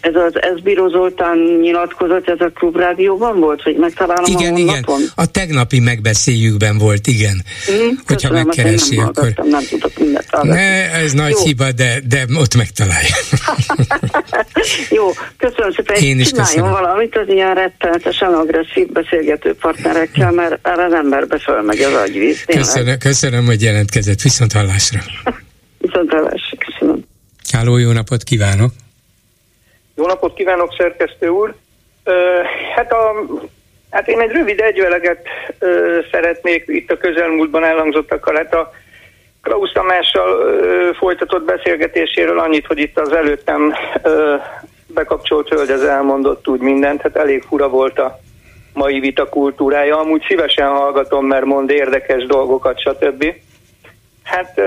Ez 0.00 0.14
az 0.14 0.42
ez 0.42 0.60
Bíró 0.62 0.88
Zoltán 0.88 1.38
nyilatkozat, 1.60 2.28
ez 2.28 2.40
a 2.40 2.50
klubrádióban 2.54 3.40
volt, 3.40 3.62
hogy 3.62 3.76
megtalálom 3.76 4.24
igen, 4.24 4.54
a 4.54 4.58
Igen, 4.58 4.84
a 5.14 5.26
tegnapi 5.26 5.80
megbeszéljükben 5.80 6.78
volt, 6.78 7.06
igen. 7.06 7.42
Mm, 7.72 7.88
Hogyha 8.06 8.32
megkeresi, 8.32 8.96
nem 8.96 9.06
akkor... 9.06 9.32
Nem 9.44 9.62
tudok 9.70 9.98
mindent 9.98 10.42
Ne, 10.42 10.92
ez 10.92 11.12
nagy 11.12 11.30
Jó. 11.30 11.44
hiba, 11.44 11.72
de, 11.72 12.00
de 12.08 12.24
ott 12.38 12.56
megtalálja. 12.56 13.16
Jó, 14.98 15.10
köszönöm 15.38 15.72
szépen. 15.72 15.96
Én 15.96 16.20
is 16.20 16.30
köszönöm. 16.30 16.70
valamit 16.70 17.16
az 17.16 17.28
ilyen 17.28 17.54
rettenetesen 17.54 18.34
agresszív 18.34 18.86
beszélgető 18.86 19.54
partnerekkel, 19.54 20.30
mert 20.30 20.66
erre 20.66 20.84
az 20.84 20.92
emberbe 20.92 21.38
fölmegy 21.38 21.80
az 21.80 21.94
agyvíz. 21.94 22.44
Köszönöm, 22.44 22.98
köszönöm, 22.98 23.44
hogy 23.44 23.62
jelentkezett. 23.62 24.20
Viszont 24.20 24.52
hallásra. 24.52 25.00
Viszont 25.78 26.10
hallásra, 26.10 26.56
köszönöm. 26.58 27.04
Háló, 27.50 27.76
jó 27.76 27.92
napot 27.92 28.22
kívánok! 28.22 28.70
Jó 29.94 30.06
napot 30.06 30.34
kívánok, 30.34 30.74
szerkesztő 30.78 31.28
úr! 31.28 31.54
Hát, 32.74 32.92
a, 32.92 33.12
hát 33.90 34.08
én 34.08 34.20
egy 34.20 34.30
rövid 34.30 34.60
egyveleget 34.60 35.26
ö, 35.58 35.98
szeretnék 36.10 36.64
itt 36.66 36.90
a 36.90 36.96
közelmúltban 36.96 37.64
elhangzottakkal. 37.64 38.36
Hát 38.36 38.54
a 38.54 38.72
Klaus 39.42 39.72
Tamással 39.72 40.54
folytatott 40.94 41.44
beszélgetéséről 41.44 42.38
annyit, 42.38 42.66
hogy 42.66 42.78
itt 42.78 42.98
az 42.98 43.12
előttem 43.12 43.74
bekapcsolt 44.86 45.48
hölgy 45.48 45.70
az 45.70 45.84
elmondott 45.84 46.48
úgy 46.48 46.60
mindent, 46.60 47.02
hát 47.02 47.16
elég 47.16 47.42
fura 47.42 47.68
volt 47.68 47.98
a 47.98 48.20
mai 48.72 49.00
vita 49.00 49.28
kultúrája. 49.28 49.98
Amúgy 49.98 50.24
szívesen 50.28 50.68
hallgatom, 50.68 51.26
mert 51.26 51.44
mond 51.44 51.70
érdekes 51.70 52.26
dolgokat, 52.26 52.80
stb. 52.80 53.34
Hát 54.22 54.60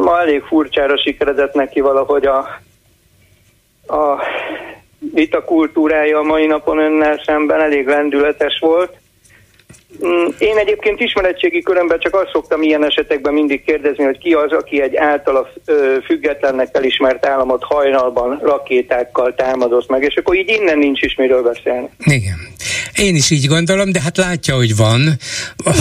ma 0.00 0.20
elég 0.20 0.42
furcsára 0.42 0.98
sikeredett 0.98 1.54
neki 1.54 1.80
valahogy 1.80 2.26
a, 2.26 2.38
a 3.86 4.22
vita 4.98 5.44
kultúrája 5.44 6.18
a 6.18 6.22
mai 6.22 6.46
napon 6.46 6.78
önnel 6.78 7.22
szemben, 7.24 7.60
elég 7.60 7.86
lendületes 7.86 8.58
volt. 8.60 8.96
Mm, 10.04 10.26
én 10.38 10.56
egyébként 10.56 11.00
ismeretségi 11.00 11.62
körömben 11.62 11.98
csak 11.98 12.14
azt 12.14 12.30
szoktam 12.32 12.62
ilyen 12.62 12.84
esetekben 12.84 13.32
mindig 13.32 13.64
kérdezni, 13.64 14.04
hogy 14.04 14.18
ki 14.18 14.32
az, 14.32 14.52
aki 14.52 14.82
egy 14.82 14.96
általa 14.96 15.48
függetlennek 16.04 16.68
elismert 16.72 17.26
államot 17.26 17.62
hajnalban 17.64 18.38
rakétákkal 18.42 19.34
támadott 19.34 19.88
meg, 19.88 20.02
és 20.02 20.14
akkor 20.14 20.36
így 20.36 20.48
innen 20.48 20.78
nincs 20.78 21.02
is 21.02 21.14
miről 21.14 21.42
beszélni. 21.42 21.88
Igen. 21.98 22.54
Én 22.96 23.14
is 23.14 23.30
így 23.30 23.46
gondolom, 23.46 23.92
de 23.92 24.00
hát 24.00 24.16
látja, 24.16 24.54
hogy 24.54 24.76
van. 24.76 25.18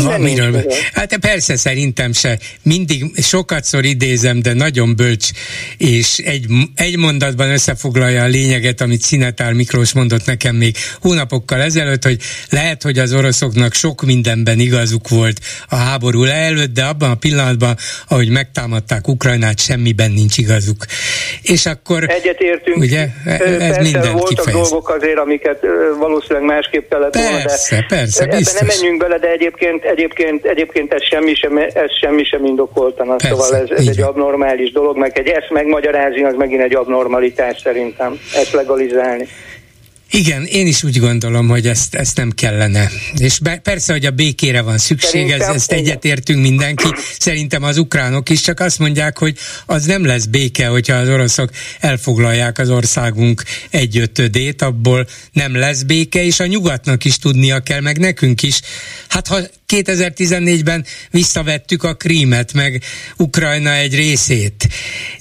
van 0.04 0.22
miről. 0.22 0.64
Hát 0.94 1.18
persze 1.18 1.56
szerintem 1.56 2.14
se. 2.14 2.40
Mindig 2.64 3.04
sokatszor 3.22 3.86
idézem, 3.86 4.42
de 4.42 4.54
nagyon 4.54 4.96
bölcs, 4.96 5.30
és 5.78 6.18
egy, 6.18 6.46
egy 6.76 6.98
mondatban 6.98 7.50
összefoglalja 7.52 8.24
a 8.24 8.28
lényeget, 8.28 8.82
amit 8.82 9.02
Szinetár 9.02 9.54
Miklós 9.54 9.94
mondott 9.94 10.26
nekem 10.26 10.56
még 10.56 10.76
hónapokkal 11.02 11.62
ezelőtt, 11.62 12.04
hogy 12.04 12.22
lehet, 12.50 12.84
hogy 12.84 13.00
az 13.00 13.14
oroszoknak 13.14 13.74
sok 13.74 14.02
mindenben 14.02 14.60
igazuk 14.60 15.10
volt 15.10 15.40
a 15.70 15.76
háború 15.76 16.24
előtt, 16.24 16.74
de 16.74 16.84
abban 16.84 17.10
a 17.10 17.16
pillanatban, 17.16 17.76
ahogy 18.08 18.30
megtámadták 18.30 19.08
Ukrajnát, 19.08 19.60
semmiben 19.60 20.12
nincs 20.12 20.38
igazuk. 20.38 20.86
És 21.42 21.66
akkor... 21.66 22.10
Egyetértünk. 22.10 22.78
Ugye, 22.78 23.08
ez 23.60 23.78
minden 23.78 24.12
voltak 24.12 24.28
kifejez. 24.28 24.70
dolgok 24.70 24.90
azért, 24.90 25.18
amiket 25.18 25.60
valószínűleg 26.00 26.44
másképp 26.44 26.90
kellett 26.90 27.05
persze, 27.10 27.76
volna, 27.76 27.86
persze, 27.88 28.26
biztos. 28.26 28.54
ebben 28.54 28.68
nem 28.68 28.78
menjünk 28.78 29.02
bele, 29.02 29.18
de 29.18 29.30
egyébként, 29.32 29.84
egyébként, 29.84 30.46
egyébként 30.46 30.94
ez 30.94 31.04
semmi 31.04 31.34
sem, 31.36 31.58
ez 31.58 31.98
semmi 32.02 32.24
sem 32.24 32.46
indokoltana. 32.46 33.16
Persze, 33.16 33.28
szóval 33.28 33.56
ez, 33.56 33.70
ez 33.70 33.88
egy 33.88 34.02
abnormális 34.02 34.72
dolog, 34.72 34.98
meg 34.98 35.18
egy 35.18 35.28
ezt 35.28 35.50
megmagyarázni, 35.50 36.24
az 36.24 36.36
megint 36.36 36.62
egy 36.62 36.76
abnormalitás 36.76 37.60
szerintem, 37.62 38.20
ezt 38.36 38.52
legalizálni. 38.52 39.28
Igen, 40.12 40.46
én 40.46 40.68
is 40.68 40.84
úgy 40.84 41.00
gondolom, 41.00 41.48
hogy 41.48 41.68
ezt, 41.68 41.96
ezt 41.96 42.18
nem 42.18 42.32
kellene. 42.32 42.92
És 43.18 43.40
be, 43.40 43.58
persze, 43.58 43.92
hogy 43.92 44.06
a 44.06 44.12
békére 44.12 44.62
van 44.62 44.78
szükség, 44.78 45.32
ez, 45.32 45.42
ezt 45.42 45.72
egyetértünk 45.72 46.42
mindenki. 46.42 46.88
Szerintem 47.20 47.64
az 47.64 47.78
ukránok 47.78 48.30
is 48.30 48.42
csak 48.42 48.60
azt 48.60 48.80
mondják, 48.80 49.18
hogy 49.18 49.38
az 49.66 49.86
nem 49.86 50.06
lesz 50.06 50.26
béke, 50.26 50.68
hogyha 50.68 50.96
az 50.96 51.10
oroszok 51.10 51.50
elfoglalják 51.80 52.58
az 52.58 52.70
országunk 52.70 53.44
egyötödét, 53.70 54.62
abból 54.62 55.08
nem 55.32 55.56
lesz 55.56 55.82
béke, 55.82 56.24
és 56.24 56.40
a 56.40 56.46
nyugatnak 56.46 57.06
is 57.06 57.18
tudnia 57.18 57.60
kell, 57.60 57.82
meg 57.82 57.98
nekünk 57.98 58.44
is. 58.44 58.60
Hát 59.08 59.28
ha 59.28 59.40
2014-ben 59.68 60.86
visszavettük 61.12 61.84
a 61.84 61.94
Krímet, 61.96 62.54
meg 62.54 62.84
Ukrajna 63.18 63.74
egy 63.74 63.96
részét, 63.96 64.68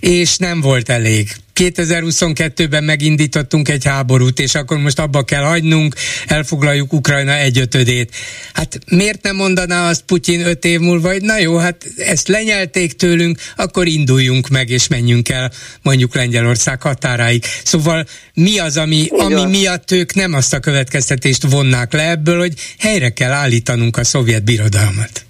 és 0.00 0.36
nem 0.36 0.60
volt 0.60 0.88
elég 0.88 1.30
2022-ben 1.60 2.84
megindítottunk 2.84 3.68
egy 3.68 3.84
háborút, 3.84 4.38
és 4.38 4.54
akkor 4.54 4.78
most 4.78 4.98
abba 4.98 5.22
kell 5.22 5.42
hagynunk, 5.42 5.94
elfoglaljuk 6.26 6.92
Ukrajna 6.92 7.36
egyötödét. 7.36 8.14
Hát 8.52 8.78
miért 8.90 9.22
nem 9.22 9.36
mondaná 9.36 9.88
azt 9.88 10.02
Putyin 10.02 10.46
öt 10.46 10.64
év 10.64 10.80
múlva, 10.80 11.08
hogy 11.08 11.22
na 11.22 11.38
jó, 11.38 11.56
hát 11.56 11.86
ezt 11.96 12.28
lenyelték 12.28 12.92
tőlünk, 12.92 13.38
akkor 13.56 13.86
induljunk 13.86 14.48
meg, 14.48 14.68
és 14.70 14.88
menjünk 14.88 15.28
el 15.28 15.52
mondjuk 15.82 16.14
Lengyelország 16.14 16.82
határáig. 16.82 17.44
Szóval 17.64 18.06
mi 18.34 18.58
az, 18.58 18.76
ami, 18.76 19.08
ami 19.10 19.44
miatt 19.44 19.90
ők 19.90 20.14
nem 20.14 20.32
azt 20.32 20.54
a 20.54 20.60
következtetést 20.60 21.42
vonnák 21.50 21.92
le 21.92 22.10
ebből, 22.10 22.38
hogy 22.38 22.54
helyre 22.78 23.10
kell 23.10 23.32
állítanunk 23.32 23.96
a 23.96 24.04
szovjet 24.04 24.44
birodalmat? 24.44 25.24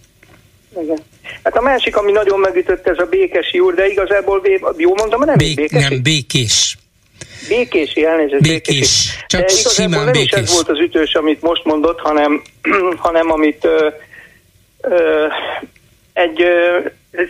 Igen. 0.83 1.13
Hát 1.45 1.57
a 1.57 1.61
másik, 1.61 1.97
ami 1.97 2.13
nagyon 2.13 2.41
megütött, 2.41 2.87
ez 2.87 2.99
a 2.99 3.05
békesi 3.05 3.59
úr, 3.61 3.75
de 3.75 3.87
igazából 3.87 4.43
jó 4.77 4.95
mondom, 4.97 5.25
nem 5.25 5.37
Bé- 5.37 5.55
békesi? 5.57 5.89
Nem, 5.89 6.03
békés. 6.03 6.77
Békési, 7.49 8.05
elnézést. 8.05 8.43
Békés. 8.43 8.75
Békési. 8.75 9.11
Csak 9.27 9.41
de 9.41 9.53
igazából 9.59 10.05
nem 10.05 10.13
békés. 10.13 10.25
is 10.27 10.33
ez 10.33 10.53
volt 10.53 10.69
az 10.69 10.79
ütős, 10.79 11.15
amit 11.15 11.43
most 11.43 11.65
mondott, 11.65 12.01
hanem, 12.01 12.43
hanem 12.97 13.31
amit 13.31 13.65
ö, 13.65 13.89
ö, 14.81 15.27
egy 16.13 16.43
ö, 16.43 16.79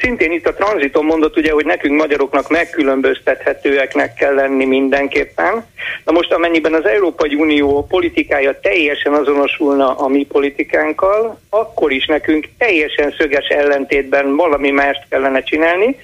szintén 0.01 0.33
itt 0.33 0.47
a 0.47 0.55
tranziton 0.55 1.05
mondott 1.05 1.37
ugye, 1.37 1.53
hogy 1.53 1.65
nekünk 1.65 2.01
magyaroknak 2.01 2.49
megkülönböztethetőeknek 2.49 4.15
kell 4.15 4.35
lenni 4.35 4.65
mindenképpen. 4.65 5.65
Na 6.05 6.13
most 6.13 6.33
amennyiben 6.33 6.75
az 6.75 6.85
Európai 6.85 7.35
Unió 7.35 7.87
politikája 7.87 8.61
teljesen 8.61 9.13
azonosulna 9.13 9.97
a 9.97 10.09
mi 10.09 10.25
politikánkkal, 10.25 11.41
akkor 11.51 11.93
is 11.93 12.07
nekünk 12.07 12.49
teljesen 12.59 13.15
szöges 13.19 13.47
ellentétben 13.47 14.37
valami 14.37 14.71
mást 14.71 15.03
kellene 15.09 15.43
csinálni, 15.43 15.97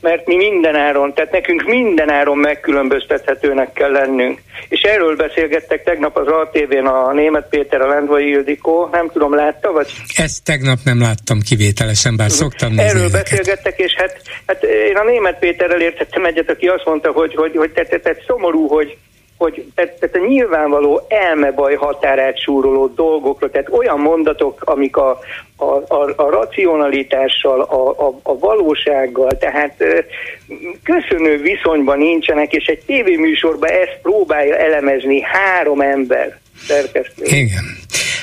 mert 0.00 0.26
mi 0.26 0.36
mindenáron, 0.36 1.14
tehát 1.14 1.32
nekünk 1.32 1.62
mindenáron 1.62 2.38
megkülönböztethetőnek 2.38 3.72
kell 3.72 3.90
lennünk. 3.90 4.40
És 4.68 4.80
erről 4.80 5.16
beszélgettek 5.16 5.84
tegnap 5.84 6.16
az 6.16 6.26
ATV-n 6.26 6.86
a 6.86 7.12
német 7.12 7.48
Péter, 7.48 7.80
a 7.80 7.86
Lendvai 7.86 8.28
Ildikó, 8.28 8.88
nem 8.92 9.08
tudom, 9.12 9.34
látta, 9.34 9.72
vagy? 9.72 9.88
Ezt 10.16 10.44
tegnap 10.44 10.78
nem 10.84 11.00
láttam 11.00 11.40
kivételesen, 11.40 12.16
bár 12.16 12.30
szoktam 12.30 12.68
nézni 12.68 12.84
Erről 12.84 13.04
ezeket. 13.04 13.22
beszélgettek, 13.22 13.78
és 13.78 13.94
hát, 13.94 14.22
hát 14.46 14.62
én 14.62 14.96
a 14.96 15.04
német 15.04 15.38
Péterrel 15.38 15.80
értettem 15.80 16.24
egyet, 16.24 16.50
aki 16.50 16.66
azt 16.66 16.84
mondta, 16.84 17.10
hogy, 17.10 17.34
hogy, 17.34 17.56
hogy 17.56 17.70
tehát, 17.70 18.00
tehát 18.02 18.22
szomorú, 18.26 18.66
hogy, 18.68 18.96
hogy 19.38 19.66
tehát, 19.74 19.92
tehát 19.92 20.16
a 20.16 20.28
nyilvánvaló 20.28 21.06
elmebaj 21.08 21.74
határát 21.74 22.40
súroló 22.40 22.86
dolgokra, 22.86 23.50
tehát 23.50 23.68
olyan 23.68 24.00
mondatok, 24.00 24.62
amik 24.64 24.96
a, 24.96 25.18
a, 25.56 25.64
a, 25.64 26.12
a 26.16 26.30
racionalitással, 26.30 27.60
a, 27.60 28.06
a, 28.06 28.18
a 28.22 28.38
valósággal, 28.38 29.30
tehát 29.38 29.84
köszönő 30.82 31.36
viszonyban 31.36 31.98
nincsenek, 31.98 32.52
és 32.52 32.66
egy 32.66 32.82
tévéműsorban 32.86 33.70
ezt 33.70 33.98
próbálja 34.02 34.56
elemezni 34.56 35.20
három 35.20 35.80
ember 35.80 36.38
szerkesztő. 36.66 37.24
Igen. 37.24 37.77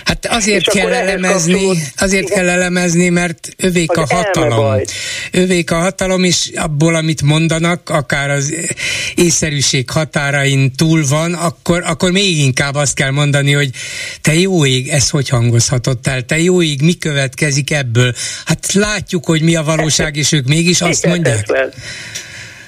Hát 0.06 0.26
azért 0.26 0.69
kell 0.69 0.94
elemezni, 0.94 1.69
azért 1.95 2.23
igen. 2.23 2.38
kell 2.38 2.49
elemezni, 2.49 3.10
mert 3.10 3.49
övék 3.57 3.91
az 3.91 4.11
a 4.11 4.15
hatalom. 4.15 4.82
Övék 5.32 5.72
a 5.72 5.76
hatalom, 5.76 6.23
és 6.23 6.52
abból, 6.56 6.95
amit 6.95 7.22
mondanak, 7.22 7.90
akár 7.90 8.30
az 8.30 8.53
észszerűség 9.15 9.90
határain 9.90 10.72
túl 10.76 11.06
van, 11.07 11.34
akkor, 11.34 11.84
akkor 11.86 12.11
még 12.11 12.38
inkább 12.38 12.76
azt 12.76 12.94
kell 12.94 13.11
mondani, 13.11 13.52
hogy 13.52 13.69
te 14.22 14.34
jó 14.34 14.65
ég, 14.65 14.88
ez 14.88 15.10
hogy 15.10 15.30
hangozhatott 15.30 16.07
el? 16.07 16.22
Te 16.26 16.40
jó 16.40 16.61
ég, 16.61 16.82
mi 16.82 16.94
következik 16.98 17.72
ebből? 17.72 18.14
Hát 18.45 18.73
látjuk, 18.73 19.26
hogy 19.26 19.41
mi 19.41 19.56
a 19.56 19.64
valóság, 19.64 20.15
és 20.15 20.32
ők 20.32 20.48
mégis 20.48 20.82
azt 20.82 21.06
mondják. 21.06 21.45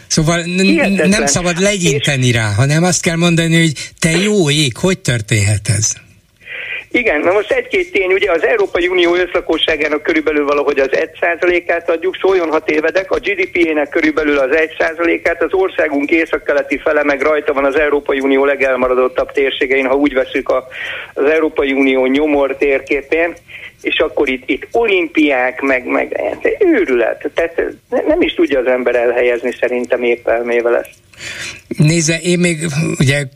Szóval 0.08 0.40
n- 0.42 1.08
nem 1.08 1.26
szabad 1.26 1.60
legyinteni 1.60 2.32
rá, 2.32 2.54
hanem 2.54 2.84
azt 2.84 3.02
kell 3.02 3.16
mondani, 3.16 3.60
hogy 3.60 3.92
te 4.00 4.12
jó 4.12 4.50
ég, 4.50 4.78
hogy 4.78 5.00
történhet 5.00 5.70
ez? 5.70 5.94
Igen, 6.92 7.22
na 7.22 7.32
most 7.32 7.52
egy-két 7.52 7.92
tény, 7.92 8.14
ugye 8.14 8.32
az 8.32 8.46
Európai 8.46 8.88
Unió 8.88 9.16
összlakosságának 9.16 10.04
körülbelül 10.04 10.46
valahogy 10.46 10.80
az 10.80 10.90
1%-át 10.92 11.90
adjuk, 11.90 12.18
szóljon 12.22 12.50
ha 12.50 12.60
tévedek, 12.60 13.12
a 13.12 13.20
GDP-ének 13.20 13.90
körülbelül 13.90 14.38
az 14.38 14.50
1%-át, 14.52 15.44
az 15.44 15.54
országunk 15.54 16.12
északkeleti 16.12 16.78
fele 16.78 17.04
meg 17.04 17.22
rajta 17.22 17.54
van 17.54 17.66
az 17.66 17.80
Európai 17.80 18.20
Unió 18.20 18.46
legelmaradottabb 18.46 19.32
térségein, 19.32 19.86
ha 19.86 19.96
úgy 19.96 20.14
veszük 20.14 20.50
a, 20.50 20.68
az 21.14 21.24
Európai 21.30 21.74
Unió 21.74 22.06
nyomor 22.06 22.56
térképén, 22.56 23.34
és 23.82 24.00
akkor 24.00 24.30
itt, 24.30 24.50
itt 24.50 24.68
olimpiák, 24.72 25.62
meg, 25.62 25.86
meg 25.86 26.22
őrület. 26.60 27.32
Tehát 27.34 27.62
nem 27.90 28.22
is 28.22 28.34
tudja 28.34 28.60
az 28.60 28.66
ember 28.66 28.96
elhelyezni 28.96 29.52
szerintem 29.60 30.04
épp 30.04 30.28
elmével 30.28 30.78
ezt. 30.78 31.07
Nézze, 31.68 32.20
én 32.22 32.40
még 32.40 32.68
ugye 33.00 33.28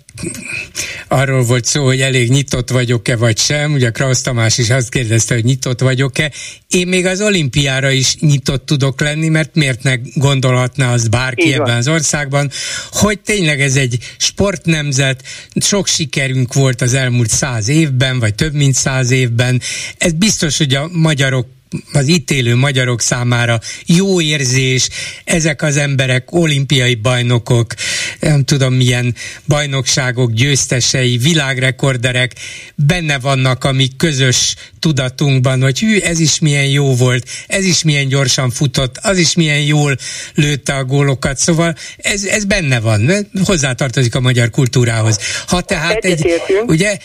arról 1.08 1.44
volt 1.44 1.66
szó, 1.66 1.86
hogy 1.86 2.02
elég 2.02 2.30
nyitott 2.30 2.70
vagyok-e 2.70 3.16
vagy 3.16 3.38
sem, 3.38 3.74
ugye 3.74 3.90
Krausz 3.90 4.22
Tamás 4.22 4.58
is 4.58 4.70
azt 4.70 4.90
kérdezte, 4.90 5.34
hogy 5.34 5.44
nyitott 5.44 5.80
vagyok-e. 5.80 6.32
Én 6.68 6.88
még 6.88 7.06
az 7.06 7.22
olimpiára 7.22 7.90
is 7.90 8.16
nyitott 8.16 8.66
tudok 8.66 9.02
lenni, 9.02 9.28
mert 9.28 9.56
miért 9.56 9.84
ne 9.84 9.96
gondolhatná 10.14 10.94
az 10.94 11.08
bárki 11.08 11.48
Igen. 11.48 11.60
ebben 11.60 11.78
az 11.78 11.88
országban, 11.88 12.52
hogy 12.92 13.20
tényleg 13.20 13.62
ez 13.62 13.76
egy 13.76 13.98
sportnemzet, 14.18 15.24
sok 15.56 15.88
sikerünk 15.88 16.54
volt 16.54 16.82
az 16.82 16.94
elmúlt 16.94 17.30
száz 17.30 17.68
évben, 17.68 18.20
vagy 18.20 18.36
több 18.36 18.54
mint 18.54 18.76
száz 18.76 19.12
évben. 19.12 19.62
Ez 19.98 20.12
biztos, 20.12 20.58
hogy 20.58 20.76
a 20.76 20.90
magyarok 20.92 21.48
az 21.94 22.08
itt 22.08 22.32
élő 22.32 22.56
magyarok 22.56 23.02
számára 23.02 23.60
jó 23.86 24.22
érzés, 24.22 24.90
ezek 25.24 25.62
az 25.62 25.78
emberek 25.78 26.32
olimpiai 26.32 26.96
bajnokok, 26.96 27.74
nem 28.20 28.44
tudom 28.44 28.74
milyen 28.74 29.16
bajnokságok 29.48 30.32
győztesei, 30.32 31.18
világrekorderek 31.18 32.34
benne 32.76 33.20
vannak 33.20 33.64
a 33.64 33.72
mi 33.72 33.88
közös 33.98 34.56
tudatunkban, 34.80 35.62
hogy 35.62 35.80
hű, 35.80 36.00
ez 36.00 36.20
is 36.20 36.40
milyen 36.40 36.68
jó 36.68 36.96
volt, 36.96 37.28
ez 37.48 37.66
is 37.66 37.84
milyen 37.84 38.08
gyorsan 38.08 38.50
futott, 38.50 38.98
az 39.02 39.18
is 39.18 39.36
milyen 39.36 39.62
jól 39.62 39.98
lőtte 40.36 40.74
a 40.74 40.84
gólokat, 40.84 41.38
szóval 41.38 41.76
ez, 41.98 42.24
ez 42.24 42.46
benne 42.46 42.80
van, 42.80 43.28
hozzátartozik 43.46 44.16
a 44.16 44.20
magyar 44.20 44.50
kultúrához. 44.50 45.20
Ha 45.48 45.62
tehát 45.62 46.06
egy, 46.06 46.42
ugye, 46.66 46.98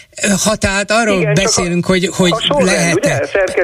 ha 0.45 0.57
tehát 0.57 0.91
arról 0.91 1.21
igen, 1.21 1.35
beszélünk, 1.35 1.85
a, 1.85 1.89
hogy, 1.89 2.09
hogy 2.13 2.33
lehet... 2.65 2.95
Ugye, 2.95 3.19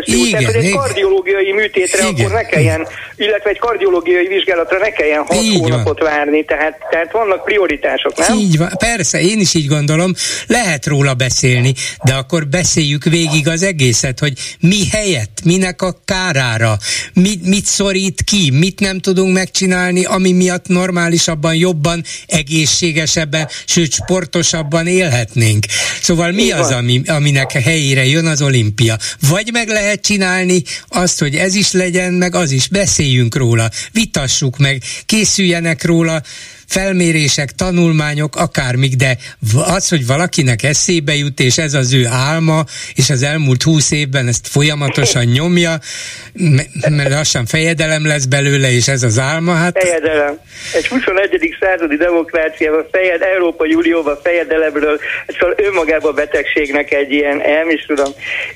igen, 0.07 0.63
igen, 0.63 0.92
kardiológiai 0.93 1.53
műtétre 1.53 2.09
Igen. 2.09 2.25
akkor 2.25 2.33
ne 2.33 2.45
kelljen, 2.45 2.87
illetve 3.17 3.51
egy 3.51 3.59
kardiológiai 3.59 4.27
vizsgálatra 4.27 4.79
ne 4.79 4.91
kelljen 4.91 5.25
hat 5.27 5.43
így 5.43 5.59
hónapot 5.59 5.99
van. 5.99 6.11
várni, 6.11 6.45
tehát, 6.45 6.79
tehát 6.91 7.13
vannak 7.13 7.45
prioritások, 7.45 8.17
nem? 8.17 8.39
Így 8.39 8.59
van, 8.59 8.71
persze, 8.79 9.21
én 9.21 9.41
is 9.41 9.55
így 9.55 9.67
gondolom, 9.67 10.13
lehet 10.47 10.87
róla 10.87 11.15
beszélni, 11.15 11.75
de 12.05 12.15
akkor 12.15 12.47
beszéljük 12.47 13.05
végig 13.05 13.49
az 13.49 13.63
egészet, 13.63 14.19
hogy 14.19 14.33
mi 14.61 14.89
helyett, 14.91 15.39
minek 15.45 15.83
a 15.83 15.95
kárára, 16.05 16.77
mit, 17.15 17.47
mit 17.47 17.65
szorít 17.65 18.23
ki, 18.23 18.51
mit 18.51 18.81
nem 18.81 18.99
tudunk 18.99 19.35
megcsinálni, 19.35 20.05
ami 20.05 20.33
miatt 20.33 20.69
normálisabban, 20.69 21.55
jobban, 21.55 22.03
egészségesebben, 22.27 23.49
sőt 23.67 23.93
sportosabban 23.93 24.87
élhetnénk. 24.87 25.65
Szóval 26.03 26.31
mi 26.31 26.51
az, 26.51 26.71
ami, 26.71 27.03
aminek 27.07 27.53
helyére 27.53 28.05
jön 28.05 28.27
az 28.27 28.43
olimpia? 28.43 28.97
Vagy 29.29 29.51
meg 29.53 29.69
lehet 29.69 30.01
csinálni 30.01 30.63
azt, 30.89 31.19
hogy 31.19 31.35
ez 31.35 31.55
is 31.55 31.73
legyen, 31.73 32.13
meg 32.13 32.35
az 32.35 32.51
is, 32.51 32.69
beszéljünk 32.69 33.37
róla, 33.37 33.69
vitassuk 33.93 34.59
meg, 34.59 34.83
készüljenek 35.07 35.85
róla 35.85 36.23
felmérések, 36.73 37.51
tanulmányok, 37.51 38.37
akármik, 38.37 38.95
de 38.95 39.17
az, 39.55 39.89
hogy 39.89 40.07
valakinek 40.07 40.63
eszébe 40.63 41.15
jut, 41.15 41.41
és 41.41 41.59
ez 41.59 41.75
az 41.75 41.93
ő 41.93 42.07
álma, 42.07 42.65
és 42.95 43.11
az 43.11 43.23
elmúlt 43.23 43.63
húsz 43.63 43.91
évben 43.91 44.29
ezt 44.29 44.49
folyamatosan 44.49 45.25
nyomja, 45.25 45.79
mert 46.89 47.11
lassan 47.11 47.47
fejedelem 47.47 48.07
lesz 48.07 48.25
belőle, 48.25 48.71
és 48.73 48.89
ez 48.89 49.03
az 49.03 49.19
álma, 49.19 49.55
hát... 49.55 49.79
Fejedelem. 49.79 50.39
Egy 50.75 50.87
21. 50.87 51.52
századi 51.63 51.97
demokráciában, 51.97 52.87
fejed, 52.91 53.23
Európai 53.23 53.75
Unióban 53.75 54.19
fejedelemről, 54.23 54.99
szóval 55.27 55.55
önmagában 55.59 56.15
betegségnek 56.15 56.93
egy 56.93 57.13
ilyen, 57.13 57.41
el 57.41 57.71
is 57.71 57.85
tudom. 57.87 58.13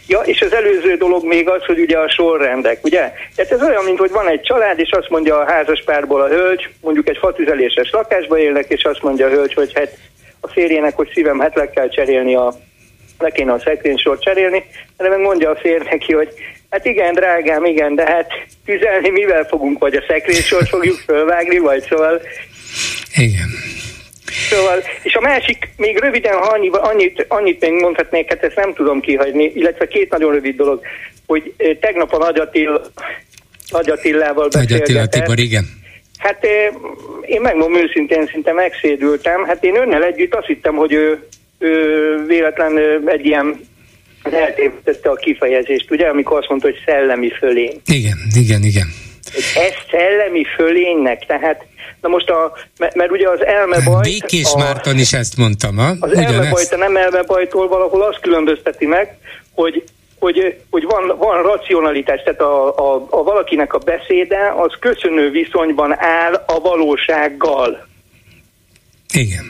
Ja, 0.06 0.20
és 0.20 0.40
az 0.40 0.52
előző 0.52 0.96
dolog 0.96 1.24
még 1.24 1.48
az, 1.48 1.64
hogy 1.64 1.80
ugye 1.80 1.98
a 1.98 2.08
sorrendek, 2.08 2.84
ugye? 2.84 3.12
Tehát 3.36 3.52
ez 3.52 3.62
olyan, 3.62 3.84
mint 3.84 3.98
hogy 3.98 4.10
van 4.10 4.28
egy 4.28 4.40
család, 4.40 4.78
és 4.78 4.90
azt 4.90 5.08
mondja 5.08 5.38
a 5.38 5.50
házaspárból 5.50 6.20
a 6.20 6.28
hölgy, 6.28 6.68
mondjuk 6.80 7.08
egy 7.08 7.18
fatüzeléses 7.18 7.90
lakásba 7.90 8.38
élnek, 8.38 8.64
és 8.68 8.84
azt 8.84 9.02
mondja 9.02 9.26
a 9.26 9.30
hölgy, 9.30 9.54
hogy 9.54 9.72
hát 9.74 9.98
a 10.40 10.48
férjének, 10.48 10.96
hogy 10.96 11.10
szívem, 11.14 11.38
hát 11.38 11.54
le 11.54 11.70
kell 11.70 11.88
cserélni 11.88 12.34
a, 12.34 12.54
le 13.18 13.30
kéne 13.30 13.52
a 13.52 13.58
szekrénysort 13.58 14.22
cserélni, 14.22 14.64
de 14.96 15.08
meg 15.08 15.20
mondja 15.20 15.50
a 15.50 15.56
férj 15.56 15.84
neki, 15.90 16.12
hogy 16.12 16.28
hát 16.70 16.84
igen, 16.84 17.14
drágám, 17.14 17.64
igen, 17.64 17.94
de 17.94 18.04
hát 18.04 18.30
tüzelni 18.64 19.10
mivel 19.10 19.44
fogunk, 19.44 19.78
vagy 19.78 19.94
a 19.94 20.04
szekrénysort 20.08 20.68
fogjuk 20.68 20.98
fölvágni, 21.06 21.58
vagy 21.58 21.82
szóval... 21.88 22.20
Igen. 23.16 23.48
Szóval, 24.50 24.82
és 25.02 25.14
a 25.14 25.20
másik, 25.20 25.68
még 25.76 25.98
röviden, 25.98 26.34
ha 26.34 26.44
annyi, 26.44 26.68
annyit, 26.72 27.24
annyit 27.28 27.60
még 27.60 27.72
mondhatnék, 27.72 28.28
hát 28.28 28.42
ezt 28.42 28.56
nem 28.56 28.74
tudom 28.74 29.00
kihagyni, 29.00 29.52
illetve 29.54 29.88
két 29.88 30.10
nagyon 30.10 30.32
rövid 30.32 30.56
dolog, 30.56 30.80
hogy 31.26 31.54
tegnap 31.80 32.12
a 32.12 32.18
Nagy 32.18 32.38
Attila, 32.38 32.80
Nagy 33.70 33.90
Attilával 33.90 34.48
Nagy 34.50 34.72
Attila 34.72 35.06
Tibor, 35.06 35.38
igen 35.38 35.84
Hát 36.16 36.46
én 37.22 37.40
megmondom 37.40 37.82
őszintén, 37.82 38.26
szinte 38.26 38.52
megszédültem. 38.52 39.44
Hát 39.44 39.64
én 39.64 39.76
önnel 39.76 40.04
együtt 40.04 40.34
azt 40.34 40.46
hittem, 40.46 40.74
hogy 40.74 40.92
ő, 40.92 41.26
ő 41.58 42.24
véletlen 42.26 42.78
egy 43.06 43.26
ilyen 43.26 43.60
eltévesztette 44.22 45.10
a 45.10 45.14
kifejezést, 45.14 45.90
ugye, 45.90 46.06
amikor 46.08 46.38
azt 46.38 46.48
mondta, 46.48 46.66
hogy 46.66 46.82
szellemi 46.86 47.30
fölény. 47.30 47.80
Igen, 47.86 48.18
igen, 48.34 48.62
igen. 48.62 48.86
Ez 49.54 49.72
szellemi 49.90 50.44
fölénynek, 50.56 51.26
tehát 51.26 51.64
Na 52.06 52.12
most 52.12 52.30
a, 52.30 52.52
mert, 52.94 53.10
ugye 53.10 53.28
az 53.28 53.44
elmebajt... 53.44 54.02
Békés 54.02 54.52
a, 54.52 54.58
Márton 54.58 54.98
is 54.98 55.12
ezt 55.12 55.36
mondtam, 55.36 55.76
ha? 55.76 55.94
Az 56.00 56.12
elmebajt 56.16 56.72
a 56.72 56.76
nem 56.76 56.96
elmebajtól 56.96 57.68
valahol 57.68 58.02
azt 58.02 58.20
különbözteti 58.20 58.86
meg, 58.86 59.18
hogy 59.54 59.84
hogy, 60.18 60.60
hogy 60.70 60.84
van, 60.84 61.18
van 61.18 61.42
racionalitás, 61.42 62.22
tehát 62.22 62.40
a, 62.40 62.76
a, 62.76 63.06
a 63.10 63.22
valakinek 63.22 63.74
a 63.74 63.78
beszéde 63.78 64.54
az 64.56 64.72
köszönő 64.80 65.30
viszonyban 65.30 65.98
áll 65.98 66.34
a 66.46 66.60
valósággal. 66.60 67.86
Igen. 69.12 69.44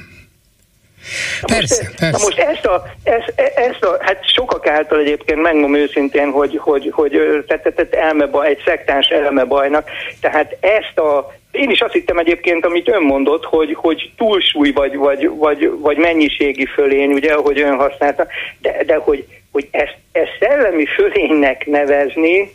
Persze, 1.43 1.85
most, 1.85 1.99
persze. 1.99 2.19
Na 2.19 2.25
most 2.25 2.39
ezt 2.39 2.67
a, 2.67 2.87
ezt, 3.03 3.33
ezt 3.57 3.83
a, 3.83 3.97
hát 4.01 4.33
sokak 4.35 4.67
által 4.67 5.01
egyébként 5.01 5.41
megmondom 5.41 5.75
őszintén, 5.75 6.31
hogy, 6.31 6.59
hogy, 6.63 6.91
hogy 6.93 7.11
tehát, 7.47 7.63
tehát 7.75 7.95
elmebaj, 7.95 8.49
egy 8.49 8.63
szektáns 8.65 9.07
elmebajnak, 9.07 9.89
tehát 10.21 10.57
ezt 10.61 10.99
a 10.99 11.35
én 11.57 11.71
is 11.71 11.81
azt 11.81 11.93
hittem 11.93 12.19
egyébként, 12.19 12.65
amit 12.65 12.89
ön 12.89 13.03
mondott, 13.03 13.45
hogy, 13.45 13.75
hogy 13.75 14.11
túlsúly 14.17 14.71
vagy, 14.71 14.97
vagy, 14.97 15.29
vagy, 15.29 15.71
vagy 15.81 15.97
mennyiségi 15.97 16.67
fölény, 16.67 17.13
ugye, 17.13 17.33
ahogy 17.33 17.61
ön 17.61 17.77
használta, 17.77 18.27
de, 18.61 18.83
de 18.87 18.95
hogy, 18.97 19.25
hogy 19.53 19.69
ezt, 19.71 19.97
ezt 20.13 20.37
szellemi 20.41 20.87
fölénynek 20.87 21.67
nevezni, 21.67 22.53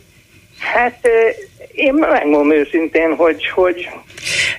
hát 0.58 1.08
én 1.72 1.94
megmondom 1.94 2.52
őszintén, 2.52 3.14
hogy, 3.14 3.48
hogy 3.48 3.88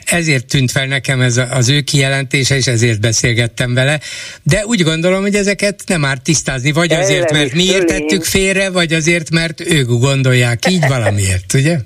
ezért 0.06 0.46
tűnt 0.48 0.72
fel 0.72 0.86
nekem 0.86 1.22
ez 1.22 1.42
az 1.52 1.70
ő 1.70 1.82
kijelentése, 1.82 2.56
és 2.56 2.68
ezért 2.68 3.02
beszélgettem 3.02 3.74
vele, 3.74 4.00
de 4.44 4.66
úgy 4.66 4.82
gondolom, 4.84 5.22
hogy 5.22 5.36
ezeket 5.36 5.84
nem 5.88 6.06
árt 6.06 6.24
tisztázni, 6.24 6.72
vagy 6.72 6.94
azért, 6.94 7.32
mert 7.32 7.54
mi 7.54 7.64
értettük 7.64 8.24
félre, 8.24 8.70
vagy 8.70 8.94
azért, 8.94 9.32
mert 9.32 9.60
ők 9.60 9.88
gondolják 9.88 10.60
így 10.70 10.88
valamiért, 10.88 11.54
ugye? 11.54 11.78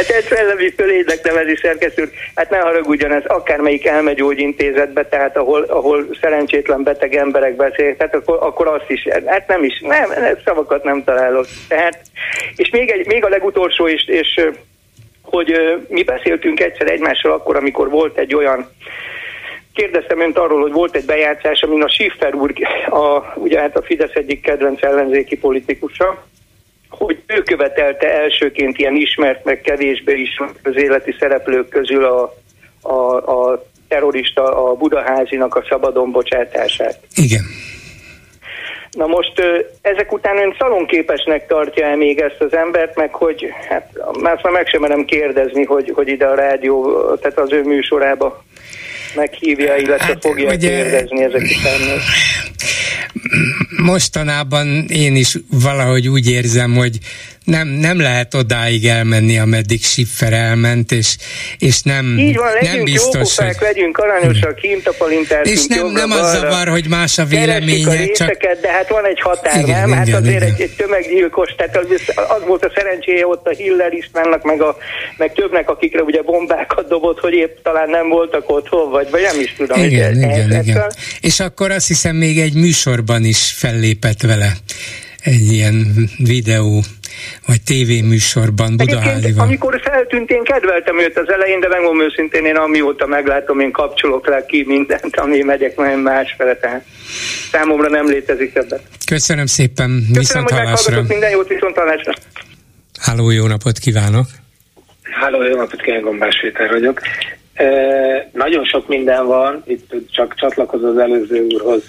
Hát 0.00 0.08
ez 0.10 0.24
szellemi 0.24 0.70
fölénynek 0.70 1.22
nevezi 1.22 1.56
szerkesztő, 1.56 2.10
hát 2.34 2.50
ne 2.50 2.58
haragudjon, 2.58 3.12
ez 3.12 3.24
akármelyik 3.26 3.86
elmegyógyintézetbe, 3.86 5.06
tehát 5.06 5.36
ahol, 5.36 5.62
ahol 5.62 6.06
szerencsétlen 6.20 6.82
beteg 6.82 7.14
emberek 7.14 7.56
beszélnek, 7.56 7.96
tehát 7.96 8.14
akkor, 8.14 8.38
akkor 8.40 8.66
azt 8.68 8.90
is, 8.90 9.08
hát 9.26 9.46
nem 9.46 9.64
is, 9.64 9.80
nem, 9.80 10.10
szavakat 10.44 10.84
nem 10.84 11.04
találok. 11.04 11.46
Tehát, 11.68 12.00
és 12.56 12.70
még, 12.70 12.90
egy, 12.90 13.06
még 13.06 13.24
a 13.24 13.28
legutolsó 13.28 13.86
is, 13.86 14.08
és 14.08 14.48
hogy 15.22 15.54
mi 15.88 16.02
beszéltünk 16.02 16.60
egyszer 16.60 16.90
egymással 16.90 17.32
akkor, 17.32 17.56
amikor 17.56 17.90
volt 17.90 18.18
egy 18.18 18.34
olyan 18.34 18.68
Kérdeztem 19.74 20.20
önt 20.20 20.38
arról, 20.38 20.60
hogy 20.60 20.72
volt 20.72 20.96
egy 20.96 21.04
bejátszás, 21.04 21.62
amin 21.62 21.82
a 21.82 21.88
Schiffer 21.88 22.34
úr, 22.34 22.52
a, 22.88 23.32
ugye 23.34 23.60
hát 23.60 23.76
a 23.76 23.82
Fidesz 23.82 24.14
egyik 24.14 24.40
kedvenc 24.40 24.82
ellenzéki 24.82 25.36
politikusa, 25.36 26.24
hogy 26.90 27.22
ő 27.26 27.42
követelte 27.42 28.20
elsőként 28.20 28.78
ilyen 28.78 28.94
ismert, 28.94 29.44
meg 29.44 29.60
kevésbé 29.60 30.20
ismert 30.20 30.62
közéleti 30.62 31.14
szereplők 31.18 31.68
közül 31.68 32.04
a, 32.04 32.34
a, 32.82 33.14
a 33.14 33.64
terrorista, 33.88 34.70
a 34.70 34.74
Budaházinak 34.74 35.54
a 35.54 35.64
szabadon 35.68 36.10
bocsátását. 36.10 36.98
Igen. 37.14 37.42
Na 38.90 39.06
most 39.06 39.32
ezek 39.82 40.12
után 40.12 40.38
ön 40.38 40.54
szalonképesnek 40.58 41.46
tartja 41.46 41.86
el 41.86 41.96
még 41.96 42.18
ezt 42.18 42.40
az 42.40 42.54
embert, 42.54 42.96
meg 42.96 43.14
hogy, 43.14 43.48
hát 43.68 43.92
már 44.20 44.42
meg 44.42 44.66
sem 44.66 44.80
merem 44.80 45.04
kérdezni, 45.04 45.64
hogy, 45.64 45.92
hogy 45.94 46.08
ide 46.08 46.26
a 46.26 46.34
rádió, 46.34 47.04
tehát 47.14 47.38
az 47.38 47.52
ő 47.52 47.62
műsorába 47.62 48.44
meghívja, 49.14 49.76
illetve 49.76 50.04
hát, 50.04 50.20
fogja 50.20 50.52
ugye, 50.52 50.68
kérdezni 50.68 51.22
ezek 51.22 51.40
után. 51.40 51.98
Mostanában 53.82 54.84
én 54.88 55.16
is 55.16 55.36
valahogy 55.50 56.08
úgy 56.08 56.30
érzem, 56.30 56.74
hogy 56.74 56.98
nem, 57.44 57.68
nem 57.68 58.00
lehet 58.00 58.34
odáig 58.34 58.86
elmenni, 58.86 59.38
ameddig 59.38 59.82
Schiffer 59.82 60.32
elment, 60.32 60.92
és, 60.92 61.16
és 61.58 61.82
nem, 61.82 62.18
Így 62.18 62.36
van, 62.36 62.52
nem 62.60 62.84
biztos, 62.84 63.36
hogy... 63.36 63.56
legyünk 63.60 63.98
aranyosak, 63.98 64.58
hintapalintásunk 64.58 65.58
És 65.58 65.66
nem, 65.66 65.86
nem 65.86 66.10
az 66.10 66.38
zavar, 66.38 66.68
hogy 66.68 66.88
más 66.88 67.18
a 67.18 67.24
véleménye, 67.24 67.88
a 67.88 67.92
részeket, 67.92 68.52
csak... 68.52 68.60
de 68.60 68.70
hát 68.72 68.88
van 68.88 69.06
egy 69.06 69.20
határ, 69.20 69.62
igen, 69.62 69.88
nem? 69.88 69.92
Hát 69.92 70.06
igen, 70.06 70.22
azért 70.22 70.42
igen. 70.42 70.54
Egy, 70.54 70.60
egy 70.60 70.70
tömeggyilkos, 70.76 71.54
tehát 71.56 71.76
az, 71.76 71.86
az 72.14 72.42
volt 72.46 72.64
a 72.64 72.72
szerencséje 72.74 73.26
ott 73.26 73.46
a 73.46 73.50
Hiller 73.50 73.92
Istvánnak, 73.92 74.42
meg, 74.42 74.62
a, 74.62 74.76
meg 75.16 75.32
többnek, 75.32 75.70
akikre 75.70 76.02
ugye 76.02 76.22
bombákat 76.22 76.88
dobott, 76.88 77.18
hogy 77.18 77.32
épp 77.32 77.56
talán 77.62 77.90
nem 77.90 78.08
voltak 78.08 78.50
otthon, 78.50 78.90
vagy, 78.90 79.10
vagy 79.10 79.22
nem 79.22 79.40
is 79.40 79.54
tudom. 79.56 79.82
Igen, 79.82 80.16
igen, 80.16 80.30
igen. 80.30 80.62
igen. 80.62 80.92
És 81.20 81.40
akkor 81.40 81.70
azt 81.70 81.86
hiszem 81.86 82.16
még 82.16 82.38
egy 82.38 82.54
műsorban 82.84 83.24
is 83.24 83.52
fellépett 83.52 84.22
vele 84.22 84.52
egy 85.22 85.52
ilyen 85.52 85.74
videó 86.18 86.82
vagy 87.46 87.62
tévéműsorban 87.62 88.76
Budaházival. 88.76 89.44
amikor 89.44 89.80
feltűnt, 89.84 90.30
én 90.30 90.42
kedveltem 90.42 90.98
őt 90.98 91.18
az 91.18 91.30
elején, 91.32 91.60
de 91.60 91.68
megmondom 91.68 92.02
őszintén, 92.02 92.44
én 92.44 92.56
amióta 92.56 93.06
meglátom, 93.06 93.60
én 93.60 93.72
kapcsolok 93.72 94.26
le 94.26 94.44
ki 94.46 94.64
mindent, 94.66 95.16
ami 95.16 95.42
megyek 95.42 95.76
majd 95.76 96.02
másfele, 96.02 96.56
tehát 96.56 96.84
számomra 97.52 97.88
nem 97.88 98.06
létezik 98.08 98.54
ebben. 98.54 98.80
Köszönöm 99.06 99.46
szépen, 99.46 99.90
Köszönöm, 99.90 100.18
viszont 100.18 100.50
hallásra. 100.50 101.02
minden 101.08 101.30
jót, 101.30 101.48
viszont 101.48 101.76
hallásra. 101.76 102.12
Háló, 103.00 103.30
jó 103.30 103.46
napot 103.46 103.78
kívánok! 103.78 104.26
Háló, 105.02 105.42
jó 105.42 105.56
napot 105.56 105.82
kívánok, 105.82 106.04
Gombás 106.04 106.40
Péter 106.40 106.70
vagyok. 106.70 107.00
E, 107.54 107.66
nagyon 108.32 108.64
sok 108.64 108.88
minden 108.88 109.26
van, 109.26 109.62
itt 109.66 109.94
csak 110.10 110.34
csatlakozó 110.34 110.88
az 110.88 110.98
előző 110.98 111.46
úrhoz 111.50 111.82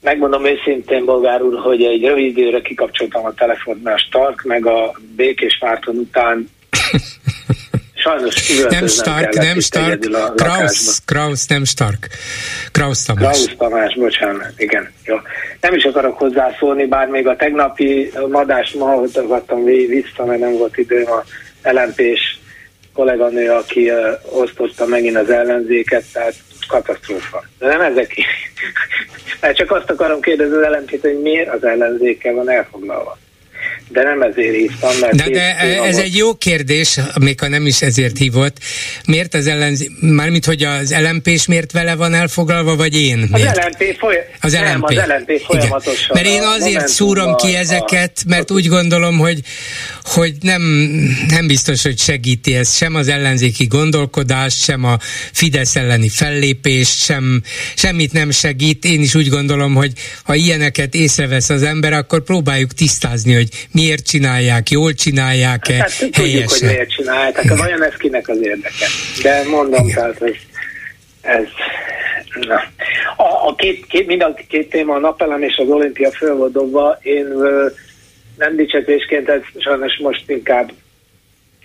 Megmondom 0.00 0.46
őszintén, 0.46 1.04
Bolgár 1.04 1.42
úr, 1.42 1.58
hogy 1.58 1.82
egy 1.82 2.04
rövid 2.04 2.38
időre 2.38 2.60
kikapcsoltam 2.60 3.24
a 3.24 3.34
telefont, 3.34 3.82
mert 3.82 3.96
a 3.96 4.00
Stark 4.06 4.42
meg 4.42 4.66
a 4.66 4.94
Békés 5.16 5.58
Márton 5.60 5.96
után 5.96 6.48
sajnos 7.94 8.48
nem 8.68 8.86
Stark, 8.86 9.34
nem 9.34 9.60
Stark, 9.60 10.00
Kraus, 10.34 10.98
Kraus, 11.04 11.46
nem 11.46 11.64
Stark. 11.64 12.08
Kraus 12.72 13.02
Tamás. 13.02 13.22
Kraus 13.22 13.56
Tamás, 13.58 13.94
bocsánat, 13.94 14.52
igen. 14.56 14.92
Jó. 15.04 15.16
Nem 15.60 15.74
is 15.74 15.84
akarok 15.84 16.18
hozzászólni, 16.18 16.86
bár 16.86 17.08
még 17.08 17.26
a 17.26 17.36
tegnapi 17.36 18.10
madást 18.30 18.74
ma 18.74 18.84
hallgattam 18.84 19.64
vissza, 19.64 20.24
mert 20.24 20.40
nem 20.40 20.52
volt 20.52 20.76
időm 20.76 21.10
a 21.10 21.24
lmp 21.70 22.00
kolléganő, 22.92 23.50
aki 23.50 23.90
uh, 23.90 23.96
osztotta 24.40 24.86
megint 24.86 25.16
az 25.16 25.30
ellenzéket, 25.30 26.04
tehát 26.12 26.34
katasztrófa. 26.70 27.44
De 27.58 27.66
nem 27.66 27.80
ezek 27.80 28.14
Mert 29.40 29.56
csak 29.58 29.70
azt 29.70 29.90
akarom 29.90 30.20
kérdezni 30.20 30.56
az 30.56 30.62
ellenzéket, 30.62 31.00
hogy 31.00 31.20
miért 31.20 31.54
az 31.54 31.64
ellenzékkel 31.64 32.34
van 32.34 32.50
elfoglalva 32.50 33.18
de 33.92 34.02
nem 34.02 34.22
ezért 34.22 34.54
hívtam. 34.54 34.98
Mert 35.00 35.14
de, 35.14 35.30
de 35.30 35.56
ez 35.82 35.96
egy 35.96 36.16
jó 36.16 36.34
kérdés, 36.34 36.98
még 37.20 37.40
ha 37.40 37.48
nem 37.48 37.66
is 37.66 37.82
ezért 37.82 38.18
hívott. 38.18 38.56
Miért 39.06 39.34
az 39.34 39.46
ellenzék, 39.46 39.90
mármint 40.00 40.44
hogy 40.44 40.62
az 40.62 40.94
lmp 41.00 41.28
miért 41.46 41.72
vele 41.72 41.94
van 41.94 42.14
elfoglalva, 42.14 42.76
vagy 42.76 43.00
én? 43.00 43.28
Miért? 43.32 43.58
Az 43.58 43.64
LMP, 43.64 43.96
foly- 43.98 44.26
az 44.40 44.54
LMP. 44.54 44.64
Nem, 44.68 44.82
az 44.82 44.94
LMP 44.94 45.40
folyamatosan. 45.40 46.10
Mert 46.12 46.26
én 46.26 46.42
azért 46.42 46.88
szúrom 46.88 47.36
ki 47.36 47.54
ezeket, 47.54 48.24
mert 48.26 48.50
úgy 48.50 48.66
gondolom, 48.66 49.18
hogy, 49.18 49.40
hogy 50.02 50.34
nem, 50.40 50.62
nem 51.28 51.46
biztos, 51.46 51.82
hogy 51.82 51.98
segíti 51.98 52.54
ez 52.54 52.76
sem 52.76 52.94
az 52.94 53.08
ellenzéki 53.08 53.66
gondolkodást, 53.66 54.62
sem 54.62 54.84
a 54.84 54.98
Fidesz 55.32 55.76
elleni 55.76 56.08
fellépést, 56.08 57.02
sem, 57.04 57.42
semmit 57.74 58.12
nem 58.12 58.30
segít. 58.30 58.84
Én 58.84 59.00
is 59.00 59.14
úgy 59.14 59.28
gondolom, 59.28 59.74
hogy 59.74 59.92
ha 60.24 60.34
ilyeneket 60.34 60.94
észrevesz 60.94 61.50
az 61.50 61.62
ember, 61.62 61.92
akkor 61.92 62.22
próbáljuk 62.22 62.72
tisztázni, 62.72 63.34
hogy 63.34 63.48
miért 63.72 64.06
csinálják, 64.06 64.70
jól 64.70 64.92
csinálják-e, 64.92 65.72
hát, 65.72 65.90
helyesen. 65.90 66.10
Tudjuk, 66.10 66.50
hogy 66.50 66.62
miért 66.62 66.90
csinálják, 66.90 67.36
hát 67.36 67.58
vajon 67.58 67.84
ez 67.84 67.94
kinek 67.94 68.28
az 68.28 68.42
érdeke. 68.42 68.86
De 69.22 69.42
mondom, 69.48 69.84
Igen. 69.88 69.94
tehát, 69.94 70.18
hogy 70.18 70.38
ez... 71.20 71.44
Na. 72.40 72.62
A, 73.16 73.48
a 73.48 73.54
két, 73.54 73.86
két, 73.86 74.06
mind 74.06 74.22
a 74.22 74.34
két 74.48 74.70
téma, 74.70 74.94
a 74.94 74.98
napelem 74.98 75.42
és 75.42 75.56
az 75.56 75.68
olimpia 75.68 76.10
föl 76.10 76.36
volt 76.36 76.52
dobva, 76.52 76.98
én 77.02 77.26
nem 78.38 78.56
dicsekvésként, 78.56 79.28
ez 79.28 79.40
sajnos 79.58 79.98
most 79.98 80.30
inkább 80.30 80.72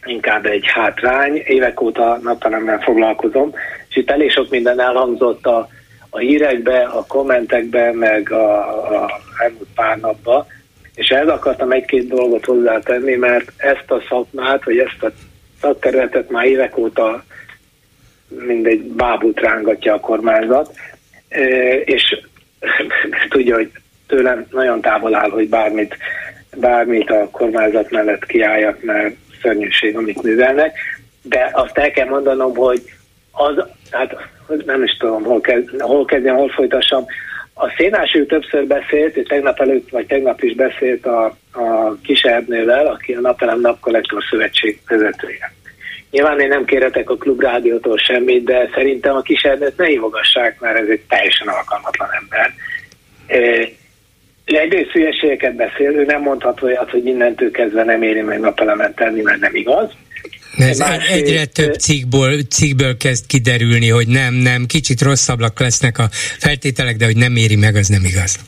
inkább 0.06 0.46
egy 0.46 0.66
hátrány. 0.66 1.44
Évek 1.46 1.82
óta 1.82 2.20
napelemmel 2.24 2.80
foglalkozom, 2.80 3.54
és 3.90 3.96
itt 3.96 4.12
elég 4.12 4.32
sok 4.32 4.50
minden 4.50 4.80
elhangzott 4.80 5.46
a, 5.46 5.70
a 6.10 6.18
hírekbe, 6.18 6.80
a 6.80 7.06
kommentekbe, 7.06 7.92
meg 7.94 8.32
a, 8.32 8.58
a 9.04 9.20
elmúlt 9.44 9.68
pár 9.76 9.98
napban, 9.98 10.46
és 10.96 11.08
ehhez 11.08 11.28
akartam 11.28 11.72
egy-két 11.72 12.08
dolgot 12.08 12.46
hozzátenni, 12.46 13.16
mert 13.16 13.52
ezt 13.58 13.92
a 13.92 14.04
szakmát, 14.10 14.64
vagy 14.64 14.78
ezt 14.78 15.04
a 15.04 15.12
szakterületet 15.62 16.30
már 16.30 16.46
évek 16.46 16.78
óta 16.78 17.24
mindegy 18.28 18.82
bábút 18.82 19.40
rángatja 19.40 19.94
a 19.94 20.00
kormányzat, 20.00 20.76
és 21.86 22.22
tudja, 23.30 23.56
hogy 23.56 23.72
tőlem 24.08 24.46
nagyon 24.52 24.82
távol 24.82 25.16
áll, 25.16 25.30
hogy 25.30 25.50
bármit, 25.50 25.98
bármit 26.56 27.10
a 27.10 27.30
kormányzat 27.32 27.92
mellett 27.92 28.26
kiálljak, 28.26 28.84
mert 28.84 29.16
szörnyűség, 29.42 29.98
amit 29.98 30.24
művelnek, 30.24 30.78
de 31.22 31.50
azt 31.54 31.78
el 31.78 31.92
kell 31.92 32.08
mondanom, 32.08 32.56
hogy 32.56 32.82
az, 33.32 33.64
hát 33.92 34.16
nem 34.66 34.84
is 34.84 34.98
tudom, 34.98 35.24
hol, 35.24 35.42
kezd, 35.42 35.82
hol 35.82 36.06
kezdjem, 36.06 36.36
hol 36.36 36.50
folytassam, 36.50 37.06
a 37.58 37.74
Szénás 37.78 38.12
többször 38.28 38.66
beszélt, 38.68 39.16
és 39.16 39.28
tegnap 39.28 39.60
előtt, 39.60 39.90
vagy 39.90 40.06
tegnap 40.06 40.44
is 40.44 40.56
beszélt 40.56 41.06
a, 41.06 41.26
a 41.54 41.98
Erdnővel, 42.22 42.88
aki 42.88 43.14
a 43.14 43.20
Napelem 43.20 43.60
Napkollektor 43.60 44.24
Szövetség 44.30 44.80
vezetője. 44.88 45.54
Nyilván 46.12 46.40
én 46.40 46.48
nem 46.48 46.66
kéretek 46.66 47.10
a 47.10 47.18
klubrádiótól 47.18 47.98
semmit, 47.98 48.44
de 48.44 48.70
szerintem 48.74 49.16
a 49.16 49.22
Erdnőt 49.44 49.78
ne 49.78 49.86
hívogassák, 49.86 50.60
mert 50.60 50.80
ez 50.80 50.88
egy 50.88 51.02
teljesen 51.10 51.48
alkalmatlan 51.48 52.10
ember. 52.12 52.54
Ő 54.46 54.58
egyrészt 54.58 54.92
hülyeségeket 54.92 55.56
beszél, 55.56 55.90
ő 55.90 56.06
nem 56.06 56.22
mondhat 56.22 56.62
olyat, 56.62 56.90
hogy 56.90 57.06
innentől 57.06 57.52
kezdve 57.52 57.84
nem 57.84 58.02
éri 58.02 58.22
meg 58.22 58.40
napelemet 58.40 58.96
tenni, 58.96 59.22
mert 59.22 59.40
nem 59.40 59.56
igaz. 59.56 59.92
Ez 60.58 60.78
másrészt, 60.78 61.12
egyre 61.12 61.46
több 61.46 61.74
cikkből, 61.74 62.42
cikkből 62.42 62.98
kezd 62.98 63.26
kiderülni, 63.26 63.90
hogy 63.90 64.08
nem, 64.08 64.34
nem, 64.34 64.66
kicsit 64.66 65.02
rosszabbak 65.02 65.60
lesznek 65.60 65.98
a 65.98 66.10
feltételek, 66.40 66.98
de 66.98 67.06
hogy 67.06 67.18
nem 67.18 67.36
éri 67.36 67.56
meg, 67.56 67.76
az 67.76 67.88
nem 67.88 68.06
igaz. 68.06 68.40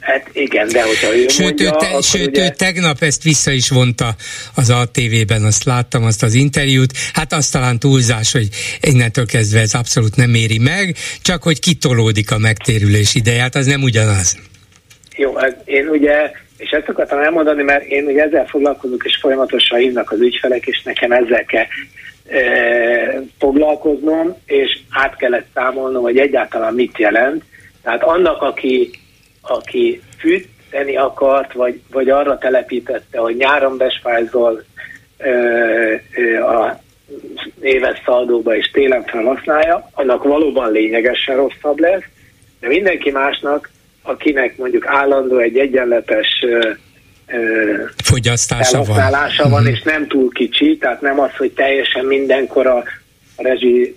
Hát 0.00 0.30
igen, 0.32 0.68
de 0.68 0.82
hogyha 0.82 1.16
ő 1.16 1.28
sőt, 1.28 1.40
mondja, 1.40 1.66
ő, 1.66 1.70
te, 1.78 2.00
sőt 2.02 2.26
ugye... 2.26 2.44
ő 2.44 2.48
tegnap 2.56 3.02
ezt 3.02 3.22
vissza 3.22 3.50
is 3.50 3.68
vonta 3.68 4.14
az 4.54 4.70
ATV-ben, 4.70 5.44
azt 5.44 5.64
láttam, 5.64 6.04
azt 6.04 6.22
az 6.22 6.34
interjút. 6.34 6.92
Hát 7.12 7.32
azt 7.32 7.52
talán 7.52 7.78
túlzás, 7.78 8.32
hogy 8.32 8.48
innentől 8.80 9.26
kezdve 9.26 9.60
ez 9.60 9.74
abszolút 9.74 10.16
nem 10.16 10.34
éri 10.34 10.58
meg, 10.58 10.96
csak 11.22 11.42
hogy 11.42 11.60
kitolódik 11.60 12.30
a 12.30 12.38
megtérülés 12.38 13.14
ideje, 13.14 13.40
hát 13.40 13.54
az 13.54 13.66
nem 13.66 13.82
ugyanaz. 13.82 14.36
Jó, 15.16 15.36
hát 15.36 15.62
én 15.64 15.88
ugye, 15.88 16.30
és 16.56 16.70
ezt 16.70 16.88
akartam 16.88 17.18
elmondani, 17.18 17.62
mert 17.62 17.84
én 17.84 18.06
ugye 18.06 18.22
ezzel 18.22 18.46
foglalkozok, 18.46 19.04
és 19.04 19.16
folyamatosan 19.20 19.78
hívnak 19.78 20.10
az 20.10 20.20
ügyfelek, 20.20 20.66
és 20.66 20.82
nekem 20.82 21.12
ezzel 21.12 21.44
kell 21.44 21.64
e, 22.28 23.22
foglalkoznom, 23.38 24.36
és 24.46 24.78
át 24.90 25.16
kellett 25.16 25.46
számolnom, 25.54 26.02
hogy 26.02 26.18
egyáltalán 26.18 26.74
mit 26.74 26.98
jelent. 26.98 27.44
Tehát 27.82 28.02
annak, 28.02 28.42
aki 28.42 28.90
aki 29.48 30.02
fűteni 30.18 30.96
akart, 30.96 31.52
vagy, 31.52 31.80
vagy 31.90 32.08
arra 32.08 32.38
telepítette, 32.38 33.18
hogy 33.18 33.36
nyáron 33.36 33.76
bespájzol 33.76 34.64
ö, 35.18 35.30
ö, 36.14 36.42
a 36.42 36.80
éves 37.60 38.02
szaldóba 38.04 38.56
és 38.56 38.70
télen 38.70 39.04
felhasználja, 39.04 39.90
annak 39.92 40.24
valóban 40.24 40.72
lényegesen 40.72 41.36
rosszabb 41.36 41.78
lesz, 41.78 42.02
de 42.60 42.68
mindenki 42.68 43.10
másnak, 43.10 43.70
akinek 44.08 44.56
mondjuk 44.56 44.86
állandó 44.86 45.38
egy 45.38 45.58
egyenletes 45.58 46.44
fogyasztása 48.04 48.82
van, 48.82 48.96
van 49.36 49.52
uh-huh. 49.52 49.68
és 49.68 49.82
nem 49.82 50.06
túl 50.06 50.30
kicsi, 50.32 50.76
tehát 50.76 51.00
nem 51.00 51.20
az, 51.20 51.36
hogy 51.36 51.52
teljesen 51.52 52.04
mindenkor 52.04 52.66
a 52.66 52.82
rezsi 53.36 53.94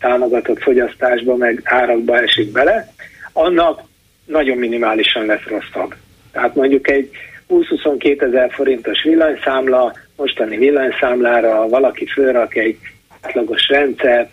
támogatott 0.00 0.62
fogyasztásba 0.62 1.36
meg 1.36 1.60
árakba 1.64 2.18
esik 2.18 2.52
bele, 2.52 2.92
annak 3.32 3.80
nagyon 4.24 4.58
minimálisan 4.58 5.26
lesz 5.26 5.46
rosszabb. 5.46 5.94
Tehát 6.32 6.54
mondjuk 6.54 6.90
egy 6.90 7.10
20-22 7.48 8.22
ezer 8.22 8.50
forintos 8.52 9.02
villanyszámla, 9.02 9.92
mostani 10.16 10.56
villanyszámlára 10.56 11.68
valaki 11.68 12.06
fölrak 12.06 12.56
egy 12.56 12.78
átlagos 13.20 13.68
rendszer, 13.68 14.28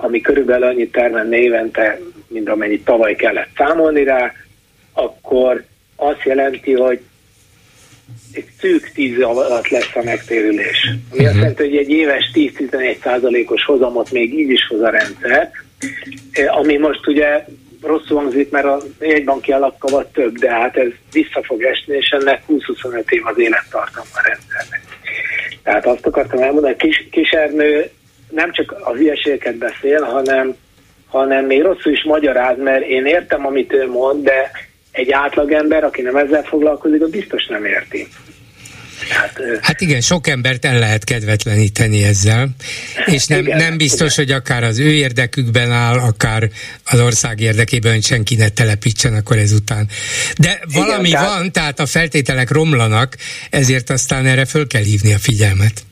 ami 0.00 0.20
körülbelül 0.20 0.66
annyit 0.66 0.92
termel 0.92 1.32
évente, 1.32 1.98
mint 2.28 2.48
amennyit 2.48 2.84
tavaly 2.84 3.14
kellett 3.14 3.48
számolni 3.56 4.04
rá, 4.04 4.32
akkor 4.92 5.64
azt 5.96 6.22
jelenti, 6.24 6.72
hogy 6.72 7.00
egy 8.32 8.46
szűk 8.58 8.90
10 8.94 9.20
alatt 9.20 9.68
lesz 9.68 9.94
a 9.94 10.02
megtérülés. 10.02 10.90
Ami 11.12 11.24
azt 11.24 11.34
mhm. 11.34 11.42
jelenti, 11.42 11.62
hogy 11.62 11.76
egy 11.76 11.90
éves 11.90 12.30
10-11 12.34 13.02
százalékos 13.02 13.64
hozamot 13.64 14.10
még 14.10 14.38
így 14.38 14.50
is 14.50 14.66
hoz 14.68 14.80
a 14.80 14.90
rendszer, 14.90 15.50
ami 16.46 16.76
most 16.76 17.06
ugye 17.06 17.44
rosszul 17.82 18.16
hangzik, 18.16 18.50
mert 18.50 18.64
a 18.64 18.80
jegybanki 19.00 19.52
alapkavat 19.52 20.12
több, 20.12 20.38
de 20.38 20.50
hát 20.50 20.76
ez 20.76 20.90
vissza 21.12 21.42
fog 21.42 21.62
esni, 21.62 21.96
és 21.96 22.08
ennek 22.08 22.42
20-25 22.48 23.10
év 23.10 23.26
az 23.26 23.38
élettartam 23.38 24.04
a 24.14 24.22
rendszernek. 24.26 24.82
Tehát 25.62 25.86
azt 25.86 26.06
akartam 26.06 26.42
elmondani, 26.42 26.76
kis, 26.76 27.08
Kisernő 27.10 27.90
nem 28.30 28.52
csak 28.52 28.74
a 28.84 28.94
hülyeségeket 28.94 29.56
beszél, 29.56 30.02
hanem, 30.02 30.56
hanem 31.14 31.44
még 31.44 31.62
rosszul 31.62 31.92
is 31.92 32.04
magyaráz, 32.04 32.56
mert 32.58 32.82
én 32.82 33.06
értem, 33.06 33.46
amit 33.46 33.72
ő 33.72 33.88
mond, 33.88 34.24
de 34.24 34.50
egy 34.90 35.10
átlagember, 35.10 35.84
aki 35.84 36.02
nem 36.02 36.16
ezzel 36.16 36.42
foglalkozik, 36.42 37.02
az 37.02 37.10
biztos 37.10 37.46
nem 37.46 37.64
érti. 37.64 38.08
Hát, 39.08 39.40
hát 39.60 39.80
igen, 39.80 40.00
sok 40.00 40.26
embert 40.26 40.64
el 40.64 40.78
lehet 40.78 41.04
kedvetleníteni 41.04 42.02
ezzel, 42.02 42.48
és 43.06 43.26
nem, 43.26 43.38
igen, 43.38 43.56
nem 43.56 43.76
biztos, 43.76 44.12
igen. 44.12 44.24
hogy 44.24 44.34
akár 44.34 44.64
az 44.64 44.78
ő 44.78 44.92
érdekükben 44.92 45.70
áll, 45.70 45.98
akár 45.98 46.48
az 46.84 47.00
ország 47.00 47.40
érdekében, 47.40 47.92
hogy 47.92 48.04
senki 48.04 48.34
ne 48.34 48.48
telepítsen 48.48 49.14
akkor 49.14 49.36
ezután. 49.36 49.88
De 50.38 50.60
valami 50.72 51.08
igen, 51.08 51.24
van, 51.24 51.52
tehát 51.52 51.80
a 51.80 51.86
feltételek 51.86 52.50
romlanak, 52.50 53.16
ezért 53.50 53.90
aztán 53.90 54.26
erre 54.26 54.44
föl 54.44 54.66
kell 54.66 54.82
hívni 54.82 55.14
a 55.14 55.18
figyelmet. 55.18 55.82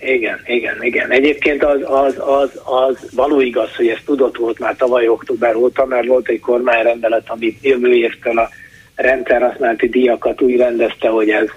Igen, 0.00 0.40
igen, 0.46 0.84
igen. 0.84 1.10
Egyébként 1.10 1.64
az, 1.64 1.80
az, 1.84 2.14
az, 2.18 2.60
az 2.64 2.96
való 3.14 3.40
igaz, 3.40 3.76
hogy 3.76 3.88
ez 3.88 3.98
tudott 4.04 4.36
volt 4.36 4.58
már 4.58 4.76
tavaly 4.76 5.08
október 5.08 5.56
óta, 5.56 5.84
mert 5.84 6.06
volt 6.06 6.28
egy 6.28 6.40
kormányrendelet, 6.40 7.24
ami 7.26 7.58
jövő 7.62 7.92
évtől 7.92 8.38
a 8.38 8.48
rendszerhasználati 8.94 9.88
díjakat 9.88 10.40
úgy 10.40 10.56
rendezte, 10.56 11.08
hogy 11.08 11.30
ez 11.30 11.48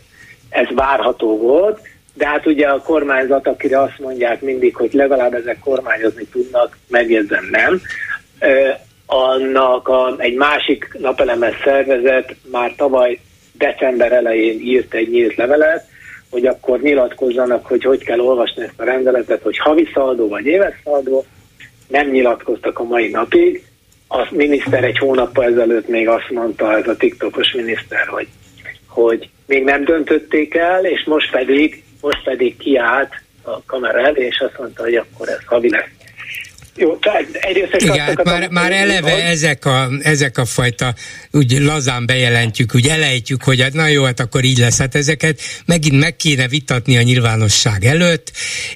ez 0.53 0.67
várható 0.75 1.37
volt, 1.37 1.79
de 2.13 2.27
hát 2.27 2.45
ugye 2.45 2.67
a 2.67 2.81
kormányzat, 2.81 3.47
akire 3.47 3.81
azt 3.81 3.99
mondják 3.99 4.41
mindig, 4.41 4.75
hogy 4.75 4.93
legalább 4.93 5.33
ezek 5.33 5.59
kormányozni 5.59 6.25
tudnak, 6.31 6.77
megjegyzem 6.87 7.47
nem, 7.51 7.81
annak 9.05 9.87
a, 9.87 10.15
egy 10.17 10.35
másik 10.35 10.97
napelemes 10.99 11.55
szervezet 11.63 12.35
már 12.51 12.73
tavaly 12.75 13.19
december 13.51 14.11
elején 14.11 14.59
írt 14.59 14.93
egy 14.93 15.09
nyílt 15.09 15.35
levelet, 15.35 15.85
hogy 16.33 16.45
akkor 16.45 16.81
nyilatkozzanak, 16.81 17.65
hogy 17.65 17.83
hogy 17.83 18.03
kell 18.03 18.19
olvasni 18.19 18.63
ezt 18.63 18.79
a 18.79 18.83
rendeletet, 18.83 19.41
hogy 19.41 19.57
havi 19.57 19.89
szaldó 19.93 20.27
vagy 20.27 20.45
éves 20.45 20.73
szaldó, 20.83 21.25
nem 21.87 22.09
nyilatkoztak 22.09 22.79
a 22.79 22.83
mai 22.83 23.09
napig. 23.09 23.63
A 24.07 24.27
miniszter 24.31 24.83
egy 24.83 24.97
hónappal 24.97 25.45
ezelőtt 25.45 25.87
még 25.87 26.07
azt 26.07 26.29
mondta, 26.29 26.77
ez 26.77 26.87
a 26.87 26.95
TikTokos 26.95 27.51
miniszter, 27.51 28.07
hogy, 28.07 28.27
hogy 28.87 29.29
még 29.47 29.63
nem 29.63 29.83
döntötték 29.83 30.55
el, 30.55 30.85
és 30.85 31.03
most 31.05 31.31
pedig, 31.31 31.83
most 32.01 32.23
pedig 32.23 32.57
kiállt 32.57 33.13
a 33.43 33.63
kamera 33.65 33.99
elé, 33.99 34.25
és 34.25 34.39
azt 34.39 34.59
mondta, 34.59 34.83
hogy 34.83 34.95
akkor 34.95 35.29
ez 35.29 35.45
havi 35.45 35.69
lesz. 35.69 36.02
Jó, 36.75 36.95
tehát 36.95 37.25
egyrészt 37.31 37.75
Igen, 37.77 37.99
hát 37.99 38.23
már, 38.23 38.49
már 38.49 38.71
eleve 38.71 39.11
hogy... 39.11 39.19
ezek 39.19 39.65
a, 39.65 39.89
ezek 40.01 40.37
a 40.37 40.45
fajta, 40.45 40.93
úgy 41.31 41.51
lazán 41.51 42.05
bejelentjük, 42.05 42.75
úgy 42.75 42.87
elejtjük, 42.87 43.43
hogy 43.43 43.61
hát 43.61 43.73
na 43.73 43.87
jó, 43.87 44.03
hát 44.03 44.19
akkor 44.19 44.43
így 44.43 44.57
lesz. 44.57 44.77
Hát 44.77 44.95
ezeket 44.95 45.41
megint 45.65 45.99
meg 45.99 46.15
kéne 46.15 46.47
vitatni 46.47 46.97
a 46.97 47.01
nyilvánosság 47.01 47.85
előtt, 47.85 48.31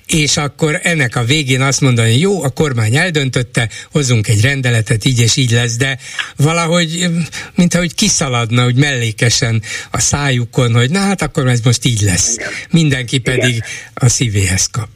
és 0.07 0.37
akkor 0.37 0.79
ennek 0.83 1.15
a 1.15 1.23
végén 1.23 1.61
azt 1.61 1.81
mondani, 1.81 2.11
hogy 2.11 2.21
jó, 2.21 2.43
a 2.43 2.49
kormány 2.49 2.95
eldöntötte, 2.95 3.69
hozunk 3.91 4.27
egy 4.27 4.41
rendeletet, 4.41 5.05
így 5.05 5.19
és 5.19 5.35
így 5.35 5.51
lesz, 5.51 5.75
de 5.77 5.97
valahogy, 6.35 7.07
mint 7.55 7.73
ahogy 7.73 7.95
kiszaladna, 7.95 8.65
úgy 8.65 8.75
mellékesen 8.75 9.61
a 9.91 9.99
szájukon, 9.99 10.73
hogy 10.73 10.89
na 10.89 10.99
hát 10.99 11.21
akkor 11.21 11.47
ez 11.47 11.61
most 11.61 11.85
így 11.85 12.01
lesz. 12.01 12.33
Igen. 12.33 12.49
Mindenki 12.69 13.17
pedig 13.17 13.49
Igen. 13.49 13.67
a 13.93 14.09
szívéhez 14.09 14.67
kap. 14.71 14.89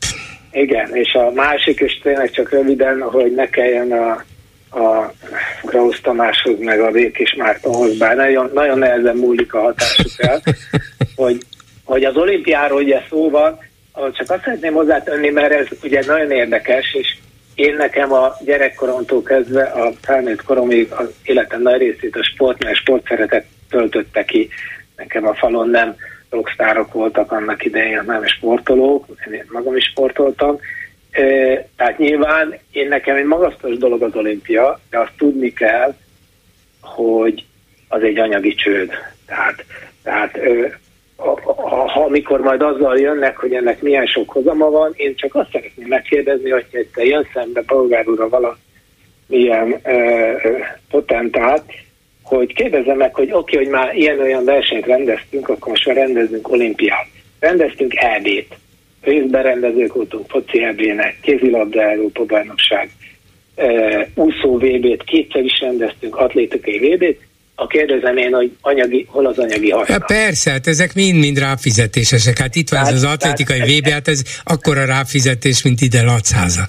Igen, 0.52 0.96
és 0.96 1.14
a 1.14 1.32
másik, 1.32 1.80
és 1.80 2.00
tényleg 2.04 2.32
csak 2.32 2.52
röviden, 2.52 3.02
hogy 3.02 3.34
ne 3.34 3.50
kelljen 3.50 3.92
a, 3.92 4.24
a 4.80 5.14
Krausz 5.66 6.02
Tamáshoz, 6.02 6.60
meg 6.60 6.80
a 6.80 6.92
Békés 6.92 7.36
Mártonhoz, 7.38 7.98
bár 7.98 8.16
nagyon, 8.16 8.52
nagyon 8.54 8.78
nehezen 8.78 9.16
múlik 9.16 9.54
a 9.54 9.62
hatásuk 9.62 10.12
el, 10.18 10.42
hogy, 11.16 11.38
hogy 11.84 12.04
az 12.04 12.18
olimpiáról 12.18 12.82
ugye 12.82 13.02
szó 13.10 13.30
van, 13.30 13.60
csak 13.94 14.30
azt 14.30 14.44
szeretném 14.44 14.74
hozzátenni, 14.74 15.30
mert 15.30 15.54
ez 15.54 15.68
ugye 15.84 16.04
nagyon 16.06 16.32
érdekes, 16.32 16.94
és 16.94 17.16
én 17.56 17.76
nekem 17.76 18.14
a 18.14 18.36
gyerekkoromtól 18.46 19.24
kezdve 19.24 19.64
a 19.64 19.92
felnőtt 20.02 20.44
koromig 20.44 20.92
az 20.92 21.10
életem 21.24 21.62
nagy 21.62 21.78
részét 21.78 22.16
a 22.16 22.24
sport, 22.24 22.64
mert 22.64 22.76
sportszeretet 22.76 23.46
töltötte 23.70 24.24
ki. 24.24 24.50
Nekem 24.96 25.28
a 25.28 25.36
falon 25.36 25.70
nem 25.70 25.96
rockstárok 26.32 26.94
voltak 26.94 27.32
annak 27.32 27.66
idején, 27.66 28.04
nem 28.06 28.26
sportolók, 28.26 29.06
én 29.32 29.46
magam 29.52 29.76
is 29.76 29.86
sportoltam. 29.86 30.60
Tehát 31.76 31.98
nyilván 31.98 32.58
én 32.72 32.88
nekem 32.88 33.16
egy 33.16 33.26
magasztos 33.26 33.78
dolog 33.78 34.02
az 34.02 34.16
olimpia, 34.16 34.80
de 34.90 35.00
azt 35.00 35.14
tudni 35.18 35.54
kell, 35.54 35.96
hogy 36.82 37.46
az 37.88 38.02
egy 38.02 38.18
anyagi 38.18 38.54
csőd. 38.54 38.92
Tehát, 39.26 39.66
tehát 40.04 40.40
ha, 41.88 42.04
amikor 42.04 42.42
majd 42.42 42.62
azzal 42.62 43.00
jönnek, 43.00 43.38
hogy 43.38 43.54
ennek 43.54 43.82
milyen 43.82 44.06
sok 44.06 44.30
hozama 44.30 44.70
van, 44.70 44.94
én 44.96 45.16
csak 45.16 45.36
azt 45.36 45.52
szeretném 45.52 45.88
megkérdezni, 45.88 46.50
hogy 46.50 46.88
te 46.94 47.04
jön 47.04 47.28
szembe 47.34 47.62
polgár 47.62 48.08
úrra 48.08 48.30
valamilyen 48.30 49.80
ö, 49.84 50.32
potentát, 50.90 51.66
hogy 52.38 52.54
kérdezem 52.54 52.98
meg, 52.98 53.16
hogy 53.16 53.32
oké, 53.32 53.56
okay, 53.56 53.64
hogy 53.64 53.74
már 53.74 53.96
ilyen-olyan 53.96 54.46
versenyt 54.46 54.86
rendeztünk, 54.86 55.50
akkor 55.50 55.68
most 55.68 55.86
már 55.86 55.96
rendezünk 55.96 56.52
olimpiát. 56.52 57.08
Rendeztünk 57.40 57.96
EB-t. 57.96 58.58
Részben 59.02 59.44
rendezők 59.44 59.94
voltunk 59.94 60.30
foci 60.30 60.64
EB-nek, 60.64 61.18
kézilabda 61.22 61.82
Európa 61.82 62.26
bajnokság, 62.26 62.90
uh, 63.56 64.08
úszó 64.16 64.58
VB-t, 64.58 65.04
kétszer 65.04 65.44
is 65.44 65.60
rendeztünk, 65.60 66.16
atlétikai 66.16 66.80
VB-t, 66.80 67.18
a 67.56 67.68
kérdezem 67.68 68.18
én, 68.18 68.34
hogy 68.34 68.52
anyagi, 68.62 69.06
hol 69.10 69.26
az 69.26 69.38
anyagi 69.38 69.70
haszna. 69.70 69.94
Ja, 69.94 70.04
persze, 70.08 70.52
hát 70.52 70.68
ezek 70.68 70.94
mind-mind 70.94 71.40
ráfizetésesek. 71.40 72.38
Hát 72.38 72.56
itt 72.56 72.70
van 72.70 72.86
ez 72.86 72.94
az 72.94 73.04
atlétikai 73.04 73.60
VB, 73.60 73.88
hát 73.88 74.08
ez 74.08 74.22
akkora 74.44 74.86
ráfizetés, 74.86 75.64
mint 75.64 75.82
ide 75.82 76.02
Lacháza 76.02 76.68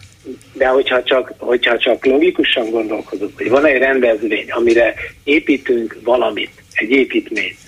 de 0.62 0.68
hogyha 0.68 1.02
csak, 1.02 1.32
hogyha 1.38 1.78
csak 1.78 2.04
logikusan 2.04 2.70
gondolkodunk, 2.70 3.36
hogy 3.36 3.48
van 3.48 3.64
egy 3.66 3.78
rendezvény, 3.78 4.50
amire 4.50 4.94
építünk 5.24 5.96
valamit, 6.04 6.62
egy 6.74 6.90
építményt, 6.90 7.58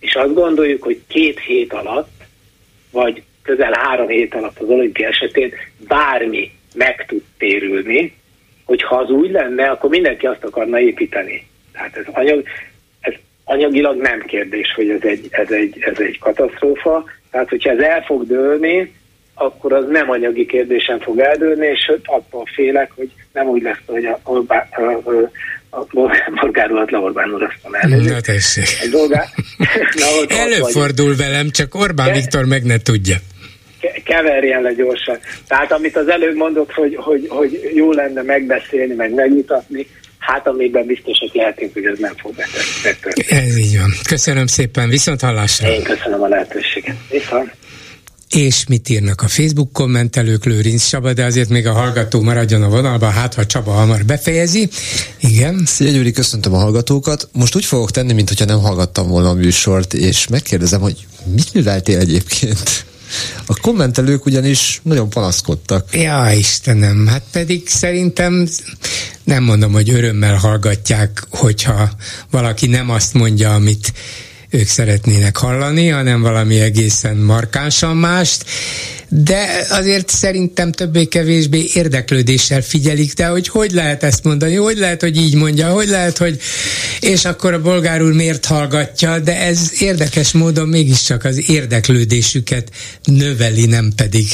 és 0.00 0.14
azt 0.14 0.34
gondoljuk, 0.34 0.82
hogy 0.82 1.00
két 1.08 1.40
hét 1.40 1.72
alatt, 1.72 2.10
vagy 2.90 3.22
közel 3.42 3.72
három 3.72 4.08
hét 4.08 4.34
alatt 4.34 4.58
az 4.58 4.68
olimpia 4.68 5.08
esetén 5.08 5.52
bármi 5.88 6.50
meg 6.74 7.04
tud 7.08 7.22
térülni, 7.38 8.14
hogyha 8.64 8.96
az 8.96 9.10
úgy 9.10 9.30
lenne, 9.30 9.68
akkor 9.68 9.90
mindenki 9.90 10.26
azt 10.26 10.44
akarna 10.44 10.80
építeni. 10.80 11.46
Tehát 11.72 11.96
ez, 11.96 12.04
anyag, 12.12 12.42
ez 13.00 13.14
anyagilag 13.44 14.00
nem 14.00 14.20
kérdés, 14.20 14.72
hogy 14.74 14.88
ez 14.88 15.02
egy, 15.02 15.26
ez, 15.30 15.50
egy, 15.50 15.76
ez 15.80 15.98
egy 15.98 16.18
katasztrófa. 16.18 17.04
Tehát, 17.30 17.48
hogyha 17.48 17.70
ez 17.70 17.78
el 17.78 18.02
fog 18.02 18.26
dőlni, 18.26 18.92
akkor 19.40 19.72
az 19.72 19.84
nem 19.88 20.10
anyagi 20.10 20.46
kérdésen 20.46 21.00
fog 21.00 21.18
eldőlni, 21.18 21.66
és 21.66 21.92
attól 22.04 22.46
félek, 22.54 22.90
hogy 22.96 23.10
nem 23.32 23.46
úgy 23.46 23.62
lesz, 23.62 23.78
hogy 23.86 24.04
a, 24.04 24.20
Orbán, 24.24 24.66
a, 24.70 24.82
a, 25.70 25.80
a 25.80 25.86
urat 26.42 26.92
Orbán. 26.92 27.28
Na 27.88 28.20
tessék. 28.20 28.64
Előfordul 30.46 31.16
velem, 31.16 31.50
csak 31.50 31.74
Orbán 31.74 32.06
De... 32.06 32.12
Viktor 32.12 32.44
meg 32.44 32.64
ne 32.64 32.78
tudja 32.78 33.16
keverjen 34.04 34.62
le 34.62 34.72
gyorsan. 34.72 35.18
Tehát 35.46 35.72
amit 35.72 35.96
az 35.96 36.08
előbb 36.08 36.36
mondott, 36.36 36.72
hogy, 36.72 36.96
hogy, 36.96 37.26
hogy 37.28 37.70
jó 37.74 37.92
lenne 37.92 38.22
megbeszélni, 38.22 38.94
meg 38.94 39.14
megmutatni, 39.14 39.86
hát 40.18 40.46
amiben 40.46 40.86
biztosak 40.86 41.34
lehetünk, 41.34 41.72
hogy 41.72 41.84
ez 41.84 41.98
nem 41.98 42.12
fog 42.16 42.34
betörni. 42.82 43.24
Ez 43.28 43.56
így 43.58 43.78
van. 43.78 43.90
Köszönöm 44.08 44.46
szépen, 44.46 44.88
viszont 44.88 45.20
hallásra. 45.20 45.68
Én 45.68 45.82
köszönöm 45.82 46.22
a 46.22 46.28
lehetőséget. 46.28 46.96
Viszont. 47.10 47.52
És 48.30 48.64
mit 48.68 48.88
írnak 48.88 49.22
a 49.22 49.28
Facebook 49.28 49.72
kommentelők, 49.72 50.44
Lőrinc 50.44 50.88
Csaba, 50.88 51.12
de 51.12 51.24
azért 51.24 51.48
még 51.48 51.66
a 51.66 51.72
hallgató 51.72 52.22
maradjon 52.22 52.62
a 52.62 52.68
vonalban, 52.68 53.12
hát 53.12 53.34
ha 53.34 53.46
Csaba 53.46 53.72
hamar 53.72 54.04
befejezi. 54.04 54.68
Igen. 55.20 55.62
Szia 55.66 55.90
Gyuri, 55.90 56.12
köszöntöm 56.12 56.54
a 56.54 56.58
hallgatókat. 56.58 57.28
Most 57.32 57.56
úgy 57.56 57.64
fogok 57.64 57.90
tenni, 57.90 58.12
mintha 58.12 58.44
nem 58.44 58.60
hallgattam 58.60 59.08
volna 59.08 59.28
a 59.28 59.34
műsort, 59.34 59.94
és 59.94 60.26
megkérdezem, 60.26 60.80
hogy 60.80 61.06
mit 61.34 61.54
műveltél 61.54 61.98
egyébként? 61.98 62.84
A 63.46 63.56
kommentelők 63.60 64.26
ugyanis 64.26 64.80
nagyon 64.82 65.10
panaszkodtak. 65.10 65.96
Ja, 65.96 66.30
Istenem, 66.32 67.06
hát 67.06 67.22
pedig 67.32 67.68
szerintem 67.68 68.48
nem 69.24 69.42
mondom, 69.42 69.72
hogy 69.72 69.90
örömmel 69.90 70.36
hallgatják, 70.36 71.26
hogyha 71.30 71.90
valaki 72.30 72.66
nem 72.66 72.90
azt 72.90 73.14
mondja, 73.14 73.54
amit 73.54 73.92
ők 74.50 74.68
szeretnének 74.68 75.36
hallani, 75.36 75.88
hanem 75.88 76.20
valami 76.20 76.60
egészen 76.60 77.16
markánsan 77.16 77.96
mást, 77.96 78.44
de 79.08 79.66
azért 79.70 80.08
szerintem 80.08 80.72
többé-kevésbé 80.72 81.70
érdeklődéssel 81.74 82.62
figyelik, 82.62 83.14
de 83.14 83.26
hogy 83.26 83.48
hogy 83.48 83.70
lehet 83.70 84.02
ezt 84.02 84.24
mondani, 84.24 84.54
hogy 84.54 84.78
lehet, 84.78 85.00
hogy 85.00 85.16
így 85.16 85.34
mondja, 85.34 85.68
hogy 85.68 85.88
lehet, 85.88 86.18
hogy 86.18 86.40
és 87.00 87.24
akkor 87.24 87.52
a 87.52 87.62
bolgár 87.62 88.02
úr 88.02 88.12
miért 88.12 88.44
hallgatja, 88.44 89.18
de 89.18 89.40
ez 89.40 89.70
érdekes 89.78 90.32
módon 90.32 90.68
mégiscsak 90.68 91.24
az 91.24 91.50
érdeklődésüket 91.50 92.70
növeli, 93.04 93.66
nem 93.66 93.92
pedig 93.96 94.26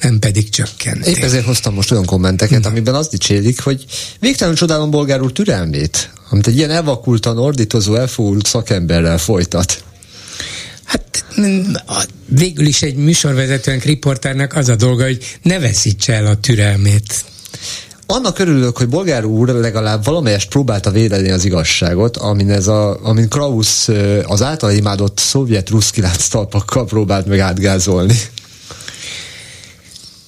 nem 0.00 0.18
pedig 0.18 0.48
csökkent. 0.48 1.06
Épp 1.06 1.22
ezért 1.22 1.44
hoztam 1.44 1.74
most 1.74 1.90
olyan 1.90 2.04
kommenteket, 2.04 2.62
Na. 2.62 2.68
amiben 2.68 2.94
azt 2.94 3.10
dicsérik, 3.10 3.60
hogy 3.60 3.84
végtelenül 4.20 4.58
csodálom 4.58 4.90
bolgár 4.90 5.20
úr 5.20 5.32
türelmét, 5.32 6.10
amit 6.30 6.46
egy 6.46 6.56
ilyen 6.56 6.70
elvakultan 6.70 7.38
ordítozó, 7.38 7.94
elfúlt 7.94 8.46
szakemberrel 8.46 9.18
folytat. 9.18 9.84
Hát 10.84 11.24
végül 12.26 12.66
is 12.66 12.82
egy 12.82 12.96
műsorvezetőnk, 12.96 13.82
riporternek 13.82 14.56
az 14.56 14.68
a 14.68 14.76
dolga, 14.76 15.04
hogy 15.04 15.38
ne 15.42 15.58
veszítse 15.58 16.12
el 16.12 16.26
a 16.26 16.36
türelmét. 16.36 17.24
Annak 18.06 18.38
örülök, 18.38 18.76
hogy 18.76 18.88
Bolgár 18.88 19.24
úr 19.24 19.48
legalább 19.48 20.04
valamelyest 20.04 20.48
próbálta 20.48 20.90
védeni 20.90 21.30
az 21.30 21.44
igazságot, 21.44 22.16
amin, 22.16 22.50
ez 22.50 22.66
a, 22.66 23.04
amin 23.04 23.28
Krausz 23.28 23.88
az 24.26 24.42
által 24.42 24.72
imádott 24.72 25.18
szovjet 25.18 25.70
ruszkilánc 25.70 26.28
talpakkal 26.28 26.86
próbált 26.86 27.26
meg 27.26 27.38
átgázolni. 27.38 28.14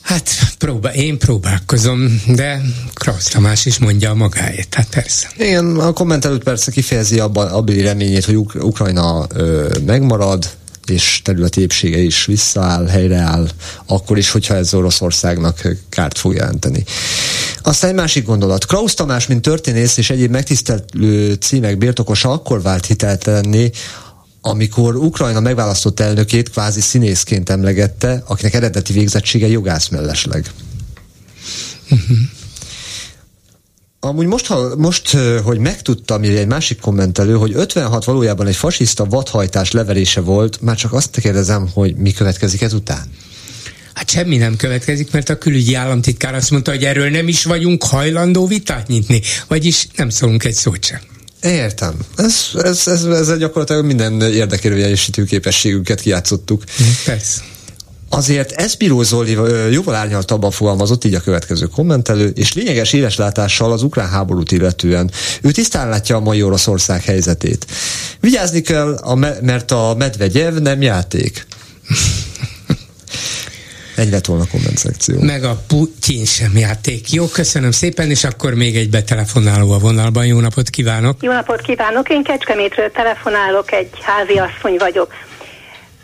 Hát 0.08 0.30
próbál, 0.58 0.94
én 0.94 1.18
próbálkozom, 1.18 2.22
de 2.26 2.60
Krausz 2.94 3.28
Tamás 3.28 3.66
is 3.66 3.78
mondja 3.78 4.10
a 4.10 4.14
magáét, 4.14 4.74
hát 4.74 4.88
persze. 4.88 5.28
Igen, 5.36 5.76
a 5.76 5.92
komment 5.92 6.24
előtt 6.24 6.42
persze 6.42 6.70
kifejezi 6.70 7.18
abban 7.18 7.48
abban 7.48 7.80
reményét, 7.80 8.24
hogy 8.24 8.36
Uk- 8.36 8.62
Ukrajna 8.62 9.26
ö, 9.34 9.76
megmarad, 9.86 10.50
és 10.86 11.20
területi 11.24 11.60
épsége 11.60 11.98
is 11.98 12.24
visszaáll, 12.24 12.86
helyreáll, 12.86 13.48
akkor 13.86 14.18
is, 14.18 14.30
hogyha 14.30 14.54
ez 14.54 14.74
Oroszországnak 14.74 15.68
kárt 15.88 16.18
fog 16.18 16.34
jelenteni. 16.34 16.84
Aztán 17.62 17.90
egy 17.90 17.96
másik 17.96 18.24
gondolat. 18.24 18.66
Krausz 18.66 18.94
Tamás, 18.94 19.26
mint 19.26 19.42
történész 19.42 19.96
és 19.96 20.10
egyéb 20.10 20.30
megtisztelő 20.30 21.34
címek 21.34 21.78
birtokosa 21.78 22.30
akkor 22.30 22.62
vált 22.62 22.86
hiteltelenné, 22.86 23.70
amikor 24.48 24.96
Ukrajna 24.96 25.40
megválasztott 25.40 26.00
elnökét 26.00 26.50
kvázi 26.50 26.80
színészként 26.80 27.50
emlegette, 27.50 28.22
akinek 28.26 28.54
eredeti 28.54 28.92
végzettsége 28.92 29.46
jogász 29.46 29.88
mellesleg. 29.88 30.50
Uh-huh. 31.90 32.16
Amúgy 34.00 34.26
most, 34.26 34.46
ha, 34.46 34.76
most, 34.76 35.16
hogy 35.42 35.58
megtudtam, 35.58 36.22
egy 36.22 36.46
másik 36.46 36.80
kommentelő, 36.80 37.34
hogy 37.34 37.52
56 37.54 38.04
valójában 38.04 38.46
egy 38.46 38.56
fasiszta 38.56 39.04
vadhajtás 39.04 39.70
leverése 39.70 40.20
volt, 40.20 40.60
már 40.60 40.76
csak 40.76 40.92
azt 40.92 41.20
kérdezem, 41.20 41.68
hogy 41.72 41.96
mi 41.96 42.12
következik 42.12 42.60
ezután? 42.60 43.10
Hát 43.94 44.10
semmi 44.10 44.36
nem 44.36 44.56
következik, 44.56 45.12
mert 45.12 45.28
a 45.28 45.38
külügyi 45.38 45.74
államtitkár 45.74 46.34
azt 46.34 46.50
mondta, 46.50 46.70
hogy 46.70 46.84
erről 46.84 47.10
nem 47.10 47.28
is 47.28 47.44
vagyunk 47.44 47.84
hajlandó 47.84 48.46
vitát 48.46 48.86
nyitni, 48.86 49.20
vagyis 49.48 49.88
nem 49.96 50.08
szólunk 50.08 50.44
egy 50.44 50.54
szót 50.54 50.84
sem. 50.84 51.00
Értem. 51.42 51.94
Ez, 52.16 52.34
ez, 52.62 52.86
ez, 52.86 53.04
ez 53.04 53.38
gyakorlatilag 53.38 53.84
minden 53.84 54.20
érdekérvényesítő 54.20 55.24
képességünket 55.24 56.00
kijátszottuk. 56.00 56.62
Persze. 57.04 57.40
Azért 58.10 58.52
Eszbíró 58.52 59.02
Zoli 59.02 59.36
jóval 59.70 59.94
árnyaltabban 59.94 60.50
fogalmazott, 60.50 61.04
így 61.04 61.14
a 61.14 61.20
következő 61.20 61.66
kommentelő, 61.66 62.28
és 62.28 62.52
lényeges 62.52 62.92
éles 62.92 63.16
látással 63.16 63.72
az 63.72 63.82
ukrán 63.82 64.08
háborút 64.08 64.52
illetően. 64.52 65.10
Ő 65.42 65.50
tisztán 65.50 65.88
látja 65.88 66.16
a 66.16 66.20
mai 66.20 66.42
Oroszország 66.42 67.04
helyzetét. 67.04 67.66
Vigyázni 68.20 68.60
kell, 68.60 68.94
a 68.94 69.14
me- 69.14 69.40
mert 69.40 69.70
a 69.70 69.94
Medvegyev 69.98 70.54
nem 70.54 70.82
játék. 70.82 71.46
Ennyi 73.98 74.10
lett 74.10 74.26
volna 74.26 74.42
a 74.42 74.46
komment 74.50 74.78
szekció. 74.78 75.20
Meg 75.20 75.44
a 75.44 75.56
Putyin 75.68 76.24
sem 76.24 76.56
játék. 76.56 77.12
Jó, 77.12 77.24
köszönöm 77.26 77.70
szépen, 77.70 78.10
és 78.10 78.24
akkor 78.24 78.54
még 78.54 78.76
egy 78.76 78.90
betelefonáló 78.90 79.72
a 79.72 79.78
vonalban. 79.78 80.26
Jó 80.26 80.40
napot 80.40 80.68
kívánok! 80.70 81.22
Jó 81.22 81.32
napot 81.32 81.60
kívánok! 81.60 82.08
Én 82.08 82.22
Kecskemétről 82.22 82.90
telefonálok, 82.90 83.72
egy 83.72 83.90
házi 84.00 84.38
asszony 84.38 84.76
vagyok. 84.78 85.12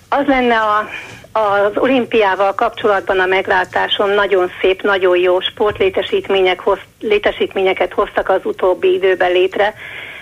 Az 0.09 0.27
lenne 0.27 0.57
a 0.57 0.89
az 1.37 1.73
olimpiával 1.75 2.55
kapcsolatban 2.55 3.19
a 3.19 3.27
meglátásom 3.27 4.11
nagyon 4.11 4.51
szép, 4.61 4.83
nagyon 4.83 5.17
jó 5.17 5.41
sportlétesítmények 5.41 6.61
hoz, 6.61 6.79
létesítményeket 7.01 7.93
hoztak 7.93 8.29
az 8.29 8.41
utóbbi 8.43 8.93
időben 8.93 9.33
létre, 9.33 9.75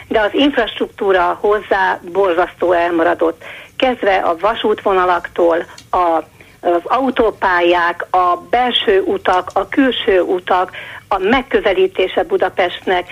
de 0.08 0.20
az 0.20 0.30
infrastruktúra 0.32 1.38
hozzá 1.40 2.00
borzasztó 2.12 2.72
elmaradott. 2.72 3.42
Kezdve 3.76 4.14
a 4.14 4.36
vasútvonalaktól, 4.40 5.66
a 5.90 6.22
az 6.62 6.80
autópályák, 6.84 8.06
a 8.10 8.36
belső 8.50 9.00
utak, 9.00 9.50
a 9.52 9.68
külső 9.68 10.20
utak, 10.20 10.70
a 11.08 11.18
megközelítése 11.18 12.22
Budapestnek, 12.22 13.08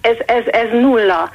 ez, 0.00 0.16
ez, 0.26 0.44
ez 0.46 0.70
nulla. 0.72 1.30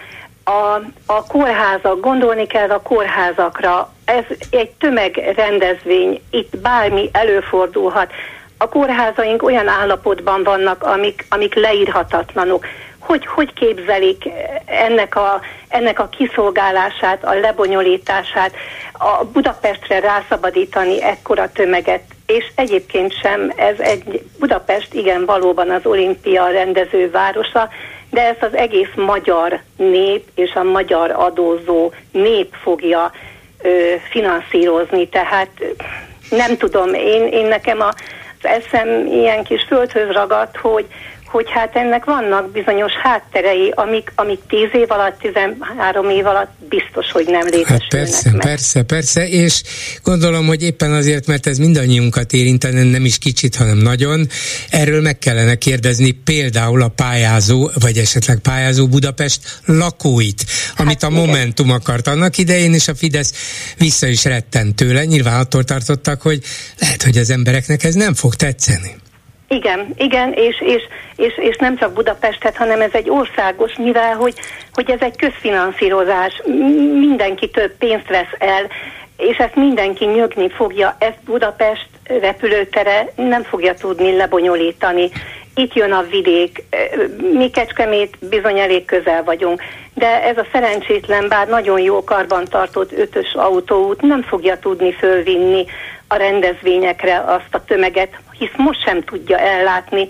A, 0.46 0.82
a 1.06 1.26
kórházak, 1.28 2.00
gondolni 2.00 2.48
kell 2.48 2.70
a 2.70 2.82
kórházakra, 2.82 3.94
ez 4.06 4.24
egy 4.50 4.70
tömegrendezvény, 4.70 6.22
itt 6.30 6.58
bármi 6.58 7.10
előfordulhat. 7.12 8.12
A 8.58 8.70
kórházaink 8.70 9.44
olyan 9.44 9.68
állapotban 9.68 10.44
vannak, 10.44 10.84
amik, 10.84 11.26
amik 11.30 11.56
leírhatatlanok 11.56 12.66
hogy, 13.06 13.26
hogy 13.26 13.54
képzelik 13.54 14.30
ennek 14.66 15.16
a, 15.16 15.42
ennek 15.68 16.00
a 16.00 16.10
kiszolgálását, 16.10 17.24
a 17.24 17.34
lebonyolítását, 17.34 18.54
a 18.94 19.24
Budapestre 19.26 20.00
rászabadítani 20.00 21.04
ekkora 21.04 21.52
tömeget, 21.52 22.04
és 22.26 22.52
egyébként 22.56 23.20
sem 23.22 23.54
ez 23.56 23.80
egy 23.80 24.24
Budapest 24.40 24.94
igen 24.94 25.26
valóban 25.26 25.70
az 25.70 25.86
olimpia 25.86 26.48
rendező 26.48 27.10
városa, 27.12 27.70
de 28.10 28.22
ezt 28.28 28.44
az 28.44 28.56
egész 28.56 28.92
magyar 28.96 29.60
nép 29.76 30.24
és 30.36 30.54
a 30.54 30.64
magyar 30.64 31.12
adózó 31.12 31.92
nép 32.12 32.54
fogja 32.62 33.12
ö, 33.62 33.70
finanszírozni, 34.10 35.10
tehát 35.10 35.50
nem 36.30 36.58
tudom, 36.58 36.94
én, 36.94 37.28
én 37.28 37.46
nekem 37.46 37.82
a, 37.82 37.88
az 38.42 38.50
eszem 38.50 39.08
ilyen 39.08 39.44
kis 39.44 39.64
földhöz 39.68 40.12
ragadt, 40.12 40.58
hogy 40.58 40.86
hogy 41.34 41.52
hát 41.52 41.76
ennek 41.76 42.06
vannak 42.06 42.52
bizonyos 42.52 42.92
hátterei, 43.04 43.72
amik, 43.76 44.12
amik 44.16 44.40
10 44.48 44.60
év 44.72 44.92
alatt, 44.92 45.20
13 45.20 46.10
év 46.10 46.26
alatt 46.26 46.52
biztos, 46.70 47.12
hogy 47.12 47.26
nem 47.26 47.46
létesülnek 47.46 47.68
hát 47.68 47.88
persze, 47.90 48.32
meg. 48.32 48.42
persze, 48.42 48.84
persze, 48.84 49.28
és 49.28 49.62
gondolom, 50.04 50.46
hogy 50.46 50.64
éppen 50.64 50.92
azért, 50.94 51.28
mert 51.28 51.48
ez 51.48 51.58
mindannyiunkat 51.58 52.34
érintene, 52.34 52.84
nem 52.84 53.06
is 53.06 53.18
kicsit, 53.18 53.56
hanem 53.56 53.78
nagyon, 53.78 54.28
erről 54.70 55.02
meg 55.02 55.18
kellene 55.18 55.56
kérdezni 55.56 56.12
például 56.12 56.82
a 56.82 56.88
pályázó, 56.88 57.70
vagy 57.80 57.98
esetleg 57.98 58.38
pályázó 58.38 58.88
Budapest 58.88 59.60
lakóit, 59.66 60.46
amit 60.78 61.02
hát, 61.02 61.12
a 61.12 61.14
igen. 61.14 61.26
Momentum 61.26 61.72
akart 61.72 62.08
annak 62.08 62.38
idején, 62.38 62.74
és 62.74 62.88
a 62.88 62.96
Fidesz 62.96 63.34
vissza 63.78 64.08
is 64.08 64.26
rettent 64.26 64.76
tőle. 64.76 65.06
Nyilván 65.06 65.40
attól 65.40 65.64
tartottak, 65.64 66.22
hogy 66.22 66.44
lehet, 66.80 67.04
hogy 67.04 67.18
az 67.18 67.30
embereknek 67.30 67.84
ez 67.84 67.94
nem 67.94 68.14
fog 68.14 68.36
tetszeni. 68.36 69.02
Igen, 69.48 69.94
igen, 69.98 70.34
és, 70.34 70.62
és, 70.62 70.82
és, 71.16 71.38
és 71.38 71.56
nem 71.56 71.78
csak 71.78 71.94
Budapestet, 71.94 72.58
hanem 72.58 72.82
ez 72.82 72.94
egy 72.94 73.10
országos, 73.10 73.76
mivel 73.78 74.16
hogy, 74.16 74.34
hogy 74.74 74.92
ez 74.92 75.02
egy 75.02 75.16
közfinanszírozás, 75.16 76.42
mindenki 77.00 77.50
több 77.50 77.78
pénzt 77.78 78.08
vesz 78.08 78.36
el, 78.40 78.68
és 79.18 79.38
ezt 79.38 79.56
mindenki 79.56 80.06
nyögni 80.06 80.50
fogja, 80.50 80.96
ezt 81.00 81.24
Budapest 81.26 81.88
repülőtere 82.04 83.12
nem 83.16 83.44
fogja 83.44 83.74
tudni 83.74 84.16
lebonyolítani. 84.16 85.10
Itt 85.56 85.74
jön 85.74 85.92
a 85.92 86.02
vidék, 86.02 86.64
mi 87.34 87.50
Kecskemét 87.50 88.18
bizony 88.30 88.60
elég 88.60 88.86
közel 88.86 89.24
vagyunk, 89.24 89.62
de 89.94 90.24
ez 90.24 90.38
a 90.38 90.48
szerencsétlen, 90.52 91.28
bár 91.28 91.48
nagyon 91.48 91.80
jó 91.80 92.04
karban 92.04 92.46
tartott 92.46 92.92
ötös 92.92 93.34
autóút 93.34 94.02
nem 94.02 94.22
fogja 94.22 94.60
tudni 94.60 94.94
fölvinni 94.94 95.66
a 96.08 96.16
rendezvényekre 96.16 97.24
azt 97.26 97.48
a 97.52 97.64
tömeget, 97.66 98.20
hisz 98.38 98.54
most 98.58 98.84
sem 98.84 99.04
tudja 99.04 99.38
ellátni, 99.38 100.08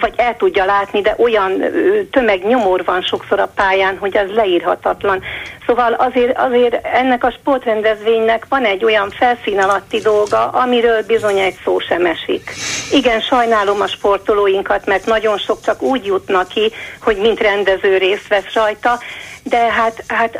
vagy 0.00 0.12
el 0.16 0.36
tudja 0.36 0.64
látni, 0.64 1.00
de 1.00 1.14
olyan 1.18 1.62
tömegnyomor 2.10 2.84
van 2.84 3.02
sokszor 3.02 3.40
a 3.40 3.52
pályán, 3.54 3.98
hogy 3.98 4.16
az 4.16 4.30
leírhatatlan. 4.34 5.22
Szóval 5.66 5.92
azért, 5.92 6.38
azért 6.38 6.86
ennek 6.86 7.24
a 7.24 7.30
sportrendezvénynek 7.30 8.46
van 8.48 8.64
egy 8.64 8.84
olyan 8.84 9.10
felszín 9.10 9.60
alatti 9.60 9.98
dolga, 9.98 10.48
amiről 10.48 11.02
bizony 11.06 11.38
egy 11.38 11.58
szó 11.64 11.78
sem 11.78 12.06
esik. 12.06 12.52
Igen, 12.92 13.20
sajnálom 13.20 13.80
a 13.80 13.86
sportolóinkat, 13.86 14.86
mert 14.86 15.06
nagyon 15.06 15.38
sok 15.38 15.60
csak 15.64 15.82
úgy 15.82 16.06
jutnak 16.06 16.48
ki, 16.48 16.72
hogy 17.02 17.16
mint 17.16 17.40
rendező 17.40 17.96
részt 17.96 18.28
vesz 18.28 18.52
rajta, 18.54 18.98
de 19.42 19.56
hát, 19.56 20.04
hát 20.06 20.38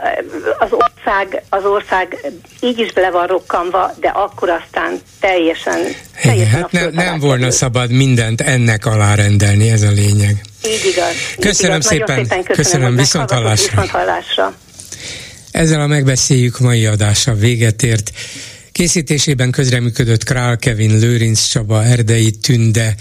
az 0.59 0.73
ország, 1.05 1.43
az 1.49 1.65
ország 1.65 2.33
így 2.61 2.79
is 2.79 2.93
bele 2.93 3.11
van 3.11 3.27
rokkanva, 3.27 3.95
de 4.01 4.09
akkor 4.09 4.49
aztán 4.49 5.01
teljesen, 5.21 5.79
teljesen 6.23 6.61
hát 6.61 6.73
ne, 6.73 6.91
nem 6.91 7.19
volna 7.19 7.51
szabad 7.51 7.91
mindent 7.91 8.41
ennek 8.41 8.87
alárendelni, 8.87 9.71
ez 9.71 9.83
a 9.83 9.91
lényeg. 9.91 10.41
Így 10.65 10.93
igaz. 10.93 11.15
Köszönöm 11.39 11.81
így 11.81 11.93
igaz. 11.93 12.09
szépen. 12.09 12.17
szépen 12.17 12.45
köszönöm, 12.45 12.57
köszönöm 12.57 12.97
viszont 12.97 13.31
hallásra. 13.31 13.71
viszont 13.71 13.91
hallásra. 13.91 14.55
Ezzel 15.51 15.81
a 15.81 15.87
megbeszéljük 15.87 16.59
mai 16.59 16.87
adása 16.87 17.35
véget 17.35 17.83
ért. 17.83 18.11
Készítésében 18.73 19.51
közreműködött 19.51 20.25
Král 20.25 20.57
Kevin, 20.57 20.99
Lőrinc 20.99 21.47
Csaba, 21.47 21.85
Erdei 21.85 22.31
Tünde, 22.31 22.95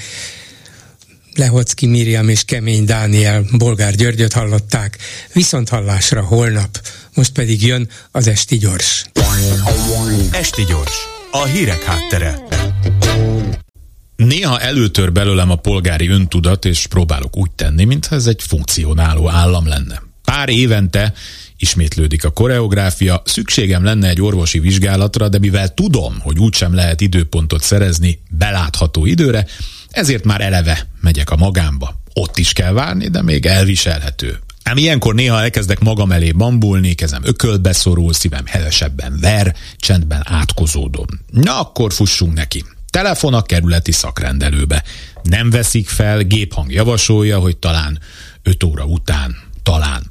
Lehocki 1.36 1.88
Miriam 1.88 2.30
és 2.30 2.44
Kemény 2.46 2.86
Dániel 2.86 3.44
Bolgár 3.52 3.96
Györgyöt 3.96 4.34
hallották, 4.34 4.98
viszont 5.34 5.70
hallásra 5.70 6.22
holnap, 6.22 6.80
most 7.14 7.32
pedig 7.32 7.66
jön 7.66 7.90
az 8.12 8.28
Esti 8.28 8.58
Gyors. 8.58 9.06
Esti 10.32 10.64
Gyors, 10.64 10.96
a 11.32 11.46
hírek 11.46 11.84
háttere. 11.84 12.40
Néha 14.16 14.60
előtör 14.60 15.12
belőlem 15.12 15.50
a 15.50 15.56
polgári 15.56 16.08
öntudat, 16.08 16.66
és 16.66 16.88
próbálok 16.88 17.38
úgy 17.38 17.52
tenni, 17.52 17.84
mintha 17.84 18.16
ez 18.16 18.26
egy 18.26 18.42
funkcionáló 18.42 19.30
állam 19.30 19.68
lenne. 19.68 20.02
Pár 20.24 20.50
évente 20.50 21.14
ismétlődik 21.58 22.24
a 22.24 22.30
koreográfia, 22.30 23.22
szükségem 23.26 23.84
lenne 23.84 24.10
egy 24.10 24.22
orvosi 24.22 24.60
vizsgálatra, 24.60 25.30
de 25.30 25.40
mivel 25.40 25.74
tudom, 25.74 26.20
hogy 26.20 26.40
úgysem 26.40 26.74
lehet 26.74 27.02
időpontot 27.02 27.64
szerezni 27.64 28.20
belátható 28.30 29.06
időre, 29.06 29.46
ezért 29.90 30.24
már 30.24 30.42
eleve 30.42 30.88
megyek 31.02 31.30
a 31.30 31.36
magámba. 31.36 32.02
Ott 32.14 32.38
is 32.38 32.54
kell 32.54 32.74
várni, 32.74 33.08
de 33.08 33.22
még 33.22 33.46
elviselhető. 33.46 34.40
Ám 34.64 34.78
ilyenkor 34.78 35.16
néha 35.16 35.42
elkezdek 35.42 35.80
magam 35.80 36.12
elé 36.12 36.32
bambulni, 36.32 36.94
kezem 36.94 37.22
ökölbe 37.26 37.74
szorul, 37.74 38.14
szívem 38.14 38.46
hevesebben 38.46 39.18
ver, 39.20 39.56
csendben 39.78 40.22
átkozódom. 40.26 41.06
Na 41.32 41.60
akkor 41.60 41.94
fussunk 41.94 42.34
neki. 42.34 42.66
Telefon 42.90 43.34
a 43.34 43.42
kerületi 43.42 43.92
szakrendelőbe. 43.92 44.84
Nem 45.24 45.50
veszik 45.50 45.90
fel, 45.90 46.24
géphang 46.24 46.72
javasolja, 46.72 47.40
hogy 47.40 47.58
talán 47.58 48.00
5 48.44 48.64
óra 48.64 48.86
után, 48.86 49.36
talán. 49.64 50.08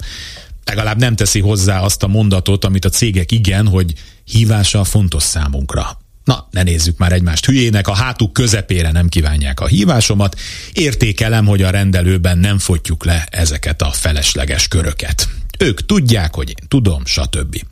Legalább 0.64 0.98
nem 0.98 1.16
teszi 1.16 1.40
hozzá 1.40 1.80
azt 1.80 2.02
a 2.02 2.06
mondatot, 2.06 2.64
amit 2.64 2.84
a 2.84 2.88
cégek 2.88 3.32
igen, 3.32 3.68
hogy 3.68 3.94
hívása 4.24 4.84
fontos 4.84 5.22
számunkra. 5.22 6.00
Na, 6.30 6.46
ne 6.50 6.62
nézzük 6.62 6.98
már 6.98 7.12
egymást 7.12 7.46
hülyének, 7.46 7.88
a 7.88 7.94
hátuk 7.94 8.32
közepére 8.32 8.90
nem 8.90 9.08
kívánják 9.08 9.60
a 9.60 9.66
hívásomat. 9.66 10.40
Értékelem, 10.72 11.46
hogy 11.46 11.62
a 11.62 11.70
rendelőben 11.70 12.38
nem 12.38 12.58
fotjuk 12.58 13.04
le 13.04 13.26
ezeket 13.30 13.82
a 13.82 13.90
felesleges 13.90 14.68
köröket. 14.68 15.28
Ők 15.58 15.86
tudják, 15.86 16.34
hogy 16.34 16.48
én 16.48 16.68
tudom, 16.68 17.04
stb. 17.04 17.62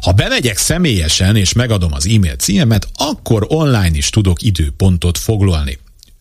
Ha 0.00 0.12
bemegyek 0.12 0.56
személyesen 0.56 1.36
és 1.36 1.52
megadom 1.52 1.92
az 1.92 2.06
e-mail 2.06 2.36
címemet, 2.36 2.88
akkor 2.94 3.46
online 3.48 3.96
is 3.96 4.10
tudok 4.10 4.42
időpontot 4.42 5.18
foglalni 5.18 5.78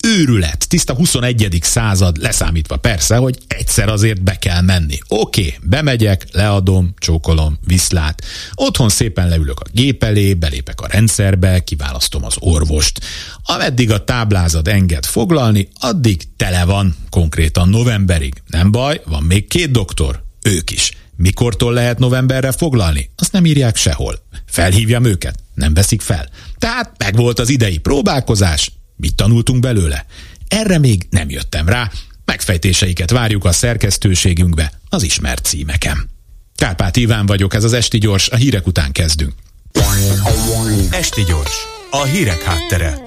őrület, 0.08 0.68
tiszta 0.68 0.94
21. 0.94 1.60
század, 1.62 2.18
leszámítva 2.22 2.78
persze, 2.78 3.16
hogy 3.16 3.38
egyszer 3.48 3.90
azért 3.90 4.24
be 4.24 4.36
kell 4.36 4.62
menni. 4.62 5.00
Oké, 5.08 5.46
okay, 5.46 5.60
bemegyek, 5.64 6.26
leadom, 6.32 6.94
csókolom, 6.98 7.58
viszlát. 7.66 8.24
Otthon 8.54 8.90
szépen 8.90 9.28
leülök 9.28 9.60
a 9.60 9.70
gép 9.72 10.04
elé, 10.04 10.34
belépek 10.34 10.82
a 10.82 10.88
rendszerbe, 10.88 11.64
kiválasztom 11.64 12.24
az 12.24 12.36
orvost. 12.40 13.00
Ameddig 13.44 13.92
a 13.92 14.04
táblázat 14.04 14.68
enged 14.68 15.06
foglalni, 15.06 15.68
addig 15.80 16.22
tele 16.38 16.66
van, 16.66 16.96
konkrétan 17.10 17.70
novemberig. 17.70 18.34
Nem 18.48 18.72
baj, 18.72 19.02
van 19.06 19.24
még 19.24 19.48
két 19.48 19.72
doktor, 19.72 20.24
ők 20.42 20.72
is. 20.72 20.92
Mikortól 21.16 21.74
lehet 21.74 22.00
novemberre 22.00 22.52
foglalni? 22.52 23.10
Azt 23.18 23.32
nem 23.32 23.46
írják 23.46 23.76
sehol. 23.76 24.16
Felhívjam 24.46 25.06
őket? 25.06 25.40
Nem 25.54 25.74
veszik 25.74 26.02
fel. 26.02 26.30
Tehát 26.58 26.96
megvolt 26.98 27.40
az 27.40 27.50
idei 27.50 27.78
próbálkozás, 27.78 28.72
Mit 29.04 29.16
tanultunk 29.16 29.60
belőle? 29.60 30.06
Erre 30.48 30.78
még 30.78 31.08
nem 31.10 31.30
jöttem 31.30 31.68
rá, 31.68 31.92
megfejtéseiket 32.26 33.12
várjuk 33.12 33.46
a 33.46 33.52
szerkesztőségünkbe 33.52 34.72
az 34.90 35.04
ismert 35.04 35.46
címeken. 35.46 36.10
Kárpát 36.56 36.98
Iván 36.98 37.26
vagyok, 37.26 37.54
ez 37.54 37.64
az 37.64 37.74
Esti 37.74 37.98
Gyors, 37.98 38.30
a 38.30 38.36
hírek 38.36 38.68
után 38.68 38.92
kezdünk. 38.92 39.34
Esti 40.90 41.24
Gyors, 41.24 41.56
a 41.90 42.04
hírek 42.04 42.42
háttere. 42.42 42.98